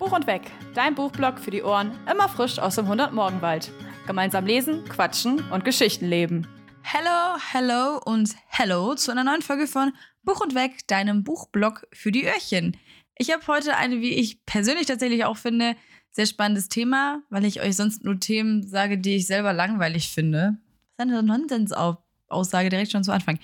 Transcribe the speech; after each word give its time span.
Buch 0.00 0.12
und 0.12 0.26
Weg, 0.26 0.50
dein 0.72 0.94
Buchblog 0.94 1.38
für 1.38 1.50
die 1.50 1.62
Ohren, 1.62 1.92
immer 2.10 2.26
frisch 2.26 2.58
aus 2.58 2.76
dem 2.76 2.86
100-Morgenwald. 2.86 3.70
Gemeinsam 4.06 4.46
lesen, 4.46 4.82
quatschen 4.86 5.44
und 5.50 5.62
Geschichten 5.62 6.06
leben. 6.06 6.46
Hello, 6.80 7.36
hello 7.52 8.00
und 8.06 8.34
hello 8.46 8.94
zu 8.94 9.10
einer 9.10 9.24
neuen 9.24 9.42
Folge 9.42 9.66
von 9.66 9.92
Buch 10.22 10.40
und 10.40 10.54
Weg, 10.54 10.88
deinem 10.88 11.22
Buchblog 11.22 11.86
für 11.92 12.12
die 12.12 12.24
Öhrchen. 12.24 12.78
Ich 13.18 13.30
habe 13.30 13.46
heute 13.46 13.76
eine, 13.76 14.00
wie 14.00 14.14
ich 14.14 14.46
persönlich 14.46 14.86
tatsächlich 14.86 15.26
auch 15.26 15.36
finde, 15.36 15.76
sehr 16.12 16.24
spannendes 16.24 16.70
Thema, 16.70 17.22
weil 17.28 17.44
ich 17.44 17.60
euch 17.60 17.76
sonst 17.76 18.02
nur 18.02 18.18
Themen 18.18 18.66
sage, 18.66 18.96
die 18.96 19.16
ich 19.16 19.26
selber 19.26 19.52
langweilig 19.52 20.08
finde. 20.08 20.56
Das 20.96 21.08
ist 21.08 21.12
eine 21.12 21.22
Nonsens-Aussage 21.22 22.70
direkt 22.70 22.90
schon 22.90 23.04
zu 23.04 23.12
Anfang. 23.12 23.38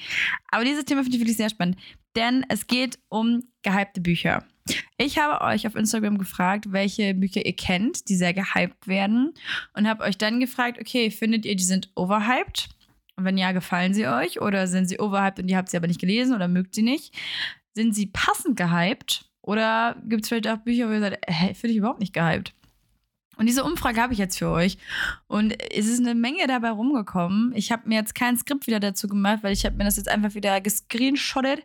Aber 0.51 0.65
dieses 0.65 0.87
Thema 0.87 1.03
finde 1.03 1.19
ich 1.19 1.21
wirklich 1.21 1.37
sehr 1.37 1.51
spannend, 1.51 1.77
denn 2.17 2.47
es 2.49 2.67
geht 2.67 2.99
um 3.11 3.43
gehypte 3.61 4.01
Bücher. 4.01 4.43
Ich 4.99 5.19
habe 5.19 5.45
euch 5.45 5.67
auf 5.67 5.77
Instagram 5.77 6.19
gefragt, 6.19 6.73
welche 6.73 7.15
Bücher 7.15 7.45
ihr 7.45 7.55
kennt, 7.55 8.09
die 8.09 8.17
sehr 8.17 8.35
gehypt 8.35 8.87
werden. 8.87 9.35
Und 9.75 9.89
habe 9.89 10.05
euch 10.05 10.19
dann 10.19 10.41
gefragt, 10.41 10.79
okay, 10.81 11.11
findet 11.11 11.45
ihr, 11.45 11.57
die 11.57 11.65
sind 11.65 11.91
overhyped? 11.95 12.69
Und 13.17 13.25
wenn 13.25 13.39
ja, 13.39 13.53
gefallen 13.53 13.95
sie 13.95 14.07
euch? 14.07 14.41
Oder 14.41 14.67
sind 14.67 14.89
sie 14.89 14.99
overhyped 14.99 15.39
und 15.41 15.49
ihr 15.49 15.57
habt 15.57 15.71
sie 15.71 15.77
aber 15.77 15.87
nicht 15.87 16.01
gelesen 16.01 16.35
oder 16.35 16.49
mögt 16.49 16.75
sie 16.75 16.83
nicht? 16.83 17.15
Sind 17.75 17.95
sie 17.95 18.07
passend 18.07 18.57
gehypt? 18.57 19.27
Oder 19.43 19.97
gibt 20.07 20.25
es 20.25 20.29
vielleicht 20.29 20.49
auch 20.49 20.59
Bücher, 20.59 20.89
wo 20.89 20.93
ihr 20.93 21.01
sagt, 21.01 21.19
hä, 21.29 21.55
finde 21.55 21.73
ich 21.73 21.79
überhaupt 21.79 22.01
nicht 22.01 22.13
gehypt? 22.13 22.53
Und 23.37 23.47
diese 23.47 23.65
Umfrage 23.65 24.01
habe 24.01 24.13
ich 24.13 24.19
jetzt 24.19 24.39
für 24.39 24.49
euch. 24.49 24.79
Und 25.27 25.55
es 25.73 25.87
ist 25.87 26.01
eine 26.01 26.15
Menge 26.15 26.47
dabei 26.47 26.71
rumgekommen. 26.71 27.53
Ich 27.55 27.71
habe 27.71 27.89
mir 27.89 27.97
jetzt 27.97 28.15
kein 28.15 28.37
Skript 28.37 28.67
wieder 28.67 28.81
dazu 28.81 29.09
gemacht, 29.09 29.41
weil 29.43 29.53
ich 29.53 29.65
habe 29.67 29.77
mir 29.77 29.85
das 29.85 29.97
jetzt 29.97 30.09
einfach 30.09 30.35
wieder 30.35 30.61
gescreenshottet, 30.61 31.63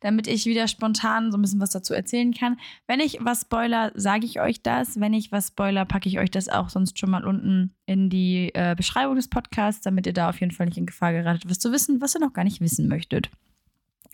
damit 0.00 0.26
ich 0.26 0.44
wieder 0.46 0.68
spontan 0.68 1.32
so 1.32 1.38
ein 1.38 1.42
bisschen 1.42 1.60
was 1.60 1.70
dazu 1.70 1.94
erzählen 1.94 2.32
kann. 2.34 2.58
Wenn 2.86 3.00
ich 3.00 3.18
was 3.20 3.42
spoiler, 3.42 3.92
sage 3.94 4.26
ich 4.26 4.40
euch 4.40 4.62
das. 4.62 5.00
Wenn 5.00 5.14
ich 5.14 5.32
was 5.32 5.48
spoiler, 5.48 5.84
packe 5.84 6.08
ich 6.08 6.18
euch 6.18 6.30
das 6.30 6.48
auch 6.48 6.68
sonst 6.68 6.98
schon 6.98 7.10
mal 7.10 7.24
unten 7.24 7.74
in 7.86 8.10
die 8.10 8.50
äh, 8.54 8.74
Beschreibung 8.76 9.16
des 9.16 9.28
Podcasts, 9.28 9.82
damit 9.82 10.06
ihr 10.06 10.12
da 10.12 10.28
auf 10.28 10.40
jeden 10.40 10.52
Fall 10.52 10.66
nicht 10.66 10.78
in 10.78 10.86
Gefahr 10.86 11.12
geratet, 11.12 11.48
was 11.48 11.58
zu 11.58 11.72
wissen, 11.72 12.00
was 12.00 12.14
ihr 12.14 12.20
noch 12.20 12.32
gar 12.32 12.44
nicht 12.44 12.60
wissen 12.60 12.88
möchtet 12.88 13.30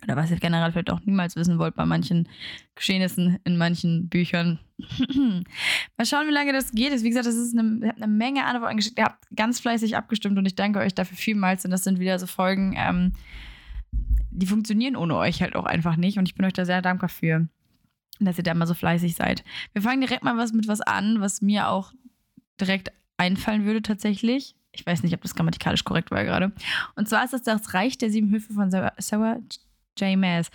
oder 0.02 0.16
was 0.16 0.30
ihr 0.30 0.38
generell 0.38 0.72
vielleicht 0.72 0.90
auch 0.90 1.00
niemals 1.00 1.36
wissen 1.36 1.58
wollt 1.58 1.74
bei 1.74 1.84
manchen 1.84 2.28
Geschehnissen 2.74 3.38
in 3.44 3.56
manchen 3.56 4.08
Büchern. 4.08 4.58
Mal 5.96 6.06
schauen, 6.06 6.26
wie 6.26 6.32
lange 6.32 6.52
das 6.52 6.72
geht. 6.72 6.90
Wie 7.02 7.08
gesagt, 7.08 7.26
das 7.26 7.36
ist 7.36 7.56
eine, 7.56 7.94
eine 7.94 8.06
Menge 8.06 8.44
Antworten 8.44 8.76
geschickt. 8.76 8.98
Ihr 8.98 9.04
habt 9.04 9.24
ganz 9.34 9.60
fleißig 9.60 9.96
abgestimmt 9.96 10.38
und 10.38 10.46
ich 10.46 10.54
danke 10.54 10.78
euch 10.78 10.94
dafür 10.94 11.16
vielmals. 11.16 11.64
Und 11.64 11.70
das 11.70 11.84
sind 11.84 12.00
wieder 12.00 12.18
so 12.18 12.26
Folgen, 12.26 12.74
ähm, 12.76 13.12
die 14.30 14.46
funktionieren 14.46 14.96
ohne 14.96 15.16
euch 15.16 15.42
halt 15.42 15.56
auch 15.56 15.66
einfach 15.66 15.96
nicht. 15.96 16.18
Und 16.18 16.26
ich 16.26 16.34
bin 16.34 16.46
euch 16.46 16.52
da 16.52 16.64
sehr 16.64 16.82
dankbar 16.82 17.08
für, 17.08 17.48
dass 18.20 18.38
ihr 18.38 18.44
da 18.44 18.54
mal 18.54 18.66
so 18.66 18.74
fleißig 18.74 19.14
seid. 19.14 19.44
Wir 19.72 19.82
fangen 19.82 20.00
direkt 20.00 20.24
mal 20.24 20.36
was 20.36 20.52
mit 20.52 20.68
was 20.68 20.80
an, 20.80 21.20
was 21.20 21.42
mir 21.42 21.68
auch 21.68 21.92
direkt 22.60 22.92
einfallen 23.16 23.64
würde 23.64 23.82
tatsächlich. 23.82 24.54
Ich 24.72 24.86
weiß 24.86 25.02
nicht, 25.02 25.14
ob 25.14 25.22
das 25.22 25.34
grammatikalisch 25.34 25.84
korrekt 25.84 26.10
war 26.10 26.24
gerade. 26.24 26.52
Und 26.94 27.08
zwar 27.08 27.24
ist 27.24 27.32
das 27.32 27.42
das 27.42 27.74
Reich 27.74 27.98
der 27.98 28.10
sieben 28.10 28.30
Höfe 28.30 28.52
von 28.52 28.70
Sarah 28.70 28.92
J. 29.98 30.18
Maas. 30.18 30.50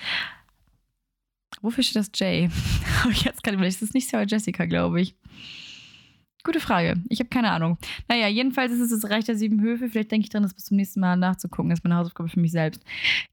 Wofür 1.61 1.83
steht 1.83 1.97
das 1.97 2.11
J? 2.16 2.52
Habe 3.02 3.11
ich 3.11 3.23
jetzt 3.23 3.44
gerade 3.44 3.55
überlegt. 3.55 3.75
Das 3.75 3.81
ist 3.81 3.94
nicht 3.94 4.09
Sarah 4.09 4.25
Jessica, 4.27 4.66
glaube 4.66 5.02
ich. 5.02 5.16
Gute 6.44 6.59
Frage. 6.59 7.02
Ich 7.09 7.19
habe 7.19 7.30
keine 7.30 7.50
Ahnung. 7.50 7.80
Naja, 8.08 8.27
jedenfalls 8.27 8.72
ist 8.72 8.80
es 8.80 8.92
das 8.92 9.09
Reich 9.09 9.25
der 9.25 9.36
sieben 9.36 9.61
Höfe. 9.61 9.89
Vielleicht 9.89 10.11
denke 10.11 10.25
ich 10.25 10.30
dran, 10.30 10.44
das 10.44 10.53
bis 10.53 10.66
zum 10.66 10.77
nächsten 10.77 11.00
Mal 11.00 11.17
nachzugucken. 11.17 11.72
Das 11.72 11.80
ist 11.80 11.83
meine 11.83 11.95
Hausaufgabe 11.95 12.30
für 12.30 12.39
mich 12.39 12.52
selbst. 12.52 12.83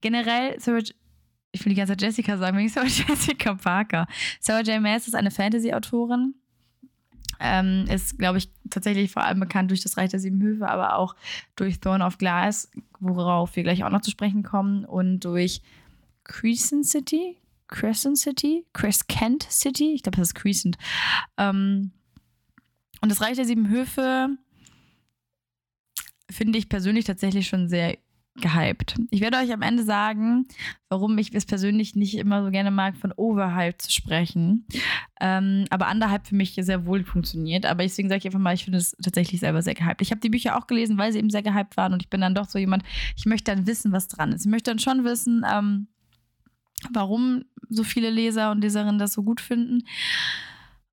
Generell, 0.00 0.58
Sarah, 0.58 0.78
ich 0.78 1.64
will 1.64 1.70
die 1.70 1.74
ganze 1.74 1.92
Zeit 1.92 2.00
Jessica 2.00 2.38
sagen, 2.38 2.58
ich 2.58 2.72
Sarah 2.72 2.86
Jessica 2.86 3.54
Parker. 3.54 4.06
Sarah 4.40 4.62
J. 4.62 4.80
Maas 4.80 5.08
ist 5.08 5.14
eine 5.14 5.30
Fantasy-Autorin. 5.30 6.34
Ähm, 7.38 7.84
ist, 7.90 8.18
glaube 8.18 8.38
ich, 8.38 8.48
tatsächlich 8.70 9.10
vor 9.10 9.24
allem 9.24 9.40
bekannt 9.40 9.70
durch 9.70 9.82
das 9.82 9.98
Reich 9.98 10.08
der 10.08 10.20
Sieben 10.20 10.40
Höfe, 10.40 10.66
aber 10.66 10.96
auch 10.96 11.14
durch 11.56 11.80
Throne 11.80 12.06
of 12.06 12.16
Glass, 12.16 12.70
worauf 12.98 13.56
wir 13.56 13.62
gleich 13.62 13.84
auch 13.84 13.90
noch 13.90 14.00
zu 14.00 14.10
sprechen 14.10 14.42
kommen, 14.42 14.86
und 14.86 15.20
durch 15.20 15.60
Crescent 16.32 16.86
City, 16.86 17.36
Crescent 17.68 18.16
City, 18.16 18.64
Crescent 18.72 19.46
City, 19.50 19.92
ich 19.92 20.02
glaube, 20.02 20.16
das 20.16 20.28
ist 20.28 20.34
Crescent. 20.34 20.78
Ähm, 21.36 21.92
und 23.02 23.10
das 23.10 23.20
Reich 23.20 23.36
der 23.36 23.44
Sieben 23.44 23.68
Höfe 23.68 24.30
finde 26.30 26.58
ich 26.58 26.70
persönlich 26.70 27.04
tatsächlich 27.04 27.48
schon 27.48 27.68
sehr 27.68 27.98
gehypt. 28.36 28.94
Ich 29.10 29.20
werde 29.20 29.36
euch 29.36 29.52
am 29.52 29.60
Ende 29.60 29.82
sagen, 29.82 30.46
warum 30.88 31.18
ich 31.18 31.34
es 31.34 31.44
persönlich 31.44 31.94
nicht 31.96 32.16
immer 32.16 32.42
so 32.42 32.50
gerne 32.50 32.70
mag, 32.70 32.96
von 32.96 33.12
Overhype 33.14 33.76
zu 33.76 33.92
sprechen. 33.92 34.66
Ähm, 35.20 35.66
aber 35.68 35.90
Underhype 35.90 36.24
für 36.24 36.34
mich 36.34 36.54
sehr 36.58 36.86
wohl 36.86 37.04
funktioniert. 37.04 37.66
Aber 37.66 37.82
deswegen 37.82 38.08
sage 38.08 38.20
ich 38.20 38.24
einfach 38.24 38.38
mal, 38.38 38.54
ich 38.54 38.64
finde 38.64 38.78
es 38.78 38.96
tatsächlich 39.02 39.40
selber 39.40 39.60
sehr 39.60 39.74
gehypt. 39.74 40.00
Ich 40.00 40.10
habe 40.10 40.22
die 40.22 40.30
Bücher 40.30 40.56
auch 40.56 40.66
gelesen, 40.66 40.96
weil 40.96 41.12
sie 41.12 41.18
eben 41.18 41.28
sehr 41.28 41.42
gehypt 41.42 41.76
waren. 41.76 41.92
Und 41.92 42.02
ich 42.02 42.08
bin 42.08 42.22
dann 42.22 42.34
doch 42.34 42.48
so 42.48 42.58
jemand, 42.58 42.84
ich 43.16 43.26
möchte 43.26 43.54
dann 43.54 43.66
wissen, 43.66 43.92
was 43.92 44.08
dran 44.08 44.32
ist. 44.32 44.46
Ich 44.46 44.50
möchte 44.50 44.70
dann 44.70 44.78
schon 44.78 45.04
wissen, 45.04 45.44
ähm, 45.52 45.88
warum 46.92 47.44
so 47.68 47.84
viele 47.84 48.10
Leser 48.10 48.50
und 48.50 48.60
Leserinnen 48.60 48.98
das 48.98 49.12
so 49.12 49.22
gut 49.22 49.40
finden. 49.40 49.84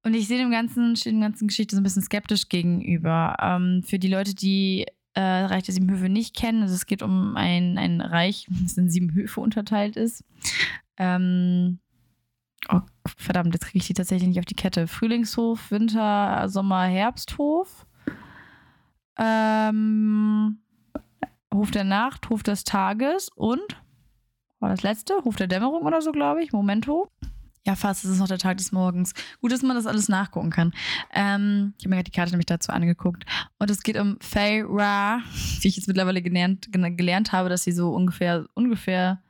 Und 0.04 0.14
ich 0.14 0.28
sehe 0.28 0.38
dem 0.38 0.52
ganzen, 0.52 0.96
stehe 0.96 1.14
dem 1.14 1.22
ganzen 1.22 1.48
Geschichte 1.48 1.76
so 1.76 1.82
ein 1.82 1.84
bisschen 1.84 2.02
skeptisch 2.02 2.48
gegenüber. 2.50 3.36
Ähm, 3.42 3.84
für 3.86 4.00
die 4.00 4.08
Leute, 4.08 4.34
die 4.34 4.86
äh, 5.14 5.22
Reich 5.22 5.64
der 5.64 5.74
Sieben 5.74 5.92
Höfe 5.92 6.08
nicht 6.08 6.36
kennen, 6.36 6.62
also 6.62 6.74
es 6.74 6.86
geht 6.86 7.04
um 7.04 7.36
ein, 7.36 7.78
ein 7.78 8.00
Reich, 8.00 8.48
das 8.64 8.78
in 8.78 8.90
sieben 8.90 9.14
Höfe 9.14 9.42
unterteilt 9.42 9.98
ist. 9.98 10.24
Ähm, 10.98 11.80
oh, 12.70 12.82
verdammt, 13.18 13.54
jetzt 13.54 13.66
kriege 13.66 13.80
ich 13.80 13.88
die 13.88 13.94
tatsächlich 13.94 14.30
nicht 14.30 14.40
auf 14.40 14.46
die 14.46 14.56
Kette. 14.56 14.88
Frühlingshof, 14.88 15.72
Winter, 15.72 16.48
Sommer, 16.48 16.84
Herbsthof. 16.84 17.86
Ähm, 19.18 20.60
Hof 21.54 21.72
der 21.72 21.84
Nacht, 21.84 22.30
Hof 22.30 22.42
des 22.44 22.64
Tages 22.64 23.30
und 23.36 23.79
war 24.60 24.70
das 24.70 24.84
letzte, 24.84 25.16
Hof 25.24 25.36
der 25.36 25.48
Dämmerung 25.48 25.84
oder 25.84 26.02
so, 26.02 26.12
glaube 26.12 26.44
ich. 26.44 26.52
Momento. 26.52 27.10
Ja, 27.66 27.76
fast, 27.76 28.06
es 28.06 28.12
ist 28.12 28.20
noch 28.20 28.28
der 28.28 28.38
Tag 28.38 28.58
des 28.58 28.72
Morgens. 28.72 29.14
Gut, 29.42 29.52
dass 29.52 29.62
man 29.62 29.76
das 29.76 29.86
alles 29.86 30.10
nachgucken 30.10 30.50
kann. 30.50 30.74
Ähm, 31.14 31.74
ich 31.78 31.86
habe 31.86 31.96
mir 31.96 32.04
die 32.04 32.12
Karte 32.12 32.32
nämlich 32.32 32.46
dazu 32.46 32.72
angeguckt. 32.72 33.26
Und 33.60 33.70
es 33.70 33.84
geht 33.84 33.98
um 33.98 34.18
Fey 34.22 34.64
Ra, 34.66 35.22
wie 35.62 35.68
ich 35.68 35.76
jetzt 35.76 35.88
mittlerweile 35.88 36.22
gelernt, 36.22 36.70
gelernt 36.72 37.32
habe, 37.32 37.50
dass 37.50 37.64
sie 37.64 37.72
so 37.72 37.94
ungefähr, 37.94 38.48
ungefähr 38.54 39.22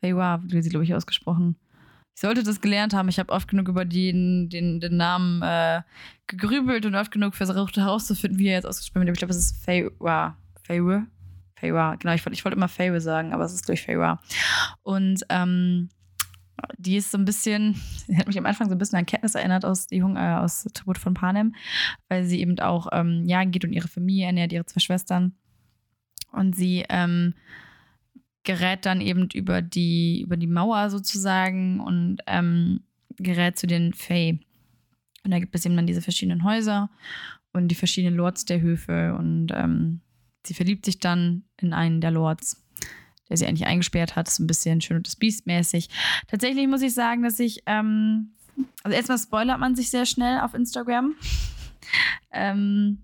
Fey 0.00 0.12
Ra, 0.12 0.42
wie 0.44 0.62
sie, 0.62 0.70
glaube 0.70 0.84
ich, 0.84 0.94
ausgesprochen. 0.94 1.56
Ich 2.14 2.20
sollte 2.20 2.44
das 2.44 2.60
gelernt 2.60 2.94
haben. 2.94 3.08
Ich 3.08 3.18
habe 3.18 3.32
oft 3.32 3.48
genug 3.48 3.68
über 3.68 3.84
den, 3.84 4.48
den, 4.48 4.78
den 4.78 4.96
Namen 4.96 5.42
äh, 5.42 5.82
gegrübelt 6.28 6.86
und 6.86 6.94
oft 6.94 7.10
genug 7.10 7.34
versucht 7.34 7.76
herauszufinden, 7.76 8.38
wie 8.38 8.46
er 8.46 8.54
jetzt 8.54 8.66
ausgesprochen 8.66 9.06
wird. 9.06 9.16
Ich 9.16 9.18
glaube, 9.18 9.32
es 9.32 9.38
ist 9.38 9.64
Fey 9.64 9.90
Ra. 10.00 10.36
Fey 11.64 11.70
Ra? 11.70 11.90
Feyre. 11.90 11.98
Genau, 11.98 12.14
ich 12.14 12.24
wollte 12.24 12.34
ich 12.34 12.44
wollt 12.44 12.54
immer 12.54 12.68
Feyre 12.68 13.00
sagen, 13.00 13.32
aber 13.32 13.44
es 13.44 13.54
ist 13.54 13.68
durch 13.68 13.82
Feyre. 13.82 14.18
Und 14.82 15.24
ähm, 15.30 15.88
die 16.76 16.96
ist 16.96 17.10
so 17.10 17.18
ein 17.18 17.24
bisschen, 17.24 17.76
hat 18.16 18.26
mich 18.26 18.38
am 18.38 18.46
Anfang 18.46 18.68
so 18.68 18.74
ein 18.74 18.78
bisschen 18.78 18.98
an 18.98 19.06
Kenntnis 19.06 19.34
erinnert 19.34 19.64
aus 19.64 19.86
die 19.86 19.96
Jung, 19.96 20.16
äh, 20.16 20.36
aus 20.36 20.64
Tribut 20.74 20.98
von 20.98 21.14
Panem, 21.14 21.54
weil 22.08 22.24
sie 22.24 22.40
eben 22.40 22.58
auch 22.60 22.88
ähm, 22.92 23.24
jagen 23.24 23.50
geht 23.50 23.64
und 23.64 23.72
ihre 23.72 23.88
Familie 23.88 24.26
ernährt, 24.26 24.52
ihre 24.52 24.66
zwei 24.66 24.80
Schwestern. 24.80 25.32
Und 26.32 26.54
sie 26.54 26.84
ähm, 26.88 27.34
gerät 28.42 28.84
dann 28.84 29.00
eben 29.00 29.28
über 29.32 29.62
die, 29.62 30.22
über 30.22 30.36
die 30.36 30.46
Mauer 30.46 30.90
sozusagen 30.90 31.80
und 31.80 32.18
ähm, 32.26 32.80
gerät 33.16 33.58
zu 33.58 33.66
den 33.66 33.94
Fey. 33.94 34.40
Und 35.24 35.30
da 35.30 35.38
gibt 35.38 35.54
es 35.54 35.64
eben 35.64 35.76
dann 35.76 35.86
diese 35.86 36.02
verschiedenen 36.02 36.44
Häuser 36.44 36.90
und 37.54 37.68
die 37.68 37.76
verschiedenen 37.76 38.16
Lords 38.16 38.44
der 38.44 38.60
Höfe 38.60 39.14
und 39.14 39.48
ähm, 39.54 40.02
Sie 40.46 40.54
verliebt 40.54 40.84
sich 40.84 40.98
dann 40.98 41.44
in 41.60 41.72
einen 41.72 42.00
der 42.00 42.10
Lords, 42.10 42.62
der 43.28 43.36
sie 43.36 43.46
eigentlich 43.46 43.66
eingesperrt 43.66 44.16
hat. 44.16 44.28
So 44.28 44.42
ein 44.42 44.46
bisschen 44.46 44.80
schön 44.80 44.98
und 44.98 45.06
das 45.06 45.16
Biest 45.16 45.46
mäßig. 45.46 45.88
Tatsächlich 46.28 46.66
muss 46.68 46.82
ich 46.82 46.94
sagen, 46.94 47.22
dass 47.22 47.38
ich, 47.40 47.62
ähm, 47.66 48.34
also 48.82 48.96
erstmal 48.96 49.18
spoilert 49.18 49.58
man 49.58 49.74
sich 49.74 49.90
sehr 49.90 50.06
schnell 50.06 50.40
auf 50.40 50.54
Instagram. 50.54 51.14
ähm, 52.32 52.98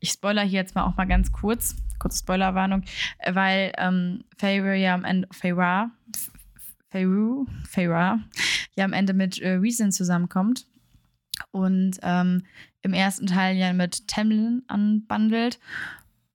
ich 0.00 0.10
spoiler 0.10 0.42
hier 0.42 0.60
jetzt 0.60 0.74
mal 0.74 0.84
auch 0.84 0.96
mal 0.96 1.06
ganz 1.06 1.32
kurz, 1.32 1.76
kurze 1.98 2.18
Spoilerwarnung, 2.18 2.82
weil 3.26 3.72
ähm, 3.78 4.24
Feyre 4.36 4.76
ja 4.76 4.94
am 4.94 5.04
Ende, 5.04 5.28
Feyra, 5.32 5.90
Feyru, 6.90 7.46
Feyra, 7.66 8.20
ja 8.76 8.84
am 8.84 8.92
Ende 8.92 9.14
mit 9.14 9.40
äh, 9.40 9.54
Reason 9.54 9.92
zusammenkommt 9.92 10.66
und 11.52 11.98
ähm, 12.02 12.44
im 12.82 12.92
ersten 12.92 13.26
Teil 13.26 13.56
ja 13.56 13.72
mit 13.72 14.06
Tamlin 14.06 14.62
anbandelt 14.66 15.58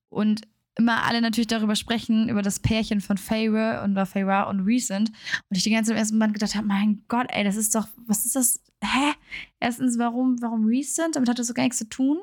und 0.09 0.41
immer 0.75 1.03
alle 1.03 1.21
natürlich 1.21 1.47
darüber 1.47 1.75
sprechen, 1.75 2.29
über 2.29 2.41
das 2.41 2.59
Pärchen 2.59 3.01
von 3.01 3.17
Feyre 3.17 3.81
und 3.83 3.97
Feyre 4.05 4.47
und 4.47 4.61
Recent. 4.61 5.09
Und 5.09 5.57
ich 5.57 5.63
die 5.63 5.71
ganze 5.71 5.89
Zeit 5.89 5.97
im 5.97 5.99
ersten 5.99 6.15
Moment 6.15 6.33
gedacht 6.33 6.55
habe, 6.55 6.67
mein 6.67 7.03
Gott, 7.07 7.27
ey, 7.29 7.43
das 7.43 7.57
ist 7.57 7.75
doch, 7.75 7.87
was 8.05 8.25
ist 8.25 8.35
das? 8.35 8.61
Hä? 8.81 9.13
Erstens, 9.59 9.99
warum, 9.99 10.41
warum 10.41 10.65
Recent? 10.65 11.15
Damit 11.15 11.29
hat 11.29 11.37
das 11.37 11.47
so 11.47 11.53
gar 11.53 11.63
nichts 11.63 11.79
zu 11.79 11.89
tun. 11.89 12.19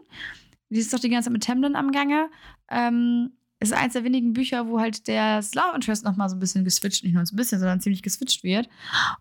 Die 0.71 0.79
ist 0.79 0.93
doch 0.93 0.99
die 0.99 1.11
ganze 1.11 1.27
Zeit 1.27 1.33
mit 1.35 1.45
Tamlin 1.45 1.77
am 1.77 1.93
Gange. 1.93 2.31
Ähm, 2.71 3.33
ist 3.61 3.73
eins 3.73 3.95
der 3.95 4.05
wenigen 4.05 4.33
Bücher, 4.33 4.69
wo 4.69 4.81
halt 4.81 5.07
der 5.07 5.43
Love 5.55 5.75
Interest 5.75 6.05
nochmal 6.05 6.29
so 6.29 6.37
ein 6.37 6.41
bisschen 6.41 6.65
geswitcht, 6.65 7.05
nicht 7.05 7.15
nur 7.15 7.25
so 7.25 7.35
ein 7.35 7.37
bisschen, 7.37 7.59
sondern 7.59 7.81
ziemlich 7.81 8.03
geswitcht 8.03 8.43
wird. 8.43 8.69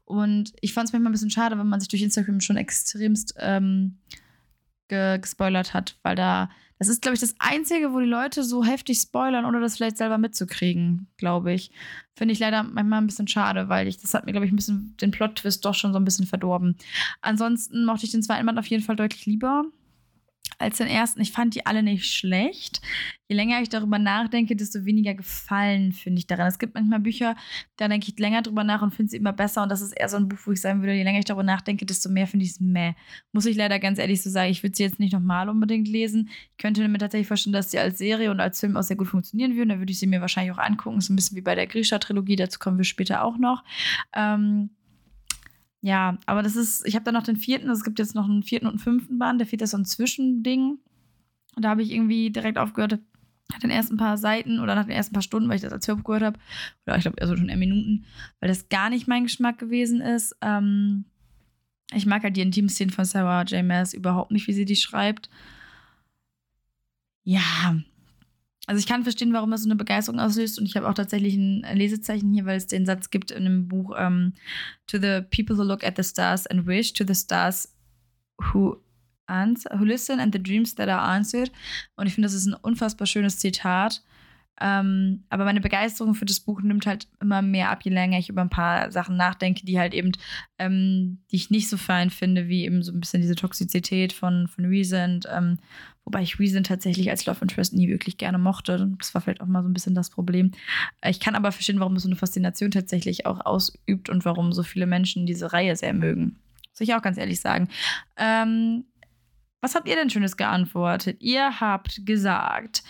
Und 0.03 0.53
ich 0.61 0.73
fand 0.73 0.87
es 0.87 0.93
manchmal 0.93 1.11
ein 1.11 1.13
bisschen 1.13 1.29
schade, 1.29 1.57
wenn 1.57 1.67
man 1.67 1.79
sich 1.79 1.89
durch 1.89 2.01
Instagram 2.01 2.41
schon 2.41 2.57
extremst 2.57 3.35
ähm, 3.37 3.99
ge 4.87 5.19
gespoilert 5.19 5.73
hat, 5.73 5.97
weil 6.03 6.15
da, 6.15 6.49
das 6.77 6.89
ist, 6.89 7.01
glaube 7.01 7.15
ich, 7.15 7.21
das 7.21 7.35
Einzige, 7.39 7.93
wo 7.93 7.99
die 7.99 8.05
Leute 8.05 8.43
so 8.43 8.63
heftig 8.63 8.99
spoilern, 8.99 9.45
ohne 9.45 9.61
das 9.61 9.77
vielleicht 9.77 9.97
selber 9.97 10.17
mitzukriegen, 10.17 11.07
glaube 11.17 11.53
ich. 11.53 11.71
Finde 12.15 12.33
ich 12.33 12.39
leider 12.39 12.63
manchmal 12.63 13.01
ein 13.01 13.07
bisschen 13.07 13.27
schade, 13.27 13.69
weil 13.69 13.87
ich, 13.87 13.97
das 13.97 14.13
hat 14.13 14.25
mir, 14.25 14.33
glaube 14.33 14.45
ich, 14.45 14.51
ein 14.51 14.57
bisschen 14.57 14.95
den 14.99 15.11
Plot-Twist 15.11 15.63
doch 15.63 15.73
schon 15.73 15.93
so 15.93 15.99
ein 15.99 16.05
bisschen 16.05 16.25
verdorben. 16.25 16.75
Ansonsten 17.21 17.85
mochte 17.85 18.05
ich 18.05 18.11
den 18.11 18.23
zweiten 18.23 18.45
Band 18.45 18.59
auf 18.59 18.67
jeden 18.67 18.83
Fall 18.83 18.95
deutlich 18.95 19.25
lieber 19.25 19.65
als 20.57 20.77
den 20.77 20.87
ersten. 20.87 21.21
Ich 21.21 21.31
fand 21.31 21.55
die 21.55 21.65
alle 21.65 21.83
nicht 21.83 22.11
schlecht. 22.11 22.81
Je 23.27 23.35
länger 23.35 23.61
ich 23.61 23.69
darüber 23.69 23.97
nachdenke, 23.97 24.55
desto 24.55 24.85
weniger 24.85 25.15
Gefallen 25.15 25.93
finde 25.93 26.19
ich 26.19 26.27
daran. 26.27 26.47
Es 26.47 26.59
gibt 26.59 26.75
manchmal 26.75 26.99
Bücher, 26.99 27.35
da 27.77 27.87
denke 27.87 28.07
ich 28.07 28.19
länger 28.19 28.43
drüber 28.43 28.63
nach 28.63 28.83
und 28.83 28.93
finde 28.93 29.09
sie 29.09 29.17
immer 29.17 29.33
besser. 29.33 29.63
Und 29.63 29.69
das 29.69 29.81
ist 29.81 29.93
eher 29.93 30.09
so 30.09 30.17
ein 30.17 30.27
Buch, 30.27 30.37
wo 30.45 30.51
ich 30.51 30.61
sagen 30.61 30.81
würde, 30.81 30.93
je 30.93 31.03
länger 31.03 31.19
ich 31.19 31.25
darüber 31.25 31.43
nachdenke, 31.43 31.85
desto 31.85 32.09
mehr 32.09 32.27
finde 32.27 32.45
ich 32.45 32.51
es 32.51 32.59
meh. 32.59 32.93
Muss 33.31 33.47
ich 33.47 33.55
leider 33.55 33.79
ganz 33.79 33.97
ehrlich 33.97 34.21
so 34.21 34.29
sagen, 34.29 34.51
ich 34.51 34.61
würde 34.61 34.75
sie 34.75 34.83
jetzt 34.83 34.99
nicht 34.99 35.13
nochmal 35.13 35.49
unbedingt 35.49 35.87
lesen. 35.87 36.29
Ich 36.51 36.57
könnte 36.57 36.87
mir 36.87 36.97
tatsächlich 36.99 37.27
vorstellen, 37.27 37.53
dass 37.53 37.71
sie 37.71 37.79
als 37.79 37.97
Serie 37.97 38.29
und 38.29 38.39
als 38.39 38.59
Film 38.59 38.77
auch 38.77 38.83
sehr 38.83 38.95
gut 38.97 39.07
funktionieren 39.07 39.55
würden. 39.55 39.69
Da 39.69 39.79
würde 39.79 39.91
ich 39.91 39.99
sie 39.99 40.07
mir 40.07 40.21
wahrscheinlich 40.21 40.53
auch 40.53 40.59
angucken. 40.59 41.01
So 41.01 41.11
ein 41.11 41.15
bisschen 41.15 41.35
wie 41.35 41.41
bei 41.41 41.55
der 41.55 41.67
Grisha-Trilogie, 41.67 42.35
dazu 42.35 42.59
kommen 42.59 42.77
wir 42.77 42.85
später 42.85 43.23
auch 43.23 43.37
noch. 43.39 43.63
Ähm, 44.15 44.69
ja, 45.85 46.17
aber 46.25 46.41
das 46.41 46.55
ist, 46.55 46.83
ich 46.87 46.95
habe 46.95 47.05
da 47.05 47.11
noch 47.11 47.21
den 47.21 47.35
vierten, 47.35 47.69
es 47.69 47.83
gibt 47.83 47.99
jetzt 47.99 48.15
noch 48.15 48.25
einen 48.25 48.41
vierten 48.41 48.65
und 48.65 48.71
einen 48.71 48.79
fünften 48.79 49.19
Band, 49.19 49.39
der 49.39 49.45
vierte 49.45 49.65
ist 49.65 49.69
so 49.69 49.77
ein 49.77 49.85
Zwischending. 49.85 50.79
Und 51.55 51.63
da 51.63 51.69
habe 51.69 51.83
ich 51.83 51.91
irgendwie 51.91 52.31
direkt 52.31 52.57
aufgehört, 52.57 52.97
nach 53.51 53.59
den 53.59 53.69
ersten 53.69 53.95
paar 53.95 54.17
Seiten 54.17 54.59
oder 54.59 54.73
nach 54.73 54.85
den 54.85 54.95
ersten 54.95 55.13
paar 55.13 55.21
Stunden, 55.21 55.47
weil 55.47 55.57
ich 55.57 55.61
das 55.61 55.71
als 55.71 55.87
Hörbuch 55.87 56.05
gehört 56.05 56.23
habe, 56.23 56.39
oder 56.87 56.97
ich 56.97 57.03
glaube, 57.03 57.21
also 57.21 57.37
schon 57.37 57.49
eher 57.49 57.57
Minuten, 57.57 58.05
weil 58.39 58.49
das 58.49 58.67
gar 58.67 58.89
nicht 58.89 59.07
mein 59.07 59.25
Geschmack 59.25 59.59
gewesen 59.59 60.01
ist. 60.01 60.35
Ähm, 60.41 61.05
ich 61.93 62.07
mag 62.07 62.23
halt 62.23 62.35
die 62.35 62.41
Intimszenen 62.41 62.91
von 62.91 63.05
Sarah 63.05 63.43
J. 63.43 63.63
Maas 63.63 63.93
überhaupt 63.93 64.31
nicht, 64.31 64.47
wie 64.47 64.53
sie 64.53 64.65
die 64.65 64.75
schreibt. 64.75 65.29
Ja, 67.23 67.75
also 68.67 68.79
ich 68.79 68.87
kann 68.87 69.03
verstehen, 69.03 69.33
warum 69.33 69.51
das 69.51 69.63
so 69.63 69.67
eine 69.67 69.75
Begeisterung 69.75 70.19
auslöst. 70.19 70.59
Und 70.59 70.65
ich 70.65 70.75
habe 70.75 70.87
auch 70.87 70.93
tatsächlich 70.93 71.35
ein 71.35 71.63
Lesezeichen 71.75 72.33
hier, 72.33 72.45
weil 72.45 72.57
es 72.57 72.67
den 72.67 72.85
Satz 72.85 73.09
gibt 73.09 73.31
in 73.31 73.43
dem 73.43 73.67
Buch 73.67 73.91
um, 73.91 73.97
ähm, 73.97 74.33
To 74.87 74.97
the 74.97 75.21
people 75.29 75.57
who 75.57 75.63
look 75.63 75.83
at 75.83 75.97
the 75.97 76.03
stars 76.03 76.47
and 76.47 76.65
wish, 76.65 76.93
to 76.93 77.03
the 77.05 77.15
stars 77.15 77.73
who 78.53 78.77
answer, 79.27 79.69
who 79.77 79.85
listen 79.85 80.19
and 80.19 80.33
the 80.33 80.41
dreams 80.41 80.75
that 80.75 80.89
are 80.89 81.01
answered. 81.01 81.51
Und 81.95 82.07
ich 82.07 82.13
finde, 82.13 82.27
das 82.27 82.33
ist 82.33 82.45
ein 82.45 82.53
unfassbar 82.53 83.07
schönes 83.07 83.39
Zitat. 83.39 84.03
Ähm, 84.61 85.23
aber 85.29 85.43
meine 85.43 85.61
Begeisterung 85.61 86.15
für 86.15 86.25
das 86.25 86.39
Buch 86.39 86.61
nimmt 86.61 86.85
halt 86.85 87.07
immer 87.19 87.41
mehr 87.41 87.71
ab, 87.71 87.83
je 87.83 87.91
länger 87.91 88.17
ich 88.17 88.29
über 88.29 88.41
ein 88.41 88.49
paar 88.49 88.91
Sachen 88.91 89.17
nachdenke, 89.17 89.65
die 89.65 89.79
halt 89.79 89.93
eben, 89.93 90.13
ähm, 90.59 91.19
die 91.31 91.35
ich 91.35 91.49
nicht 91.49 91.69
so 91.69 91.77
fein 91.77 92.09
finde, 92.09 92.47
wie 92.47 92.63
eben 92.63 92.81
so 92.81 92.93
ein 92.93 92.99
bisschen 92.99 93.21
diese 93.21 93.35
Toxizität 93.35 94.13
von, 94.13 94.47
von 94.47 94.65
Reason. 94.65 95.21
Ähm, 95.29 95.57
wobei 96.05 96.21
ich 96.21 96.39
Reason 96.39 96.63
tatsächlich 96.63 97.09
als 97.09 97.25
Love 97.25 97.41
Interest 97.41 97.73
nie 97.73 97.89
wirklich 97.89 98.17
gerne 98.17 98.37
mochte. 98.37 98.93
Das 98.97 99.13
war 99.13 99.21
vielleicht 99.21 99.41
auch 99.41 99.47
mal 99.47 99.63
so 99.63 99.69
ein 99.69 99.73
bisschen 99.73 99.95
das 99.95 100.09
Problem. 100.09 100.51
Ich 101.03 101.19
kann 101.19 101.35
aber 101.35 101.51
verstehen, 101.51 101.79
warum 101.79 101.95
es 101.97 102.03
so 102.03 102.09
eine 102.09 102.15
Faszination 102.15 102.71
tatsächlich 102.71 103.25
auch 103.25 103.45
ausübt 103.45 104.09
und 104.09 104.23
warum 104.23 104.53
so 104.53 104.63
viele 104.63 104.85
Menschen 104.85 105.25
diese 105.25 105.51
Reihe 105.51 105.75
sehr 105.75 105.93
mögen. 105.93 106.37
Muss 106.71 106.81
ich 106.81 106.93
auch 106.93 107.01
ganz 107.01 107.17
ehrlich 107.17 107.41
sagen. 107.41 107.69
Ähm, 108.17 108.85
was 109.61 109.75
habt 109.75 109.87
ihr 109.87 109.95
denn 109.95 110.09
Schönes 110.09 110.37
geantwortet? 110.37 111.17
Ihr 111.21 111.59
habt 111.59 112.05
gesagt, 112.05 112.83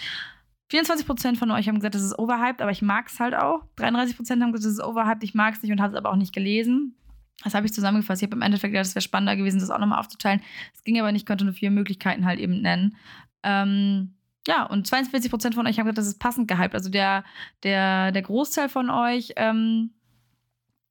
24% 0.72 1.38
von 1.38 1.52
euch 1.52 1.68
haben 1.68 1.76
gesagt, 1.76 1.96
das 1.96 2.04
ist 2.04 2.18
overhyped, 2.18 2.62
aber 2.62 2.72
ich 2.72 2.82
mag 2.82 3.08
es 3.08 3.20
halt 3.20 3.36
auch. 3.36 3.64
33% 3.78 4.42
haben 4.42 4.52
gesagt, 4.52 4.66
das 4.66 4.74
ist 4.74 4.84
overhyped, 4.84 5.24
ich 5.24 5.36
mag 5.36 5.54
es 5.54 5.62
nicht 5.62 5.72
und 5.72 5.82
habe 5.82 5.94
es 5.94 5.98
aber 5.98 6.12
auch 6.12 6.16
nicht 6.16 6.34
gelesen. 6.34 6.96
Das 7.44 7.54
habe 7.54 7.66
ich 7.66 7.74
zusammengefasst. 7.74 8.22
Ich 8.22 8.28
habe 8.28 8.36
im 8.36 8.42
Endeffekt 8.42 8.72
gedacht, 8.72 8.88
es 8.88 8.96
wäre 8.96 9.02
spannender 9.02 9.36
gewesen, 9.36 9.60
das 9.60 9.70
auch 9.70 9.80
nochmal 9.80 10.00
aufzuteilen. 10.00 10.42
Es 10.74 10.84
ging 10.84 11.00
aber 11.00 11.12
nicht, 11.12 11.24
ich 11.24 11.26
konnte 11.26 11.46
nur 11.46 11.54
vier 11.54 11.70
Möglichkeiten 11.70 12.26
halt 12.26 12.40
eben 12.40 12.62
nennen. 12.62 12.96
Ähm, 13.44 14.16
ja, 14.48 14.64
und 14.64 14.88
42% 14.88 15.54
von 15.54 15.68
euch 15.68 15.78
haben 15.78 15.86
gesagt, 15.86 15.98
das 15.98 16.08
ist 16.08 16.20
passend 16.20 16.48
gehypt. 16.48 16.74
Also 16.74 16.90
der, 16.90 17.24
der, 17.64 18.12
der 18.12 18.22
Großteil 18.22 18.70
von 18.70 18.90
euch, 18.90 19.34
ähm, 19.36 19.92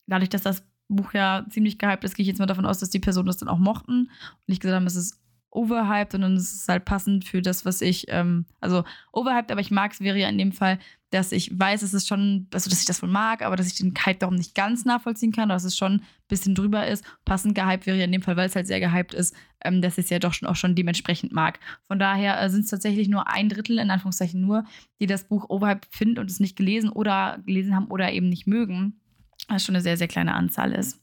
dadurch, 0.06 0.28
dass 0.28 0.42
das 0.42 0.66
Buch 0.88 1.14
ja 1.14 1.46
ziemlich 1.48 1.78
gehypt 1.78 2.04
ist, 2.04 2.14
gehe 2.14 2.22
ich 2.22 2.28
jetzt 2.28 2.38
mal 2.38 2.46
davon 2.46 2.66
aus, 2.66 2.78
dass 2.78 2.90
die 2.90 3.00
Personen 3.00 3.26
das 3.26 3.38
dann 3.38 3.48
auch 3.48 3.58
mochten 3.58 4.02
und 4.02 4.48
nicht 4.48 4.60
gesagt 4.60 4.76
haben, 4.76 4.86
es 4.86 4.96
ist 4.96 5.23
overhyped, 5.54 6.12
sondern 6.12 6.36
es 6.36 6.52
ist 6.52 6.68
halt 6.68 6.84
passend 6.84 7.24
für 7.24 7.40
das, 7.40 7.64
was 7.64 7.80
ich, 7.80 8.06
ähm, 8.08 8.44
also 8.60 8.84
overhyped, 9.12 9.52
aber 9.52 9.60
ich 9.60 9.70
mag 9.70 9.92
es, 9.92 10.00
wäre 10.00 10.18
ja 10.18 10.28
in 10.28 10.38
dem 10.38 10.52
Fall, 10.52 10.78
dass 11.10 11.30
ich 11.30 11.56
weiß, 11.56 11.82
es 11.82 11.94
ist 11.94 12.08
schon, 12.08 12.48
also 12.52 12.68
dass 12.68 12.80
ich 12.80 12.86
das 12.86 13.00
wohl 13.00 13.08
mag, 13.08 13.42
aber 13.42 13.54
dass 13.54 13.68
ich 13.68 13.76
den 13.76 13.94
Hype 14.04 14.18
darum 14.18 14.34
nicht 14.34 14.56
ganz 14.56 14.84
nachvollziehen 14.84 15.30
kann, 15.30 15.48
dass 15.48 15.62
es 15.62 15.76
schon 15.76 15.92
ein 15.94 16.02
bisschen 16.26 16.56
drüber 16.56 16.88
ist. 16.88 17.04
Passend 17.24 17.54
gehypt 17.54 17.86
wäre 17.86 17.96
ja 17.96 18.04
in 18.04 18.12
dem 18.12 18.22
Fall, 18.22 18.36
weil 18.36 18.48
es 18.48 18.56
halt 18.56 18.66
sehr 18.66 18.80
gehypt 18.80 19.14
ist, 19.14 19.34
ähm, 19.64 19.80
dass 19.80 19.96
ich 19.96 20.04
es 20.04 20.10
ja 20.10 20.18
doch 20.18 20.34
schon 20.34 20.48
auch 20.48 20.56
schon 20.56 20.74
dementsprechend 20.74 21.32
mag. 21.32 21.60
Von 21.86 22.00
daher 22.00 22.42
äh, 22.42 22.50
sind 22.50 22.64
es 22.64 22.70
tatsächlich 22.70 23.08
nur 23.08 23.28
ein 23.30 23.48
Drittel, 23.48 23.78
in 23.78 23.90
Anführungszeichen 23.90 24.40
nur, 24.40 24.64
die 25.00 25.06
das 25.06 25.28
Buch 25.28 25.48
overhyped 25.48 25.86
finden 25.94 26.18
und 26.18 26.30
es 26.30 26.40
nicht 26.40 26.56
gelesen 26.56 26.90
oder 26.90 27.38
gelesen 27.46 27.76
haben 27.76 27.86
oder 27.86 28.12
eben 28.12 28.28
nicht 28.28 28.48
mögen. 28.48 29.00
Was 29.48 29.64
schon 29.64 29.76
eine 29.76 29.82
sehr, 29.82 29.96
sehr 29.96 30.08
kleine 30.08 30.34
Anzahl 30.34 30.72
ist. 30.72 31.00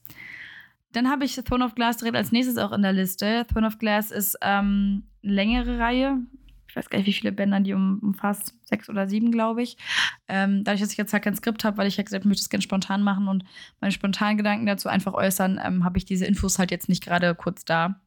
Dann 0.92 1.08
habe 1.08 1.24
ich 1.24 1.36
Throne 1.36 1.64
of 1.64 1.74
Glass 1.74 1.96
direkt 1.96 2.16
als 2.16 2.32
nächstes 2.32 2.58
auch 2.58 2.72
in 2.72 2.82
der 2.82 2.92
Liste. 2.92 3.46
Throne 3.50 3.66
of 3.66 3.78
Glass 3.78 4.10
ist 4.10 4.38
ähm, 4.42 5.04
eine 5.22 5.32
längere 5.32 5.78
Reihe. 5.78 6.18
Ich 6.68 6.76
weiß 6.76 6.88
gar 6.88 6.98
nicht, 6.98 7.06
wie 7.06 7.12
viele 7.12 7.32
Bänder 7.32 7.60
die 7.60 7.74
um, 7.74 7.98
umfasst. 8.00 8.54
Sechs 8.64 8.88
oder 8.88 9.06
sieben, 9.06 9.30
glaube 9.30 9.62
ich. 9.62 9.76
Ähm, 10.28 10.64
dadurch, 10.64 10.80
dass 10.80 10.92
ich 10.92 10.96
jetzt 10.96 11.12
halt 11.12 11.22
kein 11.22 11.36
Skript 11.36 11.64
habe, 11.64 11.76
weil 11.76 11.86
ich 11.86 11.98
ja 11.98 12.02
gesagt 12.02 12.22
habe, 12.22 12.28
ich 12.28 12.30
möchte 12.30 12.42
es 12.42 12.48
gerne 12.48 12.62
spontan 12.62 13.02
machen 13.02 13.28
und 13.28 13.44
meine 13.80 13.92
spontanen 13.92 14.38
Gedanken 14.38 14.64
dazu 14.64 14.88
einfach 14.88 15.12
äußern, 15.12 15.60
ähm, 15.62 15.84
habe 15.84 15.98
ich 15.98 16.06
diese 16.06 16.24
Infos 16.24 16.58
halt 16.58 16.70
jetzt 16.70 16.88
nicht 16.88 17.04
gerade 17.04 17.34
kurz 17.34 17.64
da 17.64 18.00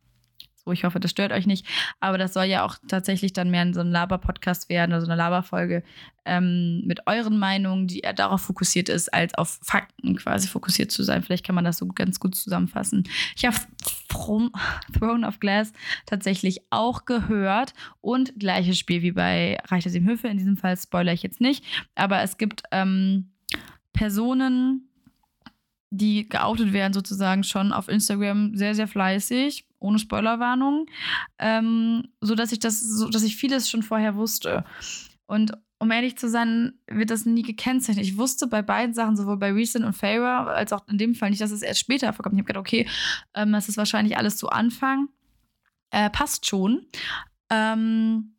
so. 0.66 0.72
Ich 0.72 0.84
hoffe, 0.84 1.00
das 1.00 1.12
stört 1.12 1.32
euch 1.32 1.46
nicht. 1.46 1.66
Aber 2.00 2.18
das 2.18 2.34
soll 2.34 2.46
ja 2.46 2.66
auch 2.66 2.76
tatsächlich 2.88 3.34
dann 3.34 3.50
mehr 3.50 3.74
so 3.74 3.82
ein 3.82 3.92
Laber-Podcast 3.92 4.70
werden, 4.70 4.94
also 4.94 5.08
eine 5.08 5.16
Laberfolge 5.16 5.84
ähm, 6.26 6.82
mit 6.86 7.08
euren 7.08 7.38
Meinungen, 7.38 7.88
die 7.88 8.00
eher 8.00 8.14
darauf 8.14 8.42
fokussiert 8.42 8.90
ist, 8.90 9.14
als 9.14 9.36
auf 9.36 9.60
Fakten 9.62 10.16
quasi 10.16 10.48
fokussiert 10.48 10.92
zu 10.92 11.04
sein. 11.04 11.22
Vielleicht 11.22 11.46
kann 11.46 11.56
man 11.56 11.66
das 11.66 11.78
so 11.78 11.88
ganz 11.88 12.20
gut 12.20 12.36
zusammenfassen. 12.36 13.04
Ich 13.36 13.46
habe 13.46 13.56
Throne 14.10 15.28
of 15.28 15.40
Glass 15.40 15.72
tatsächlich 16.06 16.62
auch 16.72 17.06
gehört 17.06 17.74
und 18.02 18.40
gleiches 18.40 18.80
Spiel 18.80 19.02
wie 19.02 19.12
bei 19.12 19.58
Reich 19.66 19.84
der 19.84 19.92
Sieben 19.92 20.08
Höfe. 20.08 20.28
In 20.28 20.38
diesem 20.38 20.58
Fall 20.58 20.78
spoiler 20.78 21.14
ich 21.14 21.24
jetzt 21.24 21.42
nicht, 21.42 21.64
aber 21.94 22.22
es 22.22 22.38
gibt 22.38 22.64
ähm, 22.72 23.32
Personen, 23.94 24.90
die 25.98 26.28
geoutet 26.28 26.74
werden, 26.74 26.94
sozusagen 26.94 27.44
schon 27.44 27.74
auf 27.74 27.88
Instagram 27.88 28.56
sehr, 28.56 28.76
sehr 28.76 28.88
fleißig, 28.88 29.66
ohne 29.80 30.00
Spoilerwarnung, 30.00 30.88
ähm, 31.40 32.08
so 32.22 32.36
dass 32.36 32.52
ich 32.52 32.60
das, 32.60 32.80
so 32.80 33.10
dass 33.10 33.24
ich 33.24 33.36
vieles 33.36 33.70
schon 33.70 33.84
vorher 33.84 34.16
wusste. 34.16 34.66
Und 35.28 35.54
um 35.78 35.92
ehrlich 35.92 36.18
zu 36.18 36.30
sein, 36.30 36.74
wird 36.88 37.10
das 37.10 37.26
nie 37.26 37.42
gekennzeichnet. 37.42 38.06
Ich 38.06 38.18
wusste 38.18 38.48
bei 38.48 38.62
beiden 38.62 38.94
Sachen, 38.94 39.18
sowohl 39.18 39.38
bei 39.38 39.52
Recent 39.52 39.86
und 39.86 39.94
Farah, 39.94 40.46
als 40.46 40.72
auch 40.72 40.88
in 40.88 40.98
dem 40.98 41.16
Fall 41.16 41.30
nicht, 41.30 41.42
dass 41.42 41.52
es 41.52 41.62
erst 41.62 41.82
später 41.82 42.12
vorkommt. 42.14 42.36
Ich 42.36 42.40
habe 42.40 42.48
gedacht, 42.48 42.62
okay, 42.62 42.88
ähm, 43.34 43.52
das 43.52 43.68
ist 43.70 43.78
wahrscheinlich 43.78 44.18
alles 44.18 44.38
zu 44.38 44.50
Anfang. 44.50 45.10
Äh, 45.92 46.10
passt 46.10 46.46
schon. 46.46 46.86
Ähm, 47.50 48.35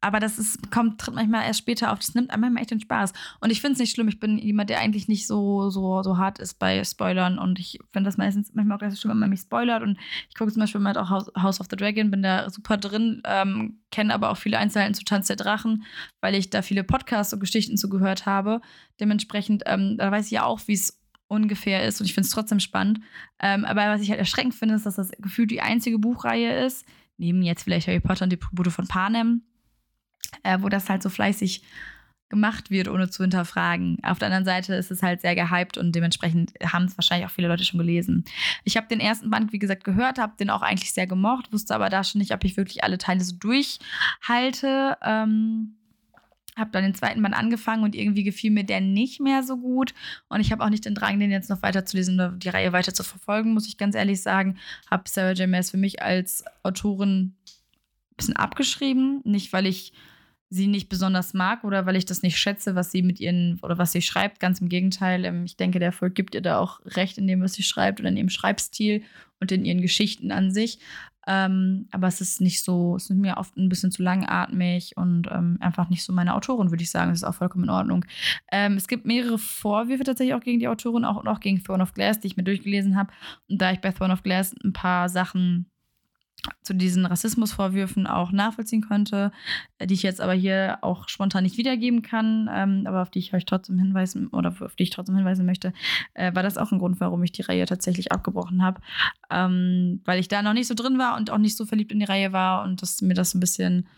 aber 0.00 0.18
das 0.18 0.38
ist, 0.38 0.70
kommt, 0.70 1.00
tritt 1.00 1.14
manchmal 1.14 1.44
erst 1.44 1.58
später 1.58 1.92
auf. 1.92 1.98
Das 1.98 2.14
nimmt 2.14 2.30
einem 2.30 2.56
echt 2.56 2.70
den 2.70 2.80
Spaß. 2.80 3.12
Und 3.40 3.50
ich 3.50 3.60
finde 3.60 3.74
es 3.74 3.78
nicht 3.80 3.94
schlimm. 3.94 4.08
Ich 4.08 4.18
bin 4.18 4.38
jemand, 4.38 4.70
der 4.70 4.80
eigentlich 4.80 5.08
nicht 5.08 5.26
so, 5.26 5.68
so, 5.68 6.02
so 6.02 6.16
hart 6.16 6.38
ist 6.38 6.58
bei 6.58 6.82
Spoilern. 6.82 7.38
Und 7.38 7.58
ich 7.58 7.78
finde 7.92 8.08
das 8.08 8.16
meistens 8.16 8.54
manchmal 8.54 8.76
auch 8.76 8.80
ganz 8.80 8.98
schlimm, 8.98 9.12
wenn 9.12 9.18
man 9.18 9.30
mich 9.30 9.40
spoilert. 9.40 9.82
Und 9.82 9.98
ich 10.28 10.34
gucke 10.34 10.52
zum 10.52 10.60
Beispiel 10.60 10.80
mal 10.80 10.96
auch 10.96 11.10
House 11.10 11.60
of 11.60 11.66
the 11.70 11.76
Dragon, 11.76 12.10
bin 12.10 12.22
da 12.22 12.48
super 12.48 12.78
drin, 12.78 13.22
ähm, 13.26 13.80
kenne 13.90 14.14
aber 14.14 14.30
auch 14.30 14.38
viele 14.38 14.58
Einzelheiten 14.58 14.94
zu 14.94 15.04
Tanz 15.04 15.26
der 15.26 15.36
Drachen, 15.36 15.84
weil 16.20 16.34
ich 16.34 16.48
da 16.48 16.62
viele 16.62 16.82
Podcasts 16.82 17.34
und 17.34 17.40
Geschichten 17.40 17.76
zugehört 17.76 18.24
habe. 18.24 18.62
Dementsprechend, 19.00 19.64
ähm, 19.66 19.96
da 19.98 20.10
weiß 20.10 20.26
ich 20.26 20.32
ja 20.32 20.44
auch, 20.44 20.60
wie 20.66 20.74
es 20.74 20.98
ungefähr 21.28 21.86
ist. 21.86 22.00
Und 22.00 22.06
ich 22.06 22.14
finde 22.14 22.26
es 22.26 22.32
trotzdem 22.32 22.60
spannend. 22.60 23.00
Ähm, 23.38 23.66
aber 23.66 23.88
was 23.88 24.00
ich 24.00 24.08
halt 24.08 24.18
erschreckend 24.18 24.54
finde, 24.54 24.76
ist, 24.76 24.86
dass 24.86 24.96
das 24.96 25.10
gefühlt 25.18 25.50
die 25.50 25.60
einzige 25.60 25.98
Buchreihe 25.98 26.64
ist, 26.64 26.86
neben 27.18 27.42
jetzt 27.42 27.64
vielleicht 27.64 27.86
Harry 27.86 28.00
Potter 28.00 28.24
und 28.24 28.32
die 28.32 28.38
Tribute 28.38 28.72
von 28.72 28.88
Panem, 28.88 29.42
äh, 30.42 30.58
wo 30.60 30.68
das 30.68 30.88
halt 30.88 31.02
so 31.02 31.08
fleißig 31.08 31.62
gemacht 32.30 32.70
wird, 32.70 32.88
ohne 32.88 33.10
zu 33.10 33.24
hinterfragen. 33.24 33.98
Auf 34.02 34.18
der 34.18 34.26
anderen 34.26 34.44
Seite 34.44 34.74
ist 34.74 34.90
es 34.90 35.02
halt 35.02 35.20
sehr 35.20 35.34
gehypt 35.34 35.76
und 35.76 35.92
dementsprechend 35.92 36.52
haben 36.64 36.84
es 36.84 36.96
wahrscheinlich 36.96 37.26
auch 37.26 37.32
viele 37.32 37.48
Leute 37.48 37.64
schon 37.64 37.78
gelesen. 37.78 38.24
Ich 38.64 38.76
habe 38.76 38.86
den 38.86 39.00
ersten 39.00 39.30
Band, 39.30 39.52
wie 39.52 39.58
gesagt, 39.58 39.84
gehört, 39.84 40.18
habe 40.18 40.36
den 40.38 40.48
auch 40.48 40.62
eigentlich 40.62 40.92
sehr 40.92 41.08
gemocht, 41.08 41.52
wusste 41.52 41.74
aber 41.74 41.90
da 41.90 42.04
schon 42.04 42.20
nicht, 42.20 42.32
ob 42.32 42.44
ich 42.44 42.56
wirklich 42.56 42.84
alle 42.84 42.98
Teile 42.98 43.22
so 43.22 43.34
durchhalte. 43.36 44.96
Ähm, 45.02 45.74
habe 46.56 46.70
dann 46.72 46.84
den 46.84 46.94
zweiten 46.94 47.22
Band 47.22 47.34
angefangen 47.34 47.82
und 47.82 47.94
irgendwie 47.94 48.22
gefiel 48.22 48.50
mir 48.50 48.64
der 48.64 48.80
nicht 48.80 49.20
mehr 49.20 49.42
so 49.42 49.56
gut. 49.56 49.94
Und 50.28 50.40
ich 50.40 50.52
habe 50.52 50.62
auch 50.62 50.68
nicht 50.68 50.84
den 50.84 50.94
Drang, 50.94 51.18
den 51.18 51.30
jetzt 51.30 51.50
noch 51.50 51.62
weiter 51.62 51.84
zu 51.84 51.96
lesen 51.96 52.14
oder 52.14 52.32
die 52.32 52.48
Reihe 52.48 52.72
weiter 52.72 52.94
zu 52.94 53.02
verfolgen, 53.02 53.54
muss 53.54 53.66
ich 53.66 53.78
ganz 53.78 53.94
ehrlich 53.94 54.22
sagen. 54.22 54.58
Habe 54.90 55.04
Sarah 55.08 55.32
J. 55.32 55.48
Maas 55.48 55.70
für 55.70 55.78
mich 55.78 56.02
als 56.02 56.44
Autorin 56.62 57.34
ein 58.12 58.16
bisschen 58.16 58.36
abgeschrieben. 58.36 59.20
Nicht, 59.24 59.52
weil 59.52 59.66
ich 59.66 59.92
sie 60.50 60.66
nicht 60.66 60.88
besonders 60.88 61.32
mag 61.32 61.62
oder 61.62 61.86
weil 61.86 61.96
ich 61.96 62.04
das 62.04 62.22
nicht 62.22 62.36
schätze, 62.36 62.74
was 62.74 62.90
sie 62.90 63.02
mit 63.02 63.20
ihren 63.20 63.58
oder 63.62 63.78
was 63.78 63.92
sie 63.92 64.02
schreibt. 64.02 64.40
Ganz 64.40 64.60
im 64.60 64.68
Gegenteil. 64.68 65.24
Ähm, 65.24 65.44
ich 65.44 65.56
denke, 65.56 65.78
der 65.78 65.86
Erfolg 65.86 66.14
gibt 66.16 66.34
ihr 66.34 66.42
da 66.42 66.58
auch 66.58 66.80
recht 66.84 67.18
in 67.18 67.28
dem, 67.28 67.40
was 67.40 67.52
sie 67.52 67.62
schreibt 67.62 68.00
oder 68.00 68.08
in 68.08 68.16
ihrem 68.16 68.28
Schreibstil 68.28 69.02
und 69.38 69.52
in 69.52 69.64
ihren 69.64 69.80
Geschichten 69.80 70.32
an 70.32 70.50
sich. 70.50 70.80
Ähm, 71.26 71.86
aber 71.92 72.08
es 72.08 72.20
ist 72.20 72.40
nicht 72.40 72.62
so, 72.62 72.96
es 72.96 73.10
ist 73.10 73.16
mir 73.16 73.36
oft 73.36 73.56
ein 73.56 73.68
bisschen 73.68 73.92
zu 73.92 74.02
langatmig 74.02 74.96
und 74.96 75.28
ähm, 75.30 75.58
einfach 75.60 75.88
nicht 75.88 76.02
so 76.02 76.12
meine 76.12 76.34
Autorin, 76.34 76.70
würde 76.70 76.82
ich 76.82 76.90
sagen. 76.90 77.10
Das 77.10 77.20
ist 77.20 77.24
auch 77.24 77.34
vollkommen 77.34 77.64
in 77.64 77.70
Ordnung. 77.70 78.04
Ähm, 78.50 78.76
es 78.76 78.88
gibt 78.88 79.06
mehrere 79.06 79.38
Vorwürfe 79.38 80.02
tatsächlich 80.02 80.34
auch 80.34 80.42
gegen 80.42 80.58
die 80.58 80.68
Autorin, 80.68 81.04
auch, 81.04 81.24
auch 81.24 81.40
gegen 81.40 81.62
Throne 81.62 81.82
of 81.82 81.94
Glass, 81.94 82.18
die 82.18 82.26
ich 82.26 82.36
mir 82.36 82.42
durchgelesen 82.42 82.96
habe. 82.96 83.12
Und 83.48 83.60
da 83.62 83.70
ich 83.70 83.80
bei 83.80 83.92
Throne 83.92 84.14
of 84.14 84.24
Glass 84.24 84.54
ein 84.64 84.72
paar 84.72 85.08
Sachen 85.08 85.70
zu 86.62 86.74
diesen 86.74 87.06
Rassismusvorwürfen 87.06 88.06
auch 88.06 88.32
nachvollziehen 88.32 88.82
konnte, 88.82 89.32
äh, 89.78 89.86
die 89.86 89.94
ich 89.94 90.02
jetzt 90.02 90.20
aber 90.20 90.32
hier 90.32 90.78
auch 90.82 91.08
spontan 91.08 91.44
nicht 91.44 91.56
wiedergeben 91.56 92.02
kann, 92.02 92.48
ähm, 92.52 92.84
aber 92.86 93.02
auf 93.02 93.10
die 93.10 93.18
ich 93.18 93.34
euch 93.34 93.44
trotzdem 93.44 93.78
hinweisen 93.78 94.28
oder 94.28 94.54
auf 94.60 94.76
die 94.76 94.84
ich 94.84 94.90
trotzdem 94.90 95.16
hinweisen 95.16 95.46
möchte, 95.46 95.72
äh, 96.14 96.34
war 96.34 96.42
das 96.42 96.58
auch 96.58 96.72
ein 96.72 96.78
Grund, 96.78 97.00
warum 97.00 97.22
ich 97.22 97.32
die 97.32 97.42
Reihe 97.42 97.66
tatsächlich 97.66 98.12
abgebrochen 98.12 98.62
habe, 98.62 98.80
ähm, 99.30 100.00
weil 100.04 100.20
ich 100.20 100.28
da 100.28 100.42
noch 100.42 100.54
nicht 100.54 100.66
so 100.66 100.74
drin 100.74 100.98
war 100.98 101.16
und 101.16 101.30
auch 101.30 101.38
nicht 101.38 101.56
so 101.56 101.66
verliebt 101.66 101.92
in 101.92 102.00
die 102.00 102.06
Reihe 102.06 102.32
war 102.32 102.64
und 102.64 102.82
dass 102.82 103.02
mir 103.02 103.14
das 103.14 103.34
ein 103.34 103.40
bisschen, 103.40 103.88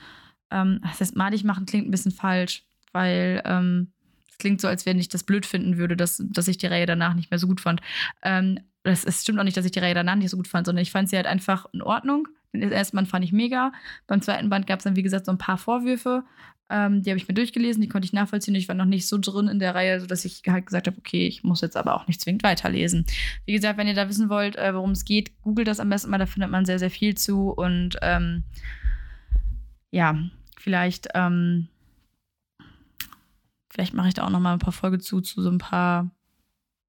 ähm, 0.51 0.81
das 0.83 1.01
heißt, 1.01 1.17
malig 1.17 1.45
machen 1.45 1.67
klingt 1.67 1.89
ein 1.89 1.93
bisschen 1.93 2.13
falsch, 2.13 2.65
weil 2.93 3.43
ähm, 3.45 3.93
klingt 4.39 4.61
so, 4.61 4.69
als 4.69 4.87
wenn 4.87 4.99
ich 4.99 5.09
das 5.09 5.25
blöd 5.25 5.47
finden 5.47 5.77
würde, 5.77 5.97
dass, 5.97 6.23
dass 6.25 6.49
ich 6.49 6.59
die 6.59 6.67
Reihe 6.67 6.87
danach 6.87 7.15
nicht 7.15 7.31
mehr 7.31 7.39
so 7.39 7.47
gut 7.47 7.61
fand. 7.61 7.81
Ähm, 8.23 8.59
das, 8.83 9.05
es 9.05 9.23
stimmt 9.23 9.39
auch 9.39 9.45
nicht, 9.45 9.57
dass 9.57 9.65
ich 9.65 9.73
die 9.73 9.79
Reihe 9.79 9.95
danach 9.95 10.17
nicht 10.17 10.31
so 10.31 10.37
gut 10.37 10.49
fand, 10.49 10.67
sondern 10.67 10.83
ich 10.83 10.91
fand 10.91 11.09
sie 11.09 11.17
halt 11.17 11.27
einfach 11.27 11.67
in 11.73 11.83
Ordnung. 11.83 12.29
Den 12.53 12.71
ersten 12.71 12.97
Band 12.97 13.09
fand 13.09 13.25
ich 13.25 13.33
mega. 13.33 13.73
Beim 14.07 14.21
zweiten 14.21 14.51
Band 14.51 14.67
gab 14.67 14.81
es 14.81 14.85
dann, 14.85 14.97
wie 14.97 15.03
gesagt, 15.03 15.27
so 15.27 15.33
ein 15.33 15.39
paar 15.39 15.57
Vorwürfe. 15.57 16.25
Ähm, 16.69 17.03
die 17.03 17.11
habe 17.11 17.19
ich 17.19 17.29
mir 17.29 17.35
durchgelesen, 17.35 17.81
die 17.81 17.89
konnte 17.89 18.07
ich 18.07 18.13
nachvollziehen. 18.13 18.55
Ich 18.55 18.69
war 18.69 18.75
noch 18.75 18.85
nicht 18.85 19.07
so 19.07 19.19
drin 19.19 19.49
in 19.49 19.59
der 19.59 19.75
Reihe, 19.75 20.01
sodass 20.01 20.25
ich 20.25 20.43
halt 20.47 20.67
gesagt 20.67 20.87
habe, 20.87 20.99
okay, 20.99 21.27
ich 21.27 21.45
muss 21.45 21.61
jetzt 21.61 21.77
aber 21.77 21.95
auch 21.95 22.07
nicht 22.07 22.21
zwingend 22.21 22.43
weiterlesen. 22.43 23.07
Wie 23.47 23.53
gesagt, 23.53 23.79
wenn 23.79 23.89
ihr 23.89 23.95
da 23.95 24.09
wissen 24.09 24.29
wollt, 24.29 24.57
äh, 24.57 24.75
worum 24.75 24.91
es 24.93 25.05
geht, 25.05 25.33
googelt 25.43 25.69
das 25.69 25.81
am 25.81 25.89
besten 25.89 26.11
mal, 26.11 26.19
da 26.19 26.27
findet 26.27 26.51
man 26.51 26.65
sehr, 26.65 26.79
sehr 26.79 26.91
viel 26.91 27.15
zu. 27.15 27.51
Und 27.51 27.97
ähm, 28.03 28.45
ja, 29.91 30.19
vielleicht, 30.59 31.09
ähm, 31.15 31.69
vielleicht 33.73 33.95
mache 33.95 34.09
ich 34.09 34.15
da 34.15 34.25
auch 34.25 34.31
noch 34.31 34.41
mal 34.41 34.53
ein 34.53 34.59
paar 34.59 34.73
Folge 34.73 34.99
zu, 34.99 35.23
zu 35.23 35.41
so 35.41 35.51
ein 35.51 35.59
paar 35.59 36.11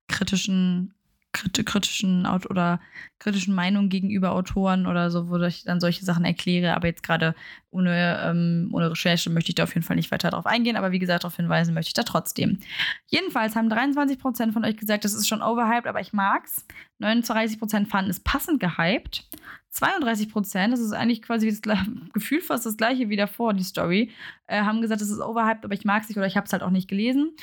kritischen 0.10 0.93
kritischen 1.34 2.26
oder 2.26 2.80
kritischen 3.20 3.56
Meinungen 3.56 3.90
gegenüber 3.90 4.32
Autoren 4.32 4.86
oder 4.86 5.10
so, 5.10 5.30
wo 5.30 5.38
ich 5.38 5.64
dann 5.64 5.80
solche 5.80 6.06
Sachen 6.06 6.26
erkläre. 6.26 6.76
Aber 6.76 6.88
jetzt 6.88 7.04
gerade 7.04 7.36
ohne, 7.72 8.22
ähm, 8.24 8.70
ohne 8.72 8.92
Recherche 8.92 9.30
möchte 9.30 9.50
ich 9.50 9.56
da 9.56 9.64
auf 9.64 9.74
jeden 9.74 9.86
Fall 9.86 9.96
nicht 9.96 10.12
weiter 10.12 10.30
darauf 10.30 10.46
eingehen. 10.46 10.78
Aber 10.78 10.92
wie 10.92 11.00
gesagt, 11.00 11.24
darauf 11.24 11.36
hinweisen 11.36 11.74
möchte 11.74 11.90
ich 11.90 11.94
da 11.94 12.04
trotzdem. 12.04 12.60
Jedenfalls 13.08 13.56
haben 13.56 13.72
23% 13.72 14.52
von 14.52 14.64
euch 14.64 14.78
gesagt, 14.78 15.06
das 15.06 15.14
ist 15.14 15.28
schon 15.28 15.42
overhyped, 15.42 15.88
aber 15.88 16.00
ich 16.00 16.14
mag's. 16.14 16.66
39% 17.02 17.88
fanden 17.88 18.12
es 18.12 18.20
passend 18.20 18.60
gehypt. 18.60 19.28
32% 19.74 20.70
das 20.70 20.80
ist 20.80 20.94
eigentlich 20.94 21.24
quasi 21.24 21.50
das 21.50 21.62
Gefühl 22.14 22.42
fast 22.42 22.66
das 22.66 22.78
gleiche 22.78 23.10
wie 23.10 23.16
davor, 23.16 23.54
die 23.54 23.64
Story, 23.64 24.12
äh, 24.46 24.62
haben 24.62 24.82
gesagt, 24.82 25.02
es 25.02 25.10
ist 25.10 25.20
overhyped, 25.20 25.66
aber 25.66 25.74
ich 25.74 25.84
mag 25.84 26.04
es 26.04 26.10
nicht 26.10 26.18
oder 26.18 26.28
ich 26.28 26.38
habe 26.38 26.46
es 26.46 26.54
halt 26.54 26.62
auch 26.62 26.70
nicht 26.70 26.88
gelesen. 26.88 27.36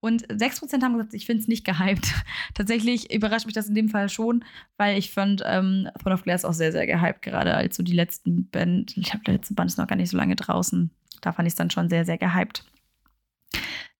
Und 0.00 0.26
6% 0.28 0.82
haben 0.82 0.92
gesagt, 0.92 1.14
ich 1.14 1.26
finde 1.26 1.42
es 1.42 1.48
nicht 1.48 1.64
gehypt. 1.64 2.14
Tatsächlich 2.54 3.12
überrascht 3.12 3.46
mich 3.46 3.54
das 3.54 3.68
in 3.68 3.74
dem 3.74 3.88
Fall 3.88 4.08
schon, 4.08 4.44
weil 4.76 4.96
ich 4.96 5.10
fand 5.10 5.42
ähm, 5.44 5.88
Throne 6.00 6.14
of 6.14 6.22
Glass 6.22 6.44
auch 6.44 6.52
sehr, 6.52 6.72
sehr 6.72 6.86
gehypt, 6.86 7.22
gerade 7.22 7.54
als 7.54 7.76
so 7.76 7.82
die 7.82 7.94
letzten 7.94 8.48
Band, 8.48 8.96
ich 8.96 9.12
habe 9.12 9.24
der 9.24 9.34
letzte 9.34 9.54
Band 9.54 9.70
ist 9.70 9.78
noch 9.78 9.88
gar 9.88 9.96
nicht 9.96 10.10
so 10.10 10.16
lange 10.16 10.36
draußen. 10.36 10.90
Da 11.20 11.32
fand 11.32 11.46
ich 11.48 11.52
es 11.52 11.56
dann 11.56 11.70
schon 11.70 11.88
sehr, 11.88 12.04
sehr 12.04 12.18
gehypt. 12.18 12.64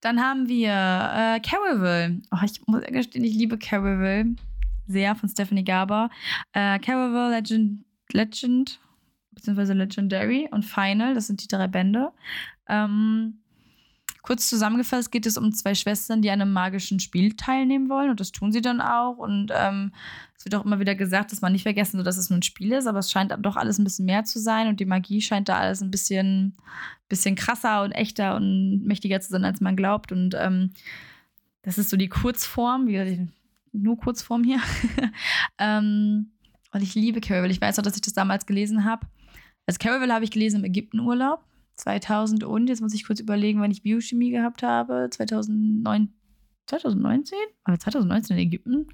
Dann 0.01 0.21
haben 0.21 0.49
wir 0.49 0.71
äh, 0.71 1.41
Caravel. 1.41 2.23
Oh, 2.31 2.45
ich 2.45 2.65
muss 2.67 2.83
gestehen, 2.83 3.25
ich 3.25 3.35
liebe 3.35 3.59
Caravel 3.59 4.37
sehr 4.87 5.15
von 5.15 5.29
Stephanie 5.29 5.65
Garber. 5.65 6.11
Äh, 6.53 6.79
Caravel, 6.79 7.31
Legend, 7.31 7.85
Legend, 8.13 8.81
beziehungsweise 9.33 9.75
Legendary 9.75 10.49
und 10.51 10.65
Final, 10.65 11.15
das 11.15 11.27
sind 11.27 11.43
die 11.43 11.49
drei 11.49 11.69
Bände. 11.69 12.13
Ähm, 12.69 13.41
Kurz 14.29 14.47
zusammengefasst 14.51 15.11
geht 15.11 15.25
es 15.25 15.39
um 15.39 15.55
zwei 15.55 15.75
Schwestern, 15.75 16.21
die 16.21 16.29
an 16.29 16.43
einem 16.43 16.53
magischen 16.53 17.01
Spiel 17.01 17.35
teilnehmen 17.35 17.89
wollen 17.89 18.11
und 18.11 18.21
das 18.21 18.31
tun 18.31 18.53
sie 18.53 18.61
dann 18.61 18.83
auch. 18.83 19.17
Und 19.17 19.51
ähm, 19.55 19.91
es 20.37 20.45
wird 20.45 20.55
auch 20.55 20.67
immer 20.67 20.81
wieder 20.81 20.95
gesagt, 20.95 21.33
dass 21.33 21.41
man 21.41 21.53
nicht 21.53 21.63
vergessen 21.63 21.97
soll, 21.97 22.05
dass 22.05 22.19
es 22.19 22.29
nur 22.29 22.39
ein 22.39 22.43
Spiel 22.43 22.73
ist, 22.73 22.87
aber 22.87 22.99
es 22.99 23.11
scheint 23.11 23.35
doch 23.41 23.57
alles 23.57 23.79
ein 23.79 23.85
bisschen 23.85 24.05
mehr 24.05 24.25
zu 24.25 24.39
sein 24.39 24.69
und 24.69 24.81
die 24.81 24.85
Magie 24.85 25.23
scheint 25.23 25.49
da 25.49 25.57
alles 25.57 25.81
ein 25.81 25.91
bisschen, 25.91 26.59
bisschen 27.09 27.37
krasser 27.37 27.83
und 27.83 27.93
echter 27.93 28.37
und 28.37 28.85
mächtiger 28.85 29.19
zu 29.23 29.31
sein, 29.31 29.47
als 29.47 29.63
man 29.63 29.77
glaubt. 29.77 30.13
Und 30.13 30.35
ähm, 30.39 30.73
das 31.63 31.79
ist 31.79 31.89
so 31.89 31.97
die 31.97 32.11
Kurzform, 32.11 32.87
wie 32.87 32.93
gesagt, 32.93 33.33
nur 33.73 33.97
Kurzform 33.97 34.45
hier. 34.45 34.61
ähm, 35.59 36.33
und 36.75 36.83
ich 36.83 36.95
liebe 36.95 37.23
Caravel. 37.23 37.51
Ich 37.51 37.63
weiß 37.63 37.79
auch, 37.79 37.83
dass 37.83 37.97
ich 37.97 38.03
das 38.03 38.13
damals 38.13 38.45
gelesen 38.45 38.85
habe. 38.85 39.07
Also 39.65 39.79
Caravel 39.79 40.13
habe 40.13 40.27
ich 40.27 40.31
gelesen 40.31 40.59
im 40.59 40.65
Ägyptenurlaub. 40.67 41.43
2000 41.79 42.45
und, 42.45 42.69
jetzt 42.69 42.81
muss 42.81 42.95
ich 42.95 43.07
kurz 43.07 43.21
überlegen, 43.21 43.61
wann 43.61 43.71
ich 43.71 43.83
Biochemie 43.83 44.31
gehabt 44.31 44.63
habe. 44.63 45.09
2009, 45.11 46.13
2019? 46.67 47.39
Aber 47.65 47.79
2019 47.79 48.37
in 48.37 48.43
Ägypten? 48.43 48.87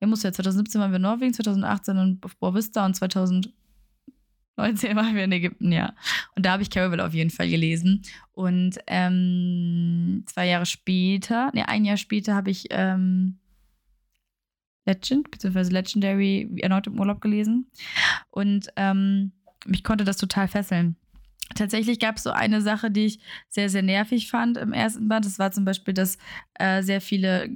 Ja, 0.00 0.08
muss 0.08 0.22
ja. 0.22 0.32
2017 0.32 0.80
waren 0.80 0.90
wir 0.90 0.96
in 0.96 1.02
Norwegen, 1.02 1.34
2018 1.34 2.18
auf 2.22 2.36
Boavista 2.36 2.84
und 2.84 2.94
2019 2.94 3.52
waren 4.96 5.14
wir 5.14 5.24
in 5.24 5.32
Ägypten, 5.32 5.70
ja. 5.70 5.94
Und 6.34 6.46
da 6.46 6.52
habe 6.52 6.62
ich 6.62 6.70
Caravel 6.70 7.00
auf 7.00 7.14
jeden 7.14 7.30
Fall 7.30 7.48
gelesen. 7.48 8.02
Und 8.32 8.78
ähm, 8.86 10.24
zwei 10.26 10.48
Jahre 10.48 10.66
später, 10.66 11.50
ne, 11.54 11.68
ein 11.68 11.84
Jahr 11.84 11.98
später 11.98 12.34
habe 12.34 12.50
ich 12.50 12.66
ähm, 12.70 13.38
Legend, 14.86 15.30
beziehungsweise 15.30 15.70
Legendary 15.72 16.50
erneut 16.62 16.86
im 16.86 16.98
Urlaub 16.98 17.20
gelesen. 17.20 17.70
Und 18.30 18.68
ähm, 18.76 19.32
mich 19.66 19.84
konnte 19.84 20.04
das 20.04 20.16
total 20.16 20.48
fesseln. 20.48 20.96
Tatsächlich 21.54 21.98
gab 21.98 22.16
es 22.16 22.22
so 22.22 22.30
eine 22.30 22.60
Sache, 22.60 22.90
die 22.90 23.06
ich 23.06 23.20
sehr, 23.48 23.68
sehr 23.68 23.82
nervig 23.82 24.30
fand 24.30 24.56
im 24.56 24.72
ersten 24.72 25.08
Band. 25.08 25.26
Das 25.26 25.38
war 25.38 25.52
zum 25.52 25.64
Beispiel, 25.64 25.94
dass 25.94 26.18
äh, 26.54 26.82
sehr 26.82 27.00
viele, 27.00 27.50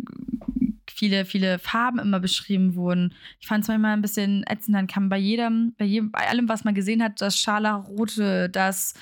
viele, 0.89 1.25
viele 1.25 1.59
Farben 1.59 1.99
immer 1.99 2.21
beschrieben 2.21 2.75
wurden. 2.75 3.15
Ich 3.41 3.47
fand 3.47 3.63
es 3.63 3.69
manchmal 3.69 3.95
ein 3.95 4.03
bisschen 4.03 4.45
ätzend. 4.49 4.77
Dann 4.77 4.87
kam 4.87 5.09
bei 5.09 5.19
jedem, 5.19 5.75
bei 5.79 5.85
jedem, 5.85 6.11
bei 6.11 6.29
allem, 6.29 6.49
was 6.49 6.65
man 6.65 6.75
gesehen 6.75 7.03
hat, 7.03 7.21
das 7.21 7.41
Scharlachrote, 7.41 8.51
das 8.51 8.95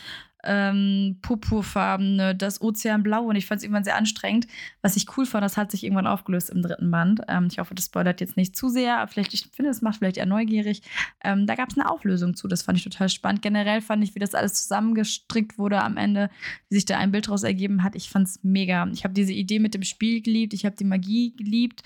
ähm, 0.44 1.18
purpurfarbene, 1.22 2.34
das 2.34 2.60
Ozeanblau 2.60 3.24
und 3.24 3.36
ich 3.36 3.46
fand 3.46 3.58
es 3.58 3.64
irgendwann 3.64 3.84
sehr 3.84 3.96
anstrengend. 3.96 4.46
Was 4.82 4.96
ich 4.96 5.06
cool 5.16 5.26
fand, 5.26 5.44
das 5.44 5.56
hat 5.56 5.70
sich 5.70 5.84
irgendwann 5.84 6.06
aufgelöst 6.06 6.50
im 6.50 6.62
dritten 6.62 6.90
Band. 6.90 7.20
Ähm, 7.28 7.48
ich 7.50 7.58
hoffe, 7.58 7.74
das 7.74 7.86
spoilert 7.86 8.20
jetzt 8.20 8.36
nicht 8.36 8.56
zu 8.56 8.68
sehr. 8.68 9.06
Vielleicht, 9.08 9.34
ich 9.34 9.48
finde, 9.52 9.70
es 9.70 9.82
macht 9.82 9.98
vielleicht 9.98 10.16
eher 10.16 10.26
neugierig. 10.26 10.82
Ähm, 11.22 11.46
da 11.46 11.54
gab 11.54 11.70
es 11.70 11.78
eine 11.78 11.90
Auflösung 11.90 12.34
zu, 12.34 12.48
das 12.48 12.62
fand 12.62 12.78
ich 12.78 12.84
total 12.84 13.08
spannend. 13.08 13.42
Generell 13.42 13.80
fand 13.80 14.04
ich, 14.04 14.14
wie 14.14 14.20
das 14.20 14.34
alles 14.34 14.54
zusammengestrickt 14.54 15.58
wurde 15.58 15.82
am 15.82 15.96
Ende, 15.96 16.30
wie 16.68 16.76
sich 16.76 16.84
da 16.84 16.98
ein 16.98 17.12
Bild 17.12 17.26
daraus 17.26 17.42
ergeben 17.42 17.82
hat. 17.82 17.96
Ich 17.96 18.08
fand 18.08 18.28
es 18.28 18.40
mega. 18.42 18.86
Ich 18.92 19.04
habe 19.04 19.14
diese 19.14 19.32
Idee 19.32 19.58
mit 19.58 19.74
dem 19.74 19.82
Spiel 19.82 20.20
geliebt, 20.22 20.54
ich 20.54 20.64
habe 20.64 20.76
die 20.76 20.84
Magie 20.84 21.34
geliebt. 21.36 21.82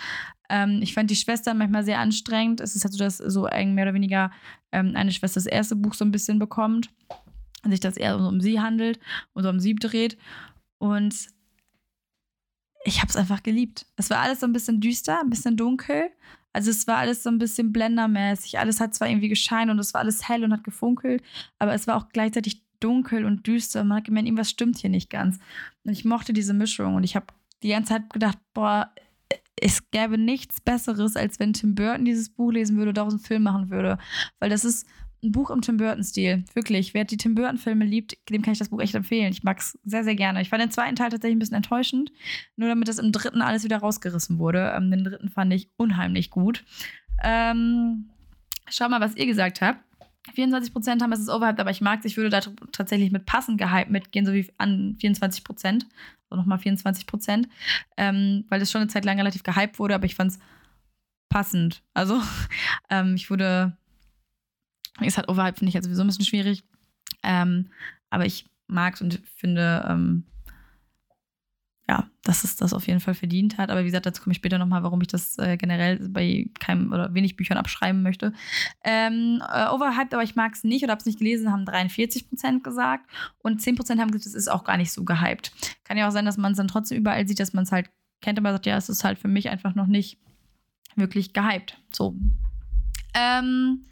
Ähm, 0.50 0.80
ich 0.82 0.94
fand 0.94 1.10
die 1.10 1.16
Schwestern 1.16 1.58
manchmal 1.58 1.84
sehr 1.84 1.98
anstrengend. 1.98 2.60
Es 2.60 2.74
ist 2.74 2.84
halt 2.84 2.94
so, 2.94 2.98
dass 2.98 3.18
so 3.18 3.42
mehr 3.42 3.84
oder 3.84 3.94
weniger 3.94 4.30
ähm, 4.72 4.92
eine 4.94 5.12
Schwester 5.12 5.40
das 5.40 5.46
erste 5.46 5.76
Buch 5.76 5.94
so 5.94 6.04
ein 6.04 6.10
bisschen 6.10 6.38
bekommt 6.38 6.90
sich 7.70 7.80
das 7.80 7.96
eher 7.96 8.18
um 8.18 8.40
sie 8.40 8.60
handelt 8.60 8.98
und 9.32 9.46
um 9.46 9.60
sie 9.60 9.75
dreht. 9.75 10.16
Und 10.78 11.14
ich 12.84 12.98
habe 13.00 13.08
es 13.08 13.16
einfach 13.16 13.42
geliebt. 13.42 13.87
Es 13.96 14.10
war 14.10 14.20
alles 14.20 14.40
so 14.40 14.46
ein 14.46 14.52
bisschen 14.52 14.80
düster, 14.80 15.20
ein 15.20 15.30
bisschen 15.30 15.56
dunkel. 15.56 16.10
Also 16.52 16.70
es 16.70 16.87
war 16.87 16.96
alles 16.96 17.22
so 17.22 17.30
ein 17.30 17.38
bisschen 17.38 17.72
blendermäßig. 17.72 18.58
Alles 18.58 18.80
hat 18.80 18.94
zwar 18.94 19.08
irgendwie 19.08 19.28
gescheint 19.28 19.70
und 19.70 19.78
es 19.78 19.94
war 19.94 20.00
alles 20.00 20.28
hell 20.28 20.44
und 20.44 20.52
hat 20.52 20.64
gefunkelt, 20.64 21.22
aber 21.58 21.75
es 21.75 21.87
war 21.87 21.96
auch 21.96 22.08
gleichzeitig 22.08 22.62
dunkel 22.80 23.25
und 23.25 23.46
düster. 23.46 23.84
Man 23.84 23.98
hat 23.98 24.04
gemerkt, 24.04 24.26
irgendwas 24.26 24.50
stimmt 24.50 24.78
hier 24.78 24.90
nicht 24.90 25.10
ganz. 25.10 25.38
Und 25.84 25.92
ich 25.92 26.04
mochte 26.04 26.32
diese 26.32 26.54
Mischung 26.54 26.94
und 26.94 27.04
ich 27.04 27.16
habe 27.16 27.26
die 27.62 27.70
ganze 27.70 27.94
Zeit 27.94 28.10
gedacht, 28.12 28.38
boah, 28.54 28.92
es 29.60 29.90
gäbe 29.90 30.18
nichts 30.18 30.60
Besseres, 30.60 31.16
als 31.16 31.38
wenn 31.40 31.52
Tim 31.52 31.75
Burton 31.75 32.04
dieses 32.04 32.30
Buch 32.30 32.52
lesen 32.52 32.76
würde 32.76 32.90
oder 32.90 33.02
auch 33.02 33.08
einen 33.08 33.18
Film 33.18 33.42
machen 33.42 33.70
würde. 33.70 33.98
Weil 34.38 34.50
das 34.50 34.64
ist 34.64 34.87
ein 35.22 35.32
Buch 35.32 35.50
im 35.50 35.62
Tim 35.62 35.76
Burton-Stil. 35.78 36.44
Wirklich. 36.54 36.94
Wer 36.94 37.04
die 37.04 37.16
Tim 37.16 37.34
Burton-Filme 37.34 37.84
liebt, 37.84 38.16
dem 38.30 38.42
kann 38.42 38.52
ich 38.52 38.58
das 38.58 38.68
Buch 38.68 38.80
echt 38.80 38.94
empfehlen. 38.94 39.32
Ich 39.32 39.42
mag 39.42 39.58
es 39.58 39.78
sehr, 39.84 40.04
sehr 40.04 40.14
gerne. 40.14 40.40
Ich 40.40 40.48
fand 40.48 40.62
den 40.62 40.70
zweiten 40.70 40.96
Teil 40.96 41.10
tatsächlich 41.10 41.37
ein 41.37 41.40
bisschen 41.40 41.56
enttäuschend, 41.56 42.12
nur 42.56 42.68
damit 42.68 42.88
das 42.88 42.98
im 42.98 43.12
dritten 43.12 43.42
alles 43.42 43.64
wieder 43.64 43.78
rausgerissen 43.78 44.38
wurde. 44.38 44.72
Ähm, 44.76 44.90
den 44.90 45.04
dritten 45.04 45.28
fand 45.28 45.52
ich 45.52 45.70
unheimlich 45.76 46.30
gut. 46.30 46.64
Ähm, 47.22 48.10
schau 48.68 48.88
mal, 48.88 49.00
was 49.00 49.16
ihr 49.16 49.26
gesagt 49.26 49.60
habt. 49.60 49.80
24% 50.37 51.00
haben 51.00 51.12
es 51.12 51.20
ist 51.20 51.30
overhyped, 51.30 51.60
aber 51.60 51.70
ich 51.70 51.80
mag 51.80 52.00
es. 52.00 52.04
Ich 52.04 52.16
würde 52.16 52.30
da 52.30 52.40
tatsächlich 52.70 53.10
mit 53.10 53.26
passend 53.26 53.58
gehypt 53.58 53.90
mitgehen, 53.90 54.26
so 54.26 54.32
wie 54.32 54.46
an 54.58 54.96
24%. 55.00 55.84
So 56.30 56.37
nochmal 56.37 56.58
24%. 56.58 57.46
Ähm, 57.96 58.44
weil 58.48 58.60
das 58.60 58.70
schon 58.70 58.82
eine 58.82 58.88
Zeit 58.88 59.04
lang 59.04 59.16
relativ 59.16 59.42
gehypt 59.42 59.78
wurde, 59.78 59.94
aber 59.94 60.04
ich 60.04 60.14
fand 60.14 60.32
es 60.32 60.38
passend. 61.28 61.82
Also, 61.94 62.20
ähm, 62.90 63.14
ich 63.14 63.30
wurde 63.30 63.76
ist 65.07 65.17
halt 65.17 65.28
overhyped, 65.28 65.59
finde 65.59 65.69
ich 65.69 65.75
halt 65.75 65.85
sowieso 65.85 66.02
ein 66.02 66.07
bisschen 66.09 66.25
schwierig. 66.25 66.64
Ähm, 67.23 67.71
aber 68.11 68.26
ich 68.26 68.47
mag 68.67 68.95
es 68.95 69.00
und 69.00 69.21
finde, 69.37 69.87
ähm, 69.88 70.25
ja, 71.88 72.07
dass 72.23 72.45
es 72.45 72.57
das 72.57 72.75
auf 72.75 72.87
jeden 72.87 73.00
Fall 73.00 73.14
verdient 73.14 73.57
hat. 73.57 73.71
Aber 73.71 73.81
wie 73.81 73.87
gesagt, 73.87 74.05
dazu 74.05 74.23
komme 74.23 74.33
ich 74.33 74.37
später 74.37 74.59
nochmal, 74.59 74.83
warum 74.83 75.00
ich 75.00 75.09
das 75.09 75.38
äh, 75.38 75.57
generell 75.57 75.99
bei 76.11 76.50
keinem 76.61 76.93
oder 76.93 77.14
wenig 77.14 77.37
Büchern 77.37 77.57
abschreiben 77.57 78.02
möchte. 78.02 78.35
Ähm, 78.85 79.43
äh, 79.50 79.69
overhyped, 79.69 80.12
aber 80.12 80.23
ich 80.23 80.37
mag 80.37 80.52
es 80.52 80.64
nicht 80.64 80.85
oder 80.85 80.90
habe 80.93 81.00
es 81.00 81.07
nicht 81.07 81.19
gelesen, 81.19 81.50
haben 81.50 81.64
43 81.64 82.28
Prozent 82.28 82.62
gesagt. 82.62 83.09
Und 83.38 83.62
10 83.62 83.76
Prozent 83.76 84.00
haben 84.00 84.11
gesagt, 84.11 84.26
es 84.26 84.35
ist 84.35 84.49
auch 84.49 84.64
gar 84.64 84.76
nicht 84.76 84.93
so 84.93 85.05
gehypt. 85.05 85.52
Kann 85.85 85.97
ja 85.97 86.07
auch 86.07 86.12
sein, 86.12 86.26
dass 86.26 86.37
man 86.37 86.52
es 86.52 86.59
dann 86.59 86.69
trotzdem 86.69 86.99
überall 86.99 87.26
sieht, 87.26 87.40
dass 87.40 87.55
man 87.55 87.64
es 87.64 87.73
halt 87.73 87.88
kennt, 88.21 88.38
aber 88.38 88.52
sagt, 88.52 88.67
ja, 88.67 88.76
es 88.76 88.90
ist 88.90 89.05
halt 89.05 89.19
für 89.19 89.28
mich 89.28 89.49
einfach 89.49 89.75
noch 89.75 89.87
nicht 89.87 90.19
wirklich 90.95 91.33
gehypt. 91.33 91.78
So. 91.90 92.14
Ähm, 93.14 93.87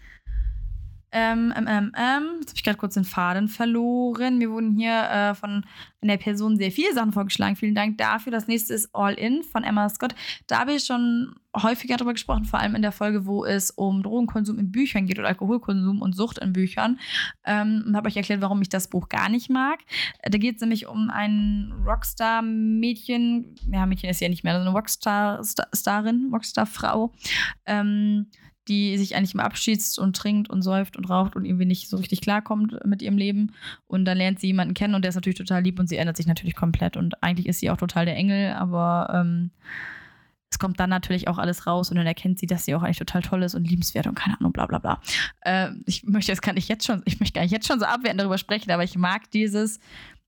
ähm, 1.13 1.53
ähm, 1.57 1.67
ähm, 1.69 1.93
ähm, 1.97 2.23
jetzt 2.41 2.51
habe 2.51 2.57
ich 2.57 2.65
gerade 2.65 2.79
kurz 2.79 2.95
den 2.95 3.05
Faden 3.05 3.49
verloren. 3.49 4.39
Mir 4.39 4.51
wurden 4.51 4.77
hier 4.77 5.09
äh, 5.11 5.35
von 5.35 5.65
einer 6.03 6.17
Person 6.17 6.57
sehr 6.57 6.73
viele 6.73 6.93
Sachen 6.95 7.13
vorgeschlagen. 7.13 7.57
Vielen 7.57 7.75
Dank 7.75 7.99
dafür. 7.99 8.33
Das 8.33 8.49
nächste 8.49 8.75
ist 8.75 8.91
All 8.93 9.15
In 9.15 9.43
von 9.43 9.65
Emma 9.65 9.89
Scott. 9.89 10.15
Da 10.47 10.61
habe 10.61 10.75
ich 10.75 10.85
schon 10.85 11.35
häufiger 11.57 11.97
darüber 11.97 12.13
gesprochen, 12.13 12.45
vor 12.45 12.61
allem 12.61 12.75
in 12.75 12.83
der 12.83 12.93
Folge, 12.93 13.25
wo 13.25 13.45
es 13.45 13.71
um 13.71 14.03
Drogenkonsum 14.03 14.59
in 14.59 14.73
Büchern 14.73 15.07
geht 15.07 15.19
oder 15.19 15.29
Alkoholkonsum 15.29 16.03
und 16.03 16.15
Sucht 16.15 16.39
in 16.39 16.53
Büchern. 16.53 16.99
Ähm, 17.45 17.85
und 17.87 17.97
habe 17.97 18.09
euch 18.09 18.17
erklärt, 18.17 18.41
warum 18.41 18.61
ich 18.61 18.69
das 18.69 18.89
Buch 18.89 19.09
gar 19.09 19.29
nicht 19.29 19.49
mag. 19.49 19.81
Da 20.23 20.39
geht 20.39 20.57
es 20.57 20.61
nämlich 20.61 20.87
um 20.87 21.09
ein 21.09 21.73
Rockstar-Mädchen. 21.87 23.55
Ja, 23.71 23.87
Mädchen 23.87 24.11
ist 24.11 24.21
ja 24.21 24.29
nicht 24.29 24.45
mehr, 24.45 24.55
so 24.55 24.61
eine 24.61 24.71
Rockstar-Starin, 24.71 26.31
Rockstar-Frau. 26.33 27.13
Ähm, 27.65 28.27
die 28.69 28.99
sich 28.99 29.17
eigentlich 29.17 29.35
immer 29.35 29.45
abschießt 29.45 29.99
und 29.99 30.17
trinkt 30.17 30.51
und 30.51 30.63
säuft 30.63 30.97
und 30.97 31.09
raucht 31.09 31.37
und 31.37 31.45
irgendwie 31.45 31.67
nicht 31.67 31.89
so 31.89 31.97
richtig 31.97 32.21
klarkommt 32.21 32.77
mit 32.85 33.03
ihrem 33.03 33.19
Leben. 33.19 33.53
Und 33.87 34.05
dann 34.05 34.19
lernt 34.19 34.41
sie 34.41 34.49
jemanden 34.49 34.75
kennen 34.75 34.95
und 34.95 35.03
der 35.03 35.11
ist 35.11 35.15
natürlich 35.15 35.39
total 35.39 35.63
lieb 35.63 35.79
und 35.79 35.89
sie 35.89 35.97
ändert 35.97 36.17
sich 36.17 36.27
natürlich 36.27 36.57
komplett. 36.57 36.97
Und 36.97 37.23
eigentlich 37.23 37.47
ist 37.47 37.61
sie 37.61 37.71
auch 37.71 37.77
total 37.77 38.07
der 38.07 38.17
Engel, 38.17 38.53
aber 38.53 39.11
ähm, 39.15 39.51
es 40.51 40.59
kommt 40.59 40.81
dann 40.81 40.91
natürlich 40.91 41.29
auch 41.29 41.39
alles 41.39 41.67
raus 41.67 41.91
und 41.91 41.97
dann 41.97 42.07
erkennt 42.07 42.39
sie, 42.39 42.47
dass 42.47 42.65
sie 42.65 42.75
auch 42.75 42.83
eigentlich 42.83 42.99
total 42.99 43.23
toll 43.23 43.43
ist 43.43 43.55
und 43.55 43.69
liebenswert 43.69 44.07
und 44.07 44.15
keine 44.15 44.39
Ahnung, 44.39 44.53
bla 44.53 44.67
bla 44.67 44.79
bla. 44.79 45.01
Äh, 45.41 45.71
ich 45.87 46.05
möchte, 46.05 46.33
das 46.33 46.41
kann 46.43 46.57
ich 46.57 46.69
jetzt 46.69 46.87
schon, 46.87 47.03
ich 47.05 47.21
möchte 47.21 47.35
gar 47.35 47.43
nicht 47.43 47.53
jetzt 47.53 47.67
schon 47.67 47.81
so 47.81 47.87
abwertend 47.87 48.21
darüber 48.21 48.39
sprechen, 48.39 48.71
aber 48.71 48.85
ich 48.85 48.97
mag 48.97 49.31
dieses, 49.33 49.81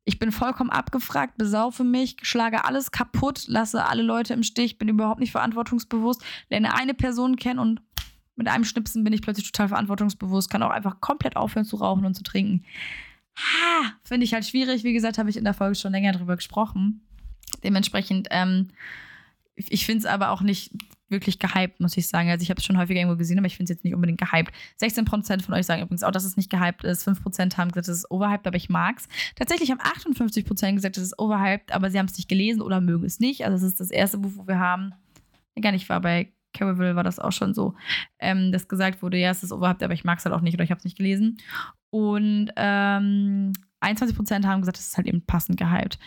ich 0.05 0.19
bin 0.19 0.33
vollkommen 0.33 0.71
abgefragt, 0.71 1.37
besaufe 1.37 1.85
mich, 1.85 2.17
schlage 2.23 2.65
alles 2.65 2.91
kaputt, 2.91 3.45
lasse 3.47 3.85
alle 3.85 4.03
Leute 4.03 4.33
im 4.33 4.43
Stich, 4.43 4.79
bin 4.79 4.89
überhaupt 4.89 5.21
nicht 5.21 5.33
verantwortungsbewusst, 5.33 6.23
lerne 6.49 6.75
eine 6.75 6.95
Person 6.95 7.37
kennen 7.37 7.59
und 7.59 7.83
mit 8.39 8.49
einem 8.49 8.65
Schnipsen 8.65 9.05
bin 9.05 9.13
ich 9.13 9.21
plötzlich 9.21 9.51
total 9.51 9.69
verantwortungsbewusst, 9.69 10.49
kann 10.49 10.63
auch 10.63 10.71
einfach 10.71 11.01
komplett 11.01 11.37
aufhören 11.37 11.65
zu 11.65 11.77
rauchen 11.77 12.07
und 12.07 12.15
zu 12.15 12.23
trinken. 12.23 12.65
Ha, 13.37 13.93
finde 14.05 14.25
ich 14.25 14.33
halt 14.33 14.47
schwierig. 14.47 14.85
Wie 14.85 14.93
gesagt, 14.93 15.19
habe 15.19 15.29
ich 15.29 15.37
in 15.37 15.45
der 15.45 15.55
Folge 15.55 15.75
schon 15.75 15.93
länger 15.93 16.13
drüber 16.13 16.37
gesprochen. 16.37 17.03
Dementsprechend, 17.63 18.29
ähm, 18.31 18.69
ich 19.55 19.85
finde 19.87 20.01
es 20.01 20.07
aber 20.07 20.31
auch 20.31 20.41
nicht 20.41 20.73
wirklich 21.09 21.39
gehypt, 21.39 21.81
muss 21.81 21.97
ich 21.97 22.07
sagen. 22.07 22.31
Also 22.31 22.43
ich 22.43 22.51
habe 22.51 22.59
es 22.59 22.65
schon 22.65 22.79
häufiger 22.79 23.01
irgendwo 23.01 23.17
gesehen, 23.17 23.39
aber 23.39 23.47
ich 23.47 23.57
finde 23.57 23.73
es 23.73 23.77
jetzt 23.77 23.85
nicht 23.85 23.95
unbedingt 23.95 24.21
gehypt. 24.21 24.53
16% 24.81 25.43
von 25.43 25.55
euch 25.55 25.67
sagen 25.67 25.83
übrigens 25.83 26.03
auch, 26.03 26.11
dass 26.11 26.25
es 26.25 26.37
nicht 26.37 26.51
gehypt 26.51 26.85
ist. 26.85 27.09
5% 27.09 27.57
haben 27.57 27.69
gesagt, 27.71 27.89
es 27.89 27.99
ist 27.99 28.11
overhyped, 28.11 28.47
aber 28.47 28.57
ich 28.57 28.69
mag 28.69 28.99
es. 28.99 29.09
Tatsächlich 29.35 29.71
haben 29.71 29.81
58% 29.81 30.75
gesagt, 30.75 30.97
es 30.97 31.03
ist 31.03 31.19
overhyped, 31.19 31.73
aber 31.73 31.91
sie 31.91 31.99
haben 31.99 32.07
es 32.07 32.17
nicht 32.17 32.29
gelesen 32.29 32.61
oder 32.61 32.81
mögen 32.81 33.05
es 33.05 33.21
nicht. 33.21 33.45
Also 33.45 33.57
es 33.57 33.73
ist 33.73 33.81
das 33.81 33.91
erste 33.91 34.19
Buch, 34.19 34.33
wo 34.37 34.47
wir 34.47 34.59
haben. 34.59 34.95
Gar 35.61 35.73
nicht 35.73 35.89
war 35.89 36.01
bei 36.01 36.33
Carolville 36.55 36.97
war 36.97 37.05
das 37.05 37.19
auch 37.19 37.33
schon 37.33 37.55
so, 37.55 37.75
ähm, 38.19 38.53
dass 38.53 38.69
gesagt 38.69 39.03
wurde, 39.03 39.19
ja, 39.19 39.31
es 39.31 39.43
ist 39.43 39.53
overhyped, 39.53 39.83
aber 39.83 39.95
ich 39.95 40.05
mag 40.05 40.19
es 40.19 40.25
halt 40.25 40.35
auch 40.35 40.41
nicht 40.41 40.55
oder 40.55 40.65
ich 40.65 40.71
habe 40.71 40.79
es 40.79 40.85
nicht 40.85 40.97
gelesen. 40.97 41.39
Und 41.91 42.51
ähm, 42.57 43.53
21% 43.81 44.47
haben 44.47 44.61
gesagt, 44.61 44.79
es 44.79 44.89
ist 44.89 44.97
halt 44.97 45.07
eben 45.07 45.25
passend 45.25 45.59
gehypt. 45.59 45.99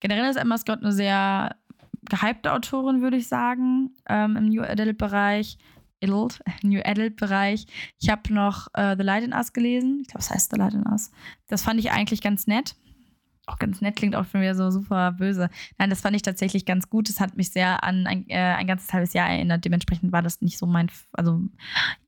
Generell 0.00 0.28
ist 0.28 0.36
Emma 0.36 0.58
Scott 0.58 0.82
eine 0.82 0.92
sehr 0.92 1.56
gehypte 2.08 2.52
Autorin, 2.52 3.02
würde 3.02 3.16
ich 3.16 3.28
sagen, 3.28 3.94
ähm, 4.08 4.36
im 4.36 4.46
New 4.46 4.62
Adult-Bereich. 4.62 5.58
Adult, 6.02 6.40
New 6.62 6.80
Adult-Bereich. 6.82 7.66
Ich 8.00 8.08
habe 8.08 8.32
noch 8.32 8.68
äh, 8.74 8.96
The 8.96 9.02
Light 9.02 9.22
in 9.22 9.34
Us 9.34 9.52
gelesen. 9.52 9.98
Ich 10.00 10.08
glaube, 10.08 10.20
es 10.20 10.30
heißt 10.30 10.50
The 10.50 10.58
Light 10.58 10.74
in 10.74 10.86
Us. 10.86 11.10
Das 11.46 11.62
fand 11.62 11.78
ich 11.78 11.92
eigentlich 11.92 12.22
ganz 12.22 12.46
nett 12.46 12.74
auch 13.50 13.58
ganz 13.58 13.80
nett 13.80 13.96
klingt, 13.96 14.14
auch 14.14 14.24
schon 14.26 14.40
wieder 14.40 14.54
so 14.54 14.70
super 14.70 15.12
böse. 15.12 15.50
Nein, 15.78 15.90
das 15.90 16.00
fand 16.00 16.16
ich 16.16 16.22
tatsächlich 16.22 16.64
ganz 16.64 16.88
gut. 16.88 17.08
Es 17.08 17.20
hat 17.20 17.36
mich 17.36 17.50
sehr 17.50 17.84
an 17.84 18.06
ein, 18.06 18.28
äh, 18.28 18.36
ein 18.36 18.66
ganzes 18.66 18.92
halbes 18.92 19.12
Jahr 19.12 19.28
erinnert. 19.28 19.64
Dementsprechend 19.64 20.12
war 20.12 20.22
das 20.22 20.40
nicht 20.40 20.58
so 20.58 20.66
mein, 20.66 20.90
also 21.12 21.40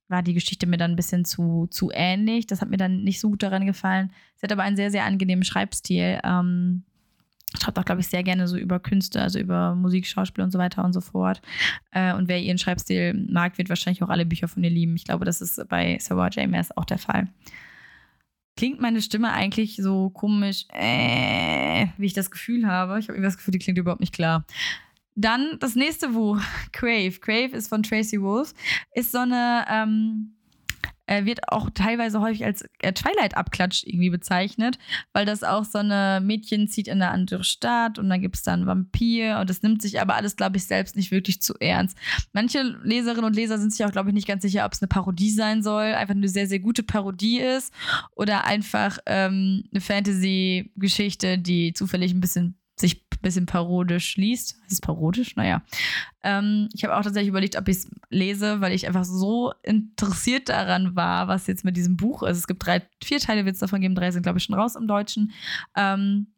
war 0.08 0.22
die 0.22 0.34
Geschichte 0.34 0.66
mir 0.66 0.76
dann 0.76 0.92
ein 0.92 0.96
bisschen 0.96 1.24
zu, 1.24 1.66
zu 1.70 1.90
ähnlich. 1.92 2.46
Das 2.46 2.60
hat 2.60 2.70
mir 2.70 2.76
dann 2.76 3.02
nicht 3.02 3.20
so 3.20 3.30
gut 3.30 3.42
daran 3.42 3.66
gefallen. 3.66 4.12
Sie 4.36 4.44
hat 4.44 4.52
aber 4.52 4.62
einen 4.62 4.76
sehr, 4.76 4.90
sehr 4.90 5.04
angenehmen 5.04 5.44
Schreibstil. 5.44 6.20
Ähm, 6.22 6.84
schreibt 7.60 7.78
auch, 7.78 7.84
glaube 7.84 8.00
ich, 8.00 8.08
sehr 8.08 8.22
gerne 8.22 8.46
so 8.46 8.56
über 8.56 8.78
Künste, 8.78 9.20
also 9.20 9.38
über 9.38 9.74
Musik, 9.74 10.06
Schauspiel 10.06 10.44
und 10.44 10.50
so 10.50 10.58
weiter 10.58 10.84
und 10.84 10.92
so 10.92 11.00
fort. 11.00 11.42
Äh, 11.90 12.14
und 12.14 12.28
wer 12.28 12.40
ihren 12.40 12.58
Schreibstil 12.58 13.14
mag, 13.30 13.58
wird 13.58 13.68
wahrscheinlich 13.68 14.02
auch 14.02 14.10
alle 14.10 14.26
Bücher 14.26 14.48
von 14.48 14.62
ihr 14.62 14.70
lieben. 14.70 14.94
Ich 14.96 15.04
glaube, 15.04 15.24
das 15.24 15.40
ist 15.40 15.66
bei 15.68 15.98
Sarah 16.00 16.28
J. 16.28 16.48
Maas 16.48 16.76
auch 16.76 16.84
der 16.84 16.98
Fall 16.98 17.28
klingt 18.56 18.80
meine 18.80 19.02
Stimme 19.02 19.32
eigentlich 19.32 19.76
so 19.76 20.10
komisch, 20.10 20.66
äh, 20.72 21.86
wie 21.96 22.06
ich 22.06 22.14
das 22.14 22.30
Gefühl 22.30 22.66
habe. 22.66 22.98
Ich 22.98 23.06
habe 23.06 23.14
irgendwie 23.14 23.28
das 23.28 23.36
Gefühl, 23.36 23.52
die 23.52 23.58
klingt 23.58 23.78
überhaupt 23.78 24.00
nicht 24.00 24.14
klar. 24.14 24.44
Dann 25.14 25.58
das 25.60 25.74
nächste 25.74 26.10
Buch, 26.10 26.40
Crave. 26.72 27.18
Crave 27.20 27.56
ist 27.56 27.68
von 27.68 27.82
Tracy 27.82 28.20
Wolf. 28.20 28.54
Ist 28.94 29.12
so 29.12 29.18
eine 29.18 29.64
ähm, 29.68 30.34
äh, 30.36 30.41
wird 31.06 31.48
auch 31.48 31.68
teilweise 31.70 32.20
häufig 32.20 32.44
als 32.44 32.64
äh, 32.80 32.92
Twilight-Abklatsch 32.92 33.84
irgendwie 33.84 34.10
bezeichnet, 34.10 34.78
weil 35.12 35.26
das 35.26 35.42
auch 35.42 35.64
so 35.64 35.78
eine 35.78 36.20
Mädchen 36.22 36.68
zieht 36.68 36.88
in 36.88 37.02
eine 37.02 37.10
andere 37.10 37.44
Stadt 37.44 37.98
und 37.98 38.08
dann 38.08 38.20
gibt 38.20 38.36
es 38.36 38.42
da 38.42 38.52
einen 38.52 38.66
Vampir 38.66 39.38
und 39.40 39.50
das 39.50 39.62
nimmt 39.62 39.82
sich 39.82 40.00
aber 40.00 40.14
alles, 40.14 40.36
glaube 40.36 40.56
ich, 40.56 40.64
selbst 40.64 40.96
nicht 40.96 41.10
wirklich 41.10 41.42
zu 41.42 41.54
ernst. 41.60 41.96
Manche 42.32 42.62
Leserinnen 42.82 43.24
und 43.24 43.36
Leser 43.36 43.58
sind 43.58 43.72
sich 43.72 43.84
auch, 43.84 43.92
glaube 43.92 44.10
ich, 44.10 44.14
nicht 44.14 44.28
ganz 44.28 44.42
sicher, 44.42 44.64
ob 44.64 44.72
es 44.72 44.80
eine 44.80 44.88
Parodie 44.88 45.30
sein 45.30 45.62
soll, 45.62 45.92
einfach 45.94 46.14
eine 46.14 46.28
sehr, 46.28 46.46
sehr 46.46 46.60
gute 46.60 46.82
Parodie 46.82 47.40
ist 47.40 47.72
oder 48.14 48.44
einfach 48.44 48.98
ähm, 49.06 49.64
eine 49.70 49.80
Fantasy-Geschichte, 49.80 51.38
die 51.38 51.72
zufällig 51.72 52.12
ein 52.12 52.20
bisschen 52.20 52.61
sich 52.76 53.04
ein 53.12 53.22
bisschen 53.22 53.46
parodisch 53.46 54.16
liest. 54.16 54.56
Ist 54.66 54.72
es 54.72 54.80
parodisch? 54.80 55.36
Naja. 55.36 55.62
Ähm, 56.22 56.68
ich 56.74 56.84
habe 56.84 56.96
auch 56.96 57.02
tatsächlich 57.02 57.28
überlegt, 57.28 57.56
ob 57.56 57.68
ich 57.68 57.78
es 57.78 57.90
lese, 58.10 58.60
weil 58.60 58.72
ich 58.72 58.86
einfach 58.86 59.04
so 59.04 59.52
interessiert 59.62 60.48
daran 60.48 60.96
war, 60.96 61.28
was 61.28 61.46
jetzt 61.46 61.64
mit 61.64 61.76
diesem 61.76 61.96
Buch 61.96 62.22
ist. 62.22 62.38
Es 62.38 62.46
gibt 62.46 62.64
drei, 62.64 62.82
vier 63.02 63.20
Teile 63.20 63.44
wird 63.44 63.54
es 63.54 63.60
davon 63.60 63.80
geben, 63.80 63.94
drei 63.94 64.10
sind, 64.10 64.22
glaube 64.22 64.38
ich, 64.38 64.44
schon 64.44 64.54
raus 64.54 64.76
im 64.76 64.86
Deutschen. 64.86 65.32
Ähm, 65.76 66.28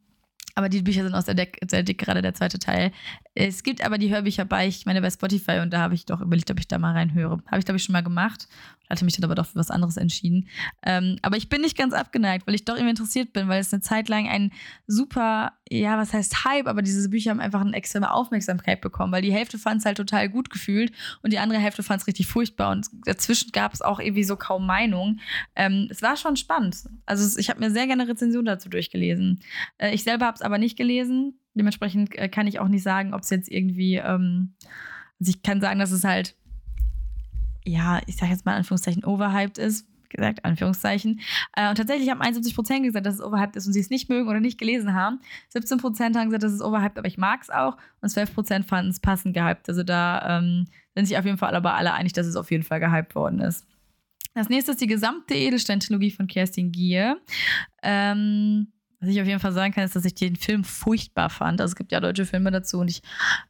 aber 0.56 0.68
die 0.68 0.82
Bücher 0.82 1.02
sind 1.02 1.14
aus 1.14 1.24
der, 1.24 1.34
Deck, 1.34 1.58
sehr 1.68 1.82
dick, 1.82 1.98
gerade 1.98 2.22
der 2.22 2.32
zweite 2.32 2.60
Teil. 2.60 2.92
Es 3.34 3.64
gibt 3.64 3.84
aber 3.84 3.98
die 3.98 4.10
Hörbücher 4.14 4.44
bei, 4.44 4.68
ich 4.68 4.86
meine, 4.86 5.00
bei 5.00 5.10
Spotify 5.10 5.58
und 5.60 5.72
da 5.72 5.80
habe 5.80 5.94
ich 5.94 6.06
doch 6.06 6.20
überlegt, 6.20 6.48
ob 6.50 6.60
ich 6.60 6.68
da 6.68 6.78
mal 6.78 6.92
reinhöre. 6.92 7.42
Habe 7.46 7.58
ich, 7.58 7.64
glaube 7.64 7.78
ich, 7.78 7.82
schon 7.82 7.92
mal 7.92 8.04
gemacht 8.04 8.46
hatte 8.88 9.04
mich 9.04 9.14
dann 9.14 9.24
aber 9.24 9.34
doch 9.34 9.46
für 9.46 9.58
was 9.58 9.70
anderes 9.70 9.96
entschieden. 9.96 10.48
Ähm, 10.82 11.18
aber 11.22 11.36
ich 11.36 11.48
bin 11.48 11.60
nicht 11.60 11.76
ganz 11.76 11.94
abgeneigt, 11.94 12.46
weil 12.46 12.54
ich 12.54 12.64
doch 12.64 12.74
irgendwie 12.74 12.90
interessiert 12.90 13.32
bin, 13.32 13.48
weil 13.48 13.60
es 13.60 13.72
eine 13.72 13.82
Zeit 13.82 14.08
lang 14.08 14.28
ein 14.28 14.52
super, 14.86 15.52
ja, 15.80 15.98
was 15.98 16.12
heißt 16.12 16.44
Hype, 16.44 16.66
aber 16.66 16.82
diese 16.82 17.08
Bücher 17.08 17.30
haben 17.30 17.40
einfach 17.40 17.60
eine 17.60 17.74
extreme 17.74 18.12
Aufmerksamkeit 18.12 18.80
bekommen, 18.80 19.12
weil 19.12 19.22
die 19.22 19.32
Hälfte 19.32 19.58
fand 19.58 19.80
es 19.80 19.86
halt 19.86 19.96
total 19.96 20.28
gut 20.28 20.50
gefühlt 20.50 20.92
und 21.22 21.32
die 21.32 21.38
andere 21.38 21.58
Hälfte 21.58 21.82
fand 21.82 22.00
es 22.00 22.06
richtig 22.06 22.26
furchtbar 22.26 22.72
und 22.72 22.86
dazwischen 23.04 23.52
gab 23.52 23.72
es 23.72 23.82
auch 23.82 24.00
irgendwie 24.00 24.24
so 24.24 24.36
kaum 24.36 24.66
Meinung. 24.66 25.20
Ähm, 25.56 25.88
es 25.90 26.02
war 26.02 26.16
schon 26.16 26.36
spannend. 26.36 26.84
Also 27.06 27.38
ich 27.38 27.50
habe 27.50 27.60
mir 27.60 27.70
sehr 27.70 27.86
gerne 27.86 28.08
Rezensionen 28.08 28.46
dazu 28.46 28.68
durchgelesen. 28.68 29.40
Äh, 29.78 29.94
ich 29.94 30.04
selber 30.04 30.26
habe 30.26 30.36
es 30.36 30.42
aber 30.42 30.58
nicht 30.58 30.76
gelesen. 30.76 31.38
Dementsprechend 31.54 32.16
äh, 32.16 32.28
kann 32.28 32.46
ich 32.46 32.58
auch 32.60 32.68
nicht 32.68 32.82
sagen, 32.82 33.14
ob 33.14 33.22
es 33.22 33.30
jetzt 33.30 33.50
irgendwie, 33.50 33.96
ähm, 33.96 34.54
also 35.20 35.30
ich 35.30 35.42
kann 35.42 35.60
sagen, 35.60 35.78
dass 35.78 35.92
es 35.92 36.04
halt 36.04 36.36
ja, 37.64 38.00
ich 38.06 38.16
sage 38.16 38.32
jetzt 38.32 38.44
mal 38.44 38.52
in 38.52 38.58
Anführungszeichen, 38.58 39.04
overhyped 39.04 39.58
ist. 39.58 39.86
Gesagt, 40.14 40.44
Anführungszeichen. 40.44 41.20
Äh, 41.56 41.68
und 41.68 41.76
tatsächlich 41.76 42.08
haben 42.10 42.20
71 42.20 42.54
Prozent 42.54 42.84
gesagt, 42.84 43.04
dass 43.06 43.14
es 43.14 43.22
overhyped 43.22 43.56
ist 43.56 43.66
und 43.66 43.72
sie 43.72 43.80
es 43.80 43.90
nicht 43.90 44.08
mögen 44.08 44.28
oder 44.28 44.40
nicht 44.40 44.58
gelesen 44.58 44.94
haben. 44.94 45.20
17 45.50 45.78
Prozent 45.78 46.16
haben 46.16 46.26
gesagt, 46.26 46.44
dass 46.44 46.52
es 46.52 46.62
overhyped, 46.62 46.98
aber 46.98 47.08
ich 47.08 47.18
mag 47.18 47.42
es 47.42 47.50
auch. 47.50 47.76
Und 48.00 48.08
12 48.08 48.34
Prozent 48.34 48.66
fanden 48.66 48.90
es 48.90 49.00
passend 49.00 49.34
gehypt. 49.34 49.68
Also 49.68 49.82
da 49.82 50.38
ähm, 50.38 50.66
sind 50.94 51.06
sich 51.06 51.18
auf 51.18 51.24
jeden 51.24 51.38
Fall 51.38 51.54
aber 51.54 51.74
alle 51.74 51.92
einig, 51.92 52.12
dass 52.12 52.26
es 52.26 52.36
auf 52.36 52.50
jeden 52.50 52.64
Fall 52.64 52.80
gehypt 52.80 53.14
worden 53.14 53.40
ist. 53.40 53.66
Das 54.34 54.48
nächste 54.48 54.72
ist 54.72 54.80
die 54.80 54.88
gesamte 54.88 55.34
Edelstein-Trilogie 55.34 56.10
von 56.10 56.26
Kerstin 56.26 56.72
Gier. 56.72 57.20
Ähm, 57.82 58.72
was 59.00 59.10
ich 59.10 59.20
auf 59.20 59.26
jeden 59.26 59.40
Fall 59.40 59.52
sagen 59.52 59.72
kann, 59.72 59.84
ist, 59.84 59.94
dass 59.94 60.04
ich 60.04 60.14
den 60.14 60.36
Film 60.36 60.64
furchtbar 60.64 61.30
fand. 61.30 61.60
Also 61.60 61.72
es 61.72 61.76
gibt 61.76 61.92
ja 61.92 62.00
deutsche 62.00 62.24
Filme 62.24 62.50
dazu 62.50 62.78
und 62.78 62.90
ich 62.90 63.02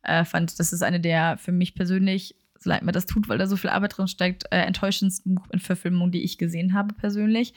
äh, 0.02 0.24
fand, 0.24 0.58
das 0.58 0.72
ist 0.72 0.82
eine 0.82 1.00
der 1.00 1.38
für 1.38 1.52
mich 1.52 1.74
persönlich 1.74 2.34
leid 2.64 2.82
mir 2.82 2.92
das 2.92 3.06
tut, 3.06 3.28
weil 3.28 3.38
da 3.38 3.46
so 3.46 3.56
viel 3.56 3.70
Arbeit 3.70 3.96
drin 3.96 4.08
steckt, 4.08 4.44
äh, 4.50 4.58
enttäuschendsten 4.58 5.34
Buchverfilmung, 5.34 6.10
die 6.10 6.22
ich 6.22 6.38
gesehen 6.38 6.74
habe 6.74 6.94
persönlich. 6.94 7.54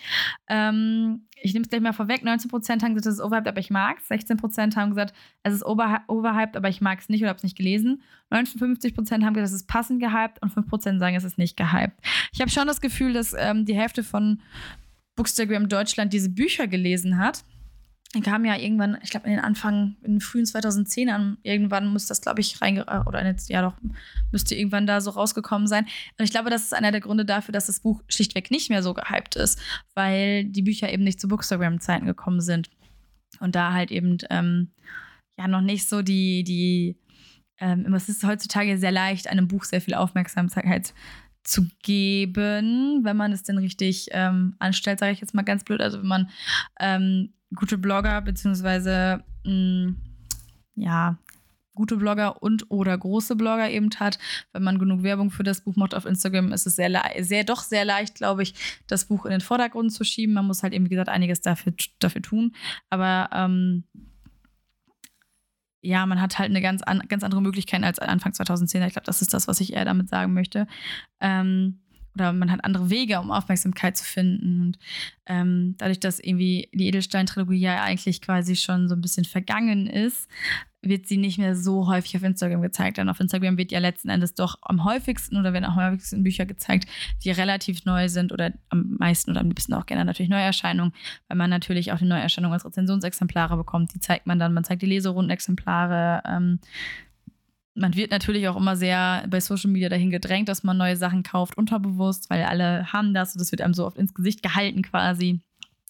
Ähm, 0.47 1.27
ich 1.41 1.53
nehme 1.53 1.63
es 1.63 1.69
gleich 1.69 1.81
mal 1.81 1.93
vorweg. 1.93 2.23
19% 2.23 2.83
haben 2.83 2.95
gesagt, 2.95 3.05
es 3.07 3.15
ist 3.15 3.21
overhyped, 3.21 3.47
aber 3.47 3.59
ich 3.59 3.69
mag 3.69 3.97
es. 3.99 4.09
16% 4.09 4.75
haben 4.75 4.89
gesagt, 4.89 5.13
es 5.43 5.53
ist 5.53 5.65
overhyped, 5.65 6.57
aber 6.57 6.69
ich 6.69 6.81
mag 6.81 6.99
es 6.99 7.09
nicht 7.09 7.21
oder 7.21 7.29
habe 7.29 7.37
es 7.37 7.43
nicht 7.43 7.57
gelesen. 7.57 8.01
59% 8.31 9.23
haben 9.23 9.33
gesagt, 9.33 9.37
es 9.37 9.53
ist 9.53 9.67
passend 9.67 10.01
gehypt 10.01 10.41
und 10.41 10.51
5% 10.51 10.99
sagen, 10.99 11.15
es 11.15 11.23
ist 11.23 11.37
nicht 11.37 11.57
gehypt. 11.57 11.97
Ich 12.33 12.41
habe 12.41 12.49
schon 12.49 12.67
das 12.67 12.81
Gefühl, 12.81 13.13
dass 13.13 13.35
ähm, 13.37 13.65
die 13.65 13.75
Hälfte 13.75 14.03
von 14.03 14.41
Bookstagram 15.15 15.69
Deutschland 15.69 16.13
diese 16.13 16.29
Bücher 16.29 16.67
gelesen 16.67 17.17
hat 17.17 17.43
kam 18.23 18.45
ja 18.45 18.55
irgendwann, 18.55 18.97
ich 19.03 19.09
glaube 19.09 19.27
in 19.27 19.33
den 19.33 19.43
Anfang, 19.43 19.97
in 20.01 20.13
den 20.13 20.21
frühen 20.21 20.45
2010ern, 20.45 21.37
irgendwann 21.43 21.87
muss 21.87 22.05
das, 22.05 22.21
glaube 22.21 22.39
ich, 22.39 22.61
reinge 22.61 22.85
äh, 22.87 22.99
oder 23.05 23.25
jetzt, 23.25 23.49
ja 23.49 23.61
doch, 23.61 23.75
müsste 24.31 24.55
irgendwann 24.55 24.87
da 24.87 25.01
so 25.01 25.11
rausgekommen 25.11 25.67
sein. 25.67 25.85
Und 26.17 26.23
ich 26.23 26.31
glaube, 26.31 26.49
das 26.49 26.63
ist 26.63 26.73
einer 26.73 26.91
der 26.91 27.01
Gründe 27.01 27.25
dafür, 27.25 27.51
dass 27.51 27.67
das 27.67 27.81
Buch 27.81 28.01
schlichtweg 28.07 28.49
nicht 28.49 28.69
mehr 28.69 28.81
so 28.81 28.93
gehypt 28.93 29.35
ist, 29.35 29.59
weil 29.93 30.45
die 30.45 30.61
Bücher 30.61 30.91
eben 30.91 31.03
nicht 31.03 31.19
zu 31.19 31.27
Bookstagram-Zeiten 31.27 32.05
gekommen 32.05 32.41
sind. 32.41 32.69
Und 33.39 33.55
da 33.55 33.73
halt 33.73 33.91
eben 33.91 34.17
ähm, 34.29 34.71
ja 35.37 35.47
noch 35.47 35.61
nicht 35.61 35.87
so 35.87 36.01
die, 36.01 36.43
die, 36.43 36.97
ähm, 37.59 37.93
es 37.93 38.07
ist 38.09 38.23
heutzutage 38.23 38.77
sehr 38.77 38.91
leicht, 38.91 39.27
einem 39.27 39.49
Buch 39.49 39.65
sehr 39.65 39.81
viel 39.81 39.93
Aufmerksamkeit 39.93 40.93
zu 41.43 41.67
geben, 41.81 43.03
wenn 43.03 43.17
man 43.17 43.31
es 43.31 43.43
denn 43.43 43.57
richtig 43.57 44.07
ähm, 44.11 44.55
anstellt, 44.59 44.99
sage 44.99 45.13
ich 45.13 45.21
jetzt 45.21 45.33
mal 45.33 45.43
ganz 45.43 45.63
blöd. 45.63 45.81
Also 45.81 45.99
wenn 45.99 46.07
man 46.07 46.29
ähm, 46.79 47.33
gute 47.55 47.77
Blogger 47.77 48.21
beziehungsweise 48.21 49.23
mm, 49.45 49.89
ja 50.75 51.17
gute 51.77 51.95
Blogger 51.95 52.41
und 52.41 52.69
oder 52.69 52.97
große 52.97 53.35
Blogger 53.35 53.69
eben 53.69 53.89
hat. 53.99 54.17
Wenn 54.51 54.63
man 54.63 54.79
genug 54.79 55.03
Werbung 55.03 55.29
für 55.29 55.43
das 55.43 55.61
Buch 55.61 55.75
macht 55.77 55.93
auf 55.95 56.05
Instagram, 56.05 56.51
ist 56.51 56.67
es 56.67 56.75
sehr, 56.75 56.91
sehr 57.19 57.43
doch 57.45 57.61
sehr 57.61 57.85
leicht, 57.85 58.15
glaube 58.15 58.43
ich, 58.43 58.55
das 58.87 59.05
Buch 59.05 59.25
in 59.25 59.31
den 59.31 59.41
Vordergrund 59.41 59.93
zu 59.93 60.03
schieben. 60.03 60.33
Man 60.33 60.47
muss 60.47 60.63
halt 60.63 60.73
eben, 60.73 60.85
wie 60.85 60.89
gesagt, 60.89 61.07
einiges 61.07 61.39
dafür, 61.39 61.73
dafür 61.99 62.21
tun. 62.21 62.53
Aber 62.89 63.29
ähm, 63.31 63.83
ja, 65.81 66.05
man 66.05 66.19
hat 66.19 66.39
halt 66.39 66.49
eine 66.49 66.61
ganz, 66.61 66.81
an, 66.81 67.03
ganz 67.07 67.23
andere 67.23 67.41
Möglichkeit 67.41 67.83
als 67.83 67.99
Anfang 67.99 68.33
2010. 68.33 68.81
Ich 68.83 68.93
glaube, 68.93 69.05
das 69.05 69.21
ist 69.21 69.33
das, 69.33 69.47
was 69.47 69.61
ich 69.61 69.73
eher 69.73 69.85
damit 69.85 70.09
sagen 70.09 70.33
möchte. 70.33 70.67
Ähm, 71.21 71.79
oder 72.17 72.33
man 72.33 72.51
hat 72.51 72.63
andere 72.63 72.89
Wege, 72.89 73.19
um 73.19 73.31
Aufmerksamkeit 73.31 73.95
zu 73.95 74.03
finden. 74.03 74.61
Und 74.61 74.79
ähm, 75.27 75.75
dadurch, 75.77 75.99
dass 75.99 76.19
irgendwie 76.19 76.69
die 76.73 76.87
Edelstein-Trilogie 76.87 77.59
ja 77.59 77.83
eigentlich 77.83 78.21
quasi 78.21 78.55
schon 78.55 78.89
so 78.89 78.95
ein 78.95 79.01
bisschen 79.01 79.25
vergangen 79.25 79.87
ist, 79.87 80.27
wird 80.81 81.07
sie 81.07 81.17
nicht 81.17 81.37
mehr 81.37 81.55
so 81.55 81.87
häufig 81.87 82.15
auf 82.15 82.23
Instagram 82.23 82.61
gezeigt. 82.61 82.97
Denn 82.97 83.09
auf 83.09 83.19
Instagram 83.19 83.57
wird 83.57 83.71
ja 83.71 83.79
letzten 83.79 84.09
Endes 84.09 84.33
doch 84.33 84.57
am 84.61 84.83
häufigsten 84.83 85.37
oder 85.37 85.53
werden 85.53 85.65
auch 85.65 85.77
am 85.77 85.91
häufigsten 85.91 86.23
Bücher 86.23 86.45
gezeigt, 86.45 86.87
die 87.23 87.31
relativ 87.31 87.85
neu 87.85 88.09
sind 88.09 88.31
oder 88.31 88.53
am 88.69 88.95
meisten 88.97 89.31
oder 89.31 89.41
am 89.41 89.47
liebsten 89.47 89.73
auch 89.73 89.85
gerne 89.85 90.05
natürlich 90.05 90.29
Neuerscheinungen, 90.29 90.93
weil 91.27 91.37
man 91.37 91.49
natürlich 91.49 91.91
auch 91.91 91.97
die 91.97 92.05
Neuerscheinungen 92.05 92.53
als 92.53 92.65
Rezensionsexemplare 92.65 93.57
bekommt. 93.57 93.93
Die 93.93 93.99
zeigt 93.99 94.27
man 94.27 94.39
dann, 94.39 94.53
man 94.53 94.63
zeigt 94.63 94.81
die 94.81 94.87
Leserundenexemplare. 94.87 96.23
Ähm, 96.25 96.59
man 97.77 97.95
wird 97.95 98.11
natürlich 98.11 98.47
auch 98.47 98.57
immer 98.57 98.75
sehr 98.75 99.25
bei 99.29 99.39
Social 99.39 99.71
Media 99.71 99.89
dahin 99.89 100.09
gedrängt, 100.09 100.49
dass 100.49 100.63
man 100.63 100.77
neue 100.77 100.97
Sachen 100.97 101.23
kauft, 101.23 101.57
unterbewusst, 101.57 102.29
weil 102.29 102.43
alle 102.43 102.91
haben 102.91 103.13
das 103.13 103.33
und 103.33 103.39
das 103.39 103.51
wird 103.51 103.61
einem 103.61 103.73
so 103.73 103.85
oft 103.85 103.97
ins 103.97 104.13
Gesicht 104.13 104.41
gehalten 104.41 104.81
quasi, 104.81 105.41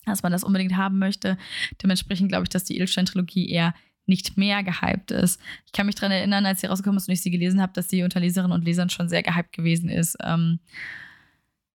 dass 0.06 0.23
man 0.23 0.32
das 0.32 0.43
unbedingt 0.43 0.76
haben 0.76 1.00
möchte. 1.00 1.38
Dementsprechend 1.82 2.30
glaube 2.30 2.43
ich, 2.43 2.50
dass 2.50 2.65
die 2.65 2.76
Edelstein-Trilogie 2.76 3.50
eher 3.50 3.73
nicht 4.06 4.38
mehr 4.38 4.63
gehypt 4.63 5.12
ist. 5.12 5.39
Ich 5.65 5.71
kann 5.71 5.86
mich 5.86 5.95
daran 5.95 6.12
erinnern, 6.12 6.45
als 6.45 6.62
sie 6.62 6.67
rausgekommen 6.67 6.97
ist 6.97 7.08
und 7.08 7.13
ich 7.13 7.21
sie 7.21 7.32
gelesen 7.32 7.62
habe, 7.62 7.73
dass 7.73 7.89
sie 7.89 8.04
unter 8.04 8.19
Leserinnen 8.19 8.54
und 8.54 8.63
Lesern 8.63 8.89
schon 8.89 9.10
sehr 9.10 9.23
gehypt 9.23 9.52
gewesen 9.54 9.89
ist. 9.89 10.17
Ähm, 10.23 10.60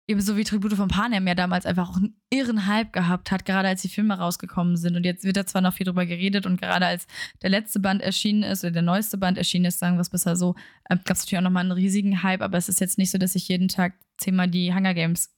ebenso 0.07 0.35
wie 0.35 0.43
Tribute 0.43 0.73
von 0.73 0.87
Panem 0.87 1.27
ja 1.27 1.35
damals 1.35 1.65
einfach 1.65 1.89
auch 1.89 1.97
einen 1.97 2.15
irren 2.29 2.67
Hype 2.67 2.91
gehabt 2.93 3.31
hat, 3.31 3.45
gerade 3.45 3.67
als 3.67 3.81
die 3.81 3.89
Filme 3.89 4.17
rausgekommen 4.17 4.75
sind. 4.75 4.95
Und 4.95 5.05
jetzt 5.05 5.23
wird 5.23 5.37
da 5.37 5.45
zwar 5.45 5.61
noch 5.61 5.73
viel 5.73 5.85
drüber 5.85 6.05
geredet 6.05 6.45
und 6.45 6.59
gerade 6.59 6.85
als 6.85 7.07
der 7.41 7.49
letzte 7.49 7.79
Band 7.79 8.01
erschienen 8.01 8.43
ist 8.43 8.63
oder 8.63 8.71
der 8.71 8.81
neueste 8.81 9.17
Band 9.17 9.37
erschienen 9.37 9.65
ist, 9.65 9.79
sagen 9.79 9.97
wir 9.97 10.01
es 10.01 10.09
besser 10.09 10.35
so, 10.35 10.55
äh, 10.89 10.97
gab 10.97 11.15
es 11.15 11.23
natürlich 11.23 11.39
auch 11.39 11.43
nochmal 11.43 11.63
einen 11.63 11.71
riesigen 11.71 12.23
Hype, 12.23 12.41
aber 12.41 12.57
es 12.57 12.69
ist 12.69 12.81
jetzt 12.81 12.97
nicht 12.97 13.11
so, 13.11 13.17
dass 13.17 13.35
ich 13.35 13.47
jeden 13.47 13.67
Tag 13.67 13.93
zehnmal 14.17 14.49
die 14.49 14.73
Hunger 14.73 14.93
Games 14.93 15.29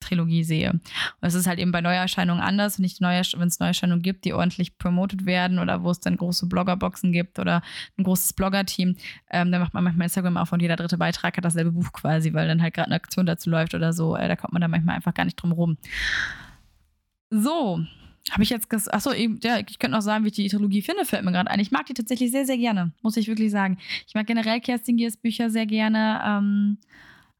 Trilogie 0.00 0.44
sehe. 0.44 0.70
Und 0.70 0.82
es 1.20 1.34
ist 1.34 1.46
halt 1.46 1.58
eben 1.58 1.72
bei 1.72 1.80
Neuerscheinungen 1.80 2.42
anders, 2.42 2.78
wenn 2.78 2.86
es 2.86 3.60
Neuerscheinungen 3.60 4.02
gibt, 4.02 4.24
die 4.24 4.32
ordentlich 4.32 4.78
promotet 4.78 5.26
werden 5.26 5.58
oder 5.58 5.82
wo 5.82 5.90
es 5.90 6.00
dann 6.00 6.16
große 6.16 6.46
Bloggerboxen 6.46 7.12
gibt 7.12 7.38
oder 7.38 7.62
ein 7.96 8.04
großes 8.04 8.32
Blogger-Team, 8.32 8.96
ähm, 9.30 9.52
da 9.52 9.58
macht 9.58 9.74
man 9.74 9.84
manchmal 9.84 10.06
Instagram 10.06 10.36
auf 10.36 10.52
und 10.52 10.60
jeder 10.60 10.76
dritte 10.76 10.98
Beitrag 10.98 11.36
hat 11.36 11.44
dasselbe 11.44 11.72
Buch 11.72 11.92
quasi, 11.92 12.32
weil 12.32 12.48
dann 12.48 12.62
halt 12.62 12.74
gerade 12.74 12.86
eine 12.86 12.96
Aktion 12.96 13.26
dazu 13.26 13.50
läuft 13.50 13.74
oder 13.74 13.92
so. 13.92 14.16
Äh, 14.16 14.28
da 14.28 14.36
kommt 14.36 14.52
man 14.52 14.62
dann 14.62 14.70
manchmal 14.70 14.96
einfach 14.96 15.14
gar 15.14 15.24
nicht 15.24 15.36
drum 15.36 15.52
rum. 15.52 15.76
So, 17.30 17.84
habe 18.30 18.42
ich 18.42 18.50
jetzt 18.50 18.68
gesagt, 18.68 18.94
achso, 18.94 19.12
ja, 19.12 19.58
ich 19.58 19.78
könnte 19.78 19.96
noch 19.96 20.02
sagen, 20.02 20.24
wie 20.24 20.28
ich 20.28 20.34
die 20.34 20.48
Trilogie 20.48 20.82
finde, 20.82 21.04
fällt 21.04 21.24
mir 21.24 21.32
gerade 21.32 21.50
ein. 21.50 21.60
Ich 21.60 21.70
mag 21.70 21.86
die 21.86 21.94
tatsächlich 21.94 22.30
sehr, 22.30 22.46
sehr 22.46 22.58
gerne, 22.58 22.92
muss 23.02 23.16
ich 23.16 23.28
wirklich 23.28 23.50
sagen. 23.50 23.78
Ich 24.06 24.14
mag 24.14 24.26
generell 24.26 24.60
Kerstin 24.60 24.96
Giers 24.96 25.16
Bücher 25.16 25.50
sehr 25.50 25.66
gerne. 25.66 26.20
Ähm, 26.24 26.78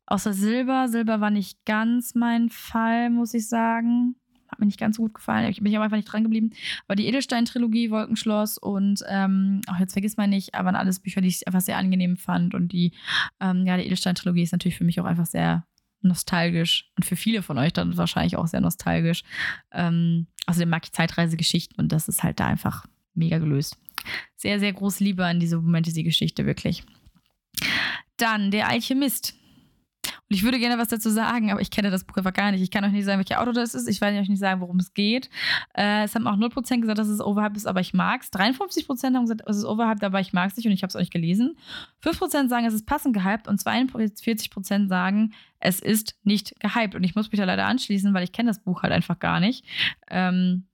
Außer 0.08 0.32
Silber. 0.32 0.88
Silber 0.88 1.20
war 1.20 1.30
nicht 1.30 1.64
ganz 1.66 2.14
mein 2.14 2.48
Fall, 2.48 3.10
muss 3.10 3.34
ich 3.34 3.46
sagen. 3.46 4.16
Hat 4.48 4.58
mir 4.58 4.64
nicht 4.64 4.80
ganz 4.80 4.96
so 4.96 5.02
gut 5.02 5.12
gefallen. 5.12 5.50
Ich 5.50 5.60
bin 5.60 5.74
aber 5.74 5.84
einfach 5.84 5.98
nicht 5.98 6.10
dran 6.10 6.22
geblieben. 6.22 6.50
Aber 6.86 6.96
die 6.96 7.06
Edelstein-Trilogie, 7.06 7.90
Wolkenschloss 7.90 8.56
und, 8.56 9.04
ähm, 9.06 9.60
auch 9.66 9.78
jetzt 9.78 9.92
vergiss 9.92 10.16
mal 10.16 10.26
nicht, 10.26 10.54
aber 10.54 10.74
alles 10.74 11.00
Bücher, 11.00 11.20
die 11.20 11.28
ich 11.28 11.46
einfach 11.46 11.60
sehr 11.60 11.76
angenehm 11.76 12.16
fand. 12.16 12.54
Und 12.54 12.72
die, 12.72 12.92
ähm, 13.38 13.66
ja, 13.66 13.76
die 13.76 13.84
Edelstein-Trilogie 13.84 14.42
ist 14.42 14.52
natürlich 14.52 14.78
für 14.78 14.84
mich 14.84 14.98
auch 14.98 15.04
einfach 15.04 15.26
sehr 15.26 15.66
nostalgisch 16.00 16.90
und 16.96 17.04
für 17.04 17.16
viele 17.16 17.42
von 17.42 17.58
euch 17.58 17.74
dann 17.74 17.98
wahrscheinlich 17.98 18.36
auch 18.36 18.46
sehr 18.46 18.62
nostalgisch. 18.62 19.24
Ähm, 19.72 20.26
außerdem 20.46 20.70
mag 20.70 20.84
ich 20.86 20.92
Zeitreisegeschichten 20.92 21.76
und 21.76 21.92
das 21.92 22.08
ist 22.08 22.22
halt 22.22 22.40
da 22.40 22.46
einfach 22.46 22.86
mega 23.12 23.36
gelöst. 23.36 23.76
Sehr, 24.36 24.58
sehr 24.60 24.72
große 24.72 25.04
Liebe 25.04 25.26
an 25.26 25.40
diese 25.40 25.60
Fantasy-Geschichte, 25.60 26.46
wirklich. 26.46 26.84
Dann 28.16 28.50
der 28.50 28.68
Alchemist. 28.68 29.34
Und 30.30 30.36
ich 30.36 30.42
würde 30.42 30.58
gerne 30.58 30.76
was 30.76 30.88
dazu 30.88 31.08
sagen, 31.08 31.50
aber 31.50 31.62
ich 31.62 31.70
kenne 31.70 31.90
das 31.90 32.04
Buch 32.04 32.16
einfach 32.18 32.34
gar 32.34 32.50
nicht. 32.50 32.60
Ich 32.60 32.70
kann 32.70 32.84
euch 32.84 32.92
nicht 32.92 33.06
sagen, 33.06 33.18
welches 33.18 33.38
Auto 33.38 33.52
das 33.52 33.74
ist. 33.74 33.88
Ich 33.88 34.02
werde 34.02 34.18
euch 34.18 34.28
nicht 34.28 34.38
sagen, 34.38 34.60
worum 34.60 34.78
es 34.78 34.92
geht. 34.92 35.30
Äh, 35.74 36.04
es 36.04 36.14
haben 36.14 36.26
auch 36.26 36.36
0% 36.36 36.80
gesagt, 36.80 36.98
dass 36.98 37.08
es 37.08 37.20
overhyped 37.20 37.56
ist, 37.56 37.66
aber 37.66 37.80
ich 37.80 37.94
mag 37.94 38.22
es. 38.22 38.30
53% 38.32 39.14
haben 39.14 39.22
gesagt, 39.22 39.42
es 39.46 39.56
ist 39.56 39.64
overhyped, 39.64 40.04
aber 40.04 40.20
ich 40.20 40.34
mag 40.34 40.50
es 40.50 40.56
nicht 40.56 40.66
und 40.66 40.72
ich 40.72 40.82
habe 40.82 40.88
es 40.88 40.96
auch 40.96 41.00
nicht 41.00 41.12
gelesen. 41.12 41.56
5% 42.04 42.48
sagen, 42.48 42.66
es 42.66 42.74
ist 42.74 42.84
passend 42.84 43.14
gehypt 43.14 43.48
und 43.48 43.58
42% 43.58 44.88
sagen, 44.88 45.32
es 45.60 45.80
ist 45.80 46.16
nicht 46.24 46.60
gehypt. 46.60 46.94
Und 46.94 47.04
ich 47.04 47.14
muss 47.14 47.32
mich 47.32 47.38
da 47.38 47.46
leider 47.46 47.66
anschließen, 47.66 48.12
weil 48.12 48.24
ich 48.24 48.32
kenne 48.32 48.50
das 48.50 48.62
Buch 48.62 48.82
halt 48.82 48.92
einfach 48.92 49.18
gar 49.18 49.40
nicht. 49.40 49.64
Ähm, 50.10 50.66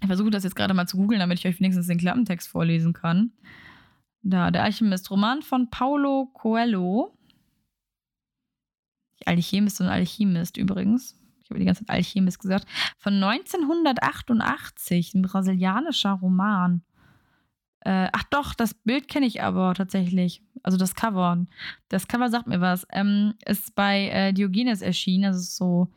ich 0.00 0.06
versuche 0.06 0.30
das 0.30 0.44
jetzt 0.44 0.56
gerade 0.56 0.72
mal 0.72 0.86
zu 0.86 0.96
googeln, 0.96 1.20
damit 1.20 1.38
ich 1.40 1.46
euch 1.46 1.58
wenigstens 1.60 1.88
den 1.88 1.98
Klappentext 1.98 2.48
vorlesen 2.48 2.94
kann. 2.94 3.32
Da, 4.22 4.50
der 4.50 4.64
Alchemist, 4.64 5.10
Roman 5.10 5.42
von 5.42 5.70
Paulo 5.70 6.30
Coelho. 6.32 7.17
Alchemist 9.26 9.80
und 9.80 9.88
Alchemist 9.88 10.56
übrigens. 10.56 11.16
Ich 11.42 11.50
habe 11.50 11.60
die 11.60 11.66
ganze 11.66 11.84
Zeit 11.84 11.96
Alchemist 11.96 12.38
gesagt. 12.40 12.66
Von 12.98 13.14
1988, 13.22 15.14
ein 15.14 15.22
brasilianischer 15.22 16.12
Roman. 16.12 16.82
Äh, 17.80 18.08
ach 18.12 18.24
doch, 18.24 18.54
das 18.54 18.74
Bild 18.74 19.08
kenne 19.08 19.26
ich 19.26 19.42
aber 19.42 19.72
tatsächlich. 19.74 20.42
Also 20.62 20.76
das 20.76 20.94
Cover. 20.94 21.46
Das 21.88 22.06
Cover 22.08 22.28
sagt 22.28 22.48
mir 22.48 22.60
was. 22.60 22.86
Ähm, 22.92 23.34
ist 23.46 23.74
bei 23.74 24.08
äh, 24.08 24.32
Diogenes 24.32 24.82
erschienen. 24.82 25.26
Also 25.26 25.40
so 25.40 25.88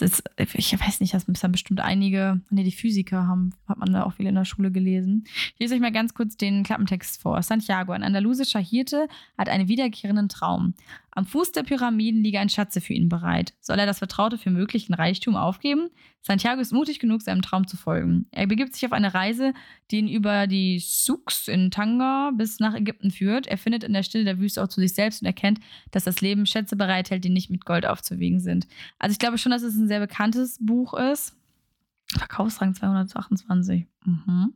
ist, 0.00 0.24
ich 0.36 0.80
weiß 0.80 1.00
nicht, 1.00 1.14
das 1.14 1.28
müssen 1.28 1.52
bestimmt 1.52 1.80
einige, 1.80 2.40
ne, 2.50 2.64
die 2.64 2.72
Physiker 2.72 3.26
haben, 3.26 3.54
hat 3.68 3.78
man 3.78 3.92
da 3.92 4.02
auch 4.04 4.14
viel 4.14 4.26
in 4.26 4.34
der 4.34 4.44
Schule 4.44 4.72
gelesen. 4.72 5.24
Ich 5.26 5.60
lese 5.60 5.74
euch 5.74 5.80
mal 5.80 5.92
ganz 5.92 6.14
kurz 6.14 6.36
den 6.36 6.64
Klappentext 6.64 7.20
vor. 7.20 7.40
Santiago, 7.42 7.92
ein 7.92 8.02
andalusischer 8.02 8.58
Hirte, 8.58 9.08
hat 9.38 9.48
einen 9.48 9.68
wiederkehrenden 9.68 10.28
Traum. 10.28 10.74
Am 11.14 11.26
Fuß 11.26 11.52
der 11.52 11.62
Pyramiden 11.62 12.22
liege 12.22 12.40
ein 12.40 12.48
Schatze 12.48 12.80
für 12.80 12.92
ihn 12.92 13.08
bereit. 13.08 13.54
Soll 13.60 13.78
er 13.78 13.86
das 13.86 13.98
Vertraute 13.98 14.38
für 14.38 14.50
möglichen 14.50 14.94
Reichtum 14.94 15.36
aufgeben? 15.36 15.90
Santiago 16.20 16.60
ist 16.60 16.72
mutig 16.72 16.98
genug, 16.98 17.22
seinem 17.22 17.42
Traum 17.42 17.68
zu 17.68 17.76
folgen. 17.76 18.26
Er 18.30 18.46
begibt 18.46 18.74
sich 18.74 18.84
auf 18.86 18.92
eine 18.92 19.14
Reise, 19.14 19.52
die 19.90 19.98
ihn 19.98 20.08
über 20.08 20.46
die 20.46 20.78
Souks 20.80 21.48
in 21.48 21.70
Tanga 21.70 22.32
bis 22.34 22.58
nach 22.58 22.74
Ägypten 22.74 23.10
führt. 23.10 23.46
Er 23.46 23.58
findet 23.58 23.84
in 23.84 23.92
der 23.92 24.02
Stille 24.02 24.24
der 24.24 24.38
Wüste 24.38 24.62
auch 24.62 24.68
zu 24.68 24.80
sich 24.80 24.94
selbst 24.94 25.22
und 25.22 25.26
erkennt, 25.26 25.60
dass 25.90 26.04
das 26.04 26.20
Leben 26.20 26.46
Schätze 26.46 26.76
bereithält, 26.76 27.24
die 27.24 27.30
nicht 27.30 27.50
mit 27.50 27.64
Gold 27.64 27.86
aufzuwiegen 27.86 28.40
sind. 28.40 28.66
Also 28.98 29.12
ich 29.12 29.18
glaube 29.18 29.38
schon, 29.38 29.52
dass 29.52 29.62
es 29.62 29.76
ein 29.76 29.88
sehr 29.88 30.00
bekanntes 30.00 30.58
Buch 30.60 30.94
ist. 30.94 31.36
Verkaufsrang 32.18 32.74
228. 32.74 33.86
Mhm. 34.04 34.54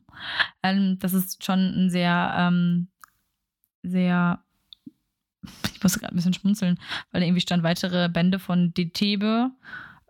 Ähm, 0.63 0.99
das 0.99 1.15
ist 1.15 1.45
schon 1.45 1.59
ein 1.59 1.91
sehr, 1.91 2.35
ähm, 2.37 2.89
sehr 3.83 4.43
ich 5.75 5.83
muss 5.83 5.99
gerade 5.99 6.15
ein 6.15 6.17
bisschen 6.17 6.35
schmunzeln, 6.35 6.79
weil 7.11 7.21
da 7.21 7.27
irgendwie 7.27 7.41
stand 7.41 7.63
weitere 7.63 8.09
Bände 8.09 8.39
von 8.39 8.75
Detebe. 8.75 9.51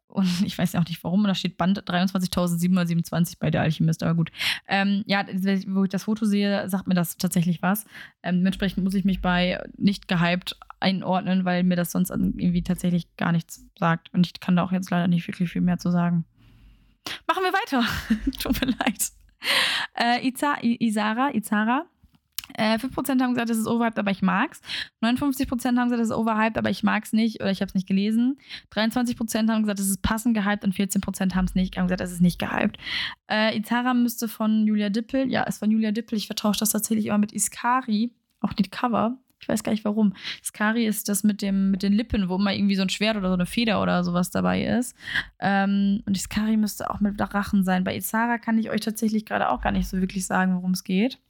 Und 0.09 0.43
ich 0.43 0.57
weiß 0.57 0.75
auch 0.75 0.89
nicht 0.89 1.05
warum, 1.05 1.25
da 1.25 1.35
steht 1.35 1.59
Band 1.59 1.79
23.727 1.79 3.37
bei 3.39 3.51
der 3.51 3.61
Alchemist, 3.61 4.03
aber 4.03 4.15
gut. 4.15 4.33
Ähm, 4.67 5.05
ja, 5.07 5.27
wo 5.67 5.85
ich 5.85 5.91
das 5.91 6.05
Foto 6.05 6.25
sehe, 6.25 6.69
sagt 6.69 6.87
mir 6.87 6.95
das 6.95 7.19
tatsächlich 7.19 7.61
was. 7.61 7.85
Ähm, 8.23 8.37
dementsprechend 8.37 8.83
muss 8.83 8.95
ich 8.95 9.05
mich 9.05 9.21
bei 9.21 9.63
nicht 9.77 10.09
gehypt 10.09 10.57
einordnen, 10.81 11.45
weil 11.45 11.63
mir 11.63 11.77
das 11.77 11.93
sonst 11.93 12.09
irgendwie 12.11 12.63
tatsächlich 12.63 13.15
gar 13.17 13.33
nichts 13.33 13.67
sagt. 13.79 14.13
Und 14.15 14.27
ich 14.27 14.41
kann 14.41 14.57
da 14.57 14.63
auch 14.63 14.73
jetzt 14.73 14.91
leider 14.91 15.09
nicht 15.09 15.29
wirklich 15.29 15.51
viel 15.51 15.63
mehr 15.63 15.79
zu 15.79 15.91
sagen. 15.91 16.25
Machen 17.27 17.43
wir 17.43 17.53
weiter. 17.53 17.85
Tut 18.43 18.61
mir 18.63 18.73
leid. 18.79 19.11
Äh, 19.95 20.27
Iza, 20.27 20.57
Isara, 20.63 21.31
Izara 21.35 21.85
Äh, 22.59 22.77
5% 22.77 23.23
haben 23.23 23.35
gesagt, 23.35 23.51
es 23.51 23.57
ist 23.59 23.69
overhyped, 23.69 24.01
aber 24.01 24.11
ich 24.11 24.21
mag's. 24.21 24.61
59% 25.01 25.79
haben 25.79 25.89
gesagt, 25.89 26.03
es 26.03 26.09
ist 26.09 26.17
overhyped, 26.17 26.59
aber 26.59 26.71
ich 26.71 26.83
mag's 26.83 27.13
nicht 27.13 27.41
oder 27.41 27.53
ich 27.53 27.61
habe 27.61 27.69
es 27.69 27.75
nicht 27.77 27.87
gelesen. 27.87 28.37
23% 28.75 29.49
haben 29.49 29.63
gesagt, 29.63 29.79
es 29.79 29.89
ist 29.89 30.03
passend 30.03 30.35
gehypt 30.35 30.65
und 30.65 30.75
14% 30.75 31.37
haben 31.37 31.45
es 31.45 31.55
nicht, 31.55 31.77
haben 31.77 31.87
gesagt, 31.87 32.01
es 32.01 32.11
ist 32.11 32.21
nicht 32.21 32.41
gehypt. 32.41 32.77
Äh, 33.31 33.57
Izara 33.57 33.95
müsste 33.95 34.27
von 34.27 34.67
Julia 34.67 34.91
Dippel, 34.91 35.31
ja, 35.31 35.45
ist 35.45 35.59
von 35.59 35.71
Julia 35.71 35.93
Dippel. 35.93 36.19
Ich 36.19 36.27
vertausche 36.27 36.59
das 36.59 36.71
tatsächlich 36.71 37.07
immer 37.07 37.19
mit 37.19 37.33
Iskari, 37.33 38.11
auch 38.41 38.53
die 38.53 38.65
Cover. 38.65 39.17
Ich 39.41 39.49
weiß 39.49 39.63
gar 39.63 39.71
nicht 39.71 39.85
warum. 39.85 40.15
Iskari 40.43 40.85
ist 40.85 41.09
das 41.09 41.23
mit, 41.23 41.43
dem, 41.43 41.71
mit 41.71 41.85
den 41.85 41.93
Lippen, 41.93 42.29
wo 42.29 42.35
immer 42.35 42.53
irgendwie 42.53 42.75
so 42.75 42.83
ein 42.83 42.89
Schwert 42.89 43.17
oder 43.17 43.29
so 43.29 43.35
eine 43.35 43.47
Feder 43.47 43.81
oder 43.81 44.03
sowas 44.03 44.31
dabei 44.31 44.65
ist. 44.65 44.97
Ähm, 45.39 46.03
und 46.07 46.17
Iskari 46.17 46.57
müsste 46.57 46.91
auch 46.91 46.99
mit 46.99 47.21
Rachen 47.21 47.63
sein. 47.63 47.85
Bei 47.85 47.97
Izara 47.97 48.39
kann 48.39 48.59
ich 48.59 48.71
euch 48.71 48.81
tatsächlich 48.81 49.25
gerade 49.27 49.49
auch 49.51 49.61
gar 49.61 49.71
nicht 49.71 49.87
so 49.87 50.01
wirklich 50.01 50.27
sagen, 50.27 50.57
worum 50.57 50.73
es 50.73 50.83
geht. 50.83 51.21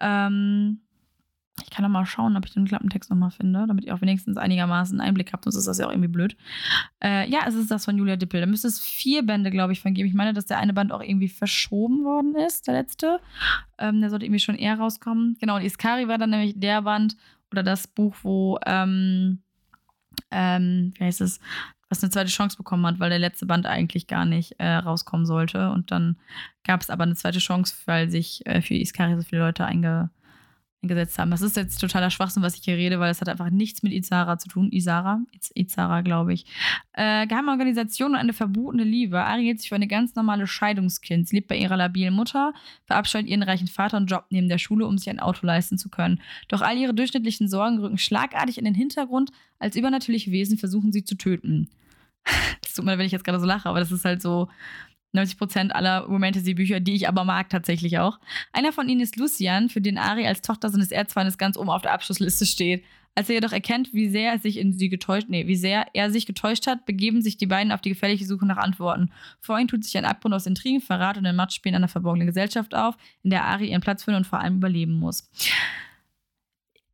Ähm, 0.00 0.80
ich 1.62 1.70
kann 1.70 1.82
doch 1.82 1.90
mal 1.90 2.06
schauen, 2.06 2.36
ob 2.36 2.46
ich 2.46 2.54
den 2.54 2.66
Klappentext 2.66 3.10
nochmal 3.10 3.30
finde, 3.30 3.64
damit 3.66 3.84
ihr 3.84 3.94
auch 3.94 4.00
wenigstens 4.00 4.36
einigermaßen 4.36 4.98
einen 4.98 5.08
Einblick 5.08 5.32
habt, 5.32 5.44
sonst 5.44 5.56
ist 5.56 5.66
das 5.66 5.78
ja 5.78 5.86
auch 5.86 5.90
irgendwie 5.90 6.08
blöd. 6.08 6.36
Äh, 7.02 7.28
ja, 7.28 7.40
es 7.46 7.54
ist 7.54 7.70
das 7.70 7.84
von 7.84 7.98
Julia 7.98 8.16
Dippel. 8.16 8.40
Da 8.40 8.46
müsste 8.46 8.68
es 8.68 8.80
vier 8.80 9.22
Bände, 9.22 9.50
glaube 9.50 9.72
ich, 9.72 9.80
von 9.80 9.94
geben. 9.94 10.08
Ich 10.08 10.14
meine, 10.14 10.32
dass 10.32 10.46
der 10.46 10.58
eine 10.58 10.72
Band 10.72 10.92
auch 10.92 11.02
irgendwie 11.02 11.28
verschoben 11.28 12.04
worden 12.04 12.34
ist, 12.36 12.66
der 12.66 12.74
letzte. 12.74 13.20
Ähm, 13.78 14.00
der 14.00 14.10
sollte 14.10 14.26
irgendwie 14.26 14.40
schon 14.40 14.56
eher 14.56 14.78
rauskommen. 14.78 15.36
Genau, 15.40 15.56
und 15.56 15.62
Iskari 15.62 16.08
war 16.08 16.18
dann 16.18 16.30
nämlich 16.30 16.54
der 16.56 16.82
Band 16.82 17.16
oder 17.50 17.62
das 17.62 17.86
Buch, 17.86 18.14
wo, 18.22 18.58
ähm, 18.66 19.42
ähm, 20.30 20.92
wie 20.96 21.04
heißt 21.04 21.20
es, 21.20 21.40
was 21.88 22.02
eine 22.02 22.10
zweite 22.10 22.30
Chance 22.30 22.56
bekommen 22.56 22.86
hat, 22.86 23.00
weil 23.00 23.10
der 23.10 23.18
letzte 23.18 23.46
Band 23.46 23.66
eigentlich 23.66 24.06
gar 24.06 24.24
nicht 24.24 24.52
äh, 24.58 24.74
rauskommen 24.74 25.26
sollte. 25.26 25.70
Und 25.70 25.90
dann 25.90 26.16
gab 26.64 26.82
es 26.82 26.90
aber 26.90 27.04
eine 27.04 27.14
zweite 27.14 27.38
Chance, 27.38 27.74
weil 27.86 28.10
sich 28.10 28.44
äh, 28.46 28.60
für 28.60 28.74
Iskari 28.74 29.16
so 29.16 29.22
viele 29.22 29.42
Leute 29.42 29.64
einge 29.64 30.10
eingesetzt 30.82 31.18
haben. 31.18 31.30
Das 31.30 31.42
ist 31.42 31.56
jetzt 31.56 31.78
totaler 31.78 32.10
Schwachsinn, 32.10 32.42
was 32.42 32.56
ich 32.56 32.62
hier 32.62 32.76
rede, 32.76 33.00
weil 33.00 33.10
es 33.10 33.20
hat 33.20 33.28
einfach 33.28 33.50
nichts 33.50 33.82
mit 33.82 33.92
Izara 33.92 34.38
zu 34.38 34.48
tun. 34.48 34.70
Izara, 34.70 35.20
Izara, 35.54 36.02
glaube 36.02 36.32
ich. 36.32 36.46
Äh, 36.92 37.26
geheime 37.26 37.50
Organisation 37.50 38.12
und 38.12 38.16
eine 38.16 38.32
verbotene 38.32 38.84
Liebe. 38.84 39.24
Ari 39.24 39.44
hält 39.46 39.60
sich 39.60 39.68
für 39.68 39.74
eine 39.74 39.88
ganz 39.88 40.14
normale 40.14 40.46
Scheidungskind. 40.46 41.28
Sie 41.28 41.36
lebt 41.36 41.48
bei 41.48 41.56
ihrer 41.56 41.76
labilen 41.76 42.14
Mutter, 42.14 42.52
verabscheut 42.84 43.26
ihren 43.26 43.42
reichen 43.42 43.68
Vater 43.68 43.96
und 43.96 44.10
jobbt 44.10 44.30
neben 44.30 44.48
der 44.48 44.58
Schule, 44.58 44.86
um 44.86 44.98
sich 44.98 45.10
ein 45.10 45.20
Auto 45.20 45.46
leisten 45.46 45.78
zu 45.78 45.88
können. 45.88 46.20
Doch 46.48 46.62
all 46.62 46.76
ihre 46.76 46.94
durchschnittlichen 46.94 47.48
Sorgen 47.48 47.78
rücken 47.78 47.98
schlagartig 47.98 48.58
in 48.58 48.64
den 48.64 48.74
Hintergrund. 48.74 49.30
Als 49.58 49.76
übernatürliche 49.76 50.30
Wesen 50.30 50.58
versuchen 50.58 50.92
sie 50.92 51.04
zu 51.04 51.16
töten. 51.16 51.68
Das 52.62 52.74
tut 52.74 52.84
mir, 52.84 52.98
wenn 52.98 53.06
ich 53.06 53.12
jetzt 53.12 53.24
gerade 53.24 53.40
so 53.40 53.46
lache, 53.46 53.68
aber 53.68 53.80
das 53.80 53.90
ist 53.90 54.04
halt 54.04 54.22
so 54.22 54.48
90 55.12 55.38
Prozent 55.38 55.74
aller 55.74 56.00
Romantasy-Bücher, 56.00 56.80
die 56.80 56.94
ich 56.94 57.08
aber 57.08 57.24
mag 57.24 57.48
tatsächlich 57.48 57.98
auch. 57.98 58.18
Einer 58.52 58.72
von 58.72 58.88
ihnen 58.88 59.00
ist 59.00 59.16
Lucian, 59.16 59.68
für 59.68 59.80
den 59.80 59.98
Ari 59.98 60.26
als 60.26 60.42
Tochter 60.42 60.68
seines 60.68 60.90
Erzfeindes 60.90 61.38
ganz 61.38 61.56
oben 61.56 61.70
auf 61.70 61.82
der 61.82 61.92
Abschlussliste 61.92 62.46
steht. 62.46 62.84
Als 63.14 63.28
er 63.28 63.34
jedoch 63.34 63.52
erkennt, 63.52 63.92
wie 63.92 64.08
sehr 64.08 64.30
er 64.30 64.38
sich 64.38 64.58
in 64.58 64.72
sie 64.72 64.88
getäuscht, 64.88 65.26
nee, 65.28 65.48
wie 65.48 65.56
sehr 65.56 65.86
er 65.92 66.10
sich 66.12 66.24
getäuscht 66.24 66.68
hat, 66.68 66.86
begeben 66.86 67.20
sich 67.20 67.36
die 67.36 67.46
beiden 67.46 67.72
auf 67.72 67.80
die 67.80 67.88
gefährliche 67.88 68.24
Suche 68.24 68.46
nach 68.46 68.58
Antworten. 68.58 69.10
Vor 69.40 69.58
ihnen 69.58 69.66
tut 69.66 69.82
sich 69.82 69.98
ein 69.98 70.04
Abgrund 70.04 70.34
aus 70.34 70.46
Intrigen, 70.46 70.80
Verrat 70.80 71.18
und 71.18 71.26
ein 71.26 71.34
Matschspielen 71.34 71.74
einer 71.74 71.88
verborgenen 71.88 72.28
Gesellschaft 72.28 72.76
auf, 72.76 72.96
in 73.24 73.30
der 73.30 73.44
Ari 73.44 73.70
ihren 73.70 73.80
Platz 73.80 74.04
finden 74.04 74.18
und 74.18 74.26
vor 74.26 74.38
allem 74.38 74.58
überleben 74.58 74.94
muss. 74.94 75.28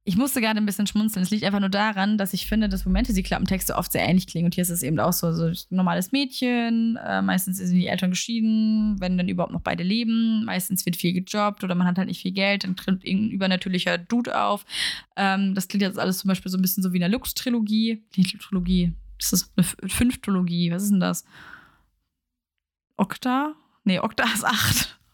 Ich 0.07 0.19
musste 0.19 0.43
gerade 0.43 0.59
ein 0.59 0.67
bisschen 0.67 0.87
schmunzeln. 0.87 1.23
Es 1.23 1.31
liegt 1.31 1.45
einfach 1.45 1.61
nur 1.61 1.71
daran, 1.71 2.19
dass 2.19 2.35
ich 2.35 2.47
finde, 2.47 2.69
dass 2.69 2.83
Fantasy-Klappentexte 2.83 3.75
oft 3.75 3.91
sehr 3.91 4.07
ähnlich 4.07 4.27
klingen. 4.27 4.45
Und 4.45 4.55
hier 4.55 4.61
ist 4.61 4.69
es 4.69 4.83
eben 4.83 5.01
auch 5.01 5.15
so, 5.15 5.33
so 5.33 5.47
ein 5.47 5.57
normales 5.71 6.13
Mädchen. 6.13 6.97
Äh, 6.97 7.23
meistens 7.23 7.57
sind 7.57 7.75
die 7.75 7.87
Eltern 7.87 8.11
geschieden, 8.11 9.01
wenn 9.01 9.17
dann 9.17 9.31
überhaupt 9.31 9.55
noch 9.55 9.63
beide 9.63 9.83
leben. 9.83 10.45
Meistens 10.45 10.85
wird 10.85 10.97
viel 10.97 11.15
gejobbt 11.15 11.65
oder 11.65 11.75
man 11.75 11.87
hat 11.87 11.97
halt 11.97 12.09
nicht 12.09 12.21
viel 12.21 12.33
Geld. 12.33 12.65
Dann 12.65 12.77
tritt 12.77 13.03
irgendein 13.03 13.31
übernatürlicher 13.31 13.97
Dude 13.97 14.39
auf. 14.39 14.67
Ähm, 15.17 15.55
das 15.55 15.69
klingt 15.69 15.81
jetzt 15.81 15.99
alles 15.99 16.19
zum 16.19 16.29
Beispiel 16.29 16.53
so 16.53 16.59
ein 16.59 16.63
bisschen 16.63 16.83
so 16.83 16.93
wie 16.93 17.03
eine 17.03 17.11
Lux-Trilogie. 17.11 18.05
Die 18.15 18.25
Trilogie. 18.25 18.93
Das 19.19 19.33
ist 19.33 19.53
eine 19.57 19.91
Fünf-Trilogie. 19.91 20.71
Was 20.71 20.83
ist 20.83 20.91
denn 20.91 21.01
das? 21.01 21.25
Okta? 22.99 23.55
Nee, 23.85 24.01
Okta 24.01 24.25
ist 24.35 24.45
acht. 24.45 25.01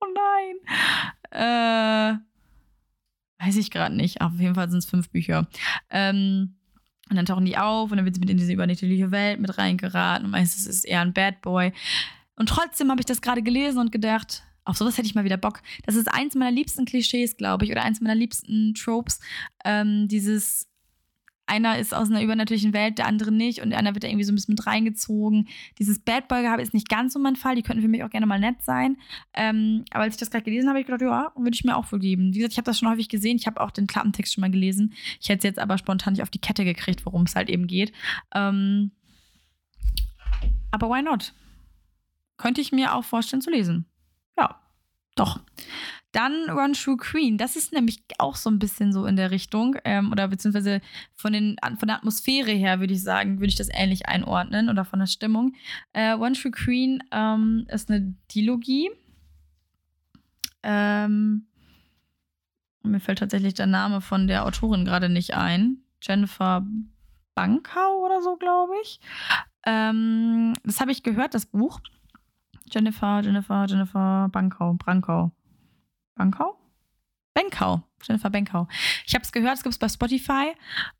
Oh 0.00 0.06
nein. 0.14 1.32
Äh. 1.32 2.18
Weiß 3.38 3.56
ich 3.56 3.70
gerade 3.70 3.94
nicht. 3.94 4.20
Auf 4.20 4.32
jeden 4.38 4.54
Fall 4.54 4.70
sind 4.70 4.78
es 4.78 4.86
fünf 4.86 5.10
Bücher. 5.10 5.48
Ähm, 5.90 6.56
und 7.10 7.16
dann 7.16 7.26
tauchen 7.26 7.46
die 7.46 7.56
auf 7.56 7.90
und 7.90 7.96
dann 7.96 8.04
wird 8.04 8.14
sie 8.14 8.20
mit 8.20 8.30
in 8.30 8.36
diese 8.36 8.52
übernatürliche 8.52 9.10
Welt 9.10 9.40
mit 9.40 9.56
reingeraten. 9.56 10.26
Und 10.26 10.32
meistens 10.32 10.66
ist 10.66 10.78
es 10.78 10.84
eher 10.84 11.00
ein 11.00 11.14
Bad 11.14 11.40
Boy. 11.40 11.72
Und 12.36 12.48
trotzdem 12.48 12.90
habe 12.90 13.00
ich 13.00 13.06
das 13.06 13.22
gerade 13.22 13.42
gelesen 13.42 13.78
und 13.78 13.92
gedacht, 13.92 14.42
auf 14.64 14.76
sowas 14.76 14.98
hätte 14.98 15.06
ich 15.06 15.14
mal 15.14 15.24
wieder 15.24 15.38
Bock. 15.38 15.62
Das 15.86 15.94
ist 15.94 16.08
eins 16.08 16.34
meiner 16.34 16.50
liebsten 16.50 16.84
Klischees, 16.84 17.36
glaube 17.36 17.64
ich, 17.64 17.70
oder 17.70 17.82
eins 17.82 18.00
meiner 18.00 18.14
liebsten 18.14 18.74
Tropes. 18.74 19.20
Ähm, 19.64 20.08
dieses 20.08 20.68
einer 21.48 21.78
ist 21.78 21.94
aus 21.94 22.10
einer 22.10 22.22
übernatürlichen 22.22 22.72
Welt, 22.72 22.98
der 22.98 23.06
andere 23.06 23.32
nicht 23.32 23.60
und 23.60 23.72
andere 23.72 23.94
wird 23.94 24.04
da 24.04 24.08
irgendwie 24.08 24.24
so 24.24 24.32
ein 24.32 24.34
bisschen 24.34 24.54
mit 24.54 24.66
reingezogen. 24.66 25.48
Dieses 25.78 25.98
Bad 25.98 26.28
Boy 26.28 26.42
gehabt 26.42 26.60
ist 26.60 26.74
nicht 26.74 26.88
ganz 26.88 27.12
so 27.12 27.18
mein 27.18 27.36
Fall, 27.36 27.56
die 27.56 27.62
könnten 27.62 27.82
für 27.82 27.88
mich 27.88 28.04
auch 28.04 28.10
gerne 28.10 28.26
mal 28.26 28.40
nett 28.40 28.62
sein. 28.62 28.96
Ähm, 29.34 29.84
aber 29.90 30.04
als 30.04 30.14
ich 30.14 30.20
das 30.20 30.30
gerade 30.30 30.44
gelesen 30.44 30.68
habe, 30.68 30.78
habe 30.78 30.80
ich 30.80 30.86
gedacht, 30.86 31.02
ja, 31.02 31.32
würde 31.36 31.54
ich 31.54 31.64
mir 31.64 31.76
auch 31.76 31.90
wohl 31.90 31.98
geben. 31.98 32.34
Wie 32.34 32.38
gesagt, 32.38 32.52
ich 32.52 32.58
habe 32.58 32.66
das 32.66 32.78
schon 32.78 32.88
häufig 32.88 33.08
gesehen, 33.08 33.36
ich 33.36 33.46
habe 33.46 33.60
auch 33.60 33.70
den 33.70 33.86
Klappentext 33.86 34.34
schon 34.34 34.42
mal 34.42 34.50
gelesen. 34.50 34.94
Ich 35.20 35.28
hätte 35.28 35.38
es 35.38 35.44
jetzt 35.44 35.58
aber 35.58 35.78
spontan 35.78 36.12
nicht 36.12 36.22
auf 36.22 36.30
die 36.30 36.40
Kette 36.40 36.64
gekriegt, 36.64 37.04
worum 37.06 37.22
es 37.22 37.34
halt 37.34 37.48
eben 37.48 37.66
geht. 37.66 37.92
Ähm, 38.34 38.92
aber 40.70 40.88
why 40.88 41.02
not? 41.02 41.32
Könnte 42.36 42.60
ich 42.60 42.72
mir 42.72 42.94
auch 42.94 43.04
vorstellen 43.04 43.42
zu 43.42 43.50
lesen. 43.50 43.86
Ja, 44.36 44.60
doch. 45.16 45.40
Dann 46.12 46.48
Run 46.48 46.72
True 46.72 46.96
Queen. 46.96 47.36
Das 47.36 47.54
ist 47.54 47.72
nämlich 47.72 48.02
auch 48.18 48.36
so 48.36 48.50
ein 48.50 48.58
bisschen 48.58 48.92
so 48.92 49.04
in 49.04 49.16
der 49.16 49.30
Richtung. 49.30 49.76
Ähm, 49.84 50.10
oder 50.10 50.28
beziehungsweise 50.28 50.80
von, 51.14 51.32
den, 51.32 51.56
von 51.78 51.88
der 51.88 51.96
Atmosphäre 51.96 52.52
her 52.52 52.80
würde 52.80 52.94
ich 52.94 53.02
sagen, 53.02 53.40
würde 53.40 53.48
ich 53.48 53.56
das 53.56 53.68
ähnlich 53.70 54.08
einordnen 54.08 54.70
oder 54.70 54.84
von 54.84 55.00
der 55.00 55.06
Stimmung. 55.06 55.54
Äh, 55.92 56.14
One 56.14 56.32
True 56.32 56.50
Queen 56.50 57.02
ähm, 57.12 57.66
ist 57.68 57.90
eine 57.90 58.14
Dilogie. 58.34 58.90
Ähm, 60.62 61.46
mir 62.82 63.00
fällt 63.00 63.18
tatsächlich 63.18 63.54
der 63.54 63.66
Name 63.66 64.00
von 64.00 64.26
der 64.26 64.46
Autorin 64.46 64.84
gerade 64.84 65.08
nicht 65.08 65.34
ein. 65.34 65.82
Jennifer 66.02 66.66
Bankau 67.34 68.04
oder 68.04 68.22
so, 68.22 68.36
glaube 68.36 68.72
ich. 68.82 69.00
Ähm, 69.66 70.54
das 70.64 70.80
habe 70.80 70.90
ich 70.90 71.02
gehört, 71.02 71.34
das 71.34 71.46
Buch. 71.46 71.80
Jennifer, 72.70 73.20
Jennifer, 73.20 73.66
Jennifer 73.68 74.28
Bankau, 74.30 74.74
Brankau. 74.74 75.32
Bankau? 76.18 76.58
Benkau. 77.34 77.82
Jennifer 78.02 78.30
Benkau. 78.30 78.68
Ich 79.06 79.14
habe 79.14 79.24
es 79.24 79.32
gehört, 79.32 79.56
es 79.56 79.62
gibt 79.62 79.72
es 79.72 79.78
bei 79.78 79.88
Spotify. 79.88 80.52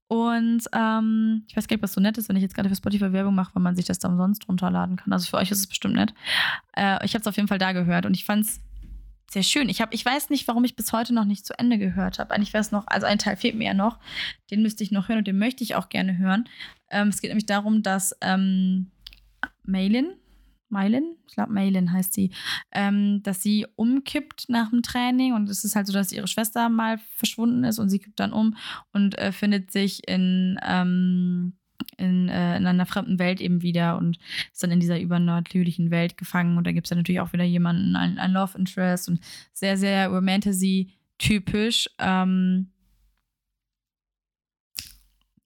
Und 0.09 0.63
ähm, 0.73 1.45
ich 1.49 1.57
weiß 1.57 1.69
gar 1.69 1.77
nicht, 1.77 1.83
was 1.83 1.93
so 1.93 2.01
nett 2.01 2.17
ist, 2.19 2.29
wenn 2.29 2.37
ich 2.37 2.43
jetzt 2.43 2.55
gerade 2.55 2.69
für 2.69 2.77
Spotify 2.77 3.13
Werbung 3.13 3.35
mache, 3.35 3.55
weil 3.55 3.63
man 3.63 3.77
sich 3.77 3.85
das 3.85 3.99
da 3.99 4.09
umsonst 4.09 4.49
runterladen 4.49 4.97
kann. 4.97 5.13
Also 5.13 5.29
für 5.29 5.37
euch 5.37 5.51
ist 5.51 5.59
es 5.59 5.67
bestimmt 5.67 5.95
nett. 5.95 6.15
Äh, 6.77 7.05
ich 7.05 7.15
habe 7.15 7.21
es 7.21 7.27
auf 7.27 7.37
jeden 7.37 7.49
Fall 7.49 7.59
da 7.59 7.73
gehört 7.73 8.07
und 8.07 8.15
ich 8.15 8.25
fand 8.25 8.47
es 8.47 8.61
sehr 9.31 9.43
schön. 9.43 9.69
Ich, 9.69 9.81
hab, 9.81 9.93
ich 9.93 10.05
weiß 10.05 10.31
nicht, 10.31 10.49
warum 10.49 10.65
ich 10.65 10.77
bis 10.77 10.93
heute 10.93 11.13
noch 11.13 11.25
nicht 11.25 11.45
zu 11.45 11.59
Ende 11.59 11.79
gehört 11.79 12.19
habe. 12.19 12.35
Eigentlich 12.35 12.53
wäre 12.53 12.63
es 12.63 12.73
noch, 12.73 12.87
also 12.87 13.07
ein 13.07 13.19
Teil 13.19 13.37
fehlt 13.37 13.57
mir 13.57 13.67
ja 13.67 13.75
noch. 13.75 13.99
Den 14.51 14.63
müsste 14.63 14.83
ich 14.83 14.91
noch 14.91 15.09
hören 15.09 15.19
und 15.19 15.27
den 15.27 15.39
möchte 15.39 15.63
ich 15.63 15.75
auch 15.75 15.89
gerne 15.89 16.19
hören. 16.19 16.49
Ähm, 16.91 17.09
es 17.09 17.21
geht 17.21 17.31
nämlich 17.31 17.47
darum, 17.47 17.83
dass 17.83 18.17
ähm, 18.23 18.91
Maylin, 19.65 20.15
Meilin, 20.71 21.17
ich 21.27 21.35
glaube 21.35 21.53
Meilin 21.53 21.93
heißt 21.93 22.13
sie, 22.13 22.31
ähm, 22.73 23.23
dass 23.23 23.43
sie 23.43 23.67
umkippt 23.77 24.49
nach 24.49 24.71
dem 24.71 24.83
Training 24.83 25.33
und 25.35 25.49
es 25.49 25.65
ist 25.65 25.77
halt 25.77 25.87
so, 25.87 25.93
dass 25.93 26.13
ihre 26.13 26.29
Schwester 26.29 26.69
mal 26.69 26.99
verschwunden 27.17 27.65
ist 27.65 27.79
und 27.79 27.89
sie 27.89 27.99
kippt 27.99 28.21
dann 28.21 28.33
um 28.33 28.57
und 28.93 29.19
äh, 29.19 29.33
findet 29.33 29.71
sich 29.71 30.07
in, 30.09 30.59
ähm, 30.67 31.55
in, 31.97 32.29
äh, 32.29 32.57
in, 32.57 32.67
einer 32.67 32.87
fremden 32.87 33.19
Welt 33.19 33.41
eben 33.41 33.63
wieder 33.63 33.97
und 33.97 34.19
ist 34.53 34.63
dann 34.63 34.71
in 34.71 34.81
dieser 34.81 35.01
übernatürlichen 35.01 35.91
Welt 35.91 36.17
gefangen 36.17 36.59
und 36.59 36.67
da 36.67 36.73
gibt 36.73 36.87
es 36.87 36.91
dann 36.91 36.99
natürlich 36.99 37.21
auch 37.21 37.33
wieder 37.33 37.45
jemanden, 37.45 37.97
ein, 37.97 38.19
ein 38.19 38.33
Love 38.33 38.59
Interest 38.59 39.09
und 39.09 39.21
sehr, 39.53 39.77
sehr 39.77 40.09
Romantasy-typisch. 40.09 41.89
Ähm, 41.99 42.71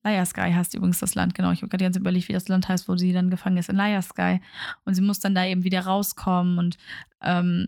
Liar 0.04 0.26
Sky 0.26 0.52
heißt 0.52 0.74
übrigens 0.74 0.98
das 1.00 1.14
Land, 1.14 1.34
genau. 1.34 1.52
Ich 1.52 1.62
habe 1.62 1.68
gerade 1.68 1.84
ganz 1.84 1.96
überlegt, 1.96 2.28
wie 2.28 2.32
das 2.32 2.48
Land 2.48 2.68
heißt, 2.68 2.88
wo 2.88 2.96
sie 2.96 3.12
dann 3.12 3.30
gefangen 3.30 3.56
ist. 3.56 3.68
In 3.68 3.76
Liar 3.76 4.02
Sky. 4.02 4.40
Und 4.84 4.94
sie 4.94 5.02
muss 5.02 5.20
dann 5.20 5.34
da 5.34 5.44
eben 5.46 5.64
wieder 5.64 5.82
rauskommen. 5.82 6.58
Und 6.58 6.78
ähm, 7.20 7.66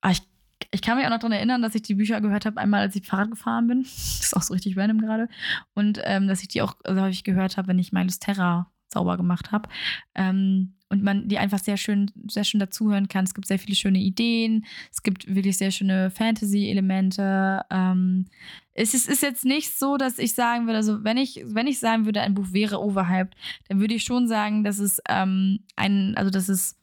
ah, 0.00 0.10
ich, 0.10 0.22
ich 0.70 0.82
kann 0.82 0.96
mich 0.96 1.06
auch 1.06 1.10
noch 1.10 1.18
daran 1.18 1.32
erinnern, 1.32 1.62
dass 1.62 1.74
ich 1.74 1.82
die 1.82 1.94
Bücher 1.94 2.20
gehört 2.20 2.46
habe, 2.46 2.60
einmal 2.60 2.80
als 2.80 2.96
ich 2.96 3.06
Fahrrad 3.06 3.30
gefahren 3.30 3.66
bin. 3.66 3.82
Das 3.82 4.20
ist 4.22 4.36
auch 4.36 4.42
so 4.42 4.54
richtig 4.54 4.76
random 4.76 5.00
gerade. 5.00 5.28
Und 5.74 6.00
ähm, 6.04 6.28
dass 6.28 6.42
ich 6.42 6.48
die 6.48 6.62
auch 6.62 6.76
so 6.86 7.00
häufig 7.00 7.24
gehört 7.24 7.56
habe, 7.56 7.68
wenn 7.68 7.78
ich 7.78 7.92
Miles 7.92 8.18
Terra 8.18 8.70
sauber 8.88 9.16
gemacht 9.16 9.52
habe. 9.52 9.68
Ähm, 10.14 10.74
und 10.88 11.02
man 11.02 11.28
die 11.28 11.38
einfach 11.38 11.58
sehr 11.58 11.76
schön, 11.76 12.12
sehr 12.28 12.44
schön 12.44 12.60
dazuhören 12.60 13.08
kann. 13.08 13.24
Es 13.24 13.34
gibt 13.34 13.48
sehr 13.48 13.58
viele 13.58 13.74
schöne 13.74 13.98
Ideen, 13.98 14.64
es 14.92 15.02
gibt 15.02 15.26
wirklich 15.34 15.58
sehr 15.58 15.72
schöne 15.72 16.10
Fantasy-Elemente. 16.10 17.62
Ähm, 17.70 18.26
es 18.78 18.92
ist, 18.92 19.08
ist, 19.08 19.22
jetzt 19.22 19.44
nicht 19.44 19.78
so, 19.78 19.96
dass 19.96 20.18
ich 20.18 20.34
sagen 20.34 20.66
würde, 20.66 20.76
also 20.76 21.02
wenn 21.02 21.16
ich, 21.16 21.42
wenn 21.46 21.66
ich 21.66 21.78
sagen 21.78 22.04
würde, 22.04 22.20
ein 22.20 22.34
Buch 22.34 22.52
wäre 22.52 22.80
overhyped, 22.80 23.34
dann 23.68 23.80
würde 23.80 23.94
ich 23.94 24.04
schon 24.04 24.28
sagen, 24.28 24.64
dass 24.64 24.78
es 24.78 25.00
ähm, 25.08 25.60
ein, 25.76 26.14
also 26.16 26.30
dass 26.30 26.48
es 26.48 26.78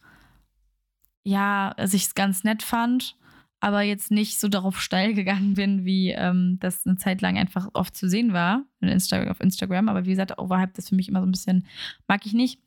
ja, 1.23 1.73
dass 1.77 1.93
ich 1.93 2.05
es 2.05 2.15
ganz 2.15 2.43
nett 2.43 2.63
fand, 2.63 3.15
aber 3.59 3.81
jetzt 3.81 4.11
nicht 4.11 4.39
so 4.39 4.49
darauf 4.49 4.81
steil 4.81 5.13
gegangen 5.13 5.53
bin, 5.53 5.85
wie 5.85 6.09
ähm, 6.09 6.57
das 6.59 6.85
eine 6.85 6.97
Zeit 6.97 7.21
lang 7.21 7.37
einfach 7.37 7.69
oft 7.73 7.95
zu 7.95 8.09
sehen 8.09 8.33
war 8.33 8.63
Insta 8.81 9.23
auf 9.29 9.39
Instagram. 9.39 9.87
Aber 9.87 10.03
wie 10.03 10.09
gesagt, 10.09 10.37
Overhype 10.37 10.77
ist 10.77 10.89
für 10.89 10.95
mich 10.95 11.07
immer 11.07 11.21
so 11.21 11.27
ein 11.27 11.31
bisschen, 11.31 11.65
mag 12.07 12.25
ich 12.25 12.33
nicht. 12.33 12.59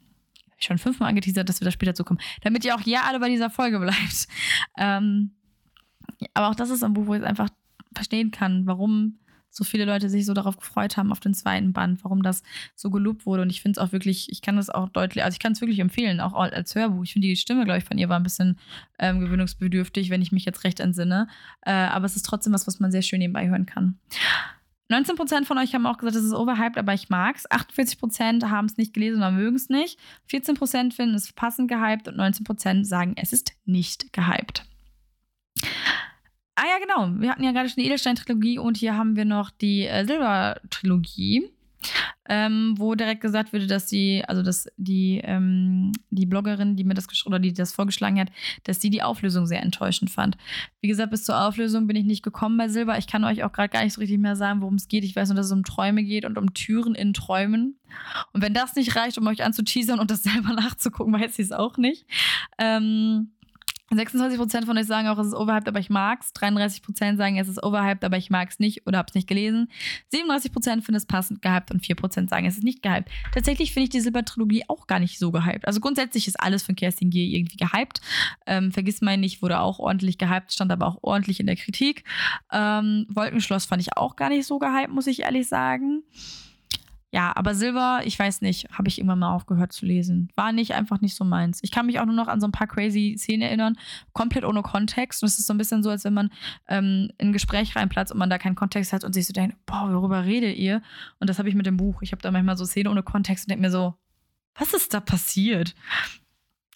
Hab 0.50 0.58
ich 0.58 0.66
schon 0.66 0.78
fünfmal 0.78 1.10
angeteasert, 1.10 1.48
dass 1.48 1.60
wir 1.60 1.66
da 1.66 1.70
später 1.70 1.94
zu 1.94 2.04
kommen. 2.04 2.20
Damit 2.42 2.64
ihr 2.64 2.74
auch 2.74 2.80
ja 2.80 3.02
alle 3.02 3.20
bei 3.20 3.28
dieser 3.28 3.50
Folge 3.50 3.78
bleibt. 3.78 4.28
Ähm, 4.78 5.32
aber 6.34 6.48
auch 6.48 6.54
das 6.54 6.68
ist 6.68 6.84
ein 6.84 6.92
Buch, 6.92 7.06
wo 7.06 7.14
ich 7.14 7.22
einfach 7.22 7.48
verstehen 7.96 8.30
kann, 8.30 8.66
warum 8.66 9.18
so 9.56 9.64
viele 9.64 9.86
Leute 9.86 10.10
sich 10.10 10.26
so 10.26 10.34
darauf 10.34 10.58
gefreut 10.58 10.96
haben 10.96 11.10
auf 11.10 11.20
den 11.20 11.34
zweiten 11.34 11.72
Band, 11.72 12.04
warum 12.04 12.22
das 12.22 12.42
so 12.74 12.90
gelobt 12.90 13.24
wurde. 13.24 13.42
Und 13.42 13.50
ich 13.50 13.62
finde 13.62 13.80
es 13.80 13.86
auch 13.86 13.92
wirklich, 13.92 14.30
ich 14.30 14.42
kann 14.42 14.56
das 14.56 14.68
auch 14.68 14.88
deutlich, 14.90 15.24
also 15.24 15.34
ich 15.34 15.38
kann 15.38 15.52
es 15.52 15.60
wirklich 15.60 15.78
empfehlen, 15.78 16.20
auch 16.20 16.34
als 16.34 16.74
Hörbuch. 16.74 17.04
Ich 17.04 17.14
finde 17.14 17.28
die 17.28 17.36
Stimme, 17.36 17.64
glaube 17.64 17.78
ich, 17.78 17.84
von 17.84 17.96
ihr 17.96 18.08
war 18.08 18.18
ein 18.18 18.22
bisschen 18.22 18.58
ähm, 18.98 19.20
gewöhnungsbedürftig, 19.20 20.10
wenn 20.10 20.22
ich 20.22 20.30
mich 20.30 20.44
jetzt 20.44 20.64
recht 20.64 20.78
entsinne. 20.78 21.28
Äh, 21.62 21.72
aber 21.72 22.04
es 22.04 22.16
ist 22.16 22.26
trotzdem 22.26 22.52
was, 22.52 22.66
was 22.66 22.80
man 22.80 22.92
sehr 22.92 23.02
schön 23.02 23.18
nebenbei 23.18 23.48
hören 23.48 23.66
kann. 23.66 23.98
19% 24.90 25.46
von 25.46 25.58
euch 25.58 25.74
haben 25.74 25.86
auch 25.86 25.98
gesagt, 25.98 26.16
es 26.16 26.24
ist 26.24 26.34
overhyped, 26.34 26.78
aber 26.78 26.94
ich 26.94 27.08
mag 27.08 27.36
es. 27.36 27.50
48% 27.50 28.50
haben 28.50 28.66
es 28.66 28.76
nicht 28.76 28.94
gelesen 28.94 29.18
oder 29.18 29.32
mögen 29.32 29.56
es 29.56 29.68
nicht. 29.68 29.98
14% 30.30 30.92
finden 30.92 31.14
es 31.14 31.32
passend 31.32 31.68
gehypt 31.68 32.06
und 32.06 32.16
19% 32.16 32.84
sagen, 32.84 33.14
es 33.16 33.32
ist 33.32 33.52
nicht 33.64 34.12
gehypt. 34.12 34.64
Ah 36.56 36.64
ja, 36.64 36.78
genau. 36.78 37.20
Wir 37.20 37.30
hatten 37.30 37.44
ja 37.44 37.52
gerade 37.52 37.68
schon 37.68 37.82
die 37.82 37.86
Edelstein-Trilogie 37.86 38.58
und 38.58 38.78
hier 38.78 38.96
haben 38.96 39.14
wir 39.14 39.26
noch 39.26 39.50
die 39.50 39.86
äh, 39.86 40.06
Silber-Trilogie. 40.06 41.50
Ähm, 42.28 42.74
wo 42.76 42.96
direkt 42.96 43.20
gesagt 43.20 43.52
wurde, 43.52 43.68
dass 43.68 43.88
sie, 43.88 44.24
also 44.26 44.42
dass 44.42 44.66
die, 44.76 45.20
ähm, 45.22 45.92
die 46.10 46.26
Bloggerin, 46.26 46.74
die 46.74 46.82
mir 46.82 46.94
das 46.94 47.06
oder 47.24 47.38
die 47.38 47.52
das 47.52 47.72
vorgeschlagen 47.72 48.18
hat, 48.18 48.30
dass 48.64 48.80
sie 48.80 48.90
die 48.90 49.02
Auflösung 49.02 49.46
sehr 49.46 49.62
enttäuschend 49.62 50.10
fand. 50.10 50.36
Wie 50.80 50.88
gesagt, 50.88 51.12
bis 51.12 51.22
zur 51.22 51.40
Auflösung 51.40 51.86
bin 51.86 51.94
ich 51.94 52.04
nicht 52.04 52.24
gekommen 52.24 52.56
bei 52.56 52.66
Silber. 52.66 52.98
Ich 52.98 53.06
kann 53.06 53.22
euch 53.22 53.44
auch 53.44 53.52
gerade 53.52 53.68
gar 53.68 53.84
nicht 53.84 53.92
so 53.92 54.00
richtig 54.00 54.18
mehr 54.18 54.34
sagen, 54.34 54.62
worum 54.62 54.74
es 54.74 54.88
geht. 54.88 55.04
Ich 55.04 55.14
weiß 55.14 55.28
nur, 55.28 55.36
dass 55.36 55.46
es 55.46 55.52
um 55.52 55.62
Träume 55.62 56.02
geht 56.02 56.24
und 56.24 56.38
um 56.38 56.52
Türen 56.54 56.96
in 56.96 57.12
Träumen. 57.12 57.78
Und 58.32 58.42
wenn 58.42 58.54
das 58.54 58.74
nicht 58.74 58.96
reicht, 58.96 59.18
um 59.18 59.26
euch 59.28 59.44
anzuteasern 59.44 60.00
und 60.00 60.10
das 60.10 60.24
selber 60.24 60.52
nachzugucken, 60.54 61.12
weiß 61.12 61.38
ich 61.38 61.44
es 61.44 61.52
auch 61.52 61.76
nicht. 61.76 62.06
Ähm, 62.58 63.30
26% 63.92 64.66
von 64.66 64.76
euch 64.76 64.86
sagen 64.86 65.08
auch, 65.08 65.18
es 65.18 65.28
ist 65.28 65.34
overhyped, 65.34 65.68
aber 65.68 65.78
ich 65.78 65.90
mag's. 65.90 66.32
33% 66.36 67.16
sagen, 67.16 67.38
es 67.38 67.48
ist 67.48 67.62
overhyped, 67.62 68.04
aber 68.04 68.16
ich 68.16 68.30
mag's 68.30 68.58
nicht 68.58 68.86
oder 68.86 68.98
hab's 68.98 69.14
nicht 69.14 69.28
gelesen. 69.28 69.68
37% 70.12 70.52
finden 70.82 70.94
es 70.94 71.06
passend 71.06 71.40
gehypt 71.40 71.70
und 71.70 71.82
4% 71.82 72.28
sagen, 72.28 72.46
es 72.46 72.56
ist 72.56 72.64
nicht 72.64 72.82
gehypt. 72.82 73.10
Tatsächlich 73.32 73.72
finde 73.72 73.84
ich 73.84 73.90
die 73.90 74.00
Silbertrilogie 74.00 74.64
auch 74.68 74.86
gar 74.86 74.98
nicht 74.98 75.18
so 75.18 75.30
gehypt. 75.30 75.66
Also 75.66 75.80
grundsätzlich 75.80 76.26
ist 76.26 76.40
alles 76.40 76.64
von 76.64 76.74
Kerstin 76.74 77.10
Gier 77.10 77.26
irgendwie 77.26 77.56
gehypt. 77.56 78.00
Ähm, 78.46 78.72
vergiss 78.72 79.00
mal 79.02 79.16
nicht, 79.16 79.42
wurde 79.42 79.60
auch 79.60 79.78
ordentlich 79.78 80.18
gehypt, 80.18 80.52
stand 80.52 80.72
aber 80.72 80.86
auch 80.86 80.98
ordentlich 81.02 81.38
in 81.38 81.46
der 81.46 81.56
Kritik. 81.56 82.02
Ähm, 82.52 83.06
Wolkenschloss 83.08 83.66
fand 83.66 83.82
ich 83.82 83.96
auch 83.96 84.16
gar 84.16 84.30
nicht 84.30 84.46
so 84.46 84.58
gehypt, 84.58 84.90
muss 84.90 85.06
ich 85.06 85.20
ehrlich 85.20 85.46
sagen. 85.46 86.02
Ja, 87.12 87.32
aber 87.36 87.54
Silber, 87.54 88.00
ich 88.04 88.18
weiß 88.18 88.40
nicht, 88.42 88.68
habe 88.72 88.88
ich 88.88 88.98
irgendwann 88.98 89.20
mal 89.20 89.32
aufgehört 89.32 89.72
zu 89.72 89.86
lesen. 89.86 90.28
War 90.34 90.52
nicht 90.52 90.74
einfach 90.74 91.00
nicht 91.00 91.14
so 91.14 91.24
meins. 91.24 91.60
Ich 91.62 91.70
kann 91.70 91.86
mich 91.86 92.00
auch 92.00 92.04
nur 92.04 92.14
noch 92.14 92.26
an 92.28 92.40
so 92.40 92.48
ein 92.48 92.52
paar 92.52 92.66
crazy 92.66 93.14
Szenen 93.16 93.42
erinnern, 93.42 93.78
komplett 94.12 94.44
ohne 94.44 94.62
Kontext. 94.62 95.22
Und 95.22 95.28
es 95.28 95.38
ist 95.38 95.46
so 95.46 95.54
ein 95.54 95.58
bisschen 95.58 95.82
so, 95.82 95.90
als 95.90 96.04
wenn 96.04 96.14
man 96.14 96.30
ähm, 96.68 97.10
in 97.18 97.28
ein 97.28 97.32
Gespräch 97.32 97.76
reinplatzt 97.76 98.12
und 98.12 98.18
man 98.18 98.28
da 98.28 98.38
keinen 98.38 98.56
Kontext 98.56 98.92
hat 98.92 99.04
und 99.04 99.12
sich 99.12 99.26
so 99.26 99.32
denkt, 99.32 99.56
boah, 99.66 99.88
worüber 99.92 100.24
redet 100.24 100.56
ihr? 100.56 100.82
Und 101.20 101.30
das 101.30 101.38
habe 101.38 101.48
ich 101.48 101.54
mit 101.54 101.66
dem 101.66 101.76
Buch. 101.76 102.02
Ich 102.02 102.12
habe 102.12 102.22
da 102.22 102.30
manchmal 102.30 102.56
so 102.56 102.64
Szenen 102.64 102.88
ohne 102.88 103.04
Kontext 103.04 103.46
und 103.46 103.50
denke 103.50 103.62
mir 103.62 103.70
so, 103.70 103.94
was 104.58 104.74
ist 104.74 104.92
da 104.92 105.00
passiert? 105.00 105.74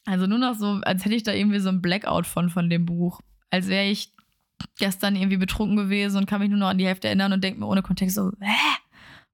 Also 0.06 0.26
nur 0.26 0.38
noch 0.38 0.54
so, 0.54 0.80
als 0.82 1.04
hätte 1.04 1.16
ich 1.16 1.24
da 1.24 1.32
irgendwie 1.32 1.60
so 1.60 1.68
ein 1.68 1.82
Blackout 1.82 2.26
von, 2.26 2.50
von 2.50 2.70
dem 2.70 2.86
Buch. 2.86 3.20
Als 3.50 3.68
wäre 3.68 3.86
ich 3.86 4.12
gestern 4.78 5.16
irgendwie 5.16 5.36
betrunken 5.38 5.76
gewesen 5.76 6.18
und 6.18 6.26
kann 6.26 6.40
mich 6.40 6.50
nur 6.50 6.58
noch 6.58 6.68
an 6.68 6.78
die 6.78 6.86
Hälfte 6.86 7.08
erinnern 7.08 7.32
und 7.32 7.42
denke 7.42 7.60
mir 7.60 7.66
ohne 7.66 7.82
Kontext 7.82 8.16
so, 8.16 8.32
hä? 8.40 8.79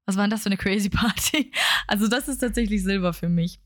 Was 0.07 0.15
war 0.15 0.23
denn 0.23 0.31
das 0.31 0.43
für 0.43 0.47
eine 0.47 0.57
crazy 0.57 0.89
Party? 0.89 1.51
Also, 1.85 2.07
das 2.07 2.27
ist 2.27 2.39
tatsächlich 2.39 2.81
Silber 2.81 3.13
für 3.13 3.29
mich. 3.29 3.59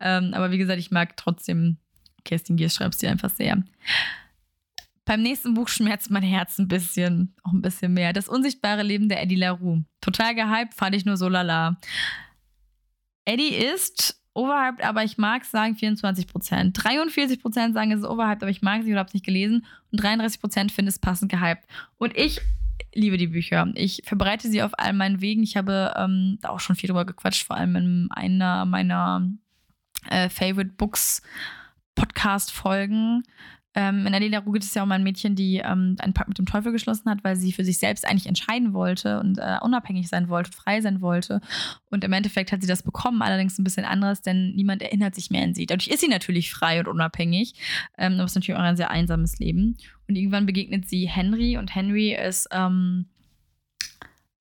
Ähm, 0.00 0.32
aber 0.34 0.50
wie 0.50 0.58
gesagt, 0.58 0.80
ich 0.80 0.90
mag 0.90 1.16
trotzdem 1.16 1.76
Kerstin 2.24 2.56
Giers 2.56 2.74
Schreibstil 2.74 3.10
einfach 3.10 3.30
sehr. 3.30 3.62
Beim 5.04 5.22
nächsten 5.22 5.54
Buch 5.54 5.68
schmerzt 5.68 6.10
mein 6.10 6.22
Herz 6.22 6.58
ein 6.58 6.68
bisschen, 6.68 7.34
auch 7.42 7.52
ein 7.52 7.60
bisschen 7.60 7.92
mehr. 7.92 8.12
Das 8.12 8.28
unsichtbare 8.28 8.82
Leben 8.82 9.08
der 9.08 9.20
Eddie 9.20 9.36
LaRue. 9.36 9.84
Total 10.00 10.34
gehypt, 10.34 10.74
fand 10.74 10.94
ich 10.94 11.04
nur 11.04 11.16
so 11.16 11.28
lala. 11.28 11.76
Eddie 13.24 13.54
ist 13.54 14.20
overhyped, 14.34 14.84
aber 14.84 15.04
ich 15.04 15.18
mag 15.18 15.44
sagen 15.44 15.74
24% 15.74 16.72
43% 16.74 17.72
sagen, 17.72 17.92
es 17.92 18.00
ist 18.00 18.06
overhyped, 18.06 18.42
aber 18.42 18.50
ich 18.50 18.62
mag 18.62 18.82
sie 18.82 18.92
oder 18.92 19.00
habe 19.00 19.08
es 19.08 19.14
nicht 19.14 19.26
gelesen. 19.26 19.66
Und 19.90 20.00
33% 20.00 20.70
finden 20.70 20.88
es 20.88 20.98
passend 20.98 21.30
gehypt. 21.30 21.64
Und 21.98 22.16
ich 22.16 22.40
liebe 22.94 23.16
die 23.16 23.28
Bücher. 23.28 23.70
Ich 23.74 24.02
verbreite 24.04 24.48
sie 24.48 24.62
auf 24.62 24.72
all 24.78 24.92
meinen 24.92 25.20
Wegen. 25.20 25.42
Ich 25.42 25.56
habe 25.56 25.92
ähm, 25.96 26.38
da 26.40 26.50
auch 26.50 26.60
schon 26.60 26.76
viel 26.76 26.88
drüber 26.88 27.04
gequatscht, 27.04 27.46
vor 27.46 27.56
allem 27.56 27.76
in 27.76 28.08
einer 28.10 28.64
meiner 28.64 29.28
äh, 30.08 30.28
Favorite 30.28 30.72
Books 30.76 31.22
Podcast-Folgen. 31.94 33.22
Ähm, 33.74 34.06
in 34.06 34.14
Adela 34.14 34.40
Ruge 34.40 34.58
ist 34.58 34.74
ja 34.74 34.82
auch 34.82 34.86
mal 34.86 34.96
ein 34.96 35.02
Mädchen, 35.02 35.34
die 35.34 35.56
ähm, 35.56 35.96
einen 35.98 36.12
Pakt 36.12 36.28
mit 36.28 36.38
dem 36.38 36.46
Teufel 36.46 36.72
geschlossen 36.72 37.08
hat, 37.08 37.24
weil 37.24 37.36
sie 37.36 37.52
für 37.52 37.64
sich 37.64 37.78
selbst 37.78 38.06
eigentlich 38.06 38.26
entscheiden 38.26 38.74
wollte 38.74 39.20
und 39.20 39.38
äh, 39.38 39.56
unabhängig 39.62 40.08
sein 40.08 40.28
wollte, 40.28 40.52
frei 40.52 40.80
sein 40.80 41.00
wollte. 41.00 41.40
Und 41.90 42.04
im 42.04 42.12
Endeffekt 42.12 42.52
hat 42.52 42.60
sie 42.60 42.68
das 42.68 42.82
bekommen, 42.82 43.22
allerdings 43.22 43.58
ein 43.58 43.64
bisschen 43.64 43.84
anderes, 43.84 44.20
denn 44.20 44.54
niemand 44.54 44.82
erinnert 44.82 45.14
sich 45.14 45.30
mehr 45.30 45.44
an 45.44 45.54
sie. 45.54 45.66
Dadurch 45.66 45.88
ist 45.88 46.00
sie 46.00 46.08
natürlich 46.08 46.52
frei 46.52 46.80
und 46.80 46.88
unabhängig, 46.88 47.54
ähm, 47.96 48.14
aber 48.14 48.24
es 48.24 48.32
ist 48.32 48.36
natürlich 48.36 48.58
auch 48.58 48.64
ein 48.64 48.76
sehr 48.76 48.90
einsames 48.90 49.38
Leben. 49.38 49.76
Und 50.08 50.16
irgendwann 50.16 50.46
begegnet 50.46 50.88
sie 50.88 51.08
Henry 51.08 51.56
und 51.56 51.74
Henry 51.74 52.14
ist, 52.14 52.48
ähm, 52.52 53.06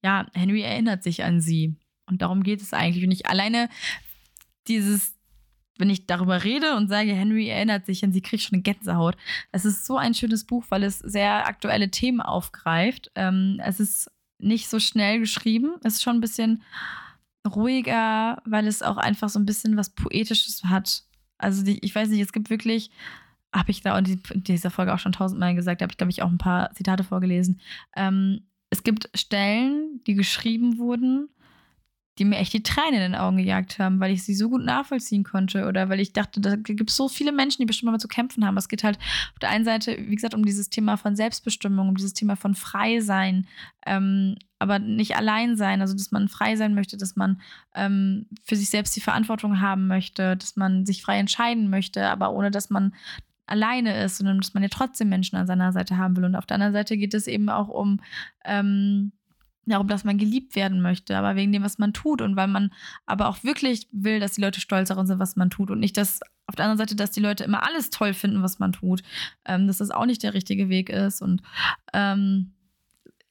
ja, 0.04 0.26
Henry 0.34 0.62
erinnert 0.62 1.04
sich 1.04 1.24
an 1.24 1.39
sie. 1.39 1.76
Und 2.06 2.22
darum 2.22 2.44
geht 2.44 2.62
es 2.62 2.74
eigentlich. 2.74 3.06
Und 3.06 3.12
ich 3.12 3.28
alleine 3.28 3.70
dieses 4.67 5.15
wenn 5.82 5.89
ich 5.89 6.06
darüber 6.06 6.44
rede 6.44 6.76
und 6.78 6.88
sage, 6.88 7.12
Henry 7.12 7.50
erinnert 7.50 7.88
sich 7.88 8.04
an 8.04 8.13
sie, 8.13 8.22
kriegt 8.22 8.44
schon 8.44 8.54
eine 8.54 8.62
Gänsehaut. 8.62 9.17
Es 9.52 9.65
ist 9.65 9.86
so 9.86 9.98
ein 9.98 10.13
schönes 10.13 10.46
Buch, 10.46 10.63
weil 10.70 10.84
es 10.84 11.00
sehr 11.00 11.48
aktuelle 11.48 11.89
Themen 11.89 12.22
aufgreift. 12.22 13.12
Ähm, 13.15 13.60
es 13.65 13.80
ist 13.80 14.12
nicht 14.38 14.70
so 14.70 14.80
schnell 14.80 15.20
geschrieben. 15.20 15.74
Es 15.84 15.96
ist 15.96 16.04
schon 16.04 16.17
ein 16.17 16.22
bisschen 16.22 16.62
ruhiger, 17.48 18.41
weil 18.46 18.67
es 18.67 18.84
auch 18.84 18.98
einfach 18.98 19.30
so 19.30 19.39
ein 19.39 19.46
bisschen 19.46 19.76
was 19.76 19.89
Poetisches 19.89 20.63
hat. 20.65 21.04
Also 21.39 21.63
die, 21.63 21.84
ich 21.84 21.96
weiß 21.96 22.10
nicht, 22.10 22.22
es 22.22 22.32
gibt 22.32 22.52
wirklich, 22.52 22.91
habe 23.54 23.72
ich 23.72 23.82
da 23.82 23.98
in 23.98 24.22
dieser 24.36 24.70
Folge 24.70 24.94
auch 24.94 25.00
schon 25.00 25.12
tausendmal 25.12 25.56
gesagt, 25.56 25.82
habe 25.82 25.91
ich, 25.91 25.98
glaube 25.98 26.12
ich, 26.12 26.22
auch 26.22 26.30
ein 26.30 26.38
paar 26.38 26.72
Zitate 26.74 27.04
vorgelesen. 27.04 27.60
Ähm, 27.96 28.41
es 28.70 28.84
gibt 28.84 29.10
Stellen, 29.15 30.02
die 30.06 30.13
geschrieben 30.13 30.78
wurden, 30.78 31.30
die 32.17 32.26
mir 32.26 32.38
echt 32.38 32.54
die 32.54 32.63
Tränen 32.63 32.95
in 32.95 33.12
den 33.12 33.15
Augen 33.15 33.38
gejagt 33.38 33.80
haben, 33.80 34.00
weil 34.00 34.12
ich 34.12 34.24
sie 34.24 34.36
so 34.36 34.50
gut 34.50 34.63
nachvollziehen 34.63 35.24
konnte 35.24 35.65
oder 35.67 35.89
weil 35.89 36.00
ich 36.00 36.13
dachte, 36.13 36.41
da 36.41 36.56
gibt 36.56 36.89
es 36.89 36.97
so 36.97 37.08
viele 37.08 37.32
Menschen, 37.32 37.62
die 37.62 37.65
bestimmt 37.65 37.91
mal 37.91 38.00
zu 38.00 38.08
kämpfen 38.08 38.45
haben. 38.45 38.58
Es 38.58 38.67
geht 38.67 38.84
halt 38.84 38.97
auf 38.97 39.39
der 39.39 39.50
einen 39.50 39.63
Seite, 39.63 39.97
wie 39.97 40.15
gesagt, 40.15 40.34
um 40.34 40.45
dieses 40.45 40.69
Thema 40.69 40.97
von 40.97 41.15
Selbstbestimmung, 41.15 41.89
um 41.89 41.95
dieses 41.95 42.13
Thema 42.13 42.36
von 42.36 42.54
frei 42.54 43.00
sein, 43.00 43.47
ähm, 43.86 44.36
aber 44.60 44.78
nicht 44.78 45.15
allein 45.15 45.56
sein, 45.56 45.82
also 45.82 45.93
dass 45.93 46.12
man 46.12 46.28
frei 46.28 46.56
sein 46.56 46.76
möchte, 46.76 46.97
dass 46.97 47.15
man 47.15 47.41
ähm, 47.74 48.28
für 48.43 48.56
sich 48.56 48.69
selbst 48.69 48.95
die 48.95 49.02
Verantwortung 49.02 49.62
haben 49.62 49.88
möchte, 49.88 50.36
dass 50.36 50.56
man 50.56 50.86
sich 50.86 51.02
frei 51.02 51.17
entscheiden 51.17 51.69
möchte, 51.69 52.08
aber 52.08 52.34
ohne 52.34 52.52
dass 52.52 52.69
man 52.69 52.93
alleine 53.47 54.04
ist, 54.04 54.17
sondern 54.17 54.39
dass 54.39 54.54
man 54.54 54.63
ja 54.63 54.69
trotzdem 54.69 55.10
Menschen 55.10 55.38
an 55.38 55.47
seiner 55.47 55.71
Seite 55.71 55.97
haben 55.97 56.15
will. 56.15 56.26
Und 56.26 56.36
auf 56.36 56.45
der 56.45 56.56
anderen 56.56 56.74
Seite 56.74 56.97
geht 56.97 57.13
es 57.13 57.28
eben 57.28 57.50
auch 57.50 57.67
um 57.67 58.00
ähm, 58.45 59.12
darum, 59.65 59.88
dass 59.88 60.04
man 60.04 60.17
geliebt 60.17 60.56
werden 60.56 60.82
möchte, 60.82 61.17
aber 61.17 61.36
wegen 61.36 61.52
dem, 61.52 61.63
was 61.63 61.78
man 61.78 61.93
tut 61.93 62.21
und 62.21 62.36
weil 62.36 62.47
man 62.47 62.71
aber 63.06 63.28
auch 63.28 63.43
wirklich 63.43 63.88
will, 63.91 64.19
dass 64.19 64.34
die 64.34 64.41
Leute 64.41 64.60
stolz 64.60 64.89
darauf 64.89 65.08
sind, 65.08 65.19
was 65.19 65.36
man 65.36 65.50
tut 65.50 65.71
und 65.71 65.80
nicht, 65.80 65.97
dass 65.97 66.19
auf 66.47 66.56
der 66.56 66.65
anderen 66.65 66.80
Seite, 66.80 66.95
dass 66.95 67.12
die 67.12 67.19
Leute 67.19 67.43
immer 67.43 67.65
alles 67.67 67.89
toll 67.89 68.13
finden, 68.13 68.41
was 68.41 68.60
man 68.60 68.71
tut, 68.71 69.04
ähm, 69.45 69.67
dass 69.67 69.78
das 69.78 69.91
auch 69.91 70.06
nicht 70.06 70.24
der 70.24 70.34
richtige 70.34 70.69
Weg 70.69 70.89
ist 70.89 71.21
und 71.21 71.41
ähm, 71.93 72.54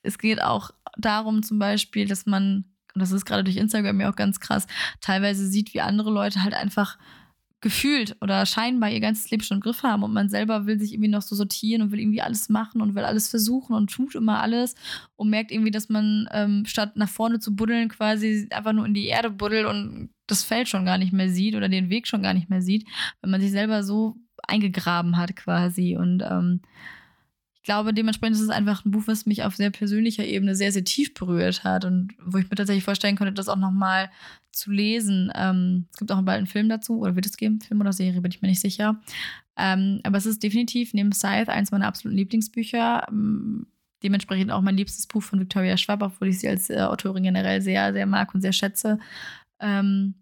es 0.02 0.18
geht 0.18 0.40
auch 0.42 0.70
darum 0.96 1.42
zum 1.42 1.58
Beispiel, 1.58 2.06
dass 2.06 2.26
man, 2.26 2.64
und 2.94 3.02
das 3.02 3.12
ist 3.12 3.24
gerade 3.24 3.44
durch 3.44 3.56
Instagram 3.56 4.00
ja 4.00 4.10
auch 4.10 4.16
ganz 4.16 4.40
krass, 4.40 4.66
teilweise 5.00 5.46
sieht, 5.46 5.74
wie 5.74 5.80
andere 5.80 6.10
Leute 6.10 6.42
halt 6.42 6.54
einfach 6.54 6.98
gefühlt 7.60 8.16
oder 8.20 8.46
scheinbar 8.46 8.90
ihr 8.90 9.00
ganzes 9.00 9.30
Leben 9.30 9.42
schon 9.42 9.58
im 9.58 9.62
Griff 9.62 9.82
haben 9.82 10.02
und 10.02 10.14
man 10.14 10.28
selber 10.28 10.66
will 10.66 10.80
sich 10.80 10.92
irgendwie 10.92 11.10
noch 11.10 11.22
so 11.22 11.36
sortieren 11.36 11.82
und 11.82 11.92
will 11.92 12.00
irgendwie 12.00 12.22
alles 12.22 12.48
machen 12.48 12.80
und 12.80 12.94
will 12.94 13.04
alles 13.04 13.28
versuchen 13.28 13.74
und 13.74 13.90
tut 13.90 14.14
immer 14.14 14.40
alles 14.40 14.74
und 15.16 15.28
merkt 15.28 15.50
irgendwie, 15.50 15.70
dass 15.70 15.90
man 15.90 16.26
ähm, 16.32 16.64
statt 16.66 16.96
nach 16.96 17.08
vorne 17.08 17.38
zu 17.38 17.54
buddeln 17.54 17.88
quasi 17.88 18.48
einfach 18.50 18.72
nur 18.72 18.86
in 18.86 18.94
die 18.94 19.06
Erde 19.06 19.30
buddelt 19.30 19.66
und 19.66 20.10
das 20.26 20.42
Feld 20.42 20.68
schon 20.68 20.86
gar 20.86 20.96
nicht 20.96 21.12
mehr 21.12 21.28
sieht 21.28 21.54
oder 21.54 21.68
den 21.68 21.90
Weg 21.90 22.06
schon 22.06 22.22
gar 22.22 22.32
nicht 22.32 22.48
mehr 22.48 22.62
sieht, 22.62 22.86
wenn 23.20 23.30
man 23.30 23.40
sich 23.40 23.50
selber 23.50 23.82
so 23.82 24.16
eingegraben 24.42 25.16
hat 25.16 25.36
quasi. 25.36 25.96
Und 25.96 26.22
ähm, 26.22 26.60
ich 27.56 27.62
glaube, 27.62 27.92
dementsprechend 27.92 28.36
ist 28.36 28.42
es 28.42 28.48
einfach 28.48 28.84
ein 28.84 28.90
Buch, 28.90 29.02
was 29.06 29.26
mich 29.26 29.42
auf 29.42 29.54
sehr 29.54 29.70
persönlicher 29.70 30.24
Ebene 30.24 30.54
sehr, 30.54 30.72
sehr 30.72 30.84
tief 30.84 31.12
berührt 31.12 31.62
hat 31.62 31.84
und 31.84 32.14
wo 32.24 32.38
ich 32.38 32.48
mir 32.48 32.56
tatsächlich 32.56 32.84
vorstellen 32.84 33.16
könnte, 33.16 33.34
das 33.34 33.48
auch 33.48 33.56
nochmal 33.56 34.10
zu 34.60 34.70
lesen. 34.70 35.32
Ähm, 35.34 35.86
es 35.92 35.98
gibt 35.98 36.12
auch 36.12 36.22
bald 36.22 36.38
einen 36.38 36.46
Film 36.46 36.68
dazu, 36.68 37.00
oder 37.00 37.16
wird 37.16 37.26
es 37.26 37.36
geben, 37.36 37.60
Film 37.60 37.80
oder 37.80 37.92
Serie, 37.92 38.20
bin 38.20 38.30
ich 38.30 38.42
mir 38.42 38.48
nicht 38.48 38.60
sicher. 38.60 39.00
Ähm, 39.56 40.00
aber 40.04 40.18
es 40.18 40.26
ist 40.26 40.42
definitiv 40.42 40.94
neben 40.94 41.12
Scythe 41.12 41.50
eins 41.50 41.70
meiner 41.70 41.86
absoluten 41.86 42.16
Lieblingsbücher. 42.18 43.06
Ähm, 43.10 43.66
dementsprechend 44.02 44.50
auch 44.50 44.62
mein 44.62 44.76
liebstes 44.76 45.06
Buch 45.06 45.22
von 45.22 45.40
Victoria 45.40 45.76
Schwab, 45.76 46.02
obwohl 46.02 46.28
ich 46.28 46.38
sie 46.38 46.48
als 46.48 46.70
äh, 46.70 46.80
Autorin 46.80 47.22
generell 47.22 47.60
sehr, 47.60 47.92
sehr 47.92 48.06
mag 48.06 48.34
und 48.34 48.40
sehr 48.40 48.52
schätze. 48.52 48.98
Ähm, 49.58 50.14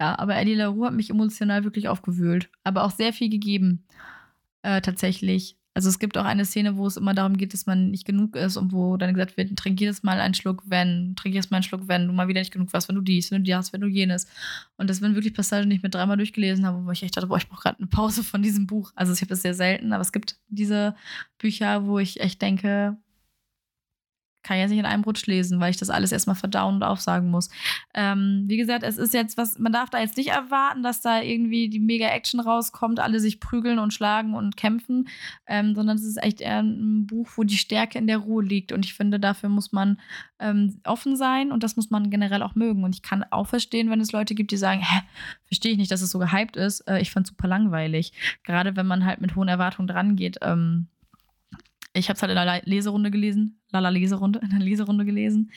ja, 0.00 0.18
aber 0.18 0.36
Eddie 0.36 0.54
LaRue 0.54 0.86
hat 0.86 0.94
mich 0.94 1.10
emotional 1.10 1.64
wirklich 1.64 1.88
aufgewühlt, 1.88 2.50
aber 2.64 2.84
auch 2.84 2.90
sehr 2.90 3.12
viel 3.12 3.28
gegeben, 3.28 3.86
äh, 4.62 4.80
tatsächlich. 4.80 5.56
Also 5.74 5.88
es 5.88 5.98
gibt 5.98 6.16
auch 6.16 6.24
eine 6.24 6.44
Szene, 6.44 6.76
wo 6.76 6.86
es 6.86 6.96
immer 6.96 7.14
darum 7.14 7.36
geht, 7.36 7.52
dass 7.52 7.66
man 7.66 7.90
nicht 7.90 8.04
genug 8.04 8.36
ist 8.36 8.56
und 8.56 8.72
wo 8.72 8.96
dann 8.96 9.12
gesagt 9.12 9.36
wird, 9.36 9.56
trink 9.56 9.80
jedes 9.80 10.04
Mal 10.04 10.20
einen 10.20 10.34
Schluck, 10.34 10.62
wenn, 10.66 11.16
trink 11.16 11.34
jedes 11.34 11.50
Mal 11.50 11.58
einen 11.58 11.64
Schluck, 11.64 11.88
wenn 11.88 12.06
du 12.06 12.12
mal 12.12 12.28
wieder 12.28 12.40
nicht 12.40 12.52
genug 12.52 12.72
warst, 12.72 12.88
wenn 12.88 12.94
du 12.94 13.02
dies, 13.02 13.32
wenn 13.32 13.42
du 13.42 13.56
hast, 13.56 13.72
wenn 13.72 13.80
du 13.80 13.88
jenes. 13.88 14.28
Und 14.76 14.88
das 14.88 15.02
waren 15.02 15.16
wirklich 15.16 15.34
Passagen, 15.34 15.68
die 15.68 15.76
ich 15.76 15.82
mir 15.82 15.90
dreimal 15.90 16.16
durchgelesen 16.16 16.64
habe, 16.64 16.84
wo 16.86 16.90
ich 16.92 17.02
echt 17.02 17.16
dachte, 17.16 17.26
boah, 17.26 17.38
ich 17.38 17.48
brauche 17.48 17.62
gerade 17.62 17.78
eine 17.78 17.88
Pause 17.88 18.22
von 18.22 18.40
diesem 18.40 18.68
Buch. 18.68 18.92
Also 18.94 19.12
ich 19.12 19.20
habe 19.20 19.30
das 19.30 19.42
sehr 19.42 19.54
selten, 19.54 19.92
aber 19.92 20.02
es 20.02 20.12
gibt 20.12 20.38
diese 20.48 20.94
Bücher, 21.38 21.86
wo 21.86 21.98
ich 21.98 22.20
echt 22.20 22.40
denke, 22.40 22.96
kann 24.44 24.56
ich 24.56 24.60
jetzt 24.60 24.70
nicht 24.70 24.78
in 24.78 24.86
einem 24.86 25.02
Rutsch 25.02 25.26
lesen, 25.26 25.58
weil 25.58 25.70
ich 25.70 25.78
das 25.78 25.90
alles 25.90 26.12
erstmal 26.12 26.36
verdauen 26.36 26.76
und 26.76 26.82
aufsagen 26.82 27.30
muss. 27.30 27.48
Ähm, 27.94 28.44
wie 28.46 28.56
gesagt, 28.56 28.84
es 28.84 28.98
ist 28.98 29.14
jetzt 29.14 29.36
was, 29.36 29.58
man 29.58 29.72
darf 29.72 29.90
da 29.90 29.98
jetzt 29.98 30.16
nicht 30.16 30.28
erwarten, 30.28 30.82
dass 30.82 31.00
da 31.00 31.20
irgendwie 31.20 31.68
die 31.68 31.80
Mega-Action 31.80 32.40
rauskommt, 32.40 33.00
alle 33.00 33.18
sich 33.18 33.40
prügeln 33.40 33.78
und 33.78 33.92
schlagen 33.92 34.34
und 34.34 34.56
kämpfen, 34.56 35.08
ähm, 35.46 35.74
sondern 35.74 35.96
es 35.96 36.04
ist 36.04 36.22
echt 36.22 36.40
eher 36.40 36.62
ein 36.62 37.06
Buch, 37.06 37.28
wo 37.36 37.42
die 37.42 37.56
Stärke 37.56 37.98
in 37.98 38.06
der 38.06 38.18
Ruhe 38.18 38.44
liegt. 38.44 38.70
Und 38.70 38.84
ich 38.84 38.94
finde, 38.94 39.18
dafür 39.18 39.48
muss 39.48 39.72
man 39.72 39.98
ähm, 40.38 40.80
offen 40.84 41.16
sein 41.16 41.50
und 41.50 41.62
das 41.62 41.76
muss 41.76 41.90
man 41.90 42.10
generell 42.10 42.42
auch 42.42 42.54
mögen. 42.54 42.84
Und 42.84 42.94
ich 42.94 43.02
kann 43.02 43.24
auch 43.30 43.46
verstehen, 43.46 43.90
wenn 43.90 44.00
es 44.00 44.12
Leute 44.12 44.34
gibt, 44.34 44.50
die 44.50 44.56
sagen, 44.58 44.82
hä, 44.82 45.00
verstehe 45.46 45.72
ich 45.72 45.78
nicht, 45.78 45.90
dass 45.90 46.02
es 46.02 46.10
so 46.10 46.18
gehypt 46.18 46.56
ist. 46.56 46.80
Äh, 46.82 47.00
ich 47.00 47.10
fand 47.10 47.26
es 47.26 47.30
super 47.30 47.48
langweilig. 47.48 48.12
Gerade 48.42 48.76
wenn 48.76 48.86
man 48.86 49.06
halt 49.06 49.20
mit 49.20 49.36
hohen 49.36 49.48
Erwartungen 49.48 49.88
dran 49.88 50.16
geht. 50.16 50.38
Ähm, 50.42 50.88
ich 51.94 52.08
habe 52.08 52.16
es 52.16 52.22
halt 52.22 52.32
in 52.32 52.38
einer 52.38 52.60
Leserunde 52.64 53.10
gelesen, 53.10 53.60
Lala 53.70 53.88
Leserunde, 53.88 54.38
in 54.42 54.52
einer 54.52 54.64
Leserunde 54.64 55.04
gelesen, 55.04 55.50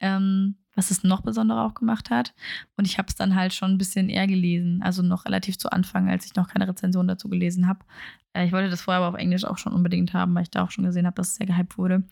ähm, 0.00 0.56
was 0.74 0.90
es 0.90 1.04
noch 1.04 1.20
besonderer 1.20 1.66
auch 1.66 1.74
gemacht 1.74 2.08
hat. 2.10 2.34
Und 2.76 2.86
ich 2.86 2.96
habe 2.96 3.08
es 3.08 3.14
dann 3.14 3.34
halt 3.34 3.52
schon 3.52 3.72
ein 3.72 3.78
bisschen 3.78 4.08
eher 4.08 4.26
gelesen, 4.26 4.82
also 4.82 5.02
noch 5.02 5.26
relativ 5.26 5.58
zu 5.58 5.70
Anfang, 5.70 6.08
als 6.08 6.24
ich 6.24 6.34
noch 6.34 6.48
keine 6.48 6.66
Rezension 6.66 7.06
dazu 7.06 7.28
gelesen 7.28 7.68
habe. 7.68 7.80
Äh, 8.32 8.46
ich 8.46 8.52
wollte 8.52 8.70
das 8.70 8.82
vorher 8.82 9.02
aber 9.02 9.14
auf 9.14 9.20
Englisch 9.20 9.44
auch 9.44 9.58
schon 9.58 9.74
unbedingt 9.74 10.14
haben, 10.14 10.34
weil 10.34 10.44
ich 10.44 10.50
da 10.50 10.64
auch 10.64 10.70
schon 10.70 10.84
gesehen 10.84 11.06
habe, 11.06 11.14
dass 11.14 11.28
es 11.28 11.34
sehr 11.36 11.46
gehypt 11.46 11.76
wurde. 11.76 12.04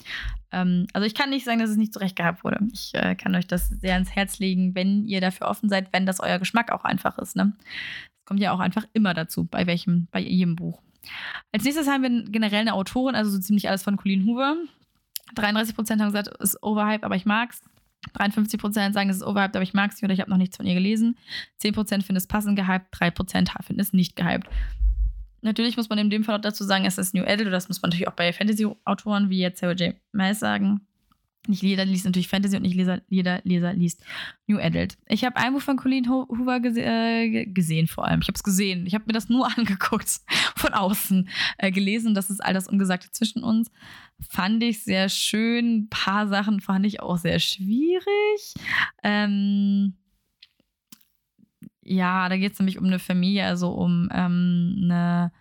Ähm, 0.52 0.86
also 0.92 1.06
ich 1.06 1.14
kann 1.14 1.30
nicht 1.30 1.46
sagen, 1.46 1.60
dass 1.60 1.70
es 1.70 1.76
nicht 1.76 1.94
zurecht 1.94 2.16
gehypt 2.16 2.44
wurde. 2.44 2.60
Ich 2.72 2.92
äh, 2.94 3.14
kann 3.14 3.34
euch 3.34 3.46
das 3.46 3.70
sehr 3.70 3.94
ans 3.94 4.10
Herz 4.10 4.38
legen, 4.38 4.74
wenn 4.74 5.06
ihr 5.06 5.22
dafür 5.22 5.48
offen 5.48 5.70
seid, 5.70 5.92
wenn 5.92 6.04
das 6.04 6.20
euer 6.20 6.38
Geschmack 6.38 6.70
auch 6.70 6.84
einfach 6.84 7.18
ist. 7.18 7.36
Ne? 7.36 7.54
Das 7.58 8.24
kommt 8.26 8.40
ja 8.40 8.52
auch 8.52 8.60
einfach 8.60 8.84
immer 8.92 9.14
dazu, 9.14 9.46
bei 9.46 9.66
welchem, 9.66 10.08
bei 10.10 10.20
jedem 10.20 10.56
Buch. 10.56 10.82
Als 11.52 11.64
nächstes 11.64 11.88
haben 11.88 12.02
wir 12.02 12.24
generell 12.30 12.60
eine 12.60 12.74
Autorin, 12.74 13.14
also 13.14 13.30
so 13.30 13.38
ziemlich 13.38 13.68
alles 13.68 13.82
von 13.82 13.96
Colleen 13.96 14.26
Hoover. 14.26 14.56
33% 15.34 15.76
haben 15.76 16.06
gesagt, 16.06 16.28
es 16.40 16.54
ist 16.54 16.62
overhyped, 16.62 17.04
aber 17.04 17.16
ich 17.16 17.26
mag's. 17.26 17.62
53% 18.18 18.92
sagen, 18.92 19.10
es 19.10 19.16
ist 19.16 19.22
overhyped, 19.22 19.56
aber 19.56 19.62
ich 19.62 19.74
mag's 19.74 19.96
nicht 19.96 20.04
oder 20.04 20.14
ich 20.14 20.20
habe 20.20 20.30
noch 20.30 20.38
nichts 20.38 20.56
von 20.56 20.66
ihr 20.66 20.74
gelesen. 20.74 21.16
10% 21.62 21.74
finden 22.02 22.16
es 22.16 22.26
passend 22.26 22.56
gehypt, 22.56 22.94
3% 22.94 23.62
finden 23.62 23.80
es 23.80 23.92
nicht 23.92 24.16
gehypt. 24.16 24.48
Natürlich 25.42 25.76
muss 25.76 25.88
man 25.88 25.98
in 25.98 26.10
dem 26.10 26.24
Fall 26.24 26.36
auch 26.36 26.40
dazu 26.40 26.64
sagen, 26.64 26.84
es 26.84 26.98
ist 26.98 27.14
New 27.14 27.24
Adult, 27.24 27.52
das 27.52 27.68
muss 27.68 27.80
man 27.80 27.90
natürlich 27.90 28.08
auch 28.08 28.14
bei 28.14 28.32
Fantasy-Autoren 28.32 29.30
wie 29.30 29.38
jetzt 29.38 29.60
Sarah 29.60 29.72
J. 29.72 29.94
Maas 30.12 30.38
sagen. 30.38 30.86
Nicht 31.46 31.62
jeder 31.62 31.86
liest 31.86 32.04
natürlich 32.04 32.28
Fantasy 32.28 32.56
und 32.56 32.62
nicht 32.62 32.74
jeder, 32.74 33.00
jeder 33.08 33.40
Leser 33.44 33.72
liest 33.72 34.04
New 34.46 34.58
Adult. 34.58 34.98
Ich 35.08 35.24
habe 35.24 35.36
ein 35.36 35.54
Buch 35.54 35.62
von 35.62 35.76
Colleen 35.76 36.08
Hoover 36.08 36.60
gese 36.60 36.82
äh, 36.82 37.46
gesehen, 37.46 37.86
vor 37.86 38.06
allem. 38.06 38.20
Ich 38.20 38.28
habe 38.28 38.36
es 38.36 38.42
gesehen. 38.42 38.86
Ich 38.86 38.94
habe 38.94 39.04
mir 39.06 39.14
das 39.14 39.30
nur 39.30 39.46
angeguckt, 39.56 40.20
von 40.56 40.74
außen 40.74 41.28
äh, 41.56 41.70
gelesen. 41.70 42.14
Das 42.14 42.28
ist 42.28 42.44
all 42.44 42.52
das 42.52 42.68
Ungesagte 42.68 43.10
zwischen 43.10 43.42
uns. 43.42 43.70
Fand 44.28 44.62
ich 44.62 44.84
sehr 44.84 45.08
schön. 45.08 45.78
Ein 45.78 45.88
paar 45.88 46.28
Sachen 46.28 46.60
fand 46.60 46.84
ich 46.84 47.00
auch 47.00 47.16
sehr 47.16 47.38
schwierig. 47.38 48.54
Ähm, 49.02 49.94
ja, 51.82 52.28
da 52.28 52.36
geht 52.36 52.52
es 52.52 52.58
nämlich 52.58 52.78
um 52.78 52.84
eine 52.84 52.98
Familie, 52.98 53.46
also 53.46 53.70
um 53.70 54.10
ähm, 54.12 54.78
eine, 54.84 55.32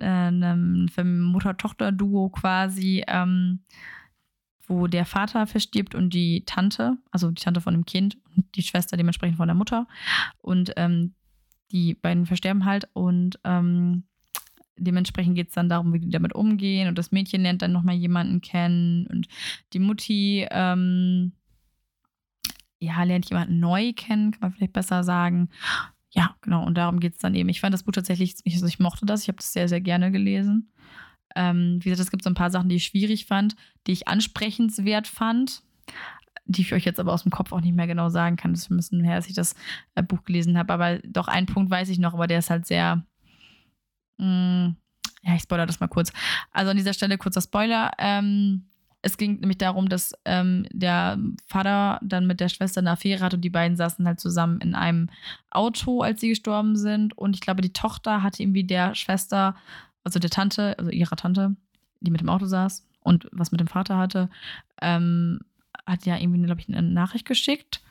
eine 0.00 0.56
Mutter-Tochter-Duo 1.04 2.30
quasi. 2.30 3.04
Ähm, 3.06 3.60
wo 4.66 4.86
der 4.86 5.04
Vater 5.04 5.46
verstirbt 5.46 5.94
und 5.94 6.12
die 6.14 6.44
Tante, 6.44 6.96
also 7.10 7.30
die 7.30 7.42
Tante 7.42 7.60
von 7.60 7.74
dem 7.74 7.86
Kind 7.86 8.18
und 8.36 8.44
die 8.56 8.62
Schwester 8.62 8.96
dementsprechend 8.96 9.36
von 9.36 9.48
der 9.48 9.54
Mutter. 9.54 9.86
Und 10.38 10.72
ähm, 10.76 11.14
die 11.70 11.94
beiden 11.94 12.26
versterben 12.26 12.64
halt 12.64 12.88
und 12.92 13.38
ähm, 13.44 14.04
dementsprechend 14.76 15.34
geht 15.34 15.48
es 15.48 15.54
dann 15.54 15.68
darum, 15.68 15.92
wie 15.92 16.00
die 16.00 16.10
damit 16.10 16.34
umgehen. 16.34 16.88
Und 16.88 16.98
das 16.98 17.12
Mädchen 17.12 17.42
lernt 17.42 17.62
dann 17.62 17.72
nochmal 17.72 17.94
jemanden 17.94 18.40
kennen 18.40 19.06
und 19.06 19.26
die 19.72 19.78
Mutti, 19.78 20.46
ähm, 20.50 21.32
ja, 22.78 23.02
lernt 23.04 23.28
jemanden 23.30 23.58
neu 23.58 23.92
kennen, 23.94 24.32
kann 24.32 24.40
man 24.40 24.52
vielleicht 24.52 24.74
besser 24.74 25.02
sagen. 25.02 25.48
Ja, 26.10 26.36
genau, 26.40 26.64
und 26.64 26.76
darum 26.76 27.00
geht 27.00 27.14
es 27.14 27.18
dann 27.18 27.34
eben. 27.34 27.48
Ich 27.48 27.60
fand 27.60 27.74
das 27.74 27.82
Buch 27.82 27.92
tatsächlich, 27.92 28.36
also 28.46 28.66
ich 28.66 28.78
mochte 28.78 29.06
das, 29.06 29.22
ich 29.22 29.28
habe 29.28 29.36
das 29.36 29.52
sehr, 29.52 29.68
sehr 29.68 29.80
gerne 29.80 30.12
gelesen. 30.12 30.72
Ähm, 31.36 31.78
wie 31.82 31.90
gesagt, 31.90 32.06
es 32.06 32.10
gibt 32.10 32.24
so 32.24 32.30
ein 32.30 32.34
paar 32.34 32.50
Sachen, 32.50 32.68
die 32.68 32.76
ich 32.76 32.86
schwierig 32.86 33.26
fand, 33.26 33.54
die 33.86 33.92
ich 33.92 34.08
ansprechenswert 34.08 35.06
fand, 35.06 35.62
die 36.46 36.62
ich 36.62 36.72
euch 36.72 36.84
jetzt 36.84 37.00
aber 37.00 37.12
aus 37.12 37.22
dem 37.22 37.32
Kopf 37.32 37.52
auch 37.52 37.60
nicht 37.60 37.74
mehr 37.74 37.86
genau 37.86 38.08
sagen 38.08 38.36
kann. 38.36 38.52
Das 38.52 38.62
ist 38.62 38.70
ein 38.70 38.76
bisschen 38.76 39.04
her, 39.04 39.16
dass 39.16 39.28
ich 39.28 39.34
das 39.34 39.54
äh, 39.94 40.02
Buch 40.02 40.24
gelesen 40.24 40.58
habe. 40.58 40.72
Aber 40.72 40.98
doch 41.00 41.28
einen 41.28 41.46
Punkt 41.46 41.70
weiß 41.70 41.88
ich 41.88 41.98
noch, 41.98 42.14
aber 42.14 42.26
der 42.26 42.38
ist 42.38 42.50
halt 42.50 42.66
sehr. 42.66 43.04
Mh, 44.18 44.68
mm, 44.68 44.76
ja, 45.22 45.34
ich 45.34 45.42
spoilere 45.42 45.66
das 45.66 45.80
mal 45.80 45.88
kurz. 45.88 46.12
Also 46.52 46.70
an 46.70 46.76
dieser 46.76 46.94
Stelle 46.94 47.18
kurzer 47.18 47.40
Spoiler. 47.40 47.90
Ähm, 47.98 48.66
es 49.02 49.18
ging 49.18 49.38
nämlich 49.38 49.58
darum, 49.58 49.88
dass 49.88 50.12
ähm, 50.24 50.66
der 50.72 51.18
Vater 51.46 52.00
dann 52.02 52.26
mit 52.26 52.40
der 52.40 52.48
Schwester 52.48 52.80
eine 52.80 52.90
Affäre 52.90 53.24
hat 53.24 53.34
und 53.34 53.40
die 53.40 53.50
beiden 53.50 53.76
saßen 53.76 54.06
halt 54.06 54.18
zusammen 54.18 54.60
in 54.60 54.74
einem 54.74 55.10
Auto, 55.50 56.02
als 56.02 56.20
sie 56.20 56.30
gestorben 56.30 56.76
sind. 56.76 57.16
Und 57.16 57.34
ich 57.34 57.40
glaube, 57.40 57.62
die 57.62 57.72
Tochter 57.72 58.22
hatte 58.22 58.42
irgendwie 58.42 58.64
der 58.64 58.94
Schwester 58.94 59.54
also 60.06 60.20
der 60.20 60.30
Tante, 60.30 60.78
also 60.78 60.92
ihrer 60.92 61.16
Tante, 61.16 61.56
die 62.00 62.12
mit 62.12 62.20
dem 62.20 62.28
Auto 62.28 62.46
saß 62.46 62.86
und 63.00 63.28
was 63.32 63.50
mit 63.50 63.60
dem 63.60 63.66
Vater 63.66 63.98
hatte, 63.98 64.30
ähm, 64.80 65.40
hat 65.84 66.06
ja 66.06 66.16
irgendwie, 66.16 66.40
glaube 66.42 66.60
ich, 66.60 66.68
eine 66.68 66.80
Nachricht 66.80 67.26
geschickt. 67.26 67.82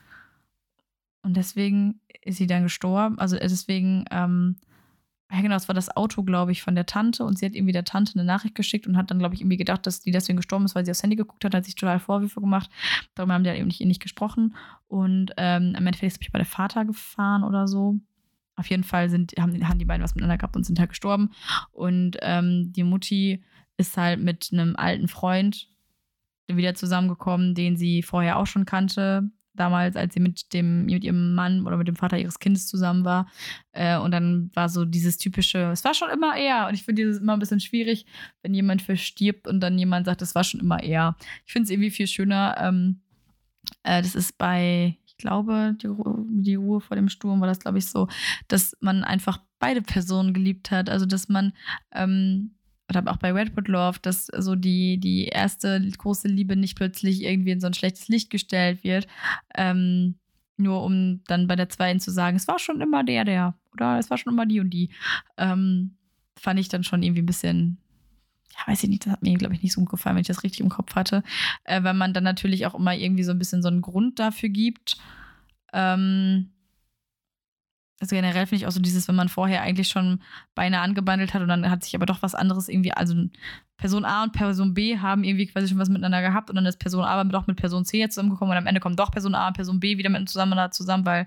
Und 1.20 1.36
deswegen 1.36 2.00
ist 2.22 2.38
sie 2.38 2.46
dann 2.46 2.62
gestorben. 2.62 3.18
Also 3.18 3.36
deswegen, 3.36 4.06
ähm, 4.10 4.56
ja 5.30 5.42
genau, 5.42 5.56
es 5.56 5.68
war 5.68 5.74
das 5.74 5.94
Auto, 5.94 6.22
glaube 6.22 6.52
ich, 6.52 6.62
von 6.62 6.74
der 6.74 6.86
Tante 6.86 7.22
und 7.22 7.38
sie 7.38 7.44
hat 7.44 7.54
irgendwie 7.54 7.74
der 7.74 7.84
Tante 7.84 8.14
eine 8.14 8.24
Nachricht 8.24 8.54
geschickt 8.54 8.86
und 8.86 8.96
hat 8.96 9.10
dann, 9.10 9.18
glaube 9.18 9.34
ich, 9.34 9.42
irgendwie 9.42 9.58
gedacht, 9.58 9.86
dass 9.86 10.00
die 10.00 10.10
deswegen 10.10 10.38
gestorben 10.38 10.64
ist, 10.64 10.74
weil 10.74 10.86
sie 10.86 10.92
aufs 10.92 11.02
Handy 11.02 11.16
geguckt 11.16 11.44
hat, 11.44 11.54
hat 11.54 11.66
sich 11.66 11.74
total 11.74 12.00
Vorwürfe 12.00 12.40
gemacht. 12.40 12.70
Darüber 13.14 13.34
haben 13.34 13.44
die 13.44 13.50
halt 13.50 13.58
eben 13.58 13.68
nicht, 13.68 13.82
nicht 13.82 14.02
gesprochen. 14.02 14.56
Und 14.88 15.32
ähm, 15.36 15.74
im 15.76 15.86
Endeffekt 15.86 16.12
ist 16.12 16.20
mich 16.20 16.32
bei 16.32 16.38
der 16.38 16.46
Vater 16.46 16.86
gefahren 16.86 17.44
oder 17.44 17.68
so. 17.68 18.00
Auf 18.56 18.68
jeden 18.68 18.84
Fall 18.84 19.10
sind, 19.10 19.34
haben, 19.38 19.68
haben 19.68 19.78
die 19.78 19.84
beiden 19.84 20.02
was 20.02 20.14
miteinander 20.14 20.38
gehabt 20.38 20.56
und 20.56 20.64
sind 20.64 20.78
halt 20.78 20.90
gestorben. 20.90 21.30
Und 21.72 22.16
ähm, 22.22 22.72
die 22.72 22.84
Mutti 22.84 23.44
ist 23.76 23.96
halt 23.96 24.20
mit 24.20 24.48
einem 24.52 24.76
alten 24.76 25.08
Freund 25.08 25.68
wieder 26.48 26.74
zusammengekommen, 26.74 27.54
den 27.54 27.76
sie 27.76 28.02
vorher 28.02 28.38
auch 28.38 28.46
schon 28.46 28.64
kannte. 28.64 29.30
Damals, 29.54 29.96
als 29.96 30.12
sie 30.12 30.20
mit 30.20 30.52
dem, 30.52 30.84
mit 30.84 31.02
ihrem 31.02 31.34
Mann 31.34 31.66
oder 31.66 31.78
mit 31.78 31.88
dem 31.88 31.96
Vater 31.96 32.18
ihres 32.18 32.38
Kindes 32.38 32.66
zusammen 32.66 33.06
war. 33.06 33.30
Äh, 33.72 33.96
und 33.96 34.10
dann 34.10 34.50
war 34.54 34.68
so 34.68 34.84
dieses 34.84 35.16
typische, 35.16 35.70
es 35.72 35.82
war 35.82 35.94
schon 35.94 36.10
immer 36.10 36.36
er. 36.36 36.68
Und 36.68 36.74
ich 36.74 36.82
finde 36.82 37.02
dieses 37.02 37.22
immer 37.22 37.32
ein 37.32 37.38
bisschen 37.38 37.60
schwierig, 37.60 38.04
wenn 38.42 38.52
jemand 38.52 38.82
verstirbt 38.82 39.48
und 39.48 39.60
dann 39.60 39.78
jemand 39.78 40.04
sagt, 40.04 40.20
es 40.20 40.34
war 40.34 40.44
schon 40.44 40.60
immer 40.60 40.82
er. 40.82 41.16
Ich 41.46 41.52
finde 41.52 41.64
es 41.64 41.70
irgendwie 41.70 41.90
viel 41.90 42.06
schöner. 42.06 42.56
Ähm, 42.60 43.00
äh, 43.82 44.02
das 44.02 44.14
ist 44.14 44.36
bei, 44.36 44.98
ich 45.16 45.22
glaube, 45.22 45.74
die, 45.80 45.86
Ru 45.86 46.26
die 46.28 46.56
Ruhe 46.56 46.80
vor 46.80 46.94
dem 46.94 47.08
Sturm 47.08 47.40
war 47.40 47.48
das, 47.48 47.60
glaube 47.60 47.78
ich, 47.78 47.86
so, 47.86 48.06
dass 48.48 48.76
man 48.80 49.02
einfach 49.02 49.40
beide 49.58 49.80
Personen 49.80 50.34
geliebt 50.34 50.70
hat. 50.70 50.90
Also, 50.90 51.06
dass 51.06 51.30
man, 51.30 51.54
ähm, 51.92 52.50
oder 52.90 53.10
auch 53.10 53.16
bei 53.16 53.32
Redwood 53.32 53.68
Love, 53.68 53.98
dass 54.02 54.26
so 54.26 54.54
die, 54.54 54.98
die 54.98 55.24
erste 55.24 55.80
große 55.80 56.28
Liebe 56.28 56.54
nicht 56.54 56.76
plötzlich 56.76 57.22
irgendwie 57.22 57.52
in 57.52 57.60
so 57.60 57.66
ein 57.66 57.74
schlechtes 57.74 58.08
Licht 58.08 58.28
gestellt 58.28 58.84
wird. 58.84 59.06
Ähm, 59.54 60.16
nur 60.58 60.82
um 60.82 61.22
dann 61.26 61.46
bei 61.46 61.56
der 61.56 61.70
zweiten 61.70 62.00
zu 62.00 62.10
sagen, 62.10 62.36
es 62.36 62.46
war 62.46 62.58
schon 62.58 62.82
immer 62.82 63.02
der, 63.02 63.24
der, 63.24 63.54
oder 63.72 63.98
es 63.98 64.10
war 64.10 64.18
schon 64.18 64.34
immer 64.34 64.46
die 64.46 64.60
und 64.60 64.70
die. 64.70 64.90
Ähm, 65.38 65.96
fand 66.38 66.60
ich 66.60 66.68
dann 66.68 66.84
schon 66.84 67.02
irgendwie 67.02 67.22
ein 67.22 67.26
bisschen 67.26 67.78
ja, 68.54 68.72
weiß 68.72 68.82
ich 68.84 68.90
nicht, 68.90 69.06
das 69.06 69.12
hat 69.12 69.22
mir, 69.22 69.36
glaube 69.36 69.54
ich, 69.54 69.62
nicht 69.62 69.72
so 69.72 69.80
gut 69.80 69.90
gefallen, 69.90 70.16
wenn 70.16 70.22
ich 70.22 70.28
das 70.28 70.42
richtig 70.42 70.60
im 70.60 70.68
Kopf 70.68 70.94
hatte. 70.94 71.22
Äh, 71.64 71.82
weil 71.82 71.94
man 71.94 72.14
dann 72.14 72.24
natürlich 72.24 72.66
auch 72.66 72.74
immer 72.74 72.94
irgendwie 72.94 73.24
so 73.24 73.32
ein 73.32 73.38
bisschen 73.38 73.62
so 73.62 73.68
einen 73.68 73.82
Grund 73.82 74.18
dafür 74.18 74.48
gibt. 74.48 74.96
Ähm, 75.72 76.50
also 77.98 78.14
generell 78.14 78.46
finde 78.46 78.56
ich 78.62 78.66
auch 78.66 78.72
so 78.72 78.80
dieses, 78.80 79.08
wenn 79.08 79.14
man 79.14 79.30
vorher 79.30 79.62
eigentlich 79.62 79.88
schon 79.88 80.20
beinahe 80.54 80.82
angebandelt 80.82 81.32
hat 81.32 81.40
und 81.40 81.48
dann 81.48 81.70
hat 81.70 81.82
sich 81.82 81.94
aber 81.94 82.04
doch 82.04 82.22
was 82.22 82.34
anderes 82.34 82.68
irgendwie, 82.68 82.92
also 82.92 83.14
Person 83.78 84.04
A 84.04 84.22
und 84.22 84.32
Person 84.32 84.74
B 84.74 84.98
haben 84.98 85.24
irgendwie 85.24 85.46
quasi 85.46 85.68
schon 85.68 85.78
was 85.78 85.88
miteinander 85.88 86.20
gehabt 86.20 86.50
und 86.50 86.56
dann 86.56 86.66
ist 86.66 86.78
Person 86.78 87.04
A 87.04 87.08
aber 87.08 87.30
doch 87.30 87.46
mit 87.46 87.56
Person 87.56 87.86
C 87.86 87.98
jetzt 87.98 88.14
zusammengekommen 88.14 88.52
und 88.52 88.58
am 88.58 88.66
Ende 88.66 88.80
kommen 88.80 88.96
doch 88.96 89.10
Person 89.10 89.34
A 89.34 89.48
und 89.48 89.54
Person 89.54 89.80
B 89.80 89.96
wieder 89.96 90.10
mit 90.10 90.28
zusammen, 90.28 90.72
zusammen 90.72 91.06
weil 91.06 91.26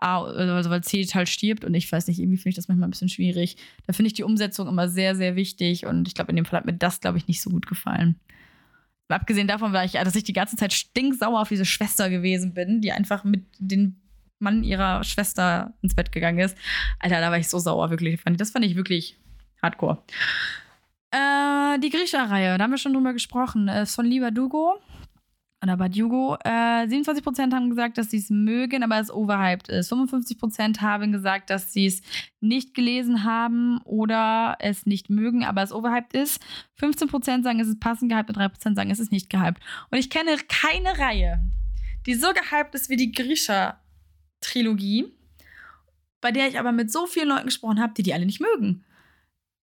A, 0.00 0.22
also 0.22 0.70
weil 0.70 0.82
C 0.82 1.04
halt 1.04 1.28
stirbt 1.28 1.64
und 1.64 1.74
ich 1.74 1.90
weiß 1.90 2.06
nicht, 2.06 2.18
irgendwie 2.18 2.36
finde 2.36 2.50
ich 2.50 2.56
das 2.56 2.68
manchmal 2.68 2.88
ein 2.88 2.92
bisschen 2.92 3.08
schwierig. 3.08 3.56
Da 3.86 3.92
finde 3.92 4.08
ich 4.08 4.14
die 4.14 4.22
Umsetzung 4.22 4.68
immer 4.68 4.88
sehr, 4.88 5.16
sehr 5.16 5.36
wichtig 5.36 5.86
und 5.86 6.08
ich 6.08 6.14
glaube, 6.14 6.30
in 6.30 6.36
dem 6.36 6.44
Fall 6.44 6.58
hat 6.58 6.66
mir 6.66 6.74
das, 6.74 7.00
glaube 7.00 7.18
ich, 7.18 7.26
nicht 7.26 7.42
so 7.42 7.50
gut 7.50 7.66
gefallen. 7.66 8.18
Abgesehen 9.08 9.48
davon 9.48 9.72
war 9.72 9.84
ich, 9.84 9.92
dass 9.92 10.16
ich 10.16 10.24
die 10.24 10.34
ganze 10.34 10.56
Zeit 10.56 10.72
stinksauer 10.72 11.40
auf 11.40 11.48
diese 11.48 11.64
Schwester 11.64 12.10
gewesen 12.10 12.52
bin, 12.52 12.80
die 12.80 12.92
einfach 12.92 13.24
mit 13.24 13.44
den 13.58 14.00
Mann 14.38 14.62
ihrer 14.62 15.02
Schwester 15.02 15.72
ins 15.82 15.94
Bett 15.94 16.12
gegangen 16.12 16.38
ist. 16.38 16.56
Alter, 17.00 17.20
da 17.20 17.30
war 17.30 17.38
ich 17.38 17.48
so 17.48 17.58
sauer, 17.58 17.90
wirklich. 17.90 18.20
Das 18.36 18.50
fand 18.50 18.64
ich 18.64 18.76
wirklich 18.76 19.16
hardcore. 19.62 20.02
Äh, 21.10 21.78
die 21.80 21.90
Grisha-Reihe, 21.90 22.58
da 22.58 22.64
haben 22.64 22.70
wir 22.70 22.78
schon 22.78 22.92
drüber 22.92 23.14
gesprochen. 23.14 23.68
Ist 23.68 23.94
von 23.94 24.06
Lieber 24.06 24.30
Dugo. 24.30 24.78
Oder 25.62 25.76
Badjugo. 25.76 26.36
Äh, 26.44 26.86
27% 26.86 27.52
haben 27.52 27.70
gesagt, 27.70 27.98
dass 27.98 28.10
sie 28.10 28.18
es 28.18 28.30
mögen, 28.30 28.84
aber 28.84 29.00
es 29.00 29.10
overhyped 29.10 29.68
ist. 29.68 29.92
55% 29.92 30.80
haben 30.80 31.10
gesagt, 31.10 31.50
dass 31.50 31.72
sie 31.72 31.86
es 31.86 32.00
nicht 32.40 32.74
gelesen 32.74 33.24
haben 33.24 33.80
oder 33.82 34.56
es 34.60 34.86
nicht 34.86 35.10
mögen, 35.10 35.44
aber 35.44 35.62
es 35.62 35.72
overhyped 35.72 36.12
ist. 36.14 36.40
15% 36.80 37.42
sagen, 37.42 37.58
es 37.58 37.66
ist 37.66 37.80
passend 37.80 38.10
gehypt 38.10 38.28
und 38.28 38.38
3% 38.38 38.76
sagen, 38.76 38.90
es 38.90 39.00
ist 39.00 39.10
nicht 39.10 39.30
gehypt. 39.30 39.60
Und 39.90 39.98
ich 39.98 40.10
kenne 40.10 40.36
keine 40.48 40.96
Reihe, 40.96 41.40
die 42.06 42.14
so 42.14 42.28
gehypt 42.28 42.74
ist 42.76 42.88
wie 42.88 42.96
die 42.96 43.10
Grisha 43.10 43.80
Trilogie, 44.40 45.12
bei 46.20 46.30
der 46.30 46.46
ich 46.46 46.58
aber 46.58 46.70
mit 46.70 46.92
so 46.92 47.06
vielen 47.06 47.28
Leuten 47.28 47.46
gesprochen 47.46 47.80
habe, 47.80 47.94
die 47.94 48.04
die 48.04 48.14
alle 48.14 48.26
nicht 48.26 48.40
mögen. 48.40 48.84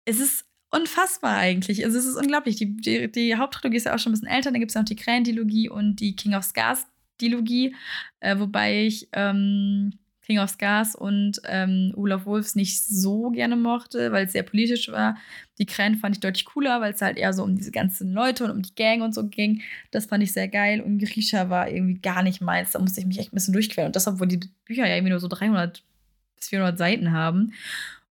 Es 0.05 0.20
ist 0.20 0.49
unfassbar 0.71 1.37
eigentlich. 1.37 1.85
Also 1.85 1.99
es 1.99 2.07
ist 2.07 2.16
unglaublich. 2.16 2.57
Die, 2.57 2.77
die, 2.77 3.11
die 3.11 3.37
Haupttrilogie 3.37 3.77
ist 3.77 3.87
ja 3.87 3.95
auch 3.95 3.99
schon 3.99 4.11
ein 4.11 4.14
bisschen 4.14 4.29
älter. 4.29 4.51
Dann 4.51 4.61
gibt 4.61 4.71
es 4.71 4.77
noch 4.77 4.85
die 4.85 4.97
Krähen-Dilogie 4.97 5.68
und 5.68 5.97
die 5.97 6.14
King 6.14 6.35
of 6.35 6.45
Scars-Dilogie, 6.45 7.75
äh, 8.21 8.39
wobei 8.39 8.87
ich 8.87 9.09
ähm, 9.12 9.93
King 10.31 10.39
of 10.39 10.51
Scars 10.51 10.95
und 10.95 11.41
ähm, 11.45 11.93
Olaf 11.97 12.25
Wolfs 12.25 12.55
nicht 12.55 12.85
so 12.85 13.31
gerne 13.31 13.57
mochte, 13.57 14.12
weil 14.12 14.27
es 14.27 14.33
sehr 14.33 14.45
politisch 14.45 14.89
war. 14.89 15.16
Die 15.59 15.66
Krähen 15.66 15.97
fand 15.97 16.14
ich 16.14 16.21
deutlich 16.21 16.45
cooler, 16.45 16.81
weil 16.81 16.93
es 16.93 17.03
halt 17.03 17.18
eher 17.18 17.33
so 17.33 17.43
um 17.43 17.57
diese 17.57 17.73
ganzen 17.73 18.12
Leute 18.12 18.45
und 18.45 18.53
um 18.53 18.62
die 18.62 18.75
Gang 18.77 19.03
und 19.03 19.12
so 19.12 19.27
ging. 19.27 19.62
Das 19.91 20.07
fand 20.07 20.23
ich 20.23 20.33
sehr 20.33 20.47
geil. 20.47 20.81
Und 20.83 20.99
Grisha 20.99 21.51
war 21.51 21.68
irgendwie 21.68 22.01
gar 22.01 22.23
nicht 22.23 22.41
meins. 22.41 22.71
Da 22.71 22.79
musste 22.79 23.01
ich 23.01 23.07
mich 23.07 23.18
echt 23.18 23.33
ein 23.33 23.35
bisschen 23.35 23.55
durchqueren. 23.55 23.87
Und 23.87 23.97
das, 23.97 24.07
obwohl 24.07 24.29
die 24.29 24.41
Bücher 24.66 24.87
ja 24.87 24.95
irgendwie 24.95 25.11
nur 25.11 25.21
so 25.21 25.27
300 25.27 25.83
bis 26.37 26.49
400 26.49 26.79
Seiten 26.79 27.11
haben. 27.11 27.53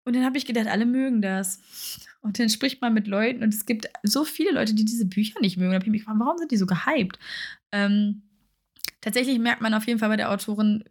Und 0.03 0.15
dann 0.15 0.25
habe 0.25 0.37
ich 0.37 0.45
gedacht, 0.45 0.67
alle 0.67 0.85
mögen 0.85 1.21
das. 1.21 1.61
Und 2.21 2.37
dann 2.37 2.49
spricht 2.49 2.81
man 2.81 2.93
mit 2.93 3.07
Leuten 3.07 3.43
und 3.43 3.53
es 3.53 3.65
gibt 3.65 3.87
so 4.03 4.25
viele 4.25 4.51
Leute, 4.51 4.73
die 4.73 4.85
diese 4.85 5.05
Bücher 5.05 5.39
nicht 5.39 5.57
mögen. 5.57 5.71
Da 5.71 5.75
habe 5.75 5.85
ich 5.85 5.91
mich 5.91 6.01
gefragt, 6.01 6.19
warum 6.19 6.37
sind 6.37 6.51
die 6.51 6.57
so 6.57 6.65
gehypt? 6.65 7.17
Ähm, 7.71 8.23
tatsächlich 9.01 9.39
merkt 9.39 9.61
man 9.61 9.73
auf 9.73 9.87
jeden 9.87 9.99
Fall 9.99 10.09
bei 10.09 10.17
der 10.17 10.31
Autorin 10.31 10.83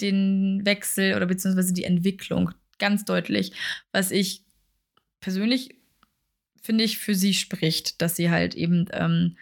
den 0.00 0.64
Wechsel 0.64 1.16
oder 1.16 1.26
beziehungsweise 1.26 1.72
die 1.72 1.84
Entwicklung 1.84 2.52
ganz 2.78 3.04
deutlich, 3.04 3.52
was 3.92 4.10
ich 4.10 4.44
persönlich 5.20 5.76
finde 6.62 6.84
ich 6.84 6.98
für 6.98 7.14
sie 7.14 7.32
spricht, 7.32 8.02
dass 8.02 8.16
sie 8.16 8.30
halt 8.30 8.54
eben, 8.54 8.86
ähm, 8.92 9.36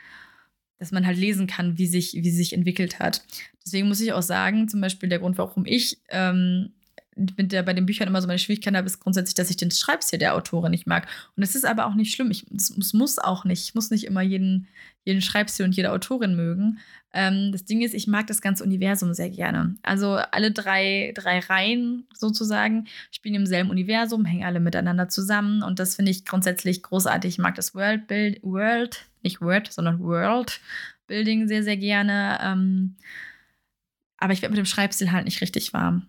dass 0.78 0.92
man 0.92 1.06
halt 1.06 1.18
lesen 1.18 1.46
kann, 1.46 1.78
wie 1.78 1.86
sich, 1.86 2.12
wie 2.14 2.30
sie 2.30 2.36
sich 2.36 2.52
entwickelt 2.52 3.00
hat. 3.00 3.24
Deswegen 3.64 3.88
muss 3.88 4.00
ich 4.00 4.12
auch 4.12 4.22
sagen, 4.22 4.68
zum 4.68 4.80
Beispiel 4.80 5.08
der 5.08 5.18
Grund, 5.18 5.38
warum 5.38 5.64
ich 5.64 5.98
ähm, 6.10 6.72
mit 7.16 7.52
der, 7.52 7.62
bei 7.62 7.72
den 7.72 7.86
Büchern 7.86 8.08
immer 8.08 8.20
so 8.20 8.26
meine 8.26 8.38
Schwierigkeit 8.38 8.74
habe, 8.74 8.86
ist 8.86 9.00
grundsätzlich, 9.00 9.34
dass 9.34 9.50
ich 9.50 9.56
den 9.56 9.70
Schreibstil 9.70 10.18
der 10.18 10.34
Autorin 10.34 10.70
nicht 10.70 10.86
mag. 10.86 11.06
Und 11.36 11.42
es 11.42 11.54
ist 11.54 11.64
aber 11.64 11.86
auch 11.86 11.94
nicht 11.94 12.14
schlimm. 12.14 12.30
Ich, 12.30 12.46
es 12.54 12.92
muss 12.92 13.18
auch 13.18 13.44
nicht. 13.44 13.64
Ich 13.64 13.74
muss 13.74 13.90
nicht 13.90 14.04
immer 14.04 14.22
jeden, 14.22 14.66
jeden 15.04 15.22
Schreibstil 15.22 15.64
und 15.64 15.76
jede 15.76 15.92
Autorin 15.92 16.36
mögen. 16.36 16.78
Ähm, 17.12 17.52
das 17.52 17.64
Ding 17.64 17.82
ist, 17.82 17.94
ich 17.94 18.06
mag 18.06 18.26
das 18.26 18.40
ganze 18.40 18.64
Universum 18.64 19.14
sehr 19.14 19.30
gerne. 19.30 19.76
Also 19.82 20.14
alle 20.14 20.50
drei, 20.50 21.12
drei 21.14 21.38
Reihen 21.38 22.06
sozusagen 22.12 22.86
spielen 23.10 23.36
im 23.36 23.46
selben 23.46 23.70
Universum, 23.70 24.24
hängen 24.24 24.44
alle 24.44 24.60
miteinander 24.60 25.08
zusammen. 25.08 25.62
Und 25.62 25.78
das 25.78 25.94
finde 25.96 26.10
ich 26.10 26.24
grundsätzlich 26.24 26.82
großartig. 26.82 27.34
Ich 27.34 27.38
mag 27.38 27.54
das 27.54 27.74
World 27.74 28.08
Build, 28.08 28.42
World, 28.42 29.06
nicht 29.22 29.40
Word, 29.40 29.72
sondern 29.72 30.00
World 30.00 30.60
Building 31.06 31.48
sehr, 31.48 31.62
sehr 31.62 31.76
gerne. 31.76 32.38
Ähm, 32.42 32.96
aber 34.18 34.32
ich 34.32 34.42
werde 34.42 34.52
mit 34.52 34.58
dem 34.58 34.66
Schreibstil 34.66 35.12
halt 35.12 35.26
nicht 35.26 35.40
richtig 35.40 35.72
warm. 35.72 36.08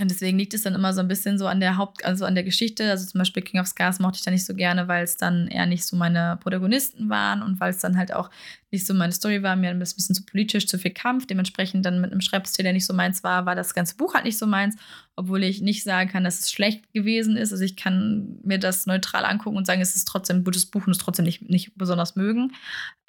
Und 0.00 0.10
deswegen 0.10 0.38
liegt 0.38 0.54
es 0.54 0.62
dann 0.62 0.74
immer 0.74 0.94
so 0.94 1.00
ein 1.00 1.08
bisschen 1.08 1.36
so 1.36 1.46
an 1.46 1.60
der 1.60 1.76
Haupt-, 1.76 2.02
also 2.02 2.24
an 2.24 2.34
der 2.34 2.44
Geschichte. 2.44 2.88
Also 2.88 3.06
zum 3.06 3.18
Beispiel 3.18 3.42
King 3.42 3.60
of 3.60 3.66
Scars 3.66 3.98
mochte 3.98 4.16
ich 4.16 4.24
da 4.24 4.30
nicht 4.30 4.46
so 4.46 4.54
gerne, 4.54 4.88
weil 4.88 5.04
es 5.04 5.18
dann 5.18 5.48
eher 5.48 5.66
nicht 5.66 5.84
so 5.84 5.96
meine 5.96 6.38
Protagonisten 6.40 7.10
waren 7.10 7.42
und 7.42 7.60
weil 7.60 7.72
es 7.72 7.78
dann 7.78 7.98
halt 7.98 8.10
auch 8.14 8.30
nicht 8.70 8.86
so 8.86 8.94
meine 8.94 9.12
Story 9.12 9.42
war, 9.42 9.54
mir 9.54 9.68
ein 9.68 9.78
bisschen 9.78 10.14
zu 10.14 10.24
politisch, 10.24 10.66
zu 10.66 10.78
viel 10.78 10.92
Kampf. 10.92 11.26
Dementsprechend 11.26 11.84
dann 11.84 12.00
mit 12.00 12.10
einem 12.10 12.22
Schreibstil, 12.22 12.62
der 12.62 12.72
nicht 12.72 12.86
so 12.86 12.94
meins 12.94 13.22
war, 13.22 13.44
war 13.44 13.54
das 13.54 13.74
ganze 13.74 13.96
Buch 13.96 14.14
halt 14.14 14.24
nicht 14.24 14.38
so 14.38 14.46
meins, 14.46 14.76
obwohl 15.14 15.44
ich 15.44 15.60
nicht 15.60 15.84
sagen 15.84 16.08
kann, 16.08 16.24
dass 16.24 16.38
es 16.38 16.50
schlecht 16.50 16.90
gewesen 16.94 17.36
ist. 17.36 17.52
Also 17.52 17.62
ich 17.62 17.76
kann 17.76 18.38
mir 18.44 18.58
das 18.58 18.86
neutral 18.86 19.26
angucken 19.26 19.58
und 19.58 19.66
sagen, 19.66 19.82
es 19.82 19.94
ist 19.94 20.08
trotzdem 20.08 20.38
ein 20.38 20.44
gutes 20.44 20.64
Buch 20.64 20.86
und 20.86 20.92
es 20.92 20.98
trotzdem 20.98 21.26
nicht, 21.26 21.50
nicht 21.50 21.76
besonders 21.76 22.16
mögen. 22.16 22.52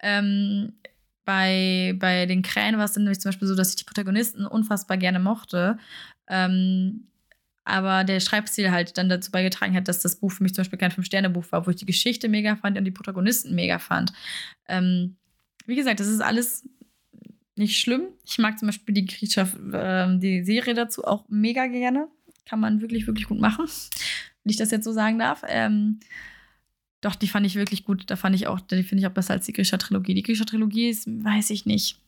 Ähm, 0.02 0.74
bei, 1.26 1.96
bei 1.98 2.26
den 2.26 2.42
Krähen 2.42 2.78
war 2.78 2.86
es 2.86 2.94
dann 2.94 3.04
nämlich 3.04 3.22
zum 3.22 3.30
Beispiel 3.30 3.48
so, 3.48 3.56
dass 3.56 3.70
ich 3.70 3.78
die 3.78 3.86
Protagonisten 3.86 4.46
unfassbar 4.46 4.98
gerne 4.98 5.20
mochte. 5.20 5.78
Ähm, 6.28 7.08
aber 7.66 8.04
der 8.04 8.20
Schreibstil 8.20 8.72
halt 8.72 8.98
dann 8.98 9.10
dazu 9.10 9.32
beigetragen 9.32 9.76
hat, 9.76 9.88
dass 9.88 10.00
das 10.00 10.18
Buch 10.18 10.32
für 10.32 10.44
mich 10.44 10.54
zum 10.54 10.64
Beispiel 10.64 10.80
kein 10.80 10.92
Fünf-Sterne-Buch 10.92 11.46
war, 11.52 11.66
wo 11.66 11.70
ich 11.70 11.78
die 11.78 11.86
Geschichte 11.86 12.28
mega 12.28 12.56
fand 12.56 12.78
und 12.78 12.84
die 12.84 12.92
Protagonisten 12.92 13.56
mega 13.56 13.80
fand. 13.80 14.12
Ähm, 14.68 15.16
wie 15.66 15.76
gesagt, 15.76 16.00
das 16.00 16.08
ist 16.08 16.20
alles 16.20 16.68
nicht 17.56 17.80
schlimm. 17.80 18.08
Ich 18.26 18.38
mag 18.38 18.60
zum 18.60 18.68
Beispiel 18.68 18.94
die 18.94 19.06
äh, 19.06 20.18
die 20.18 20.44
Serie 20.44 20.74
dazu 20.74 21.06
auch 21.06 21.24
mega 21.30 21.68
gerne. 21.68 22.08
Kann 22.46 22.60
man 22.60 22.82
wirklich, 22.82 23.08
wirklich 23.08 23.28
gut 23.28 23.40
machen, 23.40 23.66
wenn 24.44 24.50
ich 24.50 24.58
das 24.58 24.72
jetzt 24.72 24.84
so 24.84 24.92
sagen 24.92 25.20
darf. 25.20 25.44
Ähm, 25.48 26.02
doch, 27.00 27.16
die 27.16 27.28
fand 27.28 27.46
ich 27.46 27.56
wirklich 27.56 27.86
gut. 27.86 28.04
Da 28.08 28.18
fand 28.18 28.36
ich 28.36 28.48
auch, 28.48 28.60
die 28.60 28.84
finde 28.84 29.02
ich 29.02 29.08
auch 29.08 29.14
besser 29.14 29.34
als 29.34 29.46
die 29.46 29.54
Grisha-Trilogie. 29.54 30.14
Die 30.14 30.24
Grisha-Trilogie 30.24 30.90
ist, 30.90 31.08
weiß 31.08 31.50
ich 31.52 31.66
nicht 31.66 32.03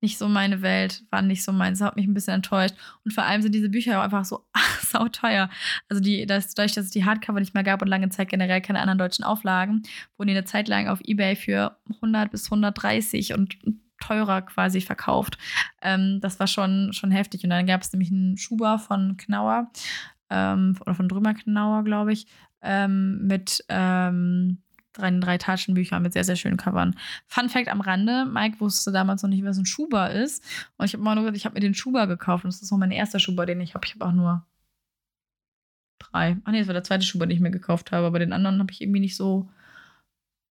nicht 0.00 0.18
so 0.18 0.28
meine 0.28 0.62
Welt, 0.62 1.02
war 1.10 1.22
nicht 1.22 1.42
so 1.42 1.52
meins, 1.52 1.80
hat 1.80 1.96
mich 1.96 2.06
ein 2.06 2.14
bisschen 2.14 2.34
enttäuscht. 2.34 2.74
Und 3.04 3.12
vor 3.12 3.24
allem 3.24 3.42
sind 3.42 3.54
diese 3.54 3.68
Bücher 3.68 3.98
auch 3.98 4.04
einfach 4.04 4.24
so 4.24 4.44
sauteuer. 4.82 5.50
Also 5.88 6.02
die, 6.02 6.26
das, 6.26 6.54
dadurch, 6.54 6.74
dass 6.74 6.86
es 6.86 6.90
die 6.90 7.04
Hardcover 7.04 7.40
nicht 7.40 7.54
mehr 7.54 7.64
gab 7.64 7.82
und 7.82 7.88
lange 7.88 8.08
Zeit 8.10 8.28
generell 8.28 8.60
keine 8.60 8.80
anderen 8.80 8.98
deutschen 8.98 9.24
Auflagen, 9.24 9.82
wurden 10.16 10.28
die 10.28 10.36
eine 10.36 10.44
Zeit 10.44 10.68
lang 10.68 10.88
auf 10.88 11.00
Ebay 11.02 11.36
für 11.36 11.76
100 11.96 12.30
bis 12.30 12.46
130 12.46 13.34
und 13.34 13.58
teurer 14.00 14.42
quasi 14.42 14.80
verkauft. 14.80 15.38
Ähm, 15.82 16.20
das 16.20 16.38
war 16.38 16.46
schon, 16.46 16.92
schon 16.92 17.10
heftig. 17.10 17.42
Und 17.44 17.50
dann 17.50 17.66
gab 17.66 17.82
es 17.82 17.92
nämlich 17.92 18.12
einen 18.12 18.36
Schuber 18.36 18.78
von 18.78 19.16
Knauer 19.16 19.70
ähm, 20.30 20.76
oder 20.80 20.94
von 20.94 21.08
Drümer 21.08 21.34
Knauer, 21.34 21.82
glaube 21.84 22.12
ich, 22.12 22.26
ähm, 22.62 23.26
mit 23.26 23.64
ähm, 23.68 24.62
drei, 24.92 25.10
drei 25.10 25.38
Taschenbücher 25.38 26.00
mit 26.00 26.12
sehr, 26.12 26.24
sehr 26.24 26.36
schönen 26.36 26.56
Covern. 26.56 26.96
Fun 27.26 27.48
Fact 27.48 27.68
am 27.68 27.80
Rande: 27.80 28.26
Mike 28.26 28.60
wusste 28.60 28.92
damals 28.92 29.22
noch 29.22 29.30
nicht, 29.30 29.44
was 29.44 29.58
ein 29.58 29.66
Schuber 29.66 30.10
ist. 30.10 30.44
Und 30.76 30.86
ich 30.86 30.92
habe 30.92 31.02
mal 31.02 31.14
nur 31.14 31.24
gesagt, 31.24 31.36
ich 31.36 31.44
habe 31.44 31.54
mir 31.54 31.60
den 31.60 31.74
Schuber 31.74 32.06
gekauft. 32.06 32.44
Und 32.44 32.52
das 32.52 32.62
ist 32.62 32.72
auch 32.72 32.78
mein 32.78 32.90
erster 32.90 33.18
Schuber, 33.18 33.46
den 33.46 33.60
ich 33.60 33.74
habe. 33.74 33.86
Ich 33.86 33.94
habe 33.94 34.06
auch 34.06 34.12
nur 34.12 34.46
drei. 35.98 36.36
Ach 36.44 36.52
nee, 36.52 36.58
das 36.58 36.68
war 36.68 36.74
der 36.74 36.84
zweite 36.84 37.04
Schuber, 37.04 37.26
den 37.26 37.36
ich 37.36 37.42
mir 37.42 37.50
gekauft 37.50 37.92
habe. 37.92 38.06
Aber 38.06 38.18
den 38.18 38.32
anderen 38.32 38.58
habe 38.58 38.72
ich 38.72 38.80
irgendwie 38.80 39.00
nicht 39.00 39.16
so 39.16 39.48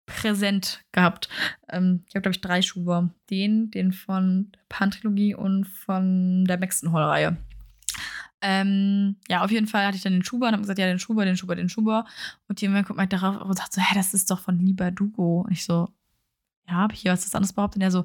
präsent 0.07 0.85
gehabt. 0.93 1.29
Ähm, 1.69 2.05
ich 2.09 2.15
habe, 2.15 2.23
glaube 2.23 2.35
ich, 2.35 2.41
drei 2.41 2.63
Schuber. 2.63 3.11
Den, 3.31 3.71
den 3.71 3.93
von 3.93 4.53
der 4.53 4.61
Pan-Trilogie 4.69 5.35
und 5.35 5.67
von 5.67 6.45
der 6.45 6.59
Maxton 6.59 6.93
Hall-Reihe. 6.93 7.37
Ähm, 8.43 9.17
ja, 9.29 9.43
auf 9.43 9.51
jeden 9.51 9.67
Fall 9.67 9.87
hatte 9.87 9.97
ich 9.97 10.03
dann 10.03 10.13
den 10.13 10.25
Schuber 10.25 10.47
und 10.47 10.53
habe 10.53 10.63
gesagt, 10.63 10.79
ja, 10.79 10.87
den 10.87 10.99
Schuber, 10.99 11.25
den 11.25 11.37
Schuber, 11.37 11.57
den 11.57 11.69
Schuber. 11.69 12.05
Und 12.49 12.61
jemand 12.61 12.87
guckt 12.87 12.97
mal 12.97 13.07
darauf 13.07 13.41
und 13.41 13.57
sagt 13.57 13.73
so, 13.73 13.81
hä, 13.81 13.95
das 13.95 14.15
ist 14.15 14.31
doch 14.31 14.41
von 14.41 14.59
Lieber 14.59 14.91
Dugo. 14.91 15.43
Und 15.43 15.53
ich 15.53 15.65
so, 15.65 15.89
ja, 16.69 16.75
habe 16.75 16.95
ich 16.95 17.01
hier 17.01 17.13
was 17.13 17.35
anderes 17.35 17.53
behauptet? 17.53 17.77
Und 17.77 17.83
er 17.83 17.91
so, 17.91 18.01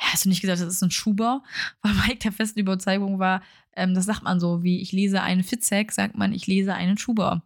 ja, 0.00 0.12
hast 0.12 0.24
du 0.24 0.28
nicht 0.28 0.40
gesagt, 0.40 0.60
das 0.60 0.68
ist 0.68 0.82
ein 0.82 0.90
Schuber? 0.90 1.42
Weil 1.82 1.94
Mike 1.94 2.18
der 2.18 2.32
festen 2.32 2.60
Überzeugung 2.60 3.18
war, 3.18 3.42
ähm, 3.76 3.94
das 3.94 4.04
sagt 4.04 4.22
man 4.22 4.40
so, 4.40 4.62
wie 4.62 4.80
ich 4.80 4.92
lese 4.92 5.22
einen 5.22 5.42
Fitzek, 5.42 5.92
sagt 5.92 6.16
man, 6.16 6.32
ich 6.32 6.46
lese 6.46 6.74
einen 6.74 6.98
Schuber. 6.98 7.42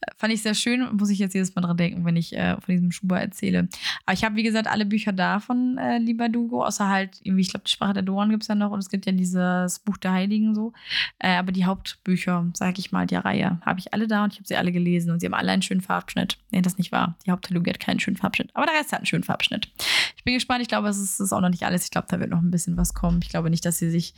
Äh, 0.00 0.12
fand 0.16 0.32
ich 0.32 0.42
sehr 0.42 0.54
schön, 0.54 0.88
muss 0.96 1.10
ich 1.10 1.18
jetzt 1.18 1.34
jedes 1.34 1.54
Mal 1.54 1.62
dran 1.62 1.76
denken, 1.76 2.04
wenn 2.04 2.16
ich 2.16 2.36
äh, 2.36 2.54
von 2.60 2.74
diesem 2.74 2.92
Schuber 2.92 3.20
erzähle. 3.20 3.68
Aber 4.06 4.14
ich 4.14 4.24
habe, 4.24 4.36
wie 4.36 4.42
gesagt, 4.42 4.68
alle 4.68 4.86
Bücher 4.86 5.12
da 5.12 5.40
von 5.40 5.78
äh, 5.78 5.98
Lieber 5.98 6.28
Dugo, 6.28 6.64
außer 6.64 6.88
halt, 6.88 7.20
irgendwie, 7.22 7.42
ich 7.42 7.50
glaube, 7.50 7.64
die 7.66 7.70
Sprache 7.70 7.94
der 7.94 8.02
Doran 8.02 8.30
gibt 8.30 8.42
es 8.42 8.48
ja 8.48 8.54
noch 8.54 8.70
und 8.70 8.78
es 8.78 8.88
gibt 8.88 9.06
ja 9.06 9.12
dieses 9.12 9.78
Buch 9.80 9.96
der 9.96 10.12
Heiligen 10.12 10.54
so. 10.54 10.72
Äh, 11.18 11.36
aber 11.36 11.52
die 11.52 11.64
Hauptbücher, 11.64 12.46
sage 12.54 12.78
ich 12.78 12.92
mal, 12.92 13.06
die 13.06 13.16
Reihe, 13.16 13.60
habe 13.64 13.80
ich 13.80 13.92
alle 13.94 14.06
da 14.06 14.24
und 14.24 14.32
ich 14.32 14.38
habe 14.38 14.48
sie 14.48 14.56
alle 14.56 14.72
gelesen 14.72 15.10
und 15.10 15.20
sie 15.20 15.26
haben 15.26 15.34
alle 15.34 15.52
einen 15.52 15.62
schönen 15.62 15.80
Farbschnitt. 15.80 16.38
Nee, 16.50 16.62
das 16.62 16.78
nicht 16.78 16.92
wahr. 16.92 17.16
Die 17.26 17.30
Haupttrilogie 17.30 17.70
hat 17.70 17.80
keinen 17.80 18.00
schönen 18.00 18.16
Farbschnitt, 18.16 18.50
aber 18.54 18.66
der 18.66 18.74
Rest 18.74 18.92
hat 18.92 19.00
einen 19.00 19.06
schönen 19.06 19.24
Farbschnitt. 19.24 19.70
Ich 20.16 20.24
bin 20.24 20.34
gespannt, 20.34 20.62
ich 20.62 20.68
glaube, 20.68 20.88
es 20.88 20.98
ist, 20.98 21.20
ist 21.20 21.32
auch 21.32 21.40
noch 21.40 21.48
nicht 21.48 21.64
alles. 21.64 21.84
Ich 21.84 21.90
glaube, 21.90 22.08
da 22.10 22.20
wird 22.20 22.30
noch 22.30 22.42
ein 22.42 22.50
bisschen 22.50 22.76
was 22.76 22.94
kommen. 22.94 23.20
Ich 23.22 23.28
glaube 23.28 23.50
nicht, 23.50 23.64
dass 23.64 23.78
sie 23.78 23.90
sich 23.90 24.14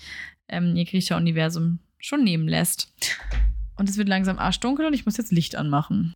ähm, 0.52 0.76
ihr 0.76 0.84
Griecher-Universum 0.84 1.80
schon 1.98 2.22
nehmen 2.22 2.46
lässt. 2.48 2.92
Und 3.76 3.88
es 3.88 3.96
wird 3.96 4.08
langsam 4.08 4.38
arschdunkel 4.38 4.86
und 4.86 4.92
ich 4.92 5.06
muss 5.06 5.16
jetzt 5.16 5.32
Licht 5.32 5.56
anmachen. 5.56 6.14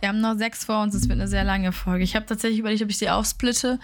Wir 0.00 0.10
haben 0.10 0.20
noch 0.20 0.36
sechs 0.36 0.64
vor 0.64 0.82
uns, 0.82 0.94
es 0.94 1.08
wird 1.08 1.18
eine 1.18 1.28
sehr 1.28 1.44
lange 1.44 1.72
Folge. 1.72 2.04
Ich 2.04 2.14
habe 2.14 2.26
tatsächlich 2.26 2.60
überlegt, 2.60 2.82
ob 2.82 2.90
ich 2.90 2.98
sie 2.98 3.08
aufsplitte, 3.08 3.78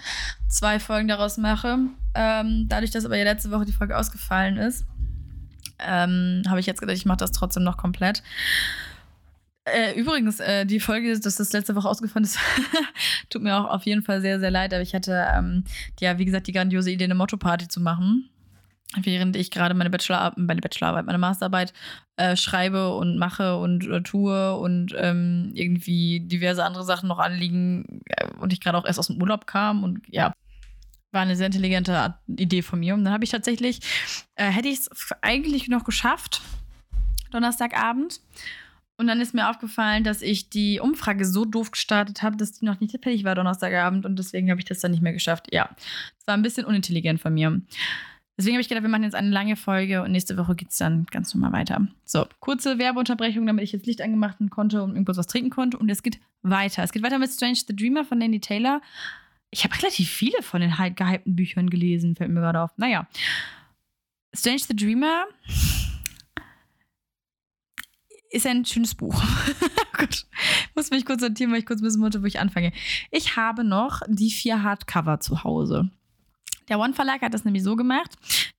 zwei 0.48 0.78
Folgen 0.78 1.08
daraus 1.08 1.38
mache. 1.38 1.78
Ähm, 2.14 2.66
dadurch, 2.68 2.90
dass 2.90 3.04
aber 3.04 3.16
ja 3.16 3.24
letzte 3.24 3.50
Woche 3.50 3.64
die 3.64 3.72
Folge 3.72 3.96
ausgefallen 3.96 4.56
ist, 4.58 4.84
ähm, 5.78 6.42
habe 6.46 6.60
ich 6.60 6.66
jetzt 6.66 6.80
gedacht, 6.80 6.96
ich 6.96 7.06
mache 7.06 7.18
das 7.18 7.32
trotzdem 7.32 7.62
noch 7.62 7.78
komplett. 7.78 8.22
Äh, 9.64 9.98
übrigens, 9.98 10.40
äh, 10.40 10.66
die 10.66 10.80
Folge, 10.80 11.18
dass 11.18 11.36
das 11.36 11.52
letzte 11.52 11.76
Woche 11.76 11.88
ausgefallen 11.88 12.24
ist, 12.24 12.38
tut 13.30 13.42
mir 13.42 13.56
auch 13.56 13.70
auf 13.70 13.84
jeden 13.84 14.02
Fall 14.02 14.20
sehr, 14.20 14.40
sehr 14.40 14.50
leid. 14.50 14.74
Aber 14.74 14.82
ich 14.82 14.94
hatte 14.94 15.26
ähm, 15.34 15.64
ja, 16.00 16.18
wie 16.18 16.24
gesagt, 16.24 16.48
die 16.48 16.52
grandiose 16.52 16.90
Idee, 16.90 17.04
eine 17.04 17.14
Motto-Party 17.14 17.68
zu 17.68 17.80
machen. 17.80 18.28
Während 18.96 19.36
ich 19.36 19.52
gerade 19.52 19.74
meine 19.74 19.90
Bachelorarbeit, 19.90 20.38
meine 20.38 20.60
Bachelorarbeit, 20.60 21.06
meine 21.06 21.18
Masterarbeit 21.18 21.72
äh, 22.16 22.34
schreibe 22.34 22.96
und 22.96 23.18
mache 23.18 23.56
und 23.56 23.86
äh, 23.86 24.02
tue 24.02 24.56
und 24.56 24.94
ähm, 24.98 25.52
irgendwie 25.54 26.20
diverse 26.20 26.64
andere 26.64 26.82
Sachen 26.82 27.08
noch 27.08 27.20
anliegen 27.20 28.00
äh, 28.06 28.26
und 28.40 28.52
ich 28.52 28.60
gerade 28.60 28.76
auch 28.76 28.84
erst 28.84 28.98
aus 28.98 29.06
dem 29.06 29.22
Urlaub 29.22 29.46
kam 29.46 29.84
und 29.84 30.00
ja, 30.08 30.32
war 31.12 31.22
eine 31.22 31.36
sehr 31.36 31.46
intelligente 31.46 32.14
Idee 32.26 32.62
von 32.62 32.80
mir. 32.80 32.94
Und 32.94 33.04
dann 33.04 33.12
habe 33.12 33.24
ich 33.24 33.30
tatsächlich, 33.30 33.80
äh, 34.34 34.50
hätte 34.50 34.68
ich 34.68 34.80
es 34.80 34.90
eigentlich 35.22 35.68
noch 35.68 35.84
geschafft, 35.84 36.40
Donnerstagabend. 37.30 38.20
Und 38.96 39.06
dann 39.06 39.20
ist 39.20 39.34
mir 39.34 39.48
aufgefallen, 39.48 40.04
dass 40.04 40.20
ich 40.20 40.50
die 40.50 40.78
Umfrage 40.78 41.24
so 41.24 41.46
doof 41.46 41.70
gestartet 41.70 42.22
habe, 42.22 42.36
dass 42.36 42.52
die 42.52 42.66
noch 42.66 42.80
nicht 42.80 42.90
fertig 42.90 43.24
war 43.24 43.34
Donnerstagabend 43.34 44.04
und 44.04 44.18
deswegen 44.18 44.50
habe 44.50 44.60
ich 44.60 44.66
das 44.66 44.80
dann 44.80 44.90
nicht 44.90 45.02
mehr 45.02 45.14
geschafft. 45.14 45.46
Ja, 45.52 45.70
es 46.18 46.26
war 46.26 46.34
ein 46.34 46.42
bisschen 46.42 46.66
unintelligent 46.66 47.18
von 47.20 47.32
mir. 47.32 47.62
Deswegen 48.40 48.54
habe 48.54 48.62
ich 48.62 48.70
gedacht, 48.70 48.84
wir 48.84 48.88
machen 48.88 49.02
jetzt 49.02 49.14
eine 49.14 49.28
lange 49.28 49.54
Folge 49.54 50.02
und 50.02 50.12
nächste 50.12 50.38
Woche 50.38 50.54
geht 50.54 50.70
es 50.70 50.78
dann 50.78 51.04
ganz 51.10 51.34
normal 51.34 51.52
weiter. 51.52 51.86
So, 52.06 52.24
kurze 52.38 52.78
Werbeunterbrechung, 52.78 53.44
damit 53.46 53.64
ich 53.64 53.72
jetzt 53.72 53.84
Licht 53.84 54.00
angemacht 54.00 54.38
konnte 54.48 54.82
und 54.82 54.92
irgendwas 54.92 55.18
was 55.18 55.26
trinken 55.26 55.50
konnte. 55.50 55.76
Und 55.76 55.90
es 55.90 56.02
geht 56.02 56.18
weiter. 56.40 56.82
Es 56.82 56.90
geht 56.90 57.02
weiter 57.02 57.18
mit 57.18 57.30
Strange 57.30 57.56
the 57.56 57.76
Dreamer 57.76 58.02
von 58.02 58.18
Landy 58.18 58.40
Taylor. 58.40 58.80
Ich 59.50 59.62
habe 59.62 59.76
relativ 59.76 60.08
viele 60.08 60.40
von 60.40 60.62
den 60.62 60.70
gehypten 60.70 61.36
Büchern 61.36 61.68
gelesen, 61.68 62.16
fällt 62.16 62.30
mir 62.30 62.40
gerade 62.40 62.62
auf. 62.62 62.70
Naja. 62.78 63.06
Strange 64.32 64.60
the 64.60 64.74
Dreamer 64.74 65.26
ist 68.30 68.46
ein 68.46 68.64
schönes 68.64 68.94
Buch. 68.94 69.22
Gut. 69.98 70.24
Muss 70.74 70.90
mich 70.90 71.04
kurz 71.04 71.20
sortieren, 71.20 71.52
weil 71.52 71.58
ich 71.58 71.66
kurz 71.66 71.82
wissen 71.82 72.00
wollte, 72.00 72.22
wo 72.22 72.26
ich 72.26 72.40
anfange. 72.40 72.72
Ich 73.10 73.36
habe 73.36 73.64
noch 73.64 74.00
die 74.08 74.30
vier 74.30 74.62
Hardcover 74.62 75.20
zu 75.20 75.44
Hause. 75.44 75.90
Der 76.70 76.78
One 76.78 76.94
Verlag 76.94 77.20
hat 77.20 77.34
das 77.34 77.44
nämlich 77.44 77.62
so 77.62 77.76
gemacht. 77.76 78.12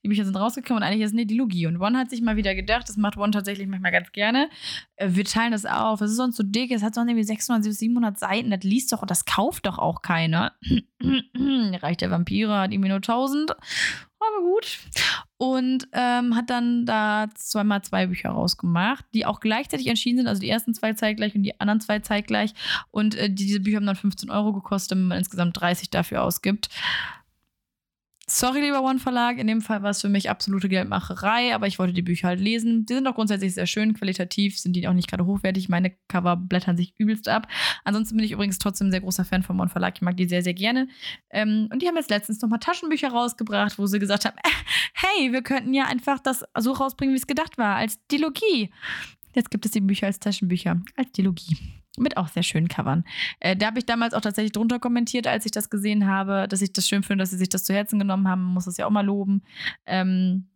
Die 0.04 0.10
Bücher 0.10 0.26
sind 0.26 0.36
rausgekommen 0.36 0.84
und 0.84 0.88
eigentlich 0.88 1.02
ist 1.02 1.12
es 1.12 1.18
eine 1.18 1.26
Dilogie. 1.26 1.66
Und 1.68 1.80
One 1.80 1.98
hat 1.98 2.10
sich 2.10 2.22
mal 2.22 2.36
wieder 2.36 2.54
gedacht, 2.54 2.88
das 2.90 2.98
macht 2.98 3.18
One 3.18 3.32
tatsächlich 3.32 3.68
manchmal 3.68 3.92
ganz 3.94 4.12
gerne. 4.12 4.50
Äh, 4.98 5.10
wir 5.12 5.26
teilen 5.26 5.54
das 5.54 5.66
auf. 5.66 6.02
Es 6.02 6.12
ist 6.12 6.18
sonst 6.18 6.36
so 6.36 6.44
dick. 6.44 6.72
Es 6.72 6.84
hat 6.84 6.94
sonst 6.94 7.10
irgendwie 7.10 7.24
600, 7.24 7.64
700 7.64 8.20
Seiten. 8.20 8.52
Das 8.52 8.64
liest 8.64 8.92
doch 8.92 9.02
und 9.02 9.10
das 9.10 9.26
kauft 9.26 9.66
doch 9.66 9.80
auch 9.80 10.02
keiner. 10.02 10.54
Reich 11.82 11.98
der 11.98 12.12
Vampire 12.12 12.60
hat 12.60 12.72
irgendwie 12.72 12.90
nur 12.90 12.98
1000 12.98 13.56
aber 14.22 14.44
gut. 14.44 14.80
Und 15.38 15.88
ähm, 15.94 16.36
hat 16.36 16.50
dann 16.50 16.86
da 16.86 17.28
zweimal 17.34 17.82
zwei 17.82 18.06
Bücher 18.06 18.30
rausgemacht, 18.30 19.06
die 19.14 19.26
auch 19.26 19.40
gleichzeitig 19.40 19.88
erschienen 19.88 20.20
sind. 20.20 20.28
Also 20.28 20.42
die 20.42 20.50
ersten 20.50 20.74
zwei 20.74 20.94
zeitgleich 20.94 21.34
und 21.34 21.44
die 21.44 21.60
anderen 21.60 21.82
zwei 21.82 22.00
zeitgleich. 22.00 22.54
Und 22.92 23.16
äh, 23.16 23.30
diese 23.30 23.60
Bücher 23.60 23.78
haben 23.78 23.88
dann 23.88 23.96
15 23.96 24.30
Euro 24.30 24.54
gekostet, 24.54 24.98
wenn 24.98 25.08
man 25.08 25.18
insgesamt 25.18 25.60
30 25.60 25.90
dafür 25.90 26.22
ausgibt. 26.22 26.70
Sorry, 28.34 28.62
lieber 28.62 28.82
One 28.82 28.98
Verlag, 28.98 29.40
in 29.40 29.48
dem 29.48 29.60
Fall 29.60 29.84
war 29.84 29.90
es 29.90 30.00
für 30.00 30.08
mich 30.08 30.30
absolute 30.30 30.70
Geldmacherei, 30.70 31.54
aber 31.54 31.68
ich 31.68 31.80
wollte 31.80 31.92
die 31.92 32.02
Bücher 32.02 32.30
halt 32.30 32.40
lesen. 32.40 32.86
Die 32.86 32.94
sind 32.94 33.06
auch 33.06 33.16
grundsätzlich 33.16 33.54
sehr 33.54 33.68
schön, 33.68 33.94
qualitativ 33.94 34.58
sind 34.58 34.74
die 34.74 34.88
auch 34.88 34.94
nicht 34.94 35.10
gerade 35.10 35.26
hochwertig. 35.26 35.68
Meine 35.68 35.98
Cover 36.08 36.38
blättern 36.38 36.78
sich 36.78 36.94
übelst 36.98 37.28
ab. 37.28 37.50
Ansonsten 37.84 38.16
bin 38.16 38.26
ich 38.26 38.32
übrigens 38.32 38.58
trotzdem 38.58 38.88
ein 38.88 38.92
sehr 38.92 39.02
großer 39.02 39.26
Fan 39.26 39.44
von 39.44 39.60
One 39.60 39.70
Verlag. 39.70 39.96
Ich 39.98 40.02
mag 40.02 40.16
die 40.16 40.30
sehr, 40.30 40.44
sehr 40.44 40.54
gerne. 40.54 40.88
Ähm, 41.30 41.68
und 41.74 41.82
die 41.82 41.88
haben 41.90 41.98
jetzt 41.98 42.10
letztens 42.10 42.42
nochmal 42.42 42.60
Taschenbücher 42.60 43.10
rausgebracht, 43.10 43.78
wo 43.78 43.86
sie 43.86 44.00
gesagt 44.00 44.24
haben: 44.24 44.38
äh, 44.38 44.50
Hey, 44.94 45.34
wir 45.34 45.42
könnten 45.42 45.74
ja 45.74 45.88
einfach 45.88 46.20
das 46.20 46.46
so 46.58 46.72
rausbringen, 46.72 47.14
wie 47.14 47.20
es 47.20 47.28
gedacht 47.28 47.58
war, 47.58 47.76
als 47.76 48.00
Dilogie. 48.08 48.72
Jetzt 49.36 49.52
gibt 49.52 49.66
es 49.66 49.72
die 49.72 49.82
Bücher 49.82 50.08
als 50.08 50.20
Taschenbücher, 50.20 50.80
als 50.96 51.12
Dilogie. 51.12 51.81
Mit 51.98 52.16
auch 52.16 52.30
sehr 52.30 52.44
schönen 52.44 52.70
Covern. 52.70 53.04
Äh, 53.40 53.58
da 53.58 53.68
habe 53.68 53.80
ich 53.80 53.86
damals 53.86 54.14
auch 54.14 54.22
tatsächlich 54.22 54.54
drunter 54.54 54.80
kommentiert, 54.80 55.28
als 55.28 55.46
ich 55.46 55.52
das 55.52 55.70
gesehen 55.70 56.08
habe, 56.08 56.48
dass 56.48 56.62
ich 56.62 56.72
das 56.72 56.88
schön 56.88 57.04
finde, 57.04 57.24
dass 57.24 57.32
sie 57.32 57.38
sich 57.38 57.50
das 57.50 57.66
zu 57.66 57.74
Herzen 57.74 58.00
genommen 58.00 58.28
haben. 58.30 58.44
Man 58.44 58.54
muss 58.54 58.68
es 58.68 58.78
ja 58.78 58.86
auch 58.86 58.92
mal 58.92 59.06
loben. 59.06 59.44
Ähm, 59.86 60.48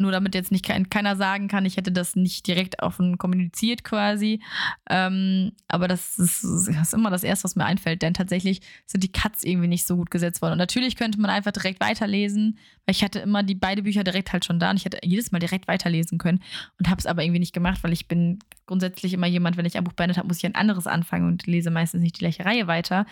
nur 0.00 0.12
damit 0.12 0.34
jetzt 0.34 0.50
nicht 0.50 0.64
kein, 0.64 0.88
keiner 0.88 1.14
sagen 1.14 1.46
kann, 1.46 1.66
ich 1.66 1.76
hätte 1.76 1.92
das 1.92 2.16
nicht 2.16 2.46
direkt 2.46 2.82
offen 2.82 3.18
kommuniziert 3.18 3.84
quasi. 3.84 4.40
Ähm, 4.88 5.52
aber 5.68 5.88
das 5.88 6.18
ist, 6.18 6.42
das 6.42 6.68
ist, 6.68 6.94
immer 6.94 7.10
das 7.10 7.22
Erste, 7.22 7.44
was 7.44 7.54
mir 7.54 7.66
einfällt, 7.66 8.02
denn 8.02 8.14
tatsächlich 8.14 8.60
sind 8.86 9.04
die 9.04 9.12
Cuts 9.12 9.44
irgendwie 9.44 9.68
nicht 9.68 9.86
so 9.86 9.96
gut 9.96 10.10
gesetzt 10.10 10.42
worden. 10.42 10.52
Und 10.52 10.58
natürlich 10.58 10.96
könnte 10.96 11.20
man 11.20 11.30
einfach 11.30 11.52
direkt 11.52 11.80
weiterlesen, 11.80 12.58
weil 12.86 12.94
ich 12.94 13.04
hatte 13.04 13.20
immer 13.20 13.42
die 13.42 13.54
beiden 13.54 13.84
Bücher 13.84 14.02
direkt 14.02 14.32
halt 14.32 14.44
schon 14.44 14.58
da 14.58 14.70
und 14.70 14.78
ich 14.78 14.86
hätte 14.86 14.98
jedes 15.02 15.32
Mal 15.32 15.38
direkt 15.38 15.68
weiterlesen 15.68 16.18
können 16.18 16.42
und 16.78 16.88
habe 16.88 16.98
es 16.98 17.06
aber 17.06 17.22
irgendwie 17.22 17.40
nicht 17.40 17.54
gemacht, 17.54 17.82
weil 17.82 17.92
ich 17.92 18.08
bin 18.08 18.38
grundsätzlich 18.66 19.12
immer 19.12 19.26
jemand, 19.26 19.56
wenn 19.56 19.66
ich 19.66 19.76
ein 19.76 19.84
Buch 19.84 19.92
beendet 19.92 20.16
habe, 20.16 20.28
muss 20.28 20.38
ich 20.38 20.46
ein 20.46 20.54
anderes 20.54 20.86
anfangen 20.86 21.26
und 21.26 21.46
lese 21.46 21.70
meistens 21.70 22.00
nicht 22.00 22.16
die 22.16 22.20
gleiche 22.20 22.44
Reihe 22.44 22.66
weiter. 22.66 23.04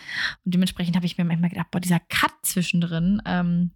Und 0.43 0.55
dementsprechend 0.55 0.95
habe 0.95 1.05
ich 1.05 1.17
mir 1.17 1.25
manchmal 1.25 1.49
gedacht, 1.49 1.69
boah, 1.69 1.79
dieser 1.79 1.99
Cut 1.99 2.33
zwischendrin, 2.41 3.21
ähm, 3.25 3.71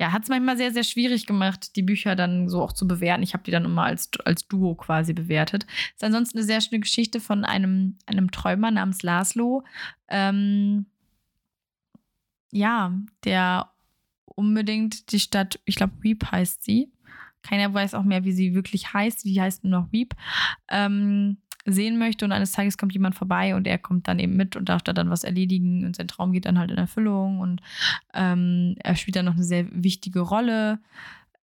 ja, 0.00 0.12
hat 0.12 0.22
es 0.22 0.28
manchmal 0.28 0.56
sehr, 0.56 0.72
sehr 0.72 0.84
schwierig 0.84 1.26
gemacht, 1.26 1.74
die 1.74 1.82
Bücher 1.82 2.14
dann 2.14 2.48
so 2.48 2.62
auch 2.62 2.72
zu 2.72 2.86
bewerten. 2.86 3.22
Ich 3.22 3.34
habe 3.34 3.42
die 3.42 3.50
dann 3.50 3.64
immer 3.64 3.82
als, 3.82 4.10
als 4.24 4.46
Duo 4.46 4.76
quasi 4.76 5.12
bewertet. 5.12 5.66
Ist 5.94 6.04
ansonsten 6.04 6.38
eine 6.38 6.46
sehr 6.46 6.60
schöne 6.60 6.80
Geschichte 6.80 7.20
von 7.20 7.44
einem, 7.44 7.96
einem 8.06 8.30
Träumer 8.30 8.70
namens 8.70 9.02
Laszlo. 9.02 9.64
Ähm, 10.08 10.86
ja, 12.52 12.92
der 13.24 13.72
unbedingt 14.24 15.10
die 15.10 15.20
Stadt, 15.20 15.58
ich 15.64 15.74
glaube, 15.74 15.94
Weep 16.00 16.30
heißt 16.30 16.62
sie. 16.62 16.92
Keiner 17.42 17.72
weiß 17.74 17.94
auch 17.94 18.04
mehr, 18.04 18.24
wie 18.24 18.32
sie 18.32 18.54
wirklich 18.54 18.92
heißt. 18.92 19.24
Die 19.24 19.40
heißt 19.40 19.64
nur 19.64 19.80
noch 19.80 19.92
Weep. 19.92 20.14
Ähm, 20.68 21.38
sehen 21.72 21.98
möchte 21.98 22.24
und 22.24 22.32
eines 22.32 22.52
Tages 22.52 22.78
kommt 22.78 22.92
jemand 22.92 23.14
vorbei 23.14 23.54
und 23.54 23.66
er 23.66 23.78
kommt 23.78 24.08
dann 24.08 24.18
eben 24.18 24.36
mit 24.36 24.56
und 24.56 24.68
darf 24.68 24.82
da 24.82 24.92
dann 24.92 25.10
was 25.10 25.24
erledigen 25.24 25.84
und 25.84 25.96
sein 25.96 26.08
Traum 26.08 26.32
geht 26.32 26.46
dann 26.46 26.58
halt 26.58 26.70
in 26.70 26.78
Erfüllung 26.78 27.40
und 27.40 27.60
ähm, 28.14 28.74
er 28.78 28.96
spielt 28.96 29.16
dann 29.16 29.26
noch 29.26 29.34
eine 29.34 29.44
sehr 29.44 29.66
wichtige 29.70 30.20
Rolle. 30.20 30.80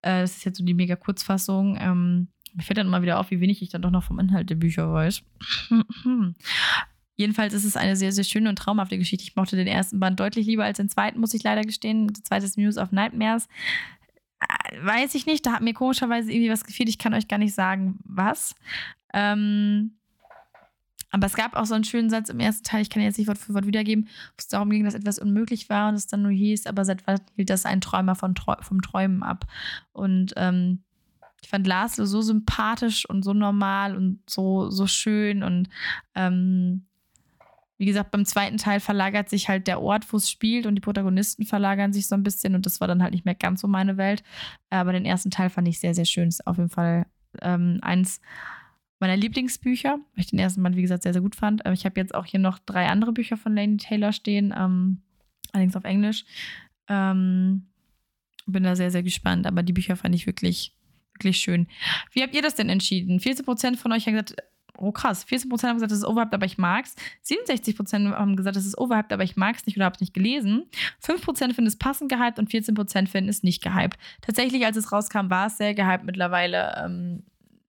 Äh, 0.01 0.21
das 0.21 0.37
ist 0.37 0.45
jetzt 0.45 0.57
so 0.57 0.65
die 0.65 0.73
mega 0.73 0.95
Kurzfassung. 0.95 1.77
Ähm, 1.79 2.27
mir 2.53 2.63
fällt 2.63 2.77
dann 2.77 2.87
immer 2.87 3.01
wieder 3.01 3.19
auf, 3.19 3.31
wie 3.31 3.41
wenig 3.41 3.61
ich 3.61 3.69
dann 3.69 3.81
doch 3.81 3.91
noch 3.91 4.03
vom 4.03 4.19
Inhalt 4.19 4.49
der 4.49 4.55
Bücher 4.55 4.91
weiß. 4.91 5.23
Jedenfalls 7.17 7.53
ist 7.53 7.63
es 7.63 7.77
eine 7.77 7.95
sehr, 7.95 8.11
sehr 8.11 8.23
schöne 8.23 8.49
und 8.49 8.57
traumhafte 8.57 8.97
Geschichte. 8.97 9.23
Ich 9.23 9.35
mochte 9.35 9.55
den 9.55 9.67
ersten 9.67 9.99
Band 9.99 10.19
deutlich 10.19 10.45
lieber 10.47 10.65
als 10.65 10.77
den 10.77 10.89
zweiten, 10.89 11.19
muss 11.19 11.33
ich 11.33 11.43
leider 11.43 11.61
gestehen. 11.61 12.07
Der 12.07 12.23
zweite 12.23 12.45
ist 12.45 12.57
News 12.57 12.77
of 12.77 12.91
Nightmares. 12.91 13.47
Äh, 14.39 14.85
weiß 14.85 15.15
ich 15.15 15.25
nicht, 15.25 15.45
da 15.45 15.53
hat 15.53 15.61
mir 15.61 15.73
komischerweise 15.73 16.31
irgendwie 16.31 16.51
was 16.51 16.65
gefehlt. 16.65 16.89
Ich 16.89 16.97
kann 16.97 17.13
euch 17.13 17.27
gar 17.27 17.37
nicht 17.37 17.55
sagen, 17.55 17.99
was. 18.03 18.55
Ähm, 19.13 19.97
aber 21.15 21.27
es 21.27 21.33
gab 21.35 21.55
auch 21.55 21.65
so 21.65 21.75
einen 21.75 21.85
schönen 21.85 22.09
Satz 22.09 22.27
im 22.27 22.41
ersten 22.41 22.65
Teil, 22.65 22.81
ich 22.81 22.89
kann 22.89 23.01
jetzt 23.01 23.17
nicht 23.17 23.29
Wort 23.29 23.37
für 23.37 23.53
Wort 23.53 23.65
wiedergeben, 23.65 24.07
wo 24.07 24.35
es 24.37 24.49
darum 24.49 24.69
ging, 24.69 24.83
dass 24.83 24.95
etwas 24.95 25.17
unmöglich 25.17 25.69
war 25.69 25.87
und 25.87 25.95
es 25.95 26.07
dann 26.07 26.23
nur 26.23 26.31
hieß, 26.33 26.67
aber 26.67 26.83
seit 26.83 27.07
wann 27.07 27.21
hielt 27.37 27.49
das 27.49 27.65
ein 27.65 27.79
Träumer 27.79 28.15
von 28.15 28.35
vom 28.59 28.81
Träumen 28.81 29.23
ab? 29.23 29.45
Und 29.93 30.33
ähm, 30.35 30.83
ich 31.41 31.47
fand 31.47 31.67
Laszlo 31.67 32.03
so 32.03 32.21
sympathisch 32.21 33.09
und 33.09 33.23
so 33.23 33.31
normal 33.33 33.95
und 33.95 34.19
so, 34.29 34.69
so 34.69 34.87
schön 34.87 35.41
und 35.41 35.69
ähm, 36.15 36.85
wie 37.77 37.85
gesagt, 37.85 38.11
beim 38.11 38.25
zweiten 38.25 38.57
Teil 38.57 38.81
verlagert 38.81 39.29
sich 39.29 39.47
halt 39.47 39.67
der 39.67 39.81
Ort, 39.81 40.11
wo 40.11 40.17
es 40.17 40.29
spielt 40.29 40.65
und 40.65 40.75
die 40.75 40.81
Protagonisten 40.81 41.45
verlagern 41.45 41.93
sich 41.93 42.07
so 42.07 42.15
ein 42.15 42.23
bisschen 42.23 42.55
und 42.55 42.65
das 42.65 42.81
war 42.81 42.89
dann 42.89 43.01
halt 43.01 43.13
nicht 43.13 43.23
mehr 43.23 43.35
ganz 43.35 43.61
so 43.61 43.69
meine 43.69 43.95
Welt. 43.95 44.21
Aber 44.69 44.91
den 44.91 45.05
ersten 45.05 45.31
Teil 45.31 45.49
fand 45.49 45.69
ich 45.69 45.79
sehr, 45.79 45.95
sehr 45.95 46.05
schön. 46.05 46.27
Ist 46.27 46.45
auf 46.45 46.57
jeden 46.57 46.69
Fall 46.69 47.05
ähm, 47.41 47.79
eins 47.81 48.19
meiner 48.99 49.17
Lieblingsbücher, 49.17 49.93
weil 49.93 50.19
ich 50.23 50.27
den 50.27 50.39
ersten 50.39 50.63
Band, 50.63 50.75
wie 50.75 50.81
gesagt, 50.81 51.03
sehr, 51.03 51.13
sehr 51.13 51.21
gut 51.21 51.35
fand. 51.35 51.61
Ich 51.73 51.85
habe 51.85 51.99
jetzt 51.99 52.15
auch 52.15 52.25
hier 52.25 52.39
noch 52.39 52.59
drei 52.59 52.87
andere 52.87 53.11
Bücher 53.11 53.37
von 53.37 53.55
Lady 53.55 53.77
Taylor 53.77 54.13
stehen, 54.13 54.53
ähm, 54.57 55.01
allerdings 55.51 55.75
auf 55.75 55.83
Englisch. 55.83 56.25
Ähm, 56.87 57.67
bin 58.45 58.63
da 58.63 58.75
sehr, 58.75 58.91
sehr 58.91 59.03
gespannt, 59.03 59.47
aber 59.47 59.63
die 59.63 59.73
Bücher 59.73 59.95
fand 59.95 60.15
ich 60.15 60.27
wirklich, 60.27 60.75
wirklich 61.13 61.37
schön. 61.37 61.67
Wie 62.11 62.21
habt 62.21 62.35
ihr 62.35 62.41
das 62.41 62.55
denn 62.55 62.69
entschieden? 62.69 63.19
14% 63.19 63.77
von 63.77 63.91
euch 63.91 64.05
haben 64.05 64.13
gesagt, 64.13 64.35
oh 64.77 64.91
krass, 64.91 65.25
14% 65.25 65.49
haben 65.67 65.75
gesagt, 65.75 65.91
das 65.91 65.99
ist 65.99 66.05
overhyped, 66.05 66.33
aber 66.33 66.45
ich 66.45 66.57
mag's. 66.57 66.95
67% 67.25 68.11
haben 68.11 68.35
gesagt, 68.35 68.55
das 68.55 68.65
ist 68.65 68.77
overhyped, 68.77 69.13
aber 69.13 69.23
ich 69.23 69.35
mag's 69.35 69.65
nicht 69.65 69.77
oder 69.77 69.85
hab's 69.85 70.01
nicht 70.01 70.13
gelesen. 70.13 70.65
5% 71.03 71.53
finden 71.53 71.65
es 71.65 71.77
passend 71.77 72.11
gehypt 72.11 72.39
und 72.39 72.49
14% 72.49 73.07
finden 73.07 73.29
es 73.29 73.43
nicht 73.43 73.63
gehypt. 73.63 73.97
Tatsächlich, 74.21 74.65
als 74.65 74.77
es 74.77 74.91
rauskam, 74.91 75.29
war 75.29 75.47
es 75.47 75.57
sehr 75.57 75.73
gehypt. 75.73 76.03
Mittlerweile 76.03 76.83
ähm, 76.85 77.23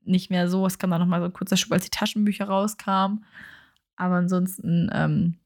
nicht 0.06 0.30
mehr 0.30 0.48
so. 0.48 0.66
Es 0.66 0.78
kam 0.78 0.90
dann 0.90 1.00
nochmal 1.00 1.20
so 1.20 1.26
ein 1.26 1.32
kurzer 1.32 1.56
Schub, 1.56 1.72
als 1.72 1.84
die 1.84 1.90
Taschenbücher 1.90 2.46
rauskamen. 2.46 3.24
Aber 3.96 4.16
ansonsten, 4.16 4.90
ähm, 4.92 5.36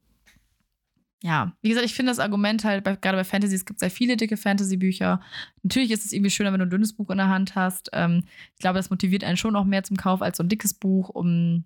ja, 1.23 1.53
wie 1.61 1.69
gesagt, 1.69 1.85
ich 1.85 1.93
finde 1.93 2.11
das 2.11 2.19
Argument 2.19 2.63
halt, 2.63 2.83
bei, 2.83 2.95
gerade 2.95 3.17
bei 3.17 3.23
Fantasy, 3.23 3.55
es 3.55 3.65
gibt 3.65 3.79
sehr 3.79 3.91
viele 3.91 4.17
dicke 4.17 4.37
Fantasy-Bücher. 4.37 5.21
Natürlich 5.61 5.91
ist 5.91 6.05
es 6.05 6.13
irgendwie 6.13 6.31
schöner, 6.31 6.51
wenn 6.51 6.59
du 6.59 6.65
ein 6.65 6.71
dünnes 6.71 6.93
Buch 6.93 7.11
in 7.11 7.17
der 7.17 7.29
Hand 7.29 7.55
hast. 7.55 7.89
Ähm, 7.93 8.23
ich 8.55 8.59
glaube, 8.59 8.77
das 8.77 8.89
motiviert 8.89 9.23
einen 9.23 9.37
schon 9.37 9.53
noch 9.53 9.65
mehr 9.65 9.83
zum 9.83 9.97
Kauf 9.97 10.21
als 10.21 10.37
so 10.37 10.43
ein 10.43 10.49
dickes 10.49 10.73
Buch. 10.73 11.09
Um, 11.09 11.63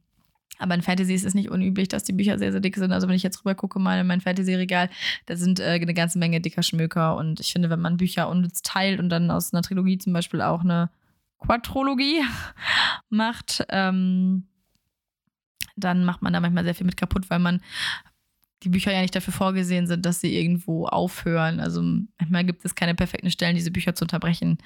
aber 0.58 0.76
in 0.76 0.82
Fantasy 0.82 1.14
ist 1.14 1.26
es 1.26 1.34
nicht 1.34 1.50
unüblich, 1.50 1.88
dass 1.88 2.04
die 2.04 2.14
Bücher 2.14 2.38
sehr, 2.38 2.52
sehr 2.52 2.62
dick 2.62 2.76
sind. 2.76 2.92
Also 2.92 3.08
wenn 3.08 3.16
ich 3.16 3.24
jetzt 3.24 3.40
rüber 3.40 3.56
gucke, 3.56 3.80
mal 3.80 4.00
in 4.00 4.08
mein 4.08 4.22
Fantasy-Regal, 4.22 4.90
da 5.26 5.36
sind 5.38 5.62
äh, 5.62 5.80
eine 5.82 5.94
ganze 5.94 6.20
Menge 6.20 6.42
dicker 6.42 6.64
Schmöker. 6.64 7.16
Und 7.16 7.40
ich 7.40 7.54
finde, 7.54 7.70
wenn 7.70 7.82
man 7.82 7.98
Bücher 7.98 8.30
unnütz 8.30 8.62
teilt 8.62 9.00
und 9.00 9.10
dann 9.10 9.32
aus 9.32 9.54
einer 9.54 9.64
Trilogie 9.64 9.98
zum 9.98 10.12
Beispiel 10.12 10.42
auch 10.42 10.62
eine 10.62 10.90
Quadrologie 11.46 12.24
macht, 13.10 13.66
ähm, 13.70 14.48
dann 15.76 16.06
macht 16.06 16.22
man 16.22 16.34
da 16.34 16.40
manchmal 16.40 16.64
sehr 16.64 16.76
viel 16.76 16.86
mit 16.86 16.98
kaputt, 16.98 17.30
weil 17.30 17.40
man 17.40 17.62
die 18.64 18.70
Bücher 18.70 18.92
ja 18.92 19.02
nicht 19.02 19.16
dafür 19.16 19.34
vorgesehen 19.34 19.88
sind, 19.88 20.06
dass 20.06 20.22
sie 20.22 20.36
irgendwo 20.36 20.88
aufhören. 20.88 21.60
Also 21.60 21.82
manchmal 22.20 22.46
gibt 22.46 22.66
es 22.66 22.76
keine 22.76 22.96
perfekten 22.96 23.30
Stellen, 23.30 23.56
diese 23.56 23.72
Bücher 23.72 23.94
zu 23.94 24.06
unterbrechen. 24.06 24.58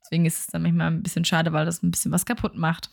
Deswegen 0.00 0.24
ist 0.24 0.38
es 0.38 0.46
dann 0.46 0.62
manchmal 0.62 0.88
ein 0.88 1.02
bisschen 1.02 1.24
schade, 1.24 1.52
weil 1.52 1.66
das 1.66 1.82
ein 1.82 1.90
bisschen 1.90 2.12
was 2.12 2.24
kaputt 2.24 2.56
macht. 2.56 2.90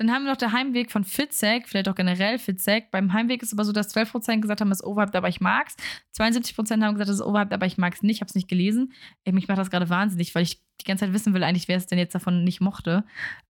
Dann 0.00 0.12
haben 0.12 0.24
wir 0.24 0.30
noch 0.30 0.38
der 0.38 0.52
Heimweg 0.52 0.90
von 0.90 1.04
Fitzek, 1.04 1.68
vielleicht 1.68 1.86
auch 1.86 1.94
generell 1.94 2.38
Fitzek. 2.38 2.90
Beim 2.90 3.12
Heimweg 3.12 3.42
ist 3.42 3.52
aber 3.52 3.66
so, 3.66 3.72
dass 3.72 3.94
12% 3.94 4.40
gesagt 4.40 4.62
haben, 4.62 4.72
es 4.72 4.80
ist 4.80 4.86
overhyped, 4.86 5.14
aber 5.14 5.28
ich 5.28 5.42
mag's. 5.42 5.76
72% 6.16 6.82
haben 6.82 6.94
gesagt, 6.94 7.10
es 7.10 7.16
ist 7.16 7.22
overhyped, 7.22 7.52
aber 7.52 7.66
ich 7.66 7.76
mag's 7.76 8.02
nicht. 8.02 8.16
Ich 8.16 8.20
hab's 8.22 8.34
nicht 8.34 8.48
gelesen. 8.48 8.94
Mich 9.30 9.46
macht 9.46 9.58
das 9.58 9.68
gerade 9.68 9.90
wahnsinnig, 9.90 10.34
weil 10.34 10.44
ich 10.44 10.58
die 10.80 10.86
ganze 10.86 11.04
Zeit 11.04 11.12
wissen 11.12 11.34
will, 11.34 11.44
eigentlich, 11.44 11.68
wer 11.68 11.76
es 11.76 11.86
denn 11.86 11.98
jetzt 11.98 12.14
davon 12.14 12.44
nicht 12.44 12.62
mochte. 12.62 13.04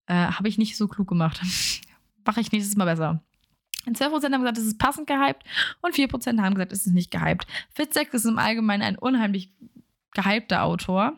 Äh, 0.07 0.13
Habe 0.13 0.49
ich 0.49 0.57
nicht 0.57 0.75
so 0.75 0.89
klug 0.89 1.07
gemacht. 1.07 1.39
Mache 2.25 2.41
ich 2.41 2.51
nächstes 2.51 2.75
Mal 2.75 2.83
besser. 2.83 3.23
12% 3.85 4.11
haben 4.11 4.41
gesagt, 4.41 4.57
es 4.57 4.65
ist 4.65 4.77
passend 4.77 5.07
gehypt 5.07 5.45
und 5.81 5.95
4% 5.95 6.41
haben 6.41 6.55
gesagt, 6.55 6.73
es 6.73 6.85
ist 6.85 6.93
nicht 6.93 7.11
gehypt. 7.11 7.47
Fitzek 7.73 8.13
ist 8.13 8.25
im 8.25 8.37
Allgemeinen 8.37 8.83
ein 8.83 8.97
unheimlich 8.97 9.53
gehypter 10.13 10.63
Autor. 10.63 11.17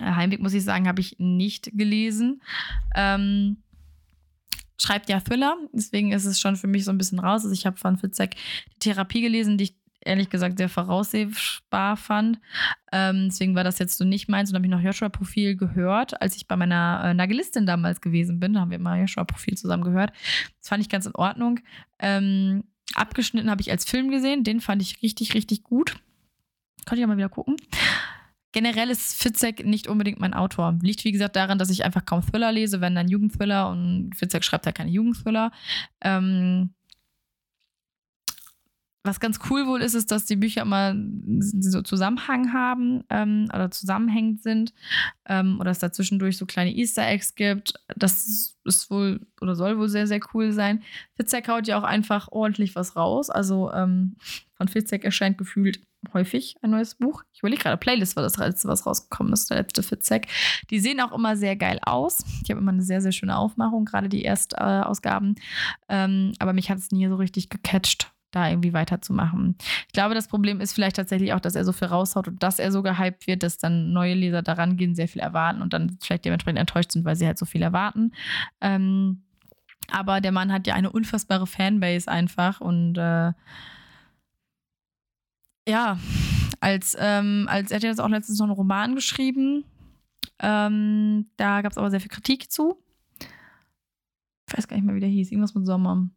Äh, 0.00 0.06
Heimweg, 0.06 0.40
muss 0.40 0.54
ich 0.54 0.64
sagen, 0.64 0.88
habe 0.88 1.00
ich 1.00 1.20
nicht 1.20 1.70
gelesen. 1.72 2.42
Ähm, 2.96 3.58
schreibt 4.78 5.08
ja 5.08 5.20
Thriller, 5.20 5.56
deswegen 5.72 6.12
ist 6.12 6.24
es 6.24 6.40
schon 6.40 6.56
für 6.56 6.66
mich 6.66 6.84
so 6.84 6.90
ein 6.90 6.98
bisschen 6.98 7.18
raus. 7.18 7.44
Also 7.44 7.52
ich 7.52 7.66
habe 7.66 7.76
von 7.76 7.96
Fitzek 7.96 8.36
die 8.74 8.78
Therapie 8.80 9.20
gelesen, 9.22 9.58
die 9.58 9.64
ich 9.64 9.76
ehrlich 10.06 10.30
gesagt 10.30 10.58
sehr 10.58 10.68
voraussehbar 10.68 11.96
fand. 11.96 12.38
Ähm, 12.92 13.28
deswegen 13.28 13.54
war 13.54 13.64
das 13.64 13.78
jetzt 13.78 13.98
so 13.98 14.04
nicht 14.04 14.28
meins. 14.28 14.50
Und 14.50 14.56
habe 14.56 14.66
ich 14.66 14.70
noch 14.70 14.80
Joshua-Profil 14.80 15.56
gehört, 15.56 16.20
als 16.22 16.36
ich 16.36 16.46
bei 16.46 16.56
meiner 16.56 17.02
äh, 17.04 17.14
Nagelistin 17.14 17.66
damals 17.66 18.00
gewesen 18.00 18.40
bin. 18.40 18.54
Da 18.54 18.60
haben 18.60 18.70
wir 18.70 18.78
mal 18.78 19.00
Joshua-Profil 19.00 19.56
zusammen 19.56 19.84
gehört. 19.84 20.12
Das 20.60 20.68
fand 20.68 20.82
ich 20.82 20.88
ganz 20.88 21.06
in 21.06 21.14
Ordnung. 21.14 21.60
Ähm, 21.98 22.64
abgeschnitten 22.94 23.50
habe 23.50 23.60
ich 23.60 23.70
als 23.70 23.84
Film 23.84 24.10
gesehen. 24.10 24.44
Den 24.44 24.60
fand 24.60 24.80
ich 24.80 25.02
richtig, 25.02 25.34
richtig 25.34 25.64
gut. 25.64 25.96
Konnte 26.86 27.00
ich 27.00 27.04
auch 27.04 27.08
mal 27.08 27.16
wieder 27.16 27.28
gucken. 27.28 27.56
Generell 28.56 28.88
ist 28.88 29.22
Fitzek 29.22 29.66
nicht 29.66 29.86
unbedingt 29.86 30.18
mein 30.18 30.32
Autor. 30.32 30.78
Liegt, 30.80 31.04
wie 31.04 31.12
gesagt, 31.12 31.36
daran, 31.36 31.58
dass 31.58 31.68
ich 31.68 31.84
einfach 31.84 32.06
kaum 32.06 32.22
Thriller 32.22 32.52
lese, 32.52 32.80
wenn 32.80 32.94
dann 32.94 33.06
Jugendthriller 33.06 33.68
und 33.68 34.12
Fitzek 34.16 34.44
schreibt 34.44 34.64
ja 34.64 34.72
keine 34.72 34.90
Jugendthriller. 34.90 35.52
Ähm, 36.00 36.70
was 39.02 39.20
ganz 39.20 39.40
cool 39.50 39.66
wohl 39.66 39.82
ist, 39.82 39.92
ist, 39.92 40.10
dass 40.10 40.24
die 40.24 40.36
Bücher 40.36 40.62
immer 40.62 40.96
so 41.38 41.82
Zusammenhang 41.82 42.54
haben 42.54 43.04
ähm, 43.10 43.50
oder 43.52 43.70
zusammenhängend 43.70 44.42
sind 44.42 44.72
ähm, 45.26 45.60
oder 45.60 45.70
es 45.70 45.80
da 45.80 45.92
zwischendurch 45.92 46.38
so 46.38 46.46
kleine 46.46 46.74
Easter 46.74 47.06
Eggs 47.06 47.34
gibt. 47.34 47.74
Das 47.94 48.56
ist 48.64 48.90
wohl 48.90 49.20
oder 49.42 49.54
soll 49.54 49.76
wohl 49.76 49.90
sehr, 49.90 50.06
sehr 50.06 50.20
cool 50.32 50.52
sein. 50.52 50.82
Fitzek 51.14 51.46
haut 51.48 51.68
ja 51.68 51.78
auch 51.78 51.84
einfach 51.84 52.28
ordentlich 52.32 52.74
was 52.74 52.96
raus. 52.96 53.28
Also 53.28 53.70
ähm, 53.72 54.16
von 54.54 54.68
Fitzek 54.68 55.04
erscheint 55.04 55.36
gefühlt 55.36 55.80
häufig 56.14 56.56
ein 56.62 56.70
neues 56.70 56.94
Buch. 56.94 57.22
Ich 57.32 57.40
überlege 57.40 57.62
gerade, 57.62 57.76
Playlist 57.76 58.16
war 58.16 58.22
das 58.22 58.36
letzte, 58.36 58.68
was 58.68 58.86
rausgekommen 58.86 59.32
ist, 59.32 59.50
der 59.50 59.58
letzte 59.58 59.82
Fitzek. 59.82 60.28
Die 60.70 60.80
sehen 60.80 61.00
auch 61.00 61.12
immer 61.12 61.36
sehr 61.36 61.56
geil 61.56 61.78
aus. 61.84 62.24
Ich 62.42 62.50
habe 62.50 62.60
immer 62.60 62.72
eine 62.72 62.82
sehr, 62.82 63.00
sehr 63.00 63.12
schöne 63.12 63.36
Aufmachung, 63.36 63.84
gerade 63.84 64.08
die 64.08 64.24
Erstausgaben. 64.24 65.36
Ähm, 65.88 66.32
aber 66.38 66.52
mich 66.52 66.70
hat 66.70 66.78
es 66.78 66.90
nie 66.90 67.08
so 67.08 67.16
richtig 67.16 67.50
gecatcht 67.50 68.12
da 68.32 68.50
irgendwie 68.50 68.74
weiterzumachen. 68.74 69.56
Ich 69.86 69.92
glaube, 69.92 70.14
das 70.14 70.28
Problem 70.28 70.60
ist 70.60 70.74
vielleicht 70.74 70.96
tatsächlich 70.96 71.32
auch, 71.32 71.40
dass 71.40 71.54
er 71.54 71.64
so 71.64 71.72
viel 71.72 71.88
raushaut 71.88 72.28
und 72.28 72.42
dass 72.42 72.58
er 72.58 72.70
so 72.70 72.82
gehypt 72.82 73.26
wird, 73.26 73.42
dass 73.42 73.56
dann 73.56 73.92
neue 73.92 74.14
Leser 74.14 74.42
daran 74.42 74.76
gehen, 74.76 74.94
sehr 74.94 75.08
viel 75.08 75.22
erwarten 75.22 75.62
und 75.62 75.72
dann 75.72 75.96
vielleicht 76.02 76.24
dementsprechend 76.24 76.58
enttäuscht 76.58 76.92
sind, 76.92 77.04
weil 77.04 77.16
sie 77.16 77.26
halt 77.26 77.38
so 77.38 77.46
viel 77.46 77.62
erwarten. 77.62 78.12
Ähm, 78.60 79.22
aber 79.90 80.20
der 80.20 80.32
Mann 80.32 80.52
hat 80.52 80.66
ja 80.66 80.74
eine 80.74 80.90
unfassbare 80.90 81.46
Fanbase 81.46 82.10
einfach 82.10 82.60
und 82.60 82.98
äh, 82.98 83.32
ja, 85.68 85.98
als, 86.60 86.96
ähm, 86.98 87.46
als 87.50 87.70
er 87.70 87.76
hat 87.76 87.82
jetzt 87.82 88.00
auch 88.00 88.08
letztens 88.08 88.38
noch 88.38 88.46
einen 88.46 88.54
Roman 88.54 88.94
geschrieben. 88.94 89.64
Ähm, 90.38 91.26
da 91.36 91.62
gab 91.62 91.72
es 91.72 91.78
aber 91.78 91.90
sehr 91.90 92.00
viel 92.00 92.10
Kritik 92.10 92.50
zu. 92.50 92.76
Ich 94.48 94.56
weiß 94.56 94.68
gar 94.68 94.76
nicht 94.76 94.86
mehr, 94.86 94.94
wie 94.94 95.00
der 95.00 95.08
hieß. 95.08 95.32
Irgendwas 95.32 95.54
mit 95.54 95.66
Sommer. 95.66 96.08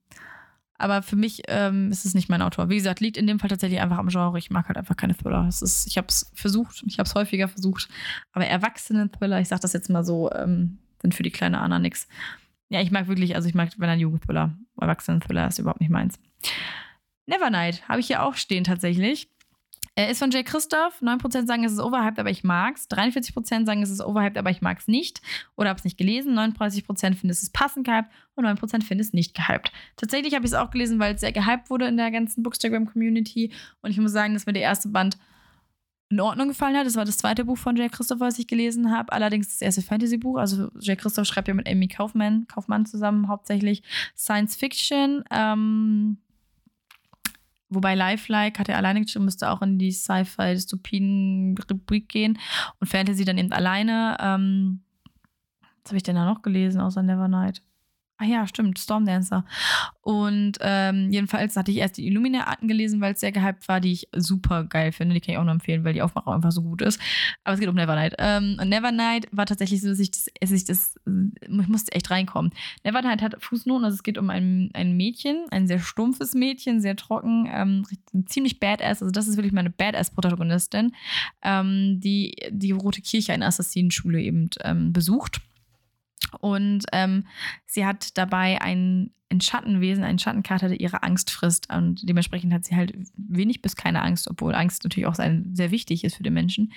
Aber 0.78 1.02
für 1.02 1.18
mich 1.18 1.44
ähm, 1.48 1.92
ist 1.92 2.06
es 2.06 2.14
nicht 2.14 2.30
mein 2.30 2.42
Autor. 2.42 2.70
Wie 2.70 2.76
gesagt, 2.76 3.02
liegt 3.02 3.18
in 3.18 3.28
dem 3.28 3.40
Fall 3.40 3.50
tatsächlich 3.50 3.82
einfach 3.82 3.98
am 3.98 4.08
Genre. 4.08 4.38
Ich 4.38 4.50
mag 4.50 4.68
halt 4.68 4.78
einfach 4.78 4.96
keine 4.96 5.16
Thriller. 5.16 5.46
Es 5.48 5.62
ist, 5.62 5.88
ich 5.88 5.98
habe 5.98 6.08
es 6.08 6.32
versucht, 6.34 6.84
ich 6.88 7.00
habe 7.00 7.08
es 7.08 7.16
häufiger 7.16 7.50
versucht. 7.50 7.90
Aber 8.32 8.46
Erwachsenen-Thriller, 8.46 9.42
ich 9.42 9.50
sage 9.50 9.62
das 9.62 9.74
jetzt 9.74 9.90
mal 9.90 10.06
so, 10.06 10.32
ähm, 10.32 10.80
sind 11.02 11.16
für 11.16 11.24
die 11.24 11.32
kleine 11.32 11.60
Anna 11.60 11.80
nix. 11.80 12.08
Ja, 12.70 12.82
ich 12.82 12.92
mag 12.92 13.08
wirklich, 13.08 13.36
also 13.36 13.50
ich 13.50 13.56
mag, 13.56 13.72
wenn 13.78 13.90
ein 13.90 14.00
Jugendthriller, 14.00 14.56
Erwachsenen-Thriller 14.80 15.48
ist 15.48 15.60
überhaupt 15.60 15.82
nicht 15.82 15.90
meins. 15.90 16.18
Nevernight 17.26 17.88
habe 17.90 18.00
ich 18.00 18.08
hier 18.08 18.24
auch 18.24 18.36
stehen 18.36 18.64
tatsächlich. 18.64 19.30
Er 20.00 20.10
ist 20.10 20.20
von 20.20 20.32
Jay 20.32 20.46
Christoph. 20.46 21.02
9% 21.02 21.46
sagen, 21.46 21.66
es 21.66 21.74
ist 21.74 21.82
overhyped, 21.82 22.20
aber 22.20 22.30
ich 22.30 22.46
mag's. 22.46 22.88
43% 22.90 23.66
sagen, 23.66 23.84
es 23.84 23.90
ist 23.90 24.00
overhyped, 24.00 24.38
aber 24.38 24.50
ich 24.50 24.62
mag's 24.62 24.88
nicht. 24.88 25.22
Oder 25.58 25.72
hab's 25.72 25.84
nicht 25.84 25.98
gelesen. 25.98 26.40
39% 26.40 26.86
finden, 26.86 27.30
es 27.30 27.44
ist 27.44 27.52
passend 27.52 27.86
gehypt. 27.86 28.08
Und 28.36 28.46
9% 28.46 28.82
finden 28.82 29.02
es 29.02 29.12
nicht 29.12 29.36
gehypt. 29.36 29.74
Tatsächlich 29.98 30.36
habe 30.36 30.46
ich 30.46 30.54
es 30.54 30.58
auch 30.58 30.72
gelesen, 30.72 31.00
weil 31.00 31.16
es 31.16 31.20
sehr 31.20 31.34
gehypt 31.34 31.70
wurde 31.70 31.86
in 31.86 31.98
der 31.98 32.12
ganzen 32.12 32.44
Bookstagram-Community. 32.44 33.52
Und 33.82 33.92
ich 33.92 33.98
muss 33.98 34.14
sagen, 34.14 34.34
dass 34.36 34.46
mir 34.46 34.54
der 34.54 34.62
erste 34.62 34.88
Band 34.88 35.18
in 36.08 36.22
Ordnung 36.22 36.48
gefallen 36.48 36.78
hat. 36.78 36.86
Das 36.86 36.96
war 36.96 37.04
das 37.04 37.18
zweite 37.18 37.44
Buch 37.44 37.58
von 37.58 37.76
Jay 37.76 37.90
Christoph, 37.90 38.22
was 38.22 38.40
ich 38.40 38.48
gelesen 38.48 38.96
habe. 38.96 39.12
Allerdings 39.12 39.50
das 39.50 39.62
erste 39.62 39.82
Fantasy-Buch. 39.82 40.38
Also 40.38 40.72
Jay 40.80 40.96
Christoph 40.96 41.28
schreibt 41.28 41.50
ja 41.50 41.54
mit 41.54 41.68
Amy 41.68 41.90
Kaufman, 41.90 42.48
Kaufmann 42.48 42.86
zusammen 42.86 43.28
hauptsächlich 43.28 43.84
Science 44.16 44.56
Fiction. 44.56 45.26
Ähm, 45.30 46.20
Wobei 47.70 47.96
Lifelike 47.96 48.60
hat 48.60 48.70
er 48.70 48.78
alleine 48.78 49.02
geschrieben, 49.02 49.26
müsste 49.26 49.52
auch 49.52 49.62
in 49.62 49.78
die 49.78 49.92
Sci-Fi-Dystopien-Rubrik 49.92 52.08
gehen. 52.10 52.40
Und 52.80 52.88
Fantasy 52.88 53.26
dann 53.26 53.38
eben 53.38 53.52
alleine. 53.52 54.18
Ähm, 54.20 54.82
was 55.84 55.92
habe 55.92 55.98
ich 55.98 56.04
denn 56.04 56.16
da 56.16 56.26
noch 56.26 56.42
gelesen, 56.42 56.82
außer 56.82 57.04
Nevernight? 57.04 57.62
Ah 58.22 58.26
ja, 58.26 58.46
stimmt, 58.46 58.78
Stormdancer. 58.78 59.46
Und 60.02 60.58
ähm, 60.60 61.10
jedenfalls 61.10 61.56
hatte 61.56 61.72
ich 61.72 61.78
erst 61.78 61.96
die 61.96 62.06
Illuminaten 62.06 62.68
gelesen, 62.68 63.00
weil 63.00 63.14
es 63.14 63.22
sehr 63.22 63.32
gehypt 63.32 63.70
war, 63.70 63.80
die 63.80 63.94
ich 63.94 64.10
super 64.14 64.66
geil 64.66 64.92
finde. 64.92 65.14
Die 65.14 65.22
kann 65.22 65.32
ich 65.32 65.38
auch 65.38 65.46
nur 65.46 65.54
empfehlen, 65.54 65.86
weil 65.86 65.94
die 65.94 66.02
Aufmachung 66.02 66.34
einfach 66.34 66.52
so 66.52 66.62
gut 66.62 66.82
ist. 66.82 67.00
Aber 67.46 67.54
es 67.54 67.62
geht 67.62 67.70
um 67.70 67.76
Nevernight. 67.76 68.16
Ähm, 68.18 68.58
und 68.60 68.68
Nevernight 68.68 69.28
war 69.32 69.46
tatsächlich 69.46 69.80
so, 69.80 69.88
dass 69.88 70.00
ich 70.00 70.12
das, 70.12 70.26
dass 70.42 70.52
ich 70.52 70.66
das, 70.66 70.96
ich 71.40 71.68
musste 71.70 71.94
echt 71.94 72.12
reinkommen. 72.12 72.52
Nevernight 72.84 73.22
hat 73.22 73.42
Fußnoten, 73.42 73.86
also 73.86 73.96
es 73.96 74.04
geht 74.04 74.18
um 74.18 74.30
ein, 74.30 74.70
ein 74.74 74.98
Mädchen, 74.98 75.46
ein 75.52 75.68
sehr 75.68 75.80
stumpfes 75.80 76.34
Mädchen, 76.34 76.82
sehr 76.82 76.98
trocken, 76.98 77.48
ähm, 77.50 77.86
ziemlich 78.26 78.60
badass. 78.60 79.02
Also 79.02 79.12
das 79.12 79.30
ist 79.30 79.38
wirklich 79.38 79.54
meine 79.54 79.70
Badass-Protagonistin, 79.70 80.92
ähm, 81.42 82.02
die 82.02 82.36
die 82.50 82.72
Rote 82.72 83.02
Kirche, 83.02 83.32
eine 83.32 83.46
Assassinenschule 83.46 84.22
eben 84.22 84.50
ähm, 84.66 84.92
besucht 84.92 85.40
und 86.40 86.86
ähm, 86.92 87.26
sie 87.66 87.86
hat 87.86 88.18
dabei 88.18 88.62
ein, 88.62 89.12
ein 89.32 89.42
Schattenwesen, 89.42 90.04
einen 90.04 90.20
Schattenkater, 90.20 90.70
der 90.70 90.80
ihre 90.80 91.04
Angst 91.04 91.30
frisst. 91.30 91.72
Und 91.72 92.08
dementsprechend 92.08 92.52
hat 92.54 92.66
sie 92.66 92.76
halt 92.76 92.94
wenig 93.16 93.62
bis 93.62 93.76
keine 93.76 94.02
Angst, 94.02 94.28
obwohl 94.30 94.56
Angst 94.56 94.84
natürlich 94.84 95.08
auch 95.08 95.16
sehr 95.16 95.72
wichtig 95.72 96.04
ist 96.04 96.16
für 96.16 96.24
den 96.24 96.34
Menschen. 96.34 96.74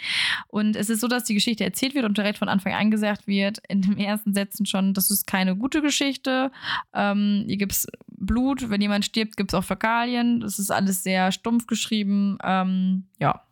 Und 0.48 0.76
es 0.76 0.90
ist 0.90 1.00
so, 1.00 1.08
dass 1.08 1.24
die 1.24 1.34
Geschichte 1.34 1.64
erzählt 1.64 1.94
wird 1.94 2.04
und 2.04 2.18
direkt 2.18 2.38
von 2.38 2.48
Anfang 2.48 2.74
an 2.74 2.90
gesagt 2.90 3.26
wird, 3.26 3.62
in 3.68 3.82
den 3.82 3.98
ersten 3.98 4.34
Sätzen 4.34 4.66
schon, 4.66 4.92
das 4.94 5.10
ist 5.10 5.26
keine 5.26 5.56
gute 5.56 5.80
Geschichte. 5.80 6.52
Ähm, 6.92 7.44
hier 7.46 7.56
gibt 7.56 7.72
es 7.72 7.86
Blut, 8.08 8.68
wenn 8.70 8.80
jemand 8.80 9.04
stirbt, 9.04 9.36
gibt 9.36 9.52
es 9.52 9.58
auch 9.58 9.64
Fäkalien. 9.64 10.40
Das 10.40 10.58
ist 10.58 10.70
alles 10.70 11.02
sehr 11.02 11.32
stumpf 11.32 11.66
geschrieben. 11.66 12.38
Ähm, 12.44 13.04
ja, 13.18 13.42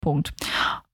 Punkt. 0.00 0.32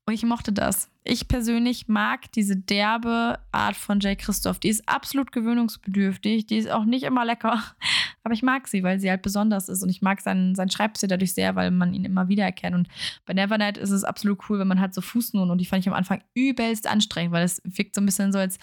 Und 0.07 0.15
ich 0.15 0.25
mochte 0.25 0.53
das. 0.53 0.92
Ich 1.05 1.27
persönlich 1.27 1.89
mag 1.89 2.31
diese 2.33 2.57
derbe 2.57 3.41
Art 3.51 3.75
von 3.75 3.99
Jay 3.99 4.15
Christoph. 4.15 4.61
Die 4.61 4.69
ist 4.69 4.89
absolut 4.89 5.33
gewöhnungsbedürftig. 5.33 6.47
Die 6.47 6.59
ist 6.59 6.71
auch 6.71 6.85
nicht 6.85 7.03
immer 7.03 7.25
lecker. 7.25 7.63
Aber 8.25 8.35
ich 8.35 8.43
mag 8.43 8.69
sie, 8.69 8.85
weil 8.85 9.01
sie 9.01 9.11
halt 9.11 9.23
besonders 9.23 9.69
ist. 9.69 9.83
Und 9.83 9.89
ich 9.89 10.01
mag 10.01 10.21
seinen, 10.21 10.55
seinen 10.55 10.71
Schreibstil 10.71 11.09
dadurch 11.09 11.35
sehr, 11.35 11.57
weil 11.57 11.73
man 11.73 11.93
ihn 11.93 12.05
immer 12.05 12.29
wieder 12.29 12.45
erkennt. 12.45 12.77
Und 12.77 12.89
bei 13.27 13.35
Nevernight 13.35 13.79
ist 13.79 13.91
es 13.91 14.05
absolut 14.05 14.39
cool, 14.49 14.61
wenn 14.61 14.69
man 14.69 14.81
hat 14.81 14.95
so 14.95 15.01
Fußnoten. 15.01 15.51
Und 15.51 15.59
die 15.59 15.67
fand 15.67 15.81
ich 15.81 15.89
am 15.89 15.95
Anfang 15.95 16.23
übelst 16.35 16.87
anstrengend, 16.87 17.33
weil 17.33 17.45
es 17.45 17.61
wirkt 17.65 17.97
so 17.97 18.01
ein 18.01 18.07
bisschen 18.07 18.31
so, 18.31 18.39
als 18.39 18.59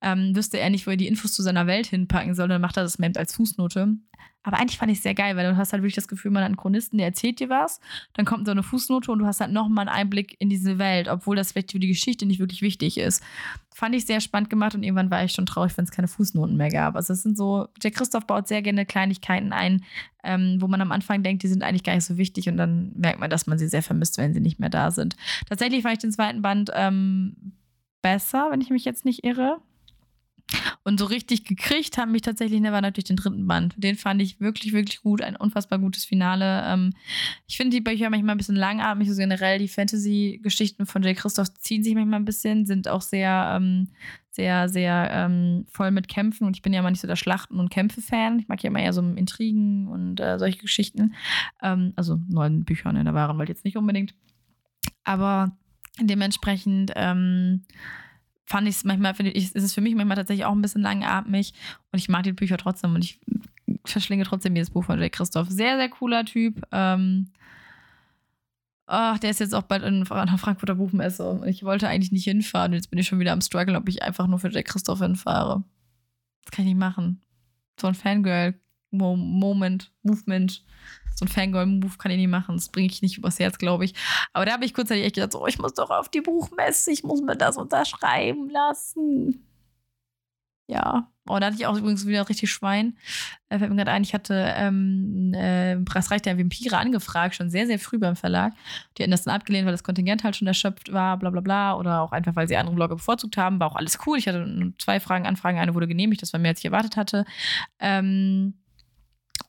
ähm, 0.00 0.34
wüsste 0.34 0.58
er 0.58 0.70
nicht, 0.70 0.88
wo 0.88 0.90
er 0.90 0.96
die 0.96 1.06
Infos 1.06 1.32
zu 1.32 1.42
seiner 1.42 1.68
Welt 1.68 1.86
hinpacken 1.86 2.34
soll. 2.34 2.48
Dann 2.48 2.60
macht 2.60 2.76
er 2.76 2.82
das 2.82 2.98
als 2.98 3.36
Fußnote. 3.36 3.96
Aber 4.44 4.58
eigentlich 4.58 4.78
fand 4.78 4.92
ich 4.92 4.98
es 4.98 5.02
sehr 5.02 5.14
geil, 5.14 5.36
weil 5.36 5.50
du 5.50 5.56
hast 5.56 5.72
halt 5.72 5.82
wirklich 5.82 5.94
das 5.94 6.06
Gefühl, 6.06 6.30
man 6.30 6.42
hat 6.42 6.48
einen 6.48 6.58
Chronisten, 6.58 6.98
der 6.98 7.06
erzählt 7.06 7.40
dir 7.40 7.48
was, 7.48 7.80
dann 8.12 8.26
kommt 8.26 8.44
so 8.44 8.52
eine 8.52 8.62
Fußnote 8.62 9.10
und 9.10 9.18
du 9.18 9.26
hast 9.26 9.40
halt 9.40 9.50
nochmal 9.50 9.88
einen 9.88 9.96
Einblick 9.96 10.36
in 10.38 10.50
diese 10.50 10.78
Welt, 10.78 11.08
obwohl 11.08 11.34
das 11.34 11.52
vielleicht 11.52 11.72
für 11.72 11.80
die 11.84 11.92
Geschichte 11.92 12.26
nicht 12.26 12.40
wirklich 12.40 12.62
wichtig 12.62 12.98
ist. 12.98 13.22
Fand 13.74 13.94
ich 13.94 14.06
sehr 14.06 14.20
spannend 14.20 14.50
gemacht 14.50 14.74
und 14.74 14.82
irgendwann 14.82 15.10
war 15.10 15.24
ich 15.24 15.32
schon 15.32 15.46
traurig, 15.46 15.76
wenn 15.76 15.84
es 15.84 15.90
keine 15.90 16.08
Fußnoten 16.08 16.56
mehr 16.56 16.70
gab. 16.70 16.96
Also 16.96 17.12
es 17.12 17.22
sind 17.22 17.36
so, 17.36 17.68
der 17.82 17.90
Christoph 17.90 18.26
baut 18.26 18.48
sehr 18.48 18.62
gerne 18.62 18.86
Kleinigkeiten 18.86 19.52
ein, 19.52 19.84
ähm, 20.22 20.58
wo 20.60 20.68
man 20.68 20.80
am 20.80 20.92
Anfang 20.92 21.22
denkt, 21.22 21.42
die 21.42 21.48
sind 21.48 21.62
eigentlich 21.62 21.82
gar 21.82 21.94
nicht 21.94 22.04
so 22.04 22.16
wichtig 22.16 22.48
und 22.48 22.56
dann 22.56 22.92
merkt 22.96 23.20
man, 23.20 23.30
dass 23.30 23.46
man 23.46 23.58
sie 23.58 23.68
sehr 23.68 23.82
vermisst, 23.82 24.18
wenn 24.18 24.34
sie 24.34 24.40
nicht 24.40 24.60
mehr 24.60 24.70
da 24.70 24.90
sind. 24.90 25.16
Tatsächlich 25.48 25.82
fand 25.82 25.94
ich 25.94 26.00
den 26.00 26.12
zweiten 26.12 26.42
Band 26.42 26.70
ähm, 26.74 27.54
besser, 28.02 28.48
wenn 28.50 28.60
ich 28.60 28.70
mich 28.70 28.84
jetzt 28.84 29.04
nicht 29.04 29.24
irre. 29.24 29.60
Und 30.82 30.98
so 30.98 31.06
richtig 31.06 31.44
gekriegt 31.44 31.96
haben 31.98 32.12
mich 32.12 32.22
tatsächlich 32.22 32.60
Never 32.60 32.80
natürlich 32.80 33.04
den 33.04 33.16
dritten 33.16 33.46
Band. 33.46 33.74
Den 33.76 33.96
fand 33.96 34.20
ich 34.20 34.40
wirklich, 34.40 34.72
wirklich 34.72 35.00
gut. 35.00 35.22
Ein 35.22 35.36
unfassbar 35.36 35.78
gutes 35.78 36.04
Finale. 36.04 36.62
Ähm, 36.66 36.92
ich 37.46 37.56
finde 37.56 37.76
die 37.76 37.80
Bücher 37.80 38.10
manchmal 38.10 38.34
ein 38.34 38.38
bisschen 38.38 38.56
langatmig. 38.56 39.08
Also 39.08 39.20
generell 39.20 39.58
die 39.58 39.68
Fantasy-Geschichten 39.68 40.86
von 40.86 41.02
J. 41.02 41.16
Christoph 41.16 41.54
ziehen 41.54 41.82
sich 41.82 41.94
manchmal 41.94 42.20
ein 42.20 42.24
bisschen, 42.24 42.66
sind 42.66 42.88
auch 42.88 43.00
sehr, 43.00 43.54
ähm, 43.56 43.88
sehr, 44.30 44.68
sehr 44.68 45.08
ähm, 45.12 45.64
voll 45.70 45.90
mit 45.90 46.08
Kämpfen. 46.08 46.46
Und 46.46 46.56
ich 46.56 46.62
bin 46.62 46.72
ja 46.72 46.80
immer 46.80 46.90
nicht 46.90 47.00
so 47.00 47.06
der 47.06 47.16
Schlachten- 47.16 47.60
und 47.60 47.70
Kämpfe-Fan. 47.70 48.38
Ich 48.40 48.48
mag 48.48 48.62
ja 48.62 48.68
immer 48.68 48.80
eher 48.80 48.92
so 48.92 49.00
Intrigen 49.00 49.88
und 49.88 50.20
äh, 50.20 50.38
solche 50.38 50.58
Geschichten. 50.58 51.14
Also 51.60 52.20
neuen 52.28 52.64
Büchern 52.64 52.96
in 52.96 53.04
der 53.04 53.14
wahren 53.14 53.38
Welt 53.38 53.48
jetzt 53.48 53.64
nicht 53.64 53.76
unbedingt. 53.76 54.14
Aber 55.04 55.56
dementsprechend 56.00 56.92
ähm, 56.96 57.62
fand 58.44 58.68
ich 58.68 58.76
es 58.76 58.84
manchmal, 58.84 59.14
finde 59.14 59.32
ich, 59.32 59.54
ist 59.54 59.64
es 59.64 59.74
für 59.74 59.80
mich 59.80 59.94
manchmal 59.94 60.16
tatsächlich 60.16 60.44
auch 60.44 60.52
ein 60.52 60.62
bisschen 60.62 60.82
langatmig 60.82 61.54
und 61.92 61.98
ich 61.98 62.08
mag 62.08 62.24
die 62.24 62.32
Bücher 62.32 62.56
trotzdem 62.58 62.94
und 62.94 63.04
ich 63.04 63.18
verschlinge 63.84 64.24
trotzdem 64.24 64.54
jedes 64.54 64.70
Buch 64.70 64.84
von 64.84 64.98
Jake 64.98 65.16
Christoph. 65.16 65.48
Sehr, 65.48 65.76
sehr 65.76 65.88
cooler 65.88 66.24
Typ. 66.24 66.62
Ähm, 66.72 67.30
Ach, 68.86 69.18
der 69.18 69.30
ist 69.30 69.40
jetzt 69.40 69.54
auch 69.54 69.62
bald 69.62 69.82
in 69.82 70.06
einer 70.06 70.38
Frankfurter 70.38 70.74
Buchmesse. 70.74 71.26
Und 71.26 71.48
ich 71.48 71.62
wollte 71.62 71.88
eigentlich 71.88 72.12
nicht 72.12 72.24
hinfahren. 72.24 72.74
Jetzt 72.74 72.90
bin 72.90 72.98
ich 72.98 73.06
schon 73.06 73.18
wieder 73.18 73.32
am 73.32 73.40
Struggle, 73.40 73.76
ob 73.76 73.88
ich 73.88 74.02
einfach 74.02 74.26
nur 74.26 74.38
für 74.38 74.50
Jack 74.50 74.66
Christoph 74.66 75.00
hinfahre. 75.00 75.64
Das 76.44 76.50
kann 76.50 76.64
ich 76.64 76.72
nicht 76.72 76.80
machen. 76.80 77.22
So 77.80 77.86
ein 77.86 77.94
Fangirl-Moment, 77.94 79.92
Movement 80.02 80.64
so 81.14 81.24
ein 81.24 81.28
Fangirl-Move 81.28 81.96
kann 81.98 82.10
ich 82.10 82.18
nicht 82.18 82.28
machen. 82.28 82.56
Das 82.56 82.68
bringe 82.68 82.88
ich 82.88 83.02
nicht 83.02 83.18
übers 83.18 83.38
Herz, 83.38 83.58
glaube 83.58 83.84
ich. 83.84 83.94
Aber 84.32 84.44
da 84.44 84.52
habe 84.52 84.64
ich 84.64 84.74
kurzzeitig 84.74 85.04
echt 85.04 85.14
gedacht, 85.14 85.32
so, 85.32 85.46
ich 85.46 85.58
muss 85.58 85.74
doch 85.74 85.90
auf 85.90 86.08
die 86.08 86.20
Buchmesse, 86.20 86.90
ich 86.90 87.04
muss 87.04 87.22
mir 87.22 87.36
das 87.36 87.56
unterschreiben 87.56 88.48
lassen. 88.50 89.44
Ja. 90.66 91.10
Oh, 91.26 91.38
da 91.38 91.46
hatte 91.46 91.56
ich 91.56 91.66
auch 91.66 91.76
übrigens 91.76 92.06
wieder 92.06 92.28
richtig 92.28 92.50
Schwein. 92.50 92.96
Äh, 93.48 93.58
fällt 93.58 93.70
mir 93.70 93.76
gerade 93.76 93.92
ein, 93.92 94.02
ich 94.02 94.12
hatte 94.12 94.34
ähm, 94.56 95.32
äh, 95.34 95.76
Preisreich 95.76 96.20
der 96.22 96.38
Vampire 96.38 96.76
angefragt, 96.76 97.34
schon 97.34 97.48
sehr, 97.50 97.66
sehr 97.66 97.78
früh 97.78 97.98
beim 97.98 98.16
Verlag. 98.16 98.52
Die 98.96 99.02
hatten 99.02 99.10
das 99.10 99.24
dann 99.24 99.34
abgelehnt, 99.34 99.64
weil 99.64 99.72
das 99.72 99.84
Kontingent 99.84 100.24
halt 100.24 100.36
schon 100.36 100.48
erschöpft 100.48 100.92
war, 100.92 101.18
bla 101.18 101.30
bla 101.30 101.40
bla. 101.40 101.76
Oder 101.76 102.00
auch 102.02 102.12
einfach, 102.12 102.36
weil 102.36 102.48
sie 102.48 102.56
andere 102.56 102.74
Blogger 102.76 102.96
bevorzugt 102.96 103.36
haben. 103.36 103.60
War 103.60 103.70
auch 103.70 103.76
alles 103.76 103.98
cool. 104.06 104.18
Ich 104.18 104.28
hatte 104.28 104.74
zwei 104.78 105.00
Fragen, 105.00 105.26
Anfragen. 105.26 105.58
Eine 105.58 105.74
wurde 105.74 105.88
genehmigt, 105.88 106.22
das 106.22 106.32
war 106.32 106.40
mehr, 106.40 106.50
als 106.50 106.60
ich 106.60 106.66
erwartet 106.66 106.96
hatte. 106.96 107.24
Ähm, 107.78 108.54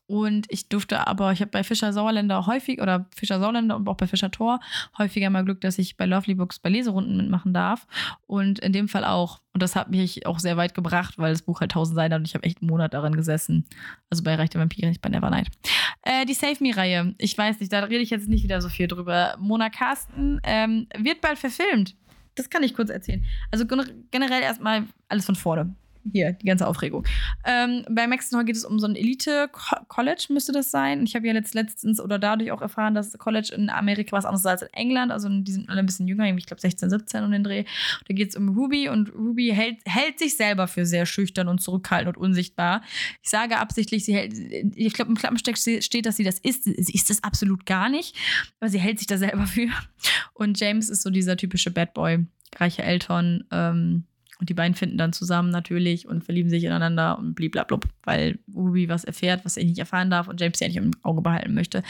und 0.08 0.46
ich 0.50 0.70
durfte 0.70 1.08
aber, 1.08 1.32
ich 1.32 1.42
habe 1.42 1.52
bei 1.52 1.64
Fischer 1.64 1.92
Sauerländer 1.92 2.46
häufig, 2.46 2.82
oder 2.82 3.08
Fischer 3.16 3.40
Sauerländer 3.40 3.76
und 3.76 3.88
auch 3.88 3.98
bei 3.98 4.06
Fischer 4.08 4.30
Tor 4.30 4.60
häufiger 4.98 5.30
mal 5.30 5.44
Glück, 5.44 5.62
dass 5.62 5.80
ich 5.80 5.98
bei 5.98 6.06
Lovely 6.06 6.36
Books 6.36 6.60
bei 6.60 6.70
Leserunden 6.70 7.18
mitmachen 7.18 7.54
darf. 7.54 7.88
Und 8.28 8.60
in 8.60 8.72
dem 8.72 8.88
Fall 8.88 9.04
auch. 9.04 9.40
Und 9.54 9.64
das 9.64 9.76
hat 9.76 9.90
mich 9.90 10.26
auch 10.26 10.40
sehr 10.40 10.58
weit 10.58 10.76
gebracht, 10.76 11.18
weil 11.18 11.32
das 11.32 11.42
Buch 11.42 11.62
halt 11.62 11.72
tausend 11.72 11.96
Seiten 11.96 12.14
hat 12.14 12.20
und 12.20 12.28
ich 12.28 12.36
habe 12.36 12.44
echt 12.44 12.62
einen 12.62 12.70
Monat 12.70 12.94
daran 12.94 13.16
gesessen. 13.16 13.66
Also 14.10 14.24
bei 14.24 14.36
Reich 14.36 14.50
der 14.50 14.62
Vampire, 14.62 14.88
nicht 14.88 15.02
bei 15.02 15.10
Nevernight. 15.10 15.48
Äh, 16.02 16.26
die 16.26 16.34
Save 16.34 16.58
Me-Reihe. 16.60 17.16
Ich 17.18 17.38
weiß 17.38 17.60
nicht, 17.60 17.72
da 17.72 17.80
rede 17.80 18.02
ich 18.02 18.10
jetzt 18.10 18.28
nicht 18.28 18.44
wieder 18.44 18.62
so 18.62 18.70
viel 18.70 18.88
drüber. 18.88 19.36
Mona 19.40 19.70
Carsten 19.70 20.40
ähm, 20.44 20.88
wird 20.98 21.22
bald 21.22 21.40
verfilmt. 21.40 21.96
Das 22.36 22.50
kann 22.50 22.64
ich 22.64 22.74
kurz 22.74 22.90
erzählen. 22.90 23.24
Also 23.50 23.66
generell 24.12 24.42
erstmal 24.42 24.84
alles 25.08 25.26
von 25.26 25.36
vorne 25.36 25.74
hier, 26.12 26.34
die 26.34 26.46
ganze 26.46 26.68
Aufregung. 26.68 27.06
Ähm, 27.46 27.84
bei 27.90 28.08
Maxton 28.08 28.38
Hall 28.38 28.46
geht 28.46 28.56
es 28.56 28.66
um 28.66 28.80
so 28.80 28.88
ein 28.88 28.96
Elite-College, 28.96 30.28
müsste 30.30 30.52
das 30.52 30.72
sein. 30.72 31.04
Ich 31.04 31.16
habe 31.16 31.28
ja 31.28 31.34
jetzt 31.34 31.54
letztens 31.54 32.00
oder 32.00 32.20
dadurch 32.20 32.52
auch 32.52 32.62
erfahren, 32.62 32.94
dass 32.94 33.18
College 33.18 33.54
in 33.56 33.70
Amerika 33.70 34.16
was 34.16 34.26
anderes 34.26 34.42
ist 34.42 34.48
als 34.48 34.62
in 34.64 34.74
England. 34.74 35.12
Also 35.12 35.30
die 35.30 35.52
sind 35.52 35.70
alle 35.70 35.80
ein 35.80 35.86
bisschen 35.86 36.08
jünger, 36.08 36.26
ich 36.36 36.46
glaube 36.46 36.62
16, 36.62 36.90
17 36.90 37.24
um 37.24 37.32
den 37.32 37.44
Dreh. 37.44 37.66
Da 38.08 38.14
geht 38.14 38.30
es 38.30 38.36
um 38.36 38.50
Ruby 38.50 38.90
und 38.90 39.14
Ruby 39.14 39.52
hält, 39.54 39.80
hält 39.86 40.20
sich 40.20 40.38
selber 40.38 40.68
für 40.68 40.86
sehr 40.86 41.06
schüchtern 41.06 41.48
und 41.48 41.60
zurückhaltend 41.60 42.18
und 42.18 42.24
unsichtbar. 42.24 42.82
Ich 43.22 43.30
sage 43.30 43.58
absichtlich, 43.58 44.06
sie 44.06 44.16
hält, 44.16 44.34
ich 44.76 44.94
glaube 44.94 45.10
im 45.10 45.18
Klappensteck 45.18 45.58
steht, 45.58 46.06
dass 46.06 46.18
sie 46.18 46.24
das 46.24 46.40
ist. 46.40 46.64
Sie 46.64 46.94
ist 46.94 47.10
das 47.10 47.24
absolut 47.24 47.66
gar 47.66 47.90
nicht, 47.90 48.16
aber 48.60 48.70
sie 48.70 48.80
hält 48.80 49.00
sich 49.00 49.08
da 49.08 49.18
selber 49.18 49.48
für. 49.48 49.70
Und 50.34 50.60
James 50.60 50.90
ist 50.90 51.02
so 51.02 51.10
dieser 51.10 51.38
typische 51.38 51.72
Bad 51.72 51.94
Boy, 51.94 52.26
reiche 52.58 52.84
Eltern, 52.84 53.46
ähm, 53.52 54.06
und 54.40 54.50
die 54.50 54.54
beiden 54.54 54.76
finden 54.76 54.98
dann 54.98 55.14
zusammen 55.14 55.50
natürlich 55.50 56.08
und 56.08 56.24
verlieben 56.24 56.50
sich 56.50 56.64
ineinander 56.64 57.18
und 57.18 57.36
bliblablub, 57.36 57.86
weil 58.04 58.40
Ruby 58.54 58.90
was 58.90 59.04
erfährt, 59.04 59.46
was 59.46 59.58
er 59.58 59.64
nicht 59.64 59.80
erfahren 59.80 60.10
darf 60.10 60.28
und 60.28 60.42
James 60.42 60.60
ja 60.60 60.68
nicht 60.68 60.78
im 60.78 60.92
Auge 61.04 61.22
behalten 61.22 61.54
möchte. 61.54 61.84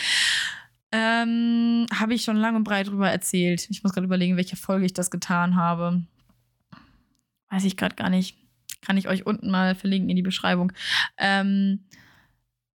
Ähm, 0.91 1.88
habe 1.93 2.14
ich 2.14 2.24
schon 2.24 2.38
lang 2.38 2.56
und 2.56 2.64
breit 2.64 2.88
drüber 2.88 3.10
erzählt. 3.10 3.68
Ich 3.70 3.84
muss 3.84 3.93
gerade 3.93 4.06
überlegen, 4.06 4.38
welche 4.38 4.56
Folge 4.56 4.86
ich 4.86 4.93
das 4.93 5.12
getan 5.12 5.56
habe. 5.56 6.04
Weiß 7.50 7.66
ich 7.66 7.78
gerade 7.78 7.96
gar 7.96 8.10
nicht. 8.10 8.38
Kann 8.82 8.98
ich 8.98 9.08
euch 9.08 9.26
unten 9.26 9.50
mal 9.50 9.74
verlinken 9.74 10.10
in 10.10 10.16
die 10.16 10.22
Beschreibung. 10.22 10.72
Ähm, 11.18 11.86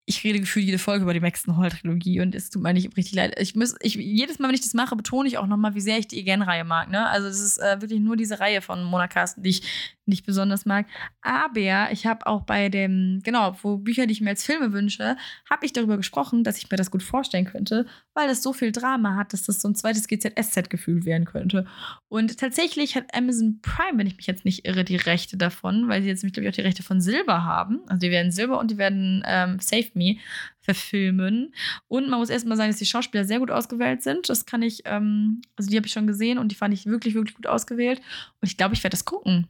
ich 0.08 0.24
rede 0.24 0.40
gefühlt 0.40 0.64
jede 0.64 0.78
Folge 0.78 1.02
über 1.02 1.12
die 1.12 1.20
Maxton 1.20 1.58
Hall 1.58 1.68
Trilogie 1.68 2.20
und 2.20 2.34
es 2.34 2.48
tut 2.48 2.62
mir 2.62 2.72
nicht 2.72 2.96
richtig 2.96 3.14
leid. 3.14 3.38
Ich 3.38 3.54
muss, 3.54 3.74
ich, 3.82 3.94
jedes 3.94 4.38
Mal, 4.38 4.48
wenn 4.48 4.54
ich 4.54 4.62
das 4.62 4.72
mache, 4.72 4.96
betone 4.96 5.28
ich 5.28 5.36
auch 5.36 5.46
nochmal, 5.46 5.74
wie 5.74 5.82
sehr 5.82 5.98
ich 5.98 6.08
die 6.08 6.18
Igen-Reihe 6.18 6.64
mag. 6.64 6.88
Ne? 6.88 7.06
Also 7.06 7.28
es 7.28 7.40
ist 7.40 7.58
äh, 7.58 7.82
wirklich 7.82 8.00
nur 8.00 8.16
diese 8.16 8.40
Reihe 8.40 8.62
von 8.62 8.82
Mona 8.84 9.06
Carsten, 9.06 9.42
die 9.42 9.50
ich 9.50 9.62
nicht 10.06 10.24
besonders 10.24 10.64
mag. 10.64 10.86
Aber 11.20 11.92
ich 11.92 12.06
habe 12.06 12.26
auch 12.26 12.42
bei 12.42 12.70
dem, 12.70 13.20
genau, 13.22 13.54
wo 13.62 13.76
Bücher, 13.76 14.06
die 14.06 14.12
ich 14.12 14.22
mir 14.22 14.30
als 14.30 14.44
Filme 14.44 14.72
wünsche, 14.72 15.18
habe 15.48 15.66
ich 15.66 15.74
darüber 15.74 15.98
gesprochen, 15.98 16.42
dass 16.42 16.56
ich 16.56 16.70
mir 16.70 16.78
das 16.78 16.90
gut 16.90 17.02
vorstellen 17.02 17.44
könnte, 17.44 17.84
weil 18.14 18.30
es 18.30 18.42
so 18.42 18.54
viel 18.54 18.72
Drama 18.72 19.16
hat, 19.16 19.34
dass 19.34 19.42
das 19.42 19.60
so 19.60 19.68
ein 19.68 19.74
zweites 19.74 20.08
GZSZ-Gefühl 20.08 21.04
werden 21.04 21.26
könnte. 21.26 21.66
Und 22.08 22.38
tatsächlich 22.38 22.96
hat 22.96 23.14
Amazon 23.14 23.60
Prime, 23.60 23.98
wenn 23.98 24.06
ich 24.06 24.16
mich 24.16 24.26
jetzt 24.26 24.46
nicht 24.46 24.66
irre, 24.66 24.84
die 24.84 24.96
Rechte 24.96 25.36
davon, 25.36 25.88
weil 25.88 26.02
sie 26.02 26.08
jetzt, 26.08 26.22
glaube 26.22 26.44
ich, 26.44 26.48
auch 26.48 26.56
die 26.56 26.62
Rechte 26.62 26.82
von 26.82 27.02
Silber 27.02 27.44
haben. 27.44 27.80
Also 27.88 28.00
die 28.00 28.10
werden 28.10 28.32
Silber 28.32 28.58
und 28.58 28.70
die 28.70 28.78
werden 28.78 29.22
ähm, 29.26 29.58
Save 29.60 29.90
Me 29.98 30.16
verfilmen. 30.60 31.54
Und 31.88 32.08
man 32.08 32.18
muss 32.18 32.30
erstmal 32.30 32.56
sagen, 32.56 32.70
dass 32.70 32.78
die 32.78 32.86
Schauspieler 32.86 33.24
sehr 33.24 33.38
gut 33.40 33.50
ausgewählt 33.50 34.02
sind. 34.02 34.28
Das 34.28 34.46
kann 34.46 34.62
ich, 34.62 34.82
ähm, 34.84 35.42
also 35.56 35.70
die 35.70 35.76
habe 35.76 35.86
ich 35.86 35.92
schon 35.92 36.06
gesehen 36.06 36.38
und 36.38 36.52
die 36.52 36.56
fand 36.56 36.72
ich 36.72 36.86
wirklich, 36.86 37.14
wirklich 37.14 37.34
gut 37.34 37.46
ausgewählt. 37.46 38.00
Und 38.40 38.48
ich 38.48 38.56
glaube, 38.56 38.74
ich 38.74 38.82
werde 38.82 38.94
das 38.94 39.04
gucken. 39.04 39.48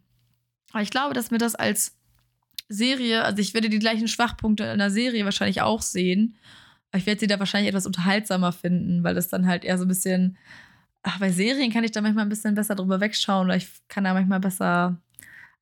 Aber 0.72 0.82
ich 0.82 0.90
glaube, 0.90 1.14
dass 1.14 1.30
mir 1.30 1.38
das 1.38 1.54
als 1.54 1.96
Serie, 2.68 3.24
also 3.24 3.40
ich 3.40 3.54
werde 3.54 3.68
die 3.68 3.78
gleichen 3.78 4.08
Schwachpunkte 4.08 4.64
in 4.64 4.78
der 4.78 4.90
Serie 4.90 5.24
wahrscheinlich 5.24 5.62
auch 5.62 5.82
sehen. 5.82 6.36
Aber 6.90 6.98
ich 6.98 7.06
werde 7.06 7.20
sie 7.20 7.26
da 7.26 7.38
wahrscheinlich 7.38 7.68
etwas 7.68 7.86
unterhaltsamer 7.86 8.52
finden, 8.52 9.04
weil 9.04 9.14
das 9.14 9.28
dann 9.28 9.46
halt 9.46 9.64
eher 9.64 9.78
so 9.78 9.84
ein 9.84 9.88
bisschen. 9.88 10.36
Ach, 11.02 11.18
bei 11.20 11.30
Serien 11.30 11.72
kann 11.72 11.84
ich 11.84 11.92
da 11.92 12.00
manchmal 12.00 12.26
ein 12.26 12.28
bisschen 12.28 12.54
besser 12.54 12.74
drüber 12.74 13.00
wegschauen 13.00 13.46
oder 13.46 13.56
ich 13.56 13.68
kann 13.88 14.04
da 14.04 14.14
manchmal 14.14 14.40
besser. 14.40 15.00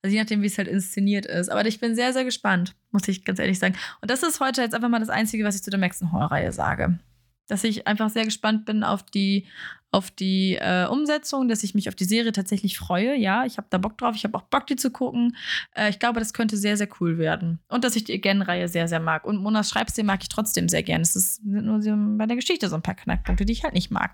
Also 0.07 0.15
je 0.15 0.23
nachdem, 0.23 0.41
wie 0.43 0.47
es 0.47 0.57
halt 0.57 0.69
inszeniert 0.69 1.27
ist. 1.27 1.49
Aber 1.49 1.67
ich 1.67 1.81
bin 1.81 1.97
sehr, 1.97 2.13
sehr 2.13 2.25
gespannt, 2.25 2.77
muss 2.93 3.09
ich 3.09 3.25
ganz 3.25 3.41
ehrlich 3.41 3.59
sagen. 3.59 3.75
Und 4.01 4.09
das 4.09 4.23
ist 4.23 4.39
heute 4.39 4.63
jetzt 4.63 4.73
einfach 4.73 4.89
mal 4.89 5.01
das 5.01 5.09
Einzige, 5.09 5.43
was 5.43 5.57
ich 5.57 5.65
zu 5.65 5.71
der 5.71 5.81
Maxen 5.81 6.13
Horror-Reihe 6.13 6.53
sage. 6.53 7.01
Dass 7.49 7.65
ich 7.65 7.89
einfach 7.89 8.09
sehr 8.09 8.25
gespannt 8.25 8.67
bin 8.67 8.85
auf 8.85 9.03
die 9.03 9.49
auf 9.91 10.13
die 10.13 10.57
äh, 10.61 10.87
Umsetzung, 10.87 11.49
dass 11.49 11.65
ich 11.65 11.75
mich 11.75 11.89
auf 11.89 11.97
die 11.97 12.05
Serie 12.05 12.31
tatsächlich 12.31 12.79
freue. 12.79 13.17
Ja, 13.17 13.47
ich 13.47 13.57
habe 13.57 13.67
da 13.69 13.79
Bock 13.79 13.99
drauf. 13.99 14.15
Ich 14.15 14.23
habe 14.23 14.37
auch 14.37 14.43
Bock, 14.43 14.69
die 14.69 14.77
zu 14.77 14.93
gucken. 14.93 15.37
Äh, 15.75 15.91
ich 15.91 15.99
glaube, 15.99 16.21
das 16.21 16.33
könnte 16.33 16.57
sehr, 16.57 16.77
sehr 16.77 16.89
cool 17.01 17.19
werden. 17.19 17.59
Und 17.69 17.83
dass 17.83 17.97
ich 17.97 18.05
die 18.05 18.15
Again-Reihe 18.15 18.69
sehr, 18.69 18.87
sehr 18.87 19.01
mag. 19.01 19.25
Und 19.25 19.39
Monas 19.39 19.71
Schreibstil 19.71 20.05
mag 20.05 20.23
ich 20.23 20.29
trotzdem 20.29 20.69
sehr 20.69 20.85
gern. 20.85 21.01
Es 21.01 21.15
sind 21.15 21.65
nur 21.65 21.81
bei 22.17 22.27
der 22.27 22.37
Geschichte 22.37 22.69
so 22.69 22.77
ein 22.77 22.83
paar 22.83 22.95
Knackpunkte, 22.95 23.45
die 23.45 23.53
ich 23.53 23.65
halt 23.65 23.75
nicht 23.75 23.91
mag. 23.91 24.13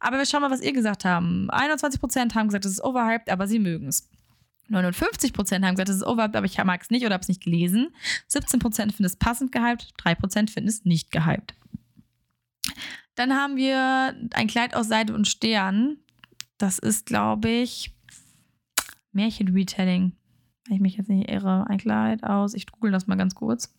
Aber 0.00 0.16
wir 0.16 0.24
schauen 0.24 0.40
mal, 0.40 0.50
was 0.50 0.62
ihr 0.62 0.72
gesagt 0.72 1.04
haben. 1.04 1.50
21% 1.50 2.34
haben 2.34 2.48
gesagt, 2.48 2.64
es 2.64 2.72
ist 2.72 2.84
overhyped, 2.84 3.28
aber 3.28 3.46
sie 3.46 3.58
mögen 3.58 3.88
es. 3.88 4.08
59% 4.70 5.64
haben 5.64 5.74
gesagt, 5.74 5.88
es 5.88 5.96
ist 5.96 6.06
overhyped, 6.06 6.36
aber 6.36 6.46
ich 6.46 6.62
mag 6.62 6.82
es 6.82 6.90
nicht 6.90 7.04
oder 7.04 7.14
habe 7.14 7.22
es 7.22 7.28
nicht 7.28 7.42
gelesen. 7.42 7.94
17% 8.30 8.60
finden 8.60 9.04
es 9.04 9.16
passend 9.16 9.52
gehypt, 9.52 9.94
3% 10.02 10.50
finden 10.50 10.68
es 10.68 10.84
nicht 10.84 11.10
gehypt. 11.10 11.54
Dann 13.14 13.34
haben 13.34 13.56
wir 13.56 14.14
ein 14.34 14.46
Kleid 14.46 14.74
aus 14.76 14.88
Seide 14.88 15.14
und 15.14 15.26
Stern. 15.26 15.98
Das 16.58 16.78
ist, 16.78 17.06
glaube 17.06 17.48
ich, 17.48 17.94
Märchen-Retelling. 19.12 20.12
Wenn 20.66 20.74
ich 20.76 20.80
mich 20.80 20.96
jetzt 20.96 21.08
nicht 21.08 21.30
irre. 21.30 21.66
Ein 21.68 21.78
Kleid 21.78 22.22
aus. 22.22 22.54
Ich 22.54 22.66
google 22.66 22.92
das 22.92 23.06
mal 23.06 23.16
ganz 23.16 23.34
kurz. 23.34 23.74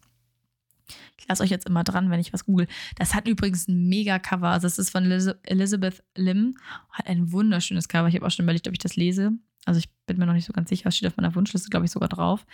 Ich 1.18 1.28
lasse 1.28 1.44
euch 1.44 1.52
jetzt 1.52 1.68
immer 1.70 1.84
dran, 1.84 2.10
wenn 2.10 2.20
ich 2.20 2.34
was 2.34 2.46
google. 2.46 2.68
Das 2.98 3.14
hat 3.14 3.28
übrigens 3.28 3.68
ein 3.68 3.88
mega 3.88 4.18
Cover. 4.18 4.50
Also, 4.50 4.66
das 4.66 4.80
ist 4.80 4.90
von 4.90 5.06
Elizabeth 5.44 6.04
Lim. 6.16 6.58
Hat 6.90 7.08
ein 7.08 7.32
wunderschönes 7.32 7.88
Cover. 7.88 8.08
Ich 8.08 8.16
habe 8.16 8.26
auch 8.26 8.32
schon 8.32 8.44
überlegt, 8.44 8.68
ob 8.68 8.74
ich 8.74 8.80
das 8.80 8.96
lese. 8.96 9.34
Also, 9.70 9.80
ich 9.80 9.90
bin 10.08 10.18
mir 10.18 10.26
noch 10.26 10.34
nicht 10.34 10.46
so 10.46 10.54
ganz 10.54 10.70
sicher. 10.70 10.90
Es 10.90 10.98
steht 10.98 11.08
auf 11.08 11.18
meiner 11.18 11.36
Wunschliste, 11.36 11.70
glaube 11.70 11.86
ich, 11.86 11.92
sogar 11.92 12.10
drauf. 12.10 12.46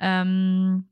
Ähm, 0.00 0.86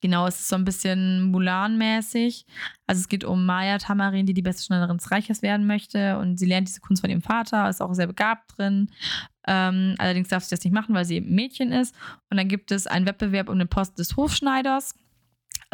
Genau, 0.00 0.26
es 0.26 0.40
ist 0.40 0.48
so 0.48 0.56
ein 0.56 0.66
bisschen 0.66 1.30
Mulan-mäßig. 1.30 2.44
Also 2.86 3.00
es 3.00 3.08
geht 3.08 3.24
um 3.24 3.46
Maya 3.46 3.78
Tamarin, 3.78 4.26
die 4.26 4.34
die 4.34 4.42
beste 4.42 4.62
Schneiderin 4.62 4.98
des 4.98 5.10
Reiches 5.10 5.40
werden 5.40 5.66
möchte 5.66 6.18
und 6.18 6.38
sie 6.38 6.44
lernt 6.44 6.68
diese 6.68 6.80
Kunst 6.80 7.00
von 7.00 7.08
ihrem 7.08 7.22
Vater, 7.22 7.68
ist 7.70 7.80
auch 7.80 7.94
sehr 7.94 8.06
begabt 8.06 8.58
drin. 8.58 8.90
Ähm, 9.46 9.94
allerdings 9.96 10.28
darf 10.28 10.44
sie 10.44 10.54
das 10.54 10.62
nicht 10.62 10.74
machen, 10.74 10.94
weil 10.94 11.06
sie 11.06 11.16
eben 11.16 11.34
Mädchen 11.34 11.72
ist. 11.72 11.94
Und 12.30 12.36
dann 12.36 12.48
gibt 12.48 12.70
es 12.70 12.86
einen 12.86 13.06
Wettbewerb 13.06 13.48
um 13.48 13.58
den 13.58 13.68
Post 13.68 13.98
des 13.98 14.16
Hofschneiders 14.16 14.94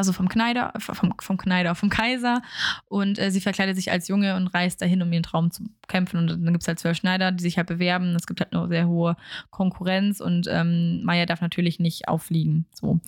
also 0.01 0.15
vom 0.15 0.31
Kneider, 0.31 0.73
vom, 0.79 1.13
vom 1.21 1.37
Kneider, 1.37 1.75
vom 1.75 1.91
Kaiser. 1.91 2.41
Und 2.87 3.19
äh, 3.19 3.31
sie 3.31 3.43
verkleidet 3.43 3.77
sich 3.77 3.93
als 3.93 4.09
Junge 4.09 4.35
und 4.35 4.47
reist 4.49 4.81
dahin, 4.81 5.03
um 5.03 5.13
ihren 5.13 5.23
Traum 5.23 5.51
zu 5.51 5.65
kämpfen. 5.89 6.17
Und 6.17 6.29
dann 6.29 6.53
gibt 6.53 6.63
es 6.63 6.69
halt 6.69 6.79
zwölf 6.79 6.97
Schneider, 6.97 7.33
die 7.33 7.43
sich 7.43 7.59
halt 7.59 7.67
bewerben. 7.67 8.17
Es 8.17 8.27
gibt 8.27 8.41
halt 8.41 8.55
eine 8.55 8.67
sehr 8.69 8.89
hohe 8.89 9.15
Konkurrenz 9.51 10.21
und 10.21 10.47
ähm, 10.49 11.05
Maya 11.05 11.27
darf 11.27 11.43
natürlich 11.43 11.81
nicht 11.81 12.09
auffliegen. 12.09 12.65
So. 12.73 12.99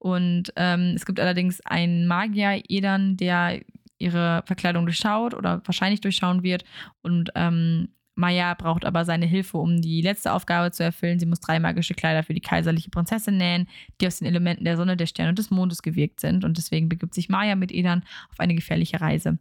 Und 0.00 0.52
ähm, 0.56 0.94
es 0.96 1.06
gibt 1.06 1.20
allerdings 1.20 1.60
einen 1.64 2.08
Magier, 2.08 2.60
Edan, 2.68 3.16
der 3.16 3.60
ihre 3.98 4.42
Verkleidung 4.44 4.84
durchschaut 4.84 5.32
oder 5.32 5.62
wahrscheinlich 5.64 6.00
durchschauen 6.00 6.42
wird 6.42 6.64
und 7.02 7.30
ähm, 7.36 7.90
Maya 8.14 8.54
braucht 8.54 8.84
aber 8.84 9.04
seine 9.04 9.26
Hilfe, 9.26 9.58
um 9.58 9.80
die 9.80 10.02
letzte 10.02 10.32
Aufgabe 10.32 10.70
zu 10.70 10.82
erfüllen. 10.82 11.18
Sie 11.18 11.26
muss 11.26 11.40
drei 11.40 11.58
magische 11.58 11.94
Kleider 11.94 12.22
für 12.22 12.34
die 12.34 12.40
kaiserliche 12.40 12.90
Prinzessin 12.90 13.36
nähen, 13.36 13.68
die 14.00 14.06
aus 14.06 14.18
den 14.18 14.28
Elementen 14.28 14.64
der 14.64 14.76
Sonne, 14.76 14.96
der 14.96 15.06
Sterne 15.06 15.30
und 15.30 15.38
des 15.38 15.50
Mondes 15.50 15.82
gewirkt 15.82 16.20
sind. 16.20 16.44
Und 16.44 16.58
deswegen 16.58 16.88
begibt 16.88 17.14
sich 17.14 17.28
Maya 17.28 17.56
mit 17.56 17.72
Edan 17.72 18.04
auf 18.30 18.38
eine 18.40 18.54
gefährliche 18.54 19.00
Reise. 19.00 19.38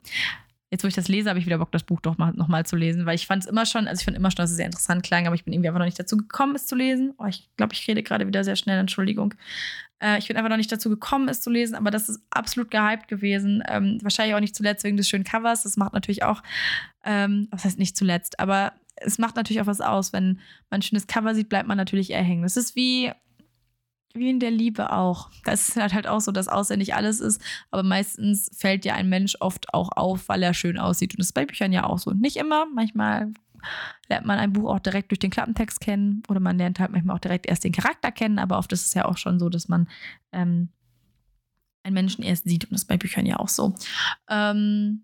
Jetzt, 0.72 0.86
wo 0.86 0.88
ich 0.88 0.94
das 0.94 1.10
lese, 1.10 1.28
habe 1.28 1.38
ich 1.38 1.46
wieder 1.46 1.58
Bock, 1.58 1.74
das 1.74 1.84
Buch 1.84 2.00
doch 2.00 2.18
mal, 2.18 2.32
nochmal 2.32 2.66
zu 2.66 2.78
lesen, 2.78 3.06
weil 3.06 3.16
ich 3.16 3.28
fand 3.28 3.44
es 3.44 3.50
immer 3.50 3.66
schon, 3.66 3.90
also 3.90 4.00
ich 4.00 4.06
fand 4.06 4.16
immer 4.16 4.32
schon, 4.32 4.38
dass 4.38 4.52
es 4.52 4.56
sehr 4.56 4.66
interessant 4.66 5.04
klang, 5.04 5.28
aber 5.28 5.36
ich 5.36 5.44
bin 5.44 5.54
irgendwie 5.54 5.68
einfach 5.68 5.80
noch 5.80 5.86
nicht 5.86 6.00
dazu 6.00 6.16
gekommen, 6.16 6.56
es 6.56 6.66
zu 6.66 6.76
lesen. 6.76 7.14
Oh, 7.18 7.26
ich 7.26 7.50
glaube, 7.58 7.74
ich 7.74 7.86
rede 7.90 8.02
gerade 8.04 8.26
wieder 8.26 8.46
sehr 8.46 8.56
schnell, 8.56 8.80
Entschuldigung. 8.80 9.34
Äh, 10.02 10.18
ich 10.18 10.28
bin 10.28 10.38
einfach 10.38 10.49
noch 10.49 10.58
nicht 10.58 10.72
dazu 10.72 10.89
gekommen, 10.89 11.30
es 11.30 11.41
zu 11.41 11.49
lesen, 11.49 11.76
aber 11.76 11.91
das 11.91 12.10
ist 12.10 12.22
absolut 12.30 12.72
gehypt 12.72 13.08
gewesen. 13.08 13.64
Ähm, 13.68 13.99
wahrscheinlich 14.02 14.36
auch 14.36 14.39
nicht 14.39 14.56
zuletzt 14.56 14.84
wegen 14.84 14.97
des 14.97 15.08
schönen 15.08 15.24
Covers. 15.24 15.64
Das 15.64 15.78
macht 15.78 15.93
natürlich 15.93 16.24
auch, 16.24 16.41
ähm, 17.06 17.47
was 17.52 17.66
heißt 17.66 17.80
nicht 17.80 17.95
zuletzt, 17.95 18.39
aber 18.39 18.74
es 18.95 19.18
macht 19.18 19.36
natürlich 19.36 19.62
auch 19.62 19.68
was 19.68 19.82
aus. 19.82 20.14
Wenn 20.14 20.39
man 20.70 20.80
ein 20.80 20.82
schönes 20.82 21.08
Cover 21.08 21.34
sieht, 21.34 21.49
bleibt 21.49 21.68
man 21.68 21.78
natürlich 21.78 22.12
eher 22.12 22.24
hängen. 22.24 22.43
Das 22.43 22.58
ist 22.58 22.76
wie 22.76 23.12
wie 24.14 24.30
in 24.30 24.39
der 24.39 24.52
Liebe 24.52 24.91
auch. 24.91 25.30
Das 25.45 25.70
ist 25.70 25.78
halt, 25.78 25.93
halt 25.93 26.08
auch 26.08 26.20
so, 26.20 26.34
dass 26.34 26.49
Aussehen 26.49 26.80
nicht 26.80 26.95
alles 26.95 27.22
ist, 27.22 27.41
aber 27.70 27.84
meistens 27.84 28.49
fällt 28.54 28.84
ja 28.84 28.93
ein 28.95 29.08
Mensch 29.08 29.38
oft 29.39 29.74
auch 29.74 29.89
auf, 29.95 30.28
weil 30.28 30.43
er 30.43 30.54
schön 30.54 30.78
aussieht. 30.78 31.14
Und 31.14 31.20
das 31.20 31.28
ist 31.28 31.34
bei 31.34 31.45
Büchern 31.45 31.72
ja 31.72 31.86
auch 31.86 31.97
so. 31.97 32.12
Nicht 32.12 32.36
immer, 32.36 32.66
manchmal 32.66 33.32
lernt 34.09 34.26
man 34.26 34.39
ein 34.39 34.53
Buch 34.53 34.70
auch 34.70 34.80
direkt 34.80 35.12
durch 35.12 35.20
den 35.20 35.32
Klappentext 35.32 35.80
kennen 35.80 36.24
oder 36.28 36.39
man 36.39 36.57
lernt 36.57 36.80
halt 36.80 36.91
manchmal 36.91 37.16
auch 37.16 37.22
direkt 37.22 37.45
erst 37.45 37.64
den 37.64 37.72
Charakter 37.72 38.12
kennen, 38.12 38.39
aber 38.39 38.57
oft 38.57 38.72
ist 38.72 38.86
es 38.86 38.93
ja 38.93 39.05
auch 39.05 39.18
schon 39.18 39.39
so, 39.39 39.49
dass 39.49 39.68
man 39.68 39.88
ähm, 40.32 40.70
einen 41.84 41.93
Menschen 41.93 42.24
erst 42.24 42.45
sieht 42.45 42.66
und 42.66 42.74
das 42.74 42.82
ist 42.82 42.88
bei 42.88 42.97
Büchern 42.97 43.26
ja 43.26 43.38
auch 43.38 43.49
so. 43.49 43.76
Ähm, 44.30 45.03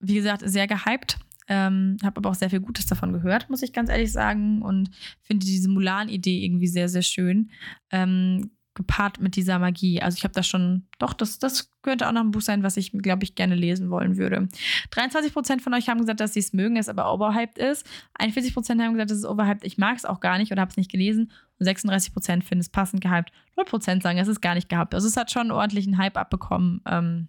wie 0.00 0.14
gesagt, 0.14 0.42
sehr 0.44 0.66
gehypt. 0.66 1.18
Ähm, 1.46 1.98
habe 2.02 2.16
aber 2.16 2.30
auch 2.30 2.34
sehr 2.34 2.48
viel 2.48 2.60
Gutes 2.60 2.86
davon 2.86 3.12
gehört, 3.12 3.50
muss 3.50 3.62
ich 3.62 3.72
ganz 3.72 3.90
ehrlich 3.90 4.12
sagen. 4.12 4.62
Und 4.62 4.90
finde 5.20 5.44
diese 5.44 5.68
Mulan-Idee 5.68 6.44
irgendwie 6.44 6.68
sehr, 6.68 6.88
sehr 6.88 7.02
schön. 7.02 7.50
Ähm, 7.90 8.50
gepaart 8.74 9.20
mit 9.20 9.36
dieser 9.36 9.58
Magie. 9.58 10.02
Also 10.02 10.16
ich 10.16 10.24
habe 10.24 10.34
da 10.34 10.42
schon, 10.42 10.86
doch, 10.98 11.12
das, 11.12 11.38
das 11.38 11.70
könnte 11.82 12.08
auch 12.08 12.12
noch 12.12 12.22
ein 12.22 12.32
Buch 12.32 12.40
sein, 12.40 12.62
was 12.62 12.76
ich, 12.76 12.90
glaube 12.92 13.24
ich, 13.24 13.34
gerne 13.34 13.54
lesen 13.54 13.88
wollen 13.88 14.16
würde. 14.16 14.48
23% 14.92 15.60
von 15.60 15.74
euch 15.74 15.88
haben 15.88 16.00
gesagt, 16.00 16.20
dass 16.20 16.34
sie 16.34 16.40
es 16.40 16.52
mögen, 16.52 16.76
es 16.76 16.88
aber 16.88 17.12
overhyped 17.12 17.58
ist. 17.58 17.86
41% 18.18 18.82
haben 18.82 18.94
gesagt, 18.94 19.10
es 19.12 19.24
overhyped, 19.24 19.64
ich 19.64 19.78
mag 19.78 19.96
es 19.96 20.04
auch 20.04 20.20
gar 20.20 20.38
nicht 20.38 20.50
oder 20.50 20.60
habe 20.60 20.70
es 20.70 20.76
nicht 20.76 20.90
gelesen. 20.90 21.30
Und 21.58 21.68
36% 21.68 22.42
finden 22.42 22.60
es 22.60 22.68
passend 22.68 23.00
gehypt. 23.00 23.30
0% 23.56 24.02
sagen, 24.02 24.18
es 24.18 24.28
ist 24.28 24.40
gar 24.40 24.54
nicht 24.54 24.68
gehypt. 24.68 24.94
Also 24.94 25.06
es 25.06 25.16
hat 25.16 25.30
schon 25.30 25.42
einen 25.42 25.52
ordentlichen 25.52 25.98
Hype 25.98 26.16
abbekommen. 26.16 26.80
Ähm, 26.86 27.28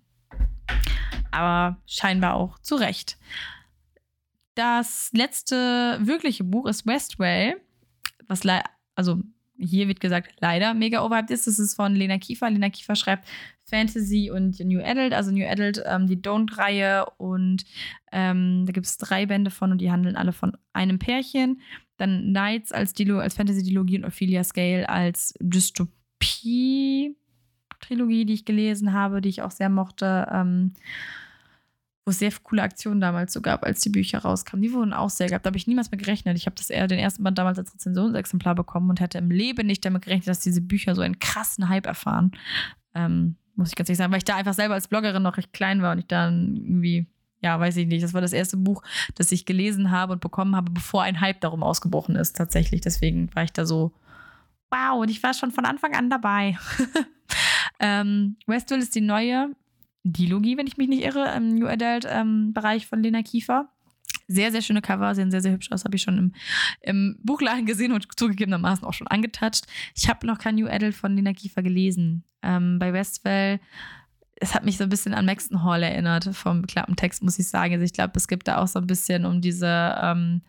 aber 1.30 1.78
scheinbar 1.86 2.34
auch 2.34 2.58
zu 2.60 2.76
Recht. 2.76 3.18
Das 4.56 5.12
letzte 5.14 6.00
wirkliche 6.02 6.44
Buch 6.44 6.66
ist 6.66 6.88
Westwell, 6.88 7.62
was 8.28 8.42
also 8.96 9.22
hier 9.58 9.88
wird 9.88 10.00
gesagt, 10.00 10.34
leider 10.40 10.74
mega 10.74 11.04
overhyped 11.04 11.32
ist. 11.32 11.48
Das 11.48 11.60
ist 11.60 11.76
von 11.76 11.96
Lena 11.96 12.18
Kiefer. 12.18 12.50
Lena 12.50 12.70
Kiefer 12.70 12.96
schreibt 12.96 13.28
Fantasy 13.66 14.32
und 14.32 14.60
New 14.60 14.82
Adult, 14.84 15.14
also 15.14 15.32
New 15.32 15.48
Adult, 15.48 15.82
ähm, 15.86 16.08
die 16.08 16.22
Don't-Reihe 16.22 17.06
und 17.18 17.66
ähm, 18.12 18.66
da 18.66 18.72
gibt 18.72 18.86
es 18.86 18.98
drei 18.98 19.26
Bände 19.26 19.52
von 19.52 19.72
und 19.72 19.80
die 19.80 19.92
handeln 19.92 20.16
alle 20.16 20.34
von 20.34 20.56
einem 20.74 21.00
Pärchen. 21.00 21.62
Dann 21.98 22.30
Knights 22.30 22.72
als, 22.72 22.94
als 23.00 23.36
Fantasy-Dilogie 23.36 23.98
und 23.98 24.06
Ophelia 24.06 24.44
Scale 24.44 24.88
als 24.88 25.34
Dystopie-Trilogie, 25.40 28.26
die 28.26 28.34
ich 28.34 28.46
gelesen 28.46 28.94
habe, 28.94 29.22
die 29.22 29.30
ich 29.30 29.42
auch 29.42 29.52
sehr 29.52 29.70
mochte. 29.70 30.28
Ähm, 30.32 30.74
wo 32.06 32.12
es 32.12 32.20
sehr 32.20 32.32
coole 32.44 32.62
Aktionen 32.62 33.02
damals 33.02 33.34
so 33.34 33.42
gab, 33.42 33.64
als 33.64 33.82
die 33.82 33.90
Bücher 33.90 34.20
rauskamen. 34.20 34.62
Die 34.62 34.72
wurden 34.72 34.94
auch 34.94 35.10
sehr 35.10 35.28
gehabt. 35.28 35.46
Da 35.46 35.50
habe 35.50 35.58
ich 35.58 35.66
niemals 35.66 35.90
mit 35.90 36.00
gerechnet. 36.00 36.38
Ich 36.38 36.46
habe 36.46 36.56
das 36.56 36.70
eher 36.70 36.88
den 36.88 37.00
ersten 37.00 37.24
Band 37.24 37.40
damals 37.40 37.58
als 37.58 37.74
Rezensionsexemplar 37.74 38.54
bekommen 38.54 38.92
und 38.92 39.00
hätte 39.00 39.18
im 39.18 39.32
Leben 39.32 39.66
nicht 39.66 39.84
damit 39.84 40.04
gerechnet, 40.04 40.28
dass 40.28 40.40
diese 40.40 40.62
Bücher 40.62 40.94
so 40.94 41.02
einen 41.02 41.18
krassen 41.18 41.68
Hype 41.68 41.88
erfahren. 41.88 42.32
Ähm, 42.94 43.38
muss 43.56 43.70
ich 43.70 43.76
ganz 43.76 43.90
ehrlich 43.90 43.98
sagen, 43.98 44.12
weil 44.12 44.20
ich 44.20 44.24
da 44.24 44.36
einfach 44.36 44.54
selber 44.54 44.76
als 44.76 44.88
Bloggerin 44.88 45.24
noch 45.24 45.38
recht 45.38 45.52
klein 45.52 45.82
war 45.82 45.94
und 45.94 46.00
ich 46.00 46.08
dann 46.08 46.56
irgendwie, 46.56 47.08
ja, 47.42 47.60
weiß 47.60 47.76
ich 47.78 47.88
nicht, 47.88 48.04
das 48.04 48.14
war 48.14 48.22
das 48.22 48.34
erste 48.34 48.58
Buch, 48.58 48.84
das 49.16 49.32
ich 49.32 49.46
gelesen 49.46 49.90
habe 49.90 50.14
und 50.14 50.22
bekommen 50.22 50.56
habe, 50.56 50.72
bevor 50.72 51.02
ein 51.02 51.22
Hype 51.22 51.42
darum 51.42 51.64
ausgebrochen 51.64 52.16
ist, 52.16 52.36
tatsächlich. 52.36 52.82
Deswegen 52.82 53.34
war 53.34 53.44
ich 53.44 53.52
da 53.52 53.66
so, 53.66 53.94
wow, 54.70 55.02
und 55.02 55.10
ich 55.10 55.24
war 55.24 55.34
schon 55.34 55.52
von 55.52 55.66
Anfang 55.66 55.96
an 55.96 56.12
dabei. 56.12 56.58
ähm, 57.80 58.38
Westwell 58.46 58.80
ist 58.80 58.94
die 58.94 59.02
neue 59.02 59.56
Dilogie, 60.06 60.56
wenn 60.56 60.68
ich 60.68 60.78
mich 60.78 60.88
nicht 60.88 61.04
irre, 61.04 61.34
im 61.36 61.56
New 61.56 61.68
Adult-Bereich 61.68 62.84
ähm, 62.84 62.88
von 62.88 63.02
Lena 63.02 63.24
Kiefer. 63.24 63.70
Sehr, 64.28 64.52
sehr 64.52 64.62
schöne 64.62 64.82
Cover, 64.82 65.14
sehen 65.16 65.32
sehr, 65.32 65.42
sehr 65.42 65.52
hübsch 65.52 65.72
aus. 65.72 65.84
Habe 65.84 65.96
ich 65.96 66.04
schon 66.04 66.18
im, 66.18 66.34
im 66.82 67.18
Buchladen 67.24 67.66
gesehen 67.66 67.92
und 67.92 68.08
zugegebenermaßen 68.16 68.86
auch 68.86 68.94
schon 68.94 69.08
angetatscht. 69.08 69.66
Ich 69.96 70.08
habe 70.08 70.26
noch 70.28 70.38
kein 70.38 70.56
New 70.56 70.68
Adult 70.68 70.96
von 70.96 71.16
Lena 71.16 71.34
Kiefer 71.34 71.64
gelesen. 71.64 72.24
Ähm, 72.44 72.78
bei 72.80 72.94
Westwell, 72.94 73.60
es 74.36 74.54
hat 74.54 74.64
mich 74.64 74.78
so 74.78 74.84
ein 74.84 74.90
bisschen 74.90 75.14
an 75.14 75.26
Maxton 75.26 75.64
Hall 75.64 75.82
erinnert, 75.82 76.30
vom 76.34 76.68
Klappentext, 76.68 77.24
muss 77.24 77.40
ich 77.40 77.48
sagen. 77.48 77.74
Also 77.74 77.86
ich 77.86 77.94
glaube, 77.94 78.14
es 78.16 78.28
gibt 78.28 78.48
da 78.48 78.58
auch 78.58 78.68
so 78.68 78.80
ein 78.80 78.88
bisschen 78.88 79.26
um 79.26 79.42
diese, 79.42 79.96
ähm, 80.02 80.42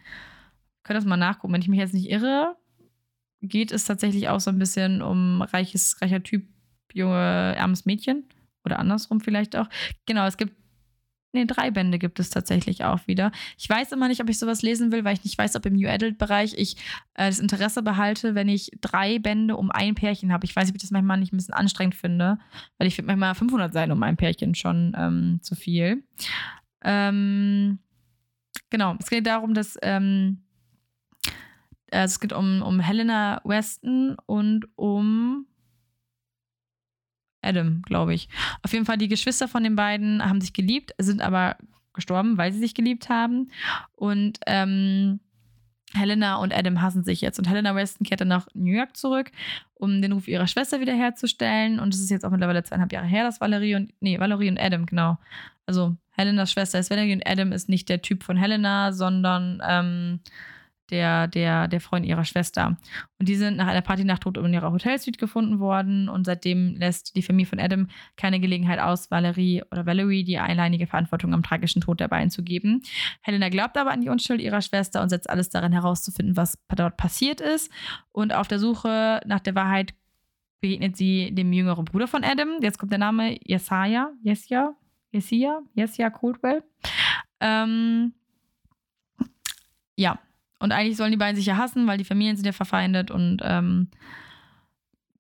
könnt 0.83 0.99
das 0.99 1.05
mal 1.05 1.17
nachgucken, 1.17 1.55
wenn 1.55 1.63
ich 1.63 1.69
mich 1.69 1.81
jetzt 1.81 1.95
nicht 1.95 2.11
irre, 2.11 2.57
geht 3.43 3.73
es 3.73 3.85
tatsächlich 3.85 4.29
auch 4.29 4.41
so 4.41 4.51
ein 4.51 4.59
bisschen 4.59 5.03
um 5.03 5.41
reiches, 5.41 6.01
reicher 6.03 6.23
Typ, 6.23 6.47
junge, 6.93 7.57
armes 7.59 7.87
Mädchen. 7.87 8.25
Oder 8.67 8.79
andersrum 8.79 9.21
vielleicht 9.21 9.57
auch. 9.57 9.69
Genau, 10.05 10.27
es 10.27 10.37
gibt 10.37 10.55
Nee, 11.37 11.45
drei 11.45 11.71
Bände 11.71 11.99
gibt 11.99 12.19
es 12.19 12.31
tatsächlich 12.31 12.85
auch 12.85 13.07
wieder. 13.07 13.31
Ich 13.59 13.69
weiß 13.69 13.93
immer 13.93 14.09
nicht, 14.09 14.23
ob 14.23 14.31
ich 14.31 14.39
sowas 14.39 14.63
lesen 14.63 14.91
will, 14.91 15.05
weil 15.05 15.13
ich 15.13 15.23
nicht 15.23 15.37
weiß, 15.37 15.55
ob 15.57 15.67
im 15.67 15.75
New 15.75 15.87
Adult-Bereich 15.87 16.55
ich 16.57 16.77
äh, 17.13 17.27
das 17.27 17.41
Interesse 17.41 17.83
behalte, 17.83 18.35
wenn 18.35 18.49
ich 18.49 18.71
drei 18.81 19.19
Bände 19.19 19.55
um 19.55 19.71
ein 19.71 19.95
Pärchen 19.95 20.33
habe. 20.33 20.47
Ich 20.47 20.57
weiß 20.57 20.71
ob 20.71 20.77
ich 20.77 20.81
das 20.81 20.93
manchmal 20.93 21.19
nicht 21.19 21.35
ein 21.35 21.37
bisschen 21.37 21.53
anstrengend 21.53 21.95
finde, 21.95 22.39
weil 22.79 22.89
ich 22.89 22.95
finde 22.95 23.09
manchmal 23.09 23.35
500 23.35 23.71
Seiten 23.71 23.93
um 23.93 24.03
ein 24.03 24.17
Pärchen 24.17 24.55
schon 24.55 24.97
ähm, 24.97 25.41
zu 25.43 25.55
viel. 25.55 26.05
Ähm, 26.83 27.81
genau, 28.71 28.97
es 28.99 29.11
geht 29.11 29.27
darum, 29.27 29.53
dass 29.53 29.77
ähm, 29.83 30.43
also 31.91 32.13
es 32.15 32.21
geht 32.21 32.33
um, 32.33 32.63
um 32.63 32.81
Helena 32.81 33.43
Weston 33.45 34.17
und 34.25 34.67
um 34.77 35.47
Adam, 37.47 37.83
glaube 37.83 38.15
ich. 38.15 38.29
Auf 38.63 38.73
jeden 38.73 38.85
Fall, 38.85 38.99
die 38.99 39.09
Geschwister 39.09 39.49
von 39.49 39.63
den 39.63 39.77
beiden 39.77 40.25
haben 40.25 40.41
sich 40.41 40.53
geliebt, 40.53 40.93
sind 40.99 41.23
aber 41.23 41.57
gestorben, 41.93 42.37
weil 42.37 42.53
sie 42.53 42.59
sich 42.59 42.75
geliebt 42.75 43.09
haben. 43.09 43.51
Und 43.95 44.39
ähm, 44.47 45.21
Helena 45.95 46.37
und 46.37 46.55
Adam 46.55 46.83
hassen 46.83 47.05
sich 47.05 47.21
jetzt. 47.21 47.39
Und 47.39 47.49
Helena 47.49 47.75
Weston 47.75 48.07
kehrt 48.07 48.21
dann 48.21 48.29
nach 48.29 48.47
New 48.55 48.73
York 48.73 48.97
zurück, 48.97 49.31
um 49.75 50.03
den 50.03 50.13
Ruf 50.13 50.29
ihrer 50.29 50.47
Schwester 50.47 50.81
wiederherzustellen. 50.81 51.81
Und 51.81 51.95
es 51.95 52.01
ist 52.01 52.11
jetzt 52.11 52.25
auch 52.25 52.31
mittlerweile 52.31 52.63
zweieinhalb 52.63 52.93
Jahre 52.93 53.07
her, 53.07 53.25
dass 53.25 53.41
Valerie 53.41 53.77
und, 53.77 53.93
nee, 54.01 54.19
Valerie 54.21 54.51
und 54.51 54.61
Adam, 54.61 54.87
genau. 54.87 55.19
Also 55.67 55.97
Helenas 56.13 56.53
Schwester 56.53 56.79
ist 56.79 56.91
Valerie 56.91 57.15
und 57.15 57.27
Adam 57.27 57.53
ist 57.53 57.69
nicht 57.69 57.89
der 57.89 58.03
Typ 58.03 58.23
von 58.23 58.37
Helena, 58.37 58.93
sondern 58.93 59.63
ähm, 59.67 60.21
der, 60.91 61.29
der, 61.29 61.69
der 61.69 61.81
Freund 61.81 62.07
ihrer 62.07 62.25
Schwester. 62.25 62.77
Und 63.19 63.29
die 63.29 63.35
sind 63.35 63.57
nach 63.57 63.67
einer 63.67 63.81
Partynacht 63.81 64.23
tot 64.23 64.37
in 64.37 64.53
ihrer 64.53 64.73
Hotelsuite 64.73 65.19
gefunden 65.19 65.59
worden 65.59 66.09
und 66.09 66.25
seitdem 66.25 66.77
lässt 66.77 67.17
die 67.17 67.23
Familie 67.23 67.47
von 67.49 67.61
Adam 67.61 67.89
keine 68.17 68.41
Gelegenheit 68.41 68.79
aus, 68.79 69.11
Valerie 69.11 69.63
oder 69.71 69.87
Valerie 69.87 70.25
die 70.25 70.39
alleinige 70.39 70.87
Verantwortung 70.87 71.35
am 71.35 71.43
tragischen 71.43 71.81
Tod 71.81 72.01
der 72.01 72.09
beiden 72.09 72.31
zu 72.31 72.43
geben. 72.43 72.83
Helena 73.21 73.49
glaubt 73.49 73.77
aber 73.77 73.91
an 73.91 74.01
die 74.01 74.09
Unschuld 74.09 74.41
ihrer 74.41 74.63
Schwester 74.63 75.03
und 75.03 75.09
setzt 75.09 75.29
alles 75.29 75.49
daran 75.49 75.73
herauszufinden, 75.73 76.37
was 76.37 76.59
dort 76.75 76.97
passiert 76.97 77.41
ist. 77.41 77.71
Und 78.13 78.33
auf 78.35 78.49
der 78.49 78.59
Suche 78.59 79.21
nach 79.27 79.41
der 79.41 79.55
Wahrheit 79.55 79.95
begegnet 80.61 80.97
sie 80.97 81.35
dem 81.35 81.53
jüngeren 81.53 81.85
Bruder 81.85 82.09
von 82.09 82.25
Adam. 82.25 82.59
Jetzt 82.61 82.79
kommt 82.79 82.93
der 82.93 82.99
Name 82.99 83.39
Jesaja, 83.45 84.11
Jesia, 84.23 84.75
Jesia, 85.11 85.61
Jesia 85.75 86.11
Coldwell. 86.11 86.63
Ähm, 87.41 88.15
ja, 89.97 90.19
und 90.59 90.73
eigentlich 90.73 90.97
sollen 90.97 91.11
die 91.11 91.17
beiden 91.17 91.37
sich 91.37 91.47
ja 91.47 91.57
hassen, 91.57 91.87
weil 91.87 91.99
die 91.99 92.05
Familien 92.05 92.37
sind 92.37 92.47
ja 92.47 92.53
verfeindet 92.53 93.11
und 93.11 93.41
ähm, 93.43 93.89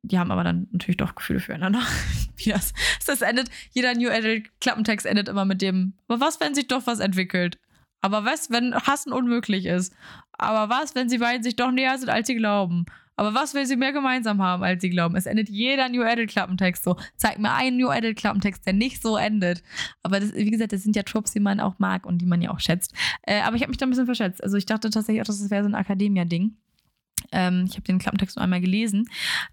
die 0.03 0.18
haben 0.18 0.30
aber 0.30 0.45
dann 0.45 0.68
natürlich 0.70 0.97
doch 0.97 1.14
Gefühle 1.14 1.41
füreinander. 1.41 1.80
Wie 2.37 2.51
das, 2.51 2.72
das 3.07 3.22
endet, 3.22 3.51
jeder 3.72 3.95
New 3.95 4.11
Adult 4.11 4.49
Klappentext 4.61 5.07
endet 5.07 5.28
immer 5.28 5.45
mit 5.45 5.62
dem, 5.62 5.95
aber 6.09 6.20
was, 6.20 6.41
wenn 6.41 6.55
sich 6.55 6.68
doch 6.68 6.87
was 6.87 7.01
entwickelt? 7.01 7.59
Aber 8.03 8.24
was, 8.24 8.51
wenn 8.51 8.74
Hassen 8.74 9.12
unmöglich 9.12 9.66
ist? 9.66 9.95
Aber 10.32 10.68
was, 10.72 10.95
wenn 10.95 11.09
sie 11.09 11.18
beiden 11.18 11.43
sich 11.43 11.57
doch 11.57 11.72
näher 11.72 11.99
sind, 11.99 12.09
als 12.09 12.26
sie 12.26 12.37
glauben? 12.37 12.87
Aber 13.16 13.34
was 13.34 13.54
will 13.54 13.66
sie 13.66 13.76
mehr 13.76 13.92
gemeinsam 13.92 14.42
haben, 14.42 14.62
als 14.62 14.82
sie 14.82 14.90
glauben? 14.90 15.16
Es 15.16 15.26
endet 15.26 15.48
jeder 15.48 15.88
New 15.88 16.02
Adult 16.02 16.30
Klappentext 16.30 16.84
so. 16.84 16.96
Zeig 17.16 17.38
mir 17.38 17.52
einen 17.52 17.78
New 17.78 17.88
Adult 17.88 18.16
Klappentext, 18.16 18.66
der 18.66 18.74
nicht 18.74 19.02
so 19.02 19.16
endet. 19.16 19.62
Aber 20.02 20.20
das, 20.20 20.34
wie 20.34 20.50
gesagt, 20.50 20.72
das 20.72 20.82
sind 20.82 20.96
ja 20.96 21.02
Tropes, 21.02 21.32
die 21.32 21.40
man 21.40 21.60
auch 21.60 21.78
mag 21.78 22.06
und 22.06 22.18
die 22.18 22.26
man 22.26 22.42
ja 22.42 22.50
auch 22.50 22.60
schätzt. 22.60 22.92
Äh, 23.22 23.40
aber 23.40 23.56
ich 23.56 23.62
habe 23.62 23.70
mich 23.70 23.78
da 23.78 23.86
ein 23.86 23.90
bisschen 23.90 24.06
verschätzt. 24.06 24.42
Also 24.42 24.56
ich 24.56 24.66
dachte 24.66 24.90
tatsächlich 24.90 25.22
auch, 25.22 25.26
das 25.26 25.50
wäre 25.50 25.62
so 25.62 25.70
ein 25.70 25.74
Akademia-Ding. 25.74 26.56
Ähm, 27.32 27.64
ich 27.66 27.72
habe 27.72 27.82
den 27.82 27.98
Klappentext 27.98 28.36
nur 28.36 28.42
einmal 28.44 28.60
gelesen. 28.60 29.08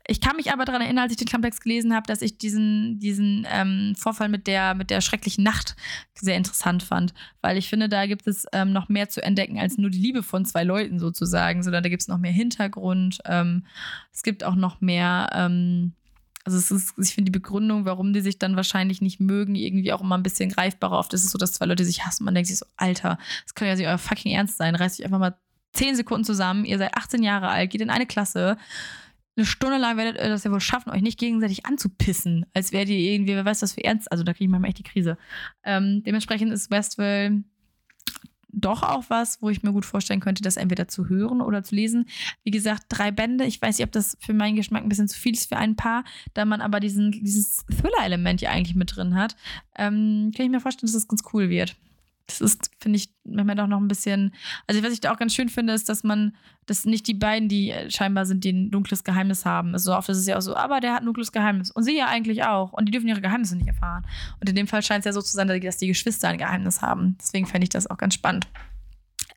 Ich 0.07 0.21
kann 0.21 0.36
mich 0.36 0.51
aber 0.51 0.65
daran 0.65 0.82
erinnern, 0.82 1.03
als 1.03 1.13
ich 1.13 1.17
den 1.17 1.28
Klappentext 1.28 1.61
gelesen 1.61 1.93
habe, 1.93 2.07
dass 2.07 2.21
ich 2.21 2.38
diesen, 2.38 2.99
diesen 2.99 3.47
ähm, 3.51 3.95
Vorfall 3.97 4.30
mit 4.30 4.47
der, 4.47 4.76
mit 4.76 4.89
der 4.89 5.01
schrecklichen 5.01 5.43
Nacht 5.43 5.76
sehr 6.13 6.38
interessant 6.38 6.84
fand. 6.84 7.13
Weil 7.41 7.57
ich 7.57 7.69
finde, 7.69 7.89
da 7.89 8.05
gibt 8.05 8.28
es 8.28 8.45
ähm, 8.53 8.71
noch 8.71 8.89
mehr 8.89 9.09
zu 9.09 9.21
entdecken 9.21 9.59
als 9.59 9.78
nur 9.78 9.89
die 9.89 9.99
Liebe 9.99 10.24
von 10.24 10.45
zwei 10.45 10.63
Leuten 10.63 10.99
sozusagen, 10.99 11.63
sondern 11.63 11.84
da 11.84 11.89
gibt 11.89 12.01
es 12.01 12.07
noch 12.07 12.17
mehr 12.17 12.32
Hintergrund. 12.32 13.19
Ähm, 13.26 13.65
es 14.11 14.24
gibt 14.24 14.43
auch 14.43 14.55
noch 14.55 14.82
mehr. 14.82 15.30
Ähm, 15.34 15.93
also 16.45 16.57
ist, 16.57 16.93
ich 16.97 17.13
finde 17.13 17.32
die 17.32 17.39
Begründung, 17.39 17.86
warum 17.86 18.11
die 18.11 18.21
sich 18.21 18.38
dann 18.38 18.55
wahrscheinlich 18.55 19.01
nicht 19.01 19.19
mögen, 19.19 19.55
irgendwie 19.55 19.93
auch 19.93 20.01
immer 20.01 20.17
ein 20.17 20.24
bisschen 20.24 20.49
greifbarer. 20.49 20.97
Oft 20.97 21.13
ist 21.13 21.24
es 21.24 21.32
so, 21.32 21.38
dass 21.38 21.53
zwei 21.53 21.65
Leute 21.65 21.86
sich 21.86 22.05
hassen. 22.05 22.26
Man 22.26 22.36
denkt 22.36 22.49
sich 22.49 22.57
so, 22.57 22.65
Alter, 22.76 23.17
das 23.43 23.55
kann 23.55 23.67
ja 23.67 23.76
nicht 23.76 23.88
euer 23.88 23.97
fucking 23.97 24.34
Ernst 24.34 24.57
sein. 24.57 24.76
Reißt 24.76 24.99
euch 24.99 25.05
einfach 25.05 25.19
mal 25.19 25.38
zehn 25.74 25.95
Sekunden 25.95 26.24
zusammen, 26.24 26.65
ihr 26.65 26.78
seid 26.78 26.95
18 26.95 27.24
Jahre 27.24 27.49
alt, 27.49 27.71
geht 27.71 27.82
in 27.82 27.89
eine 27.89 28.05
Klasse. 28.05 28.57
Eine 29.36 29.45
Stunde 29.45 29.78
lang 29.78 29.97
werdet 29.97 30.21
ihr 30.21 30.30
das 30.30 30.43
ja 30.43 30.51
wohl 30.51 30.61
schaffen, 30.61 30.91
euch 30.91 31.01
nicht 31.01 31.19
gegenseitig 31.19 31.65
anzupissen, 31.65 32.45
als 32.53 32.71
wärt 32.71 32.89
ihr 32.89 32.99
irgendwie, 32.99 33.34
wer 33.34 33.45
weiß 33.45 33.63
was 33.63 33.74
für 33.74 33.84
ernst. 33.84 34.11
Also 34.11 34.24
da 34.24 34.34
kriege 34.34 34.45
ich 34.45 34.51
manchmal 34.51 34.69
echt 34.69 34.80
die 34.80 34.84
Krise. 34.84 35.17
Ähm, 35.63 36.03
dementsprechend 36.03 36.53
ist 36.53 36.69
Westville 36.69 37.43
doch 38.53 38.84
auch 38.84 39.05
was, 39.09 39.41
wo 39.41 39.49
ich 39.49 39.63
mir 39.63 39.71
gut 39.74 39.86
vorstellen 39.86 40.19
könnte, 40.19 40.43
das 40.43 40.57
entweder 40.57 40.88
zu 40.88 41.09
hören 41.09 41.41
oder 41.41 41.63
zu 41.63 41.74
lesen. 41.74 42.05
Wie 42.43 42.51
gesagt, 42.51 42.84
drei 42.89 43.09
Bände. 43.09 43.45
Ich 43.45 43.61
weiß 43.61 43.78
nicht, 43.78 43.86
ob 43.86 43.91
das 43.91 44.15
für 44.19 44.34
meinen 44.34 44.55
Geschmack 44.55 44.84
ein 44.84 44.89
bisschen 44.89 45.07
zu 45.07 45.19
viel 45.19 45.34
ist 45.34 45.49
für 45.49 45.57
ein 45.57 45.76
Paar, 45.76 46.03
da 46.36 46.45
man 46.45 46.61
aber 46.61 46.80
diesen, 46.80 47.11
dieses 47.11 47.65
Thriller-Element 47.65 48.41
ja 48.41 48.51
eigentlich 48.51 48.76
mit 48.76 48.95
drin 48.95 49.15
hat. 49.15 49.36
Ähm, 49.76 50.32
kann 50.36 50.45
ich 50.45 50.51
mir 50.51 50.59
vorstellen, 50.59 50.88
dass 50.88 50.93
das 50.93 51.07
ganz 51.07 51.24
cool 51.34 51.49
wird 51.49 51.76
das 52.28 52.39
ist, 52.39 52.71
finde 52.80 52.97
ich, 52.97 53.09
manchmal 53.26 53.55
doch 53.55 53.67
noch 53.67 53.80
ein 53.80 53.88
bisschen. 53.88 54.34
Also, 54.67 54.82
was 54.82 54.93
ich 54.93 55.01
da 55.01 55.11
auch 55.11 55.17
ganz 55.17 55.36
schön 55.36 55.49
finde, 55.49 55.74
ist, 55.74 55.89
dass 55.89 56.03
man, 56.03 56.36
dass 56.65 56.86
nicht 56.86 57.05
die 57.07 57.13
beiden, 57.13 57.49
die 57.49 57.71
äh, 57.71 57.91
scheinbar 57.91 58.26
sind, 58.26 58.43
die 58.43 58.51
ein 58.51 58.71
dunkles 58.71 59.03
Geheimnis 59.03 59.45
haben. 59.45 59.74
Also, 59.74 59.91
so 59.91 59.97
oft 59.97 60.07
ist 60.09 60.17
es 60.17 60.28
ja 60.28 60.38
auch 60.38 60.41
so, 60.41 60.55
aber 60.55 60.80
der 60.80 60.93
hat 60.93 61.01
ein 61.01 61.05
dunkles 61.05 61.32
Geheimnis. 61.32 61.69
Und 61.71 61.84
sie 61.84 61.97
ja 61.97 62.07
eigentlich 62.07 62.43
auch. 62.43 62.71
Und 62.71 62.86
die 62.86 62.91
dürfen 62.91 63.07
ihre 63.07 63.21
Geheimnisse 63.21 63.57
nicht 63.57 63.67
erfahren. 63.67 64.05
Und 64.39 64.49
in 64.49 64.55
dem 64.55 64.67
Fall 64.67 64.82
scheint 64.82 64.99
es 64.99 65.05
ja 65.05 65.13
so 65.13 65.21
zu 65.21 65.34
sein, 65.34 65.47
dass 65.47 65.78
die 65.78 65.88
Geschwister 65.88 66.30
ein 66.30 66.38
Geheimnis 66.38 66.82
haben. 66.82 67.17
Deswegen 67.19 67.45
fände 67.45 67.65
ich 67.65 67.69
das 67.69 67.88
auch 67.88 67.97
ganz 67.97 68.13
spannend. 68.13 68.47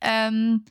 Ähm, 0.01 0.65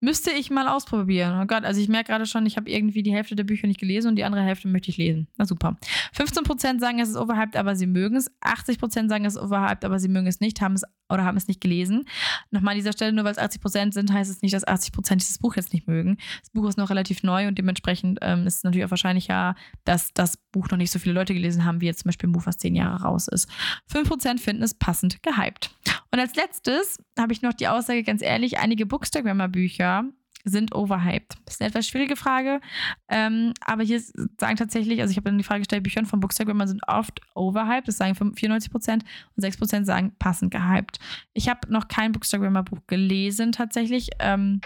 Müsste 0.00 0.30
ich 0.30 0.50
mal 0.50 0.68
ausprobieren. 0.68 1.40
Oh 1.42 1.46
Gott, 1.46 1.64
also 1.64 1.80
ich 1.80 1.88
merke 1.88 2.12
gerade 2.12 2.26
schon, 2.26 2.46
ich 2.46 2.56
habe 2.56 2.70
irgendwie 2.70 3.02
die 3.02 3.12
Hälfte 3.12 3.34
der 3.34 3.44
Bücher 3.44 3.66
nicht 3.66 3.80
gelesen 3.80 4.08
und 4.08 4.16
die 4.16 4.24
andere 4.24 4.42
Hälfte 4.42 4.68
möchte 4.68 4.90
ich 4.90 4.96
lesen. 4.96 5.26
Na 5.36 5.44
super. 5.44 5.76
15% 6.16 6.78
sagen, 6.78 7.00
es 7.00 7.08
ist 7.08 7.16
overhyped, 7.16 7.56
aber 7.56 7.74
sie 7.74 7.86
mögen 7.86 8.16
es. 8.16 8.30
80% 8.40 9.08
sagen, 9.08 9.24
es 9.24 9.34
ist 9.34 9.42
overhyped, 9.42 9.84
aber 9.84 9.98
sie 9.98 10.08
mögen 10.08 10.28
es 10.28 10.38
nicht, 10.38 10.60
haben 10.60 10.74
es 10.74 10.84
oder 11.08 11.24
haben 11.24 11.36
es 11.36 11.48
nicht 11.48 11.60
gelesen. 11.60 12.04
Nochmal 12.50 12.72
an 12.72 12.78
dieser 12.78 12.92
Stelle, 12.92 13.12
nur 13.12 13.24
weil 13.24 13.32
es 13.32 13.38
80% 13.38 13.92
sind, 13.92 14.12
heißt 14.12 14.30
es 14.30 14.42
nicht, 14.42 14.54
dass 14.54 14.66
80% 14.66 15.16
dieses 15.16 15.38
Buch 15.38 15.56
jetzt 15.56 15.72
nicht 15.72 15.88
mögen. 15.88 16.18
Das 16.40 16.50
Buch 16.50 16.68
ist 16.68 16.78
noch 16.78 16.90
relativ 16.90 17.22
neu 17.22 17.48
und 17.48 17.58
dementsprechend 17.58 18.18
ähm, 18.22 18.46
ist 18.46 18.58
es 18.58 18.64
natürlich 18.64 18.84
auch 18.84 18.90
wahrscheinlicher, 18.90 19.54
dass 19.84 20.12
das 20.12 20.36
Buch 20.52 20.68
noch 20.70 20.78
nicht 20.78 20.92
so 20.92 20.98
viele 20.98 21.14
Leute 21.14 21.34
gelesen 21.34 21.64
haben, 21.64 21.80
wie 21.80 21.86
jetzt 21.86 22.00
zum 22.00 22.10
Beispiel 22.10 22.28
ein 22.28 22.32
Buch, 22.32 22.46
was 22.46 22.58
10 22.58 22.74
Jahre 22.74 23.02
raus 23.02 23.26
ist. 23.28 23.48
5% 23.92 24.38
finden 24.38 24.62
es 24.62 24.74
passend 24.74 25.22
gehypt. 25.22 25.70
Und 26.10 26.20
als 26.20 26.34
letztes 26.36 26.98
habe 27.18 27.32
ich 27.32 27.42
noch 27.42 27.52
die 27.52 27.68
Aussage, 27.68 28.02
ganz 28.02 28.22
ehrlich, 28.22 28.58
einige 28.58 28.86
Bookstagrammer-Bücher 28.86 30.04
sind 30.44 30.74
overhyped. 30.74 31.36
Das 31.44 31.54
ist 31.54 31.60
eine 31.60 31.68
etwas 31.68 31.86
schwierige 31.86 32.16
Frage. 32.16 32.60
Ähm, 33.08 33.52
aber 33.60 33.82
hier 33.82 34.00
sagen 34.00 34.56
tatsächlich, 34.56 35.00
also 35.00 35.10
ich 35.10 35.16
habe 35.16 35.28
dann 35.28 35.38
die 35.38 35.44
Frage 35.44 35.60
gestellt, 35.60 35.82
Bücher 35.82 36.04
von 36.06 36.20
Bookstagrammer 36.20 36.66
sind 36.66 36.82
oft 36.86 37.20
overhyped. 37.34 37.88
Das 37.88 37.98
sagen 37.98 38.14
94 38.14 38.70
Prozent 38.70 39.04
und 39.36 39.42
6 39.42 39.56
Prozent 39.58 39.86
sagen 39.86 40.14
passend 40.18 40.50
gehyped. 40.50 40.98
Ich 41.34 41.48
habe 41.48 41.70
noch 41.70 41.88
kein 41.88 42.12
Bookstagrammer-Buch 42.12 42.86
gelesen 42.86 43.52
tatsächlich. 43.52 44.10
Ähm, 44.20 44.60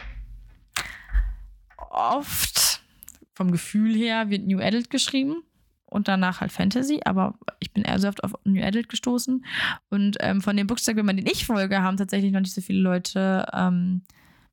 oft 1.91 2.83
vom 3.35 3.51
Gefühl 3.51 3.95
her 3.95 4.31
wird 4.31 4.47
New 4.47 4.61
Adult 4.61 4.91
geschrieben 4.91 5.43
und 5.93 6.09
danach 6.09 6.41
halt 6.41 6.53
Fantasy, 6.53 7.01
aber 7.05 7.35
ich 7.61 7.73
bin 7.73 7.85
eher 7.85 7.99
so 7.99 8.09
oft 8.09 8.25
auf 8.25 8.33
New 8.45 8.63
Adult 8.63 8.89
gestoßen. 8.89 9.45
Und 9.91 10.17
ähm, 10.21 10.41
von 10.41 10.57
den 10.57 10.67
Bookstagrammern, 10.67 11.17
den 11.17 11.27
ich 11.27 11.47
folge, 11.47 11.83
haben 11.83 11.97
tatsächlich 11.97 12.33
noch 12.33 12.41
nicht 12.41 12.55
so 12.55 12.61
viele 12.61 12.81
Leute 12.81 13.47
ähm, 13.53 14.03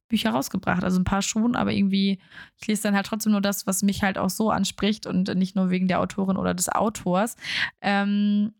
Bücher 0.09 0.31
rausgebracht. 0.31 0.83
Also 0.83 0.99
ein 0.99 1.05
paar 1.05 1.21
schon, 1.21 1.55
aber 1.55 1.71
irgendwie, 1.71 2.19
ich 2.59 2.67
lese 2.67 2.83
dann 2.83 2.95
halt 2.95 3.05
trotzdem 3.05 3.31
nur 3.31 3.41
das, 3.41 3.65
was 3.67 3.83
mich 3.83 4.03
halt 4.03 4.17
auch 4.17 4.29
so 4.29 4.51
anspricht 4.51 5.05
und 5.05 5.33
nicht 5.35 5.55
nur 5.55 5.69
wegen 5.69 5.87
der 5.87 6.01
Autorin 6.01 6.37
oder 6.37 6.53
des 6.53 6.69
Autors. 6.69 7.37
Ähm, 7.81 8.53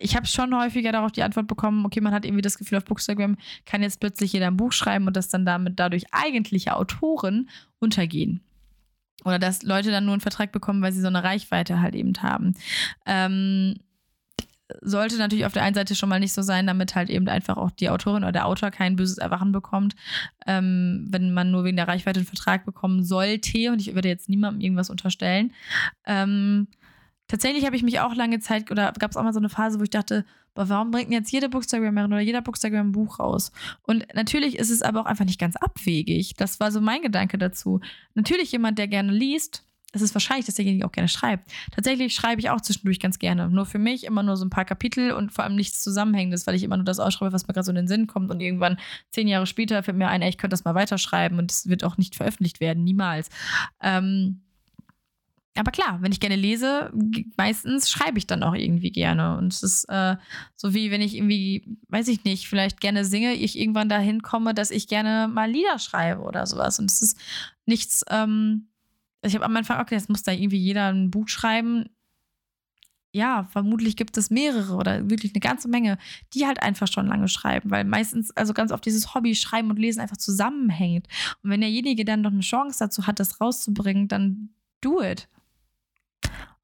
ich 0.00 0.16
habe 0.16 0.26
schon 0.26 0.56
häufiger 0.56 0.92
darauf 0.92 1.12
die 1.12 1.24
Antwort 1.24 1.48
bekommen, 1.48 1.84
okay, 1.84 2.00
man 2.00 2.14
hat 2.14 2.24
irgendwie 2.24 2.42
das 2.42 2.56
Gefühl, 2.56 2.78
auf 2.78 2.84
Bookstagram 2.84 3.36
kann 3.66 3.82
jetzt 3.82 4.00
plötzlich 4.00 4.32
jeder 4.32 4.46
ein 4.46 4.56
Buch 4.56 4.72
schreiben 4.72 5.06
und 5.06 5.16
dass 5.16 5.28
dann 5.28 5.44
damit 5.44 5.78
dadurch 5.78 6.04
eigentliche 6.12 6.76
Autoren 6.76 7.50
untergehen. 7.80 8.40
Oder 9.24 9.38
dass 9.38 9.62
Leute 9.62 9.90
dann 9.90 10.04
nur 10.04 10.14
einen 10.14 10.20
Vertrag 10.20 10.52
bekommen, 10.52 10.82
weil 10.82 10.92
sie 10.92 11.00
so 11.00 11.08
eine 11.08 11.22
Reichweite 11.22 11.80
halt 11.80 11.94
eben 11.94 12.12
haben. 12.22 12.54
Ähm, 13.06 13.76
sollte 14.80 15.18
natürlich 15.18 15.44
auf 15.44 15.52
der 15.52 15.62
einen 15.62 15.74
Seite 15.74 15.94
schon 15.94 16.08
mal 16.08 16.20
nicht 16.20 16.32
so 16.32 16.42
sein, 16.42 16.66
damit 16.66 16.94
halt 16.94 17.10
eben 17.10 17.28
einfach 17.28 17.56
auch 17.56 17.70
die 17.70 17.90
Autorin 17.90 18.22
oder 18.22 18.32
der 18.32 18.46
Autor 18.46 18.70
kein 18.70 18.96
böses 18.96 19.18
Erwachen 19.18 19.52
bekommt, 19.52 19.94
ähm, 20.46 21.06
wenn 21.10 21.34
man 21.34 21.50
nur 21.50 21.64
wegen 21.64 21.76
der 21.76 21.88
Reichweite 21.88 22.20
einen 22.20 22.26
Vertrag 22.26 22.64
bekommen 22.64 23.04
sollte. 23.04 23.70
Und 23.70 23.80
ich 23.80 23.94
würde 23.94 24.08
jetzt 24.08 24.28
niemandem 24.28 24.60
irgendwas 24.60 24.90
unterstellen. 24.90 25.52
Ähm, 26.06 26.68
tatsächlich 27.28 27.64
habe 27.64 27.76
ich 27.76 27.82
mich 27.82 28.00
auch 28.00 28.14
lange 28.14 28.40
Zeit, 28.40 28.70
oder 28.70 28.92
gab 28.92 29.10
es 29.10 29.16
auch 29.16 29.22
mal 29.22 29.32
so 29.32 29.40
eine 29.40 29.48
Phase, 29.48 29.78
wo 29.78 29.82
ich 29.82 29.90
dachte, 29.90 30.24
boah, 30.54 30.68
warum 30.68 30.90
bringt 30.90 31.06
denn 31.06 31.18
jetzt 31.18 31.32
jede 31.32 31.48
Bookstagrammerin 31.48 32.12
oder 32.12 32.20
jeder 32.20 32.42
Bookstagrammer 32.42 32.88
ein 32.88 32.92
Buch 32.92 33.18
raus? 33.18 33.52
Und 33.82 34.06
natürlich 34.14 34.58
ist 34.58 34.70
es 34.70 34.82
aber 34.82 35.00
auch 35.00 35.06
einfach 35.06 35.24
nicht 35.24 35.40
ganz 35.40 35.56
abwegig. 35.56 36.34
Das 36.36 36.60
war 36.60 36.70
so 36.70 36.80
mein 36.80 37.02
Gedanke 37.02 37.38
dazu. 37.38 37.80
Natürlich 38.14 38.52
jemand, 38.52 38.78
der 38.78 38.88
gerne 38.88 39.12
liest, 39.12 39.64
es 39.92 40.00
ist 40.00 40.14
wahrscheinlich, 40.14 40.46
dass 40.46 40.54
derjenige 40.54 40.86
auch 40.86 40.92
gerne 40.92 41.08
schreibt. 41.08 41.50
Tatsächlich 41.70 42.14
schreibe 42.14 42.40
ich 42.40 42.48
auch 42.48 42.62
zwischendurch 42.62 42.98
ganz 42.98 43.18
gerne. 43.18 43.50
Nur 43.50 43.66
für 43.66 43.78
mich 43.78 44.04
immer 44.04 44.22
nur 44.22 44.38
so 44.38 44.44
ein 44.44 44.50
paar 44.50 44.64
Kapitel 44.64 45.12
und 45.12 45.32
vor 45.32 45.44
allem 45.44 45.54
nichts 45.54 45.82
Zusammenhängendes, 45.82 46.46
weil 46.46 46.54
ich 46.54 46.62
immer 46.62 46.78
nur 46.78 46.84
das 46.84 46.98
ausschreibe, 46.98 47.32
was 47.32 47.46
mir 47.46 47.52
gerade 47.52 47.66
so 47.66 47.72
in 47.72 47.76
den 47.76 47.88
Sinn 47.88 48.06
kommt. 48.06 48.30
Und 48.30 48.40
irgendwann, 48.40 48.78
zehn 49.10 49.28
Jahre 49.28 49.46
später, 49.46 49.82
fällt 49.82 49.98
mir 49.98 50.08
ein, 50.08 50.22
ey, 50.22 50.30
ich 50.30 50.38
könnte 50.38 50.54
das 50.54 50.64
mal 50.64 50.74
weiterschreiben 50.74 51.38
und 51.38 51.50
es 51.50 51.68
wird 51.68 51.84
auch 51.84 51.98
nicht 51.98 52.16
veröffentlicht 52.16 52.60
werden, 52.60 52.84
niemals. 52.84 53.28
Ähm, 53.82 54.40
aber 55.54 55.70
klar, 55.70 55.98
wenn 56.00 56.12
ich 56.12 56.20
gerne 56.20 56.36
lese, 56.36 56.90
meistens 57.36 57.90
schreibe 57.90 58.16
ich 58.16 58.26
dann 58.26 58.42
auch 58.42 58.54
irgendwie 58.54 58.90
gerne. 58.90 59.36
Und 59.36 59.52
es 59.52 59.62
ist 59.62 59.84
äh, 59.88 60.16
so 60.56 60.72
wie 60.72 60.90
wenn 60.90 61.02
ich 61.02 61.14
irgendwie, 61.14 61.76
weiß 61.88 62.08
ich 62.08 62.24
nicht, 62.24 62.48
vielleicht 62.48 62.80
gerne 62.80 63.04
singe, 63.04 63.34
ich 63.34 63.58
irgendwann 63.58 63.90
dahin 63.90 64.22
komme, 64.22 64.54
dass 64.54 64.70
ich 64.70 64.88
gerne 64.88 65.28
mal 65.28 65.50
Lieder 65.50 65.78
schreibe 65.78 66.22
oder 66.22 66.46
sowas. 66.46 66.78
Und 66.78 66.90
es 66.90 67.02
ist 67.02 67.18
nichts, 67.66 68.02
ähm, 68.08 68.68
ich 69.22 69.34
habe 69.34 69.44
am 69.44 69.56
Anfang, 69.56 69.80
okay, 69.80 69.94
jetzt 69.94 70.08
muss 70.08 70.22
da 70.22 70.32
irgendwie 70.32 70.58
jeder 70.58 70.90
ein 70.90 71.10
Buch 71.10 71.28
schreiben. 71.28 71.90
Ja, 73.14 73.44
vermutlich 73.44 73.96
gibt 73.96 74.16
es 74.16 74.30
mehrere 74.30 74.74
oder 74.74 75.10
wirklich 75.10 75.34
eine 75.34 75.40
ganze 75.40 75.68
Menge, 75.68 75.98
die 76.32 76.46
halt 76.46 76.62
einfach 76.62 76.88
schon 76.88 77.06
lange 77.06 77.28
schreiben, 77.28 77.70
weil 77.70 77.84
meistens, 77.84 78.34
also 78.34 78.54
ganz 78.54 78.72
oft 78.72 78.86
dieses 78.86 79.14
Hobby 79.14 79.34
Schreiben 79.34 79.68
und 79.68 79.78
Lesen 79.78 80.00
einfach 80.00 80.16
zusammenhängt. 80.16 81.08
Und 81.42 81.50
wenn 81.50 81.60
derjenige 81.60 82.06
dann 82.06 82.22
noch 82.22 82.32
eine 82.32 82.40
Chance 82.40 82.78
dazu 82.78 83.06
hat, 83.06 83.20
das 83.20 83.38
rauszubringen, 83.38 84.08
dann 84.08 84.48
do 84.80 85.02
it. 85.02 85.28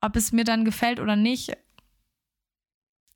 Ob 0.00 0.16
es 0.16 0.32
mir 0.32 0.44
dann 0.44 0.64
gefällt 0.64 1.00
oder 1.00 1.16
nicht, 1.16 1.56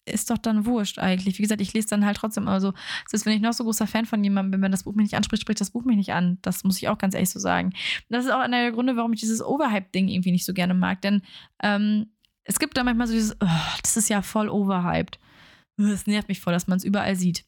ist 0.05 0.31
doch 0.31 0.39
dann 0.39 0.67
wurscht 0.67 0.99
eigentlich. 0.99 1.39
Wie 1.39 1.43
gesagt, 1.43 1.61
ich 1.61 1.73
lese 1.73 1.89
dann 1.89 2.05
halt 2.05 2.17
trotzdem, 2.17 2.49
also 2.49 2.73
selbst 3.07 3.25
wenn 3.25 3.35
ich 3.35 3.41
noch 3.41 3.53
so 3.53 3.65
großer 3.65 3.87
Fan 3.87 4.05
von 4.05 4.23
jemandem 4.23 4.53
bin, 4.53 4.63
wenn 4.63 4.73
das 4.73 4.83
Buch 4.83 4.95
mich 4.95 5.05
nicht 5.05 5.17
anspricht, 5.17 5.43
spricht 5.43 5.61
das 5.61 5.71
Buch 5.71 5.85
mich 5.85 5.97
nicht 5.97 6.13
an. 6.13 6.39
Das 6.43 6.65
muss 6.65 6.79
ich 6.79 6.89
auch 6.89 6.99
ganz 6.99 7.15
ehrlich 7.15 7.31
so 7.31 7.39
sagen. 7.39 7.73
das 8.09 8.25
ist 8.25 8.33
auch 8.33 8.41
einer 8.41 8.63
der 8.63 8.73
Gründe, 8.73 8.97
warum 8.97 9.13
ich 9.13 9.21
dieses 9.21 9.43
Overhype-Ding 9.43 10.09
irgendwie 10.09 10.33
nicht 10.33 10.45
so 10.45 10.55
gerne 10.55 10.75
mag. 10.75 11.01
Denn 11.03 11.23
ähm, 11.63 12.07
es 12.45 12.59
gibt 12.59 12.77
da 12.77 12.85
manchmal 12.85 13.07
so 13.07 13.13
dieses, 13.13 13.37
oh, 13.41 13.79
das 13.83 13.97
ist 13.97 14.09
ja 14.09 14.23
voll 14.23 14.49
overhyped. 14.49 15.19
Es 15.79 16.07
nervt 16.07 16.29
mich 16.29 16.41
voll, 16.41 16.53
dass 16.53 16.67
man 16.67 16.79
es 16.79 16.85
überall 16.85 17.17
sieht. 17.17 17.45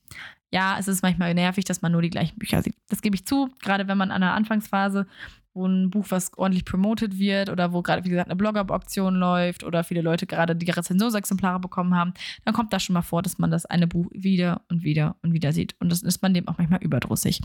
Ja, 0.51 0.79
es 0.79 0.87
ist 0.87 1.03
manchmal 1.03 1.35
nervig, 1.35 1.65
dass 1.65 1.83
man 1.83 1.93
nur 1.93 2.03
die 2.03 2.11
gleichen 2.11 2.39
Bücher 2.39 2.63
sieht. 2.63 2.77
Das 2.89 3.03
gebe 3.03 3.17
ich 3.17 3.27
zu, 3.27 3.51
gerade 3.61 3.89
wenn 3.89 3.99
man 3.99 4.13
an 4.13 4.21
der 4.21 4.35
Anfangsphase 4.35 5.07
wo 5.55 5.67
ein 5.67 5.91
Buch, 5.91 6.07
was 6.09 6.37
ordentlich 6.37 6.65
promoted 6.65 7.19
wird 7.19 7.49
oder 7.49 7.73
wo 7.73 7.81
gerade, 7.81 8.05
wie 8.05 8.11
gesagt, 8.11 8.29
eine 8.29 8.37
Blog-Up-Auktion 8.37 9.15
läuft 9.15 9.63
oder 9.63 9.85
viele 9.85 10.03
Leute 10.03 10.27
gerade 10.27 10.57
die 10.57 10.71
Rezensionsexemplare 10.71 11.61
bekommen 11.61 11.95
haben, 11.95 12.13
dann 12.45 12.55
kommt 12.55 12.73
das 12.73 12.83
schon 12.83 12.95
mal 12.95 13.03
vor, 13.03 13.23
dass 13.23 13.39
man 13.39 13.51
das 13.51 13.65
eine 13.65 13.87
Buch 13.87 14.09
wieder 14.13 14.63
und 14.69 14.83
wieder 14.83 15.17
und 15.23 15.33
wieder 15.33 15.53
sieht. 15.53 15.77
Und 15.81 15.91
das 15.91 16.03
ist 16.03 16.23
man 16.23 16.35
dem 16.35 16.49
auch 16.49 16.59
manchmal 16.59 16.83
überdrüssig. 16.83 17.41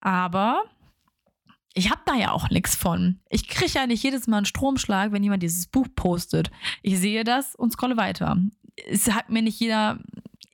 Aber 0.00 0.62
ich 1.72 1.90
habe 1.90 2.02
da 2.04 2.14
ja 2.14 2.30
auch 2.30 2.50
nichts 2.50 2.76
von. 2.76 3.20
Ich 3.30 3.48
kriege 3.48 3.72
ja 3.72 3.86
nicht 3.86 4.02
jedes 4.02 4.26
Mal 4.26 4.38
einen 4.38 4.46
Stromschlag, 4.46 5.12
wenn 5.12 5.22
jemand 5.22 5.42
dieses 5.42 5.66
Buch 5.66 5.88
postet. 5.96 6.50
Ich 6.82 6.98
sehe 6.98 7.24
das 7.24 7.54
und 7.54 7.72
scrolle 7.72 7.96
weiter. 7.96 8.36
Es 8.88 9.10
hat 9.10 9.30
mir 9.30 9.42
nicht 9.42 9.58
jeder 9.58 9.98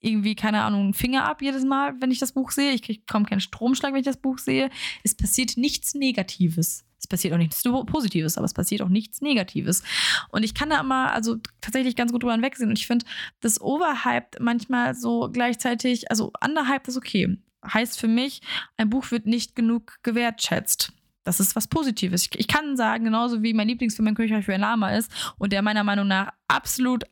irgendwie, 0.01 0.35
keine 0.35 0.63
Ahnung, 0.63 0.83
einen 0.83 0.95
Finger 0.95 1.25
ab 1.25 1.43
jedes 1.43 1.65
Mal, 1.65 1.95
wenn 2.01 2.11
ich 2.11 2.19
das 2.19 2.33
Buch 2.33 2.51
sehe. 2.51 2.73
Ich 2.73 3.07
kaum 3.07 3.27
keinen 3.27 3.41
Stromschlag, 3.41 3.93
wenn 3.93 4.01
ich 4.01 4.07
das 4.07 4.17
Buch 4.17 4.39
sehe. 4.39 4.71
Es 5.05 5.15
passiert 5.15 5.57
nichts 5.57 5.95
Negatives. 5.95 6.85
Es 6.99 7.07
passiert 7.07 7.33
auch 7.33 7.39
nichts 7.39 7.63
Positives, 7.63 8.37
aber 8.37 8.45
es 8.45 8.55
passiert 8.55 8.83
auch 8.83 8.89
nichts 8.89 9.23
Negatives. 9.23 9.83
Und 10.31 10.43
ich 10.43 10.55
kann 10.55 10.71
da 10.71 10.81
immer, 10.81 11.13
also 11.13 11.37
tatsächlich 11.61 11.97
ganz 11.97 12.13
gut 12.13 12.23
drüber 12.23 12.33
hinwegsehen. 12.33 12.69
Und 12.69 12.79
ich 12.79 12.87
finde, 12.87 13.07
das 13.41 13.61
Overhyped 13.61 14.39
manchmal 14.41 14.95
so 14.95 15.31
gleichzeitig, 15.33 16.11
also 16.11 16.33
underhyped 16.45 16.89
ist 16.89 16.99
okay. 16.99 17.39
Heißt 17.67 17.99
für 17.99 18.09
mich, 18.09 18.41
ein 18.77 18.91
Buch 18.91 19.11
wird 19.11 19.27
nicht 19.27 19.55
genug 19.55 19.99
gewertschätzt. 20.03 20.93
Das 21.25 21.41
ist 21.41 21.55
was 21.57 21.69
Positives. 21.69 22.29
Ich, 22.35 22.49
kann 22.49 22.77
sagen, 22.77 23.05
genauso 23.05 23.43
wie 23.43 23.53
mein 23.53 23.69
Lieblingsfilm 23.69 24.09
ein 24.09 24.15
König 24.15 24.45
für 24.45 24.55
ein 24.55 24.61
Lama 24.61 24.97
ist 24.97 25.13
und 25.39 25.53
der 25.53 25.63
meiner 25.63 25.85
Meinung 25.85 26.09
nach 26.09 26.33
absolut 26.49 27.05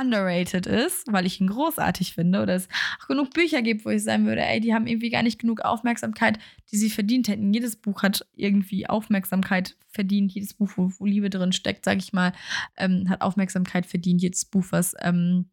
underrated 0.00 0.66
ist, 0.66 1.10
weil 1.10 1.26
ich 1.26 1.40
ihn 1.40 1.48
großartig 1.48 2.14
finde 2.14 2.42
oder 2.42 2.54
es 2.54 2.68
auch 3.00 3.08
genug 3.08 3.30
Bücher 3.30 3.62
gibt, 3.62 3.84
wo 3.84 3.90
ich 3.90 4.02
sagen 4.02 4.26
würde, 4.26 4.42
ey, 4.42 4.60
die 4.60 4.74
haben 4.74 4.86
irgendwie 4.86 5.10
gar 5.10 5.22
nicht 5.22 5.38
genug 5.38 5.60
Aufmerksamkeit, 5.60 6.38
die 6.70 6.76
sie 6.76 6.90
verdient 6.90 7.28
hätten. 7.28 7.52
Jedes 7.52 7.76
Buch 7.76 8.02
hat 8.02 8.26
irgendwie 8.36 8.88
Aufmerksamkeit 8.88 9.76
verdient. 9.88 10.32
Jedes 10.32 10.54
Buch, 10.54 10.70
wo, 10.76 10.92
wo 10.98 11.06
Liebe 11.06 11.30
drin 11.30 11.52
steckt, 11.52 11.84
sage 11.84 11.98
ich 11.98 12.12
mal, 12.12 12.32
ähm, 12.76 13.08
hat 13.08 13.22
Aufmerksamkeit 13.22 13.86
verdient. 13.86 14.22
Jedes 14.22 14.44
Buch, 14.44 14.66
was 14.70 14.94
ähm, 15.00 15.46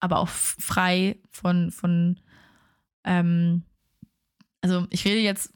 aber 0.00 0.18
auch 0.18 0.28
frei 0.28 1.18
von, 1.30 1.70
von 1.70 2.20
ähm, 3.04 3.62
also 4.60 4.86
ich 4.90 5.04
rede 5.04 5.20
jetzt 5.20 5.52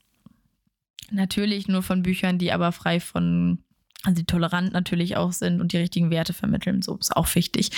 natürlich 1.11 1.69
nur 1.69 1.83
von 1.83 2.03
Büchern, 2.03 2.39
die 2.39 2.53
aber 2.53 2.73
frei 2.73 3.01
von 3.01 3.63
also 4.05 4.21
die 4.21 4.27
tolerant 4.27 4.73
natürlich 4.73 5.17
auch 5.17 5.33
sind 5.33 5.61
und 5.61 5.73
die 5.73 5.79
richtigen 5.79 6.11
Werte 6.11 6.33
vermitteln. 6.33 6.83
So 6.83 6.97
ist 6.97 7.17
auch 7.17 7.33
wichtig. 7.35 7.71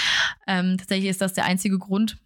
Ähm, 0.46 0.76
tatsächlich 0.78 1.10
ist 1.10 1.20
das 1.20 1.32
der 1.32 1.44
einzige 1.44 1.78
Grund, 1.78 2.18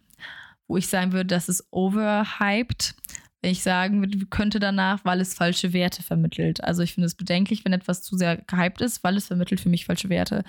wo 0.67 0.77
ich 0.77 0.87
sagen 0.87 1.13
würde, 1.13 1.27
dass 1.27 1.49
es 1.49 1.67
overhyped. 1.71 2.95
Wenn 3.41 3.51
ich 3.51 3.61
sagen 3.61 4.29
könnte 4.29 4.59
danach, 4.59 5.05
weil 5.05 5.21
es 5.21 5.35
falsche 5.35 5.71
Werte 5.71 6.01
vermittelt. 6.01 6.63
Also 6.63 6.81
ich 6.81 6.93
finde 6.93 7.05
es 7.05 7.15
bedenklich, 7.15 7.65
wenn 7.65 7.73
etwas 7.73 8.01
zu 8.01 8.17
sehr 8.17 8.37
gehypt 8.37 8.81
ist, 8.81 9.03
weil 9.03 9.15
es 9.15 9.27
vermittelt 9.27 9.61
für 9.61 9.69
mich 9.69 9.85
falsche 9.85 10.09
Werte. 10.09 10.43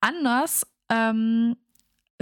Anders 0.00 0.66
ähm, 0.90 1.56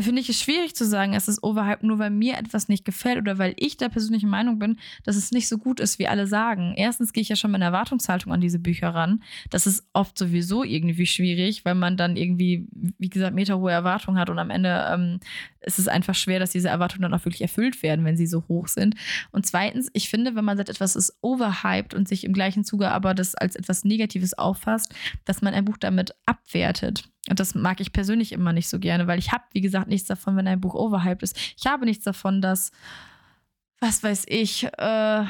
finde 0.02 0.20
ich 0.20 0.28
es 0.28 0.40
schwierig 0.40 0.74
zu 0.74 0.84
sagen, 0.84 1.14
es 1.14 1.28
ist 1.28 1.42
overhyped, 1.42 1.82
nur 1.82 1.98
weil 1.98 2.10
mir 2.10 2.38
etwas 2.38 2.68
nicht 2.68 2.84
gefällt 2.84 3.18
oder 3.18 3.38
weil 3.38 3.54
ich 3.56 3.76
der 3.76 3.88
persönlichen 3.88 4.28
Meinung 4.28 4.58
bin, 4.58 4.78
dass 5.04 5.16
es 5.16 5.32
nicht 5.32 5.48
so 5.48 5.58
gut 5.58 5.80
ist, 5.80 5.98
wie 5.98 6.08
alle 6.08 6.26
sagen. 6.26 6.74
Erstens 6.76 7.12
gehe 7.12 7.22
ich 7.22 7.28
ja 7.28 7.36
schon 7.36 7.50
mit 7.50 7.60
einer 7.60 7.66
Erwartungshaltung 7.66 8.32
an 8.32 8.40
diese 8.40 8.58
Bücher 8.58 8.88
ran. 8.88 9.22
Das 9.50 9.66
ist 9.66 9.88
oft 9.92 10.16
sowieso 10.16 10.64
irgendwie 10.64 11.06
schwierig, 11.06 11.64
weil 11.64 11.74
man 11.74 11.96
dann 11.96 12.16
irgendwie, 12.16 12.66
wie 12.98 13.10
gesagt, 13.10 13.34
meterhohe 13.34 13.72
Erwartungen 13.72 14.18
hat 14.18 14.30
und 14.30 14.38
am 14.38 14.50
Ende 14.50 14.86
ähm, 14.92 15.20
ist 15.60 15.78
es 15.78 15.88
einfach 15.88 16.14
schwer, 16.14 16.38
dass 16.38 16.50
diese 16.50 16.68
Erwartungen 16.68 17.02
dann 17.02 17.14
auch 17.14 17.24
wirklich 17.24 17.42
erfüllt 17.42 17.82
werden, 17.82 18.04
wenn 18.04 18.16
sie 18.16 18.26
so 18.26 18.44
hoch 18.48 18.68
sind. 18.68 18.94
Und 19.32 19.46
zweitens, 19.46 19.90
ich 19.92 20.08
finde, 20.08 20.34
wenn 20.34 20.44
man 20.44 20.56
sagt, 20.56 20.68
etwas 20.68 20.96
ist 20.96 21.18
overhyped 21.20 21.94
und 21.94 22.08
sich 22.08 22.24
im 22.24 22.32
gleichen 22.32 22.64
Zuge 22.64 22.90
aber 22.90 23.14
das 23.14 23.34
als 23.34 23.56
etwas 23.56 23.84
Negatives 23.84 24.36
auffasst, 24.38 24.94
dass 25.24 25.42
man 25.42 25.54
ein 25.54 25.64
Buch 25.64 25.76
damit 25.76 26.14
abwertet. 26.26 27.04
Und 27.30 27.38
das 27.38 27.54
mag 27.54 27.80
ich 27.80 27.92
persönlich 27.92 28.32
immer 28.32 28.52
nicht 28.52 28.68
so 28.68 28.80
gerne, 28.80 29.06
weil 29.06 29.20
ich 29.20 29.30
habe, 29.30 29.44
wie 29.52 29.60
gesagt, 29.60 29.86
nichts 29.86 30.08
davon, 30.08 30.36
wenn 30.36 30.48
ein 30.48 30.60
Buch 30.60 30.74
overhyped 30.74 31.22
ist. 31.22 31.38
Ich 31.56 31.64
habe 31.64 31.84
nichts 31.84 32.02
davon, 32.02 32.42
dass, 32.42 32.72
was 33.78 34.02
weiß 34.02 34.24
ich, 34.26 34.64
äh, 34.64 35.24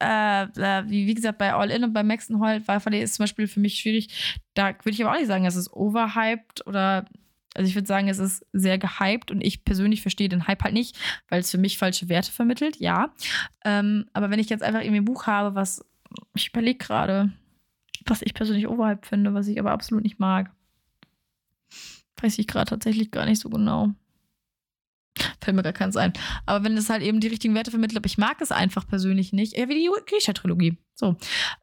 äh, 0.00 0.42
äh 0.44 0.84
wie, 0.88 1.06
wie 1.06 1.14
gesagt, 1.14 1.36
bei 1.36 1.52
All 1.52 1.70
In 1.70 1.84
und 1.84 1.92
bei 1.92 2.02
Maxen 2.02 2.40
Holt 2.40 2.66
war 2.66 2.92
ist 2.94 3.14
zum 3.16 3.24
Beispiel 3.24 3.46
für 3.46 3.60
mich 3.60 3.78
schwierig. 3.78 4.40
Da 4.54 4.68
würde 4.68 4.92
ich 4.92 5.04
aber 5.04 5.12
auch 5.12 5.18
nicht 5.18 5.28
sagen, 5.28 5.44
es 5.44 5.54
ist 5.54 5.70
overhyped 5.70 6.66
oder 6.66 7.04
also 7.54 7.68
ich 7.68 7.74
würde 7.74 7.88
sagen, 7.88 8.08
es 8.08 8.18
ist 8.18 8.46
sehr 8.54 8.78
gehypt 8.78 9.30
und 9.30 9.42
ich 9.42 9.64
persönlich 9.66 10.00
verstehe 10.00 10.30
den 10.30 10.46
Hype 10.46 10.64
halt 10.64 10.74
nicht, 10.74 10.98
weil 11.28 11.40
es 11.40 11.50
für 11.50 11.58
mich 11.58 11.76
falsche 11.76 12.08
Werte 12.08 12.32
vermittelt, 12.32 12.76
ja. 12.76 13.12
Ähm, 13.66 14.06
aber 14.14 14.30
wenn 14.30 14.38
ich 14.38 14.48
jetzt 14.48 14.62
einfach 14.62 14.80
irgendwie 14.80 15.00
ein 15.00 15.04
Buch 15.04 15.26
habe, 15.26 15.54
was 15.54 15.84
ich 16.34 16.48
überlege 16.48 16.78
gerade, 16.78 17.32
was 18.10 18.22
ich 18.22 18.34
persönlich 18.34 18.68
overhyped 18.68 19.06
finde, 19.06 19.34
was 19.34 19.48
ich 19.48 19.58
aber 19.58 19.72
absolut 19.72 20.04
nicht 20.04 20.18
mag. 20.18 20.50
Weiß 22.20 22.38
ich 22.38 22.46
gerade 22.46 22.70
tatsächlich 22.70 23.10
gar 23.10 23.26
nicht 23.26 23.40
so 23.40 23.48
genau. 23.48 23.94
Fällt 25.40 25.56
mir 25.56 25.62
gar 25.62 25.72
keins 25.72 25.96
ein. 25.96 26.12
Aber 26.46 26.64
wenn 26.64 26.76
es 26.76 26.90
halt 26.90 27.02
eben 27.02 27.20
die 27.20 27.28
richtigen 27.28 27.54
Werte 27.54 27.70
vermittelt, 27.70 27.98
aber 27.98 28.06
ich 28.06 28.18
mag 28.18 28.40
es 28.40 28.52
einfach 28.52 28.86
persönlich 28.86 29.32
nicht. 29.32 29.54
Eher 29.54 29.68
wie 29.68 29.74
die 29.74 29.90
Grisha-Trilogie. 30.06 30.78
So. 30.94 31.16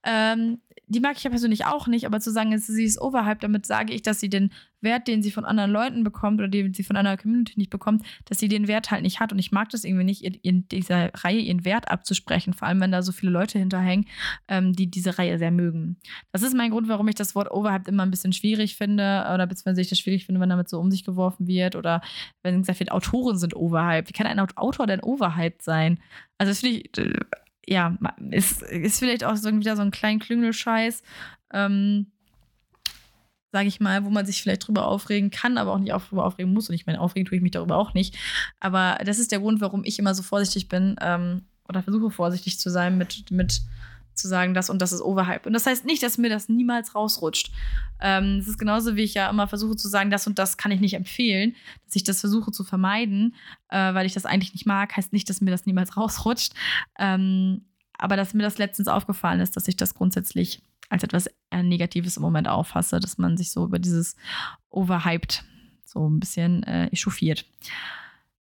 Ähm, 0.04 0.60
die 0.88 1.00
mag 1.00 1.18
ich 1.18 1.24
ja 1.24 1.30
persönlich 1.30 1.66
auch 1.66 1.88
nicht, 1.88 2.06
aber 2.06 2.20
zu 2.20 2.32
sagen, 2.32 2.58
sie 2.58 2.84
ist 2.84 3.02
overhyped, 3.02 3.44
damit 3.44 3.66
sage 3.66 3.94
ich, 3.94 4.02
dass 4.02 4.20
sie 4.20 4.30
den 4.30 4.52
Wert, 4.82 5.08
den 5.08 5.24
sie 5.24 5.32
von 5.32 5.46
anderen 5.46 5.72
Leuten 5.72 6.04
bekommt 6.04 6.40
oder 6.40 6.48
den 6.48 6.74
sie 6.74 6.84
von 6.84 6.96
einer 6.96 7.18
Community 7.18 7.54
nicht 7.58 7.72
bekommt, 7.72 8.04
dass 8.26 8.40
sie 8.40 8.48
den 8.48 8.68
Wert 8.68 8.92
halt 8.92 9.02
nicht 9.02 9.20
hat. 9.20 9.32
Und 9.34 9.40
ich 9.40 9.52
mag 9.52 9.70
das 9.70 9.84
irgendwie 9.84 10.04
nicht, 10.04 10.24
in 10.24 10.68
dieser 10.70 11.12
Reihe 11.16 11.40
ihren 11.40 11.66
Wert 11.66 11.90
abzusprechen, 11.90 12.54
vor 12.54 12.68
allem 12.68 12.80
wenn 12.82 12.92
da 12.92 13.02
so 13.02 13.12
viele 13.12 13.32
Leute 13.32 13.60
hinterhängen, 13.60 14.06
ähm, 14.48 14.74
die 14.74 14.90
diese 14.90 15.18
Reihe 15.18 15.38
sehr 15.38 15.52
mögen. 15.52 15.98
Das 16.32 16.44
ist 16.44 16.56
mein 16.56 16.72
Grund, 16.72 16.88
warum 16.88 17.08
ich 17.08 17.16
das 17.16 17.36
Wort 17.36 17.52
overhyped 17.52 17.88
immer 17.88 18.04
ein 18.04 18.12
bisschen 18.12 18.34
schwierig 18.34 18.76
finde 18.78 19.30
oder 19.34 19.48
beziehungsweise 19.48 19.82
ich 19.82 19.90
das 19.90 20.00
schwierig 20.00 20.26
finde, 20.26 20.40
wenn 20.40 20.50
damit 20.50 20.70
so 20.70 20.80
um 20.80 20.92
sich 20.92 21.04
geworfen 21.04 21.48
wird 21.48 21.76
oder 21.76 22.02
wenn 22.44 22.60
gesagt 22.60 22.80
wird, 22.80 22.92
Autoren 22.92 23.38
sind 23.38 23.56
overhyped. 23.56 24.10
Wie 24.10 24.14
kann 24.14 24.28
ein 24.28 24.40
Autor 24.40 24.88
denn 24.88 25.02
overhyped 25.02 25.62
sein? 25.62 26.00
Also 26.38 26.52
das 26.52 26.60
finde 26.60 26.78
ich 26.78 26.98
äh, 26.98 27.14
ja, 27.68 27.98
ist, 28.32 28.62
ist 28.62 29.00
vielleicht 29.00 29.24
auch 29.24 29.36
so 29.36 29.52
wieder 29.52 29.76
so 29.76 29.82
ein 29.82 29.92
kleiner 29.92 30.20
Klüngelscheiß, 30.20 31.04
ähm, 31.54 32.08
sage 33.52 33.68
ich 33.68 33.80
mal, 33.80 34.04
wo 34.04 34.10
man 34.10 34.26
sich 34.26 34.42
vielleicht 34.42 34.68
drüber 34.68 34.88
aufregen 34.88 35.32
kann, 35.32 35.58
aber 35.58 35.72
auch 35.72 35.80
nicht 35.80 35.94
drüber 36.10 36.26
aufregen 36.26 36.54
muss. 36.54 36.70
Und 36.70 36.76
ich 36.76 36.86
meine, 36.86 37.00
aufregen 37.00 37.26
tue 37.26 37.38
ich 37.38 37.42
mich 37.42 37.52
darüber 37.52 37.78
auch 37.78 37.94
nicht. 37.94 38.18
Aber 38.60 38.98
das 39.06 39.18
ist 39.18 39.32
der 39.32 39.40
Grund, 39.40 39.62
warum 39.62 39.84
ich 39.86 39.98
immer 39.98 40.14
so 40.14 40.24
vorsichtig 40.24 40.68
bin 40.68 40.98
ähm, 41.02 41.44
oder 41.68 41.82
versuche 41.82 42.12
vorsichtig 42.12 42.60
zu 42.60 42.70
sein 42.70 42.98
mit, 42.98 43.32
mit 43.32 43.62
zu 44.16 44.28
sagen, 44.28 44.54
das 44.54 44.70
und 44.70 44.82
das 44.82 44.92
ist 44.92 45.02
Overhype. 45.02 45.48
Und 45.48 45.54
das 45.54 45.66
heißt 45.66 45.86
nicht, 45.86 46.04
dass 46.04 46.18
mir 46.18 46.30
das 46.30 46.50
niemals 46.50 46.96
rausrutscht. 46.96 47.52
Ähm, 48.00 48.40
es 48.40 48.48
ist 48.48 48.58
genauso, 48.58 48.96
wie 48.96 49.04
ich 49.04 49.14
ja 49.14 49.30
immer 49.30 49.48
versuche 49.48 49.76
zu 49.76 49.88
sagen, 49.88 50.10
das 50.10 50.28
und 50.28 50.40
das 50.40 50.58
kann 50.58 50.72
ich 50.72 50.80
nicht 50.80 50.94
empfehlen, 50.94 51.56
dass 51.86 51.96
ich 51.96 52.04
das 52.04 52.20
versuche 52.20 52.52
zu 52.52 52.64
vermeiden, 52.64 53.36
äh, 53.70 53.94
weil 53.94 54.06
ich 54.06 54.14
das 54.14 54.26
eigentlich 54.26 54.54
nicht 54.54 54.66
mag, 54.66 54.96
heißt 54.96 55.14
nicht, 55.14 55.30
dass 55.30 55.42
mir 55.42 55.52
das 55.52 55.66
niemals 55.66 55.98
rausrutscht. 55.98 56.54
Ähm, 56.98 57.66
aber 57.98 58.18
dass 58.18 58.34
mir 58.34 58.44
das 58.44 58.58
letztens 58.58 58.88
aufgefallen 58.88 59.40
ist, 59.40 59.56
dass 59.56 59.68
ich 59.68 59.78
das 59.78 59.94
grundsätzlich 59.94 60.62
als 60.90 61.04
etwas 61.04 61.28
äh, 61.50 61.64
Negatives 61.64 62.18
im 62.18 62.24
Moment 62.24 62.48
auffasse, 62.48 63.00
dass 63.00 63.18
man 63.18 63.38
sich 63.38 63.52
so 63.52 63.66
über 63.66 63.80
dieses 63.80 64.16
Overhyped 64.70 65.44
so 65.86 66.08
ein 66.08 66.20
bisschen 66.20 66.64
äh, 66.64 66.88
echauffiert. 66.88 67.46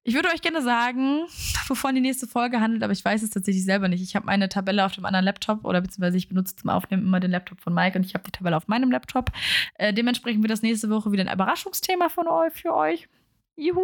Ich 0.05 0.15
würde 0.15 0.29
euch 0.29 0.41
gerne 0.41 0.61
sagen, 0.61 1.25
wovon 1.67 1.95
die 1.95 2.01
nächste 2.01 2.27
Folge 2.27 2.59
handelt, 2.59 2.83
aber 2.83 2.91
ich 2.91 3.03
weiß 3.03 3.23
es 3.23 3.29
tatsächlich 3.29 3.63
selber 3.63 3.87
nicht. 3.87 4.03
Ich 4.03 4.15
habe 4.15 4.25
meine 4.25 4.49
Tabelle 4.49 4.85
auf 4.85 4.91
dem 4.91 5.05
anderen 5.05 5.23
Laptop 5.23 5.63
oder 5.63 5.79
beziehungsweise 5.79 6.17
ich 6.17 6.27
benutze 6.27 6.57
zum 6.57 6.69
Aufnehmen 6.69 7.03
immer 7.03 7.21
den 7.21 7.31
Laptop 7.31 7.61
von 7.61 7.73
Mike 7.73 7.97
und 7.97 8.05
ich 8.05 8.13
habe 8.13 8.25
die 8.25 8.31
Tabelle 8.31 8.57
auf 8.57 8.67
meinem 8.67 8.91
Laptop. 8.91 9.31
Äh, 9.75 9.93
dementsprechend 9.93 10.43
wird 10.43 10.51
das 10.51 10.61
nächste 10.61 10.89
Woche 10.89 11.13
wieder 11.13 11.23
ein 11.23 11.33
Überraschungsthema 11.33 12.09
von 12.09 12.27
euch 12.27 12.53
für 12.53 12.75
euch. 12.75 13.07
Juhu. 13.55 13.83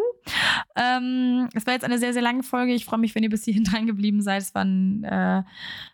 Ähm, 0.76 1.50
es 1.54 1.66
war 1.66 1.74
jetzt 1.74 1.86
eine 1.86 2.00
sehr, 2.00 2.14
sehr 2.14 2.22
lange 2.22 2.44
Folge. 2.44 2.74
Ich 2.74 2.86
freue 2.86 3.00
mich, 3.00 3.14
wenn 3.16 3.24
ihr 3.24 3.30
bis 3.30 3.46
hierhin 3.46 3.64
dran 3.66 3.88
geblieben 3.88 4.22
seid. 4.22 4.42
Es 4.42 4.56
waren 4.56 5.04
äh, 5.04 5.44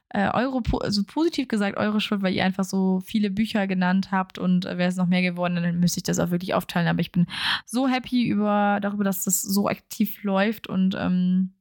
äh, 0.10 0.30
eure, 0.34 0.62
also 0.82 1.04
positiv 1.04 1.48
gesagt, 1.48 1.78
eure 1.78 2.00
Schuld, 2.00 2.22
weil 2.22 2.34
ihr 2.34 2.46
einfach 2.46 2.64
so 2.64 3.02
viele 3.06 3.30
Bücher 3.30 3.68
genannt 3.68 4.12
habt 4.12 4.38
und 4.38 4.66
äh, 4.66 4.78
wäre 4.78 4.90
es 4.90 4.96
noch 4.96 5.08
mehr 5.08 5.22
geworden, 5.22 5.56
dann 5.56 5.80
müsste 5.80 6.00
ich 6.00 6.04
das 6.04 6.20
auch 6.20 6.32
wirklich 6.32 6.54
aufteilen. 6.54 6.88
Aber 6.88 7.02
ich 7.02 7.12
bin 7.12 7.28
so 7.66 7.88
happy 7.88 8.26
über, 8.28 8.80
darüber, 8.82 9.04
dass 9.04 9.26
das 9.26 9.42
so 9.42 9.68
aktiv 9.68 10.24
läuft 10.24 10.68
und 10.68 10.96
ähm, 10.98 11.52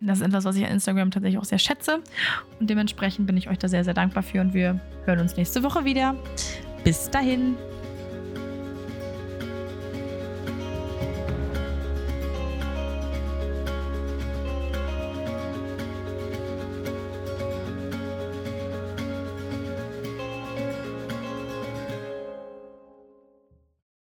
das 0.00 0.18
ist 0.18 0.26
etwas, 0.26 0.44
was 0.44 0.56
ich 0.56 0.64
an 0.64 0.72
Instagram 0.72 1.10
tatsächlich 1.10 1.38
auch 1.38 1.44
sehr 1.44 1.60
schätze. 1.60 2.02
Und 2.58 2.68
dementsprechend 2.68 3.26
bin 3.26 3.36
ich 3.36 3.48
euch 3.48 3.58
da 3.58 3.68
sehr, 3.68 3.84
sehr 3.84 3.94
dankbar 3.94 4.22
für 4.22 4.40
und 4.40 4.52
wir 4.52 4.80
hören 5.04 5.20
uns 5.20 5.36
nächste 5.36 5.62
Woche 5.62 5.84
wieder. 5.84 6.16
Bis 6.82 7.08
dahin. 7.10 7.56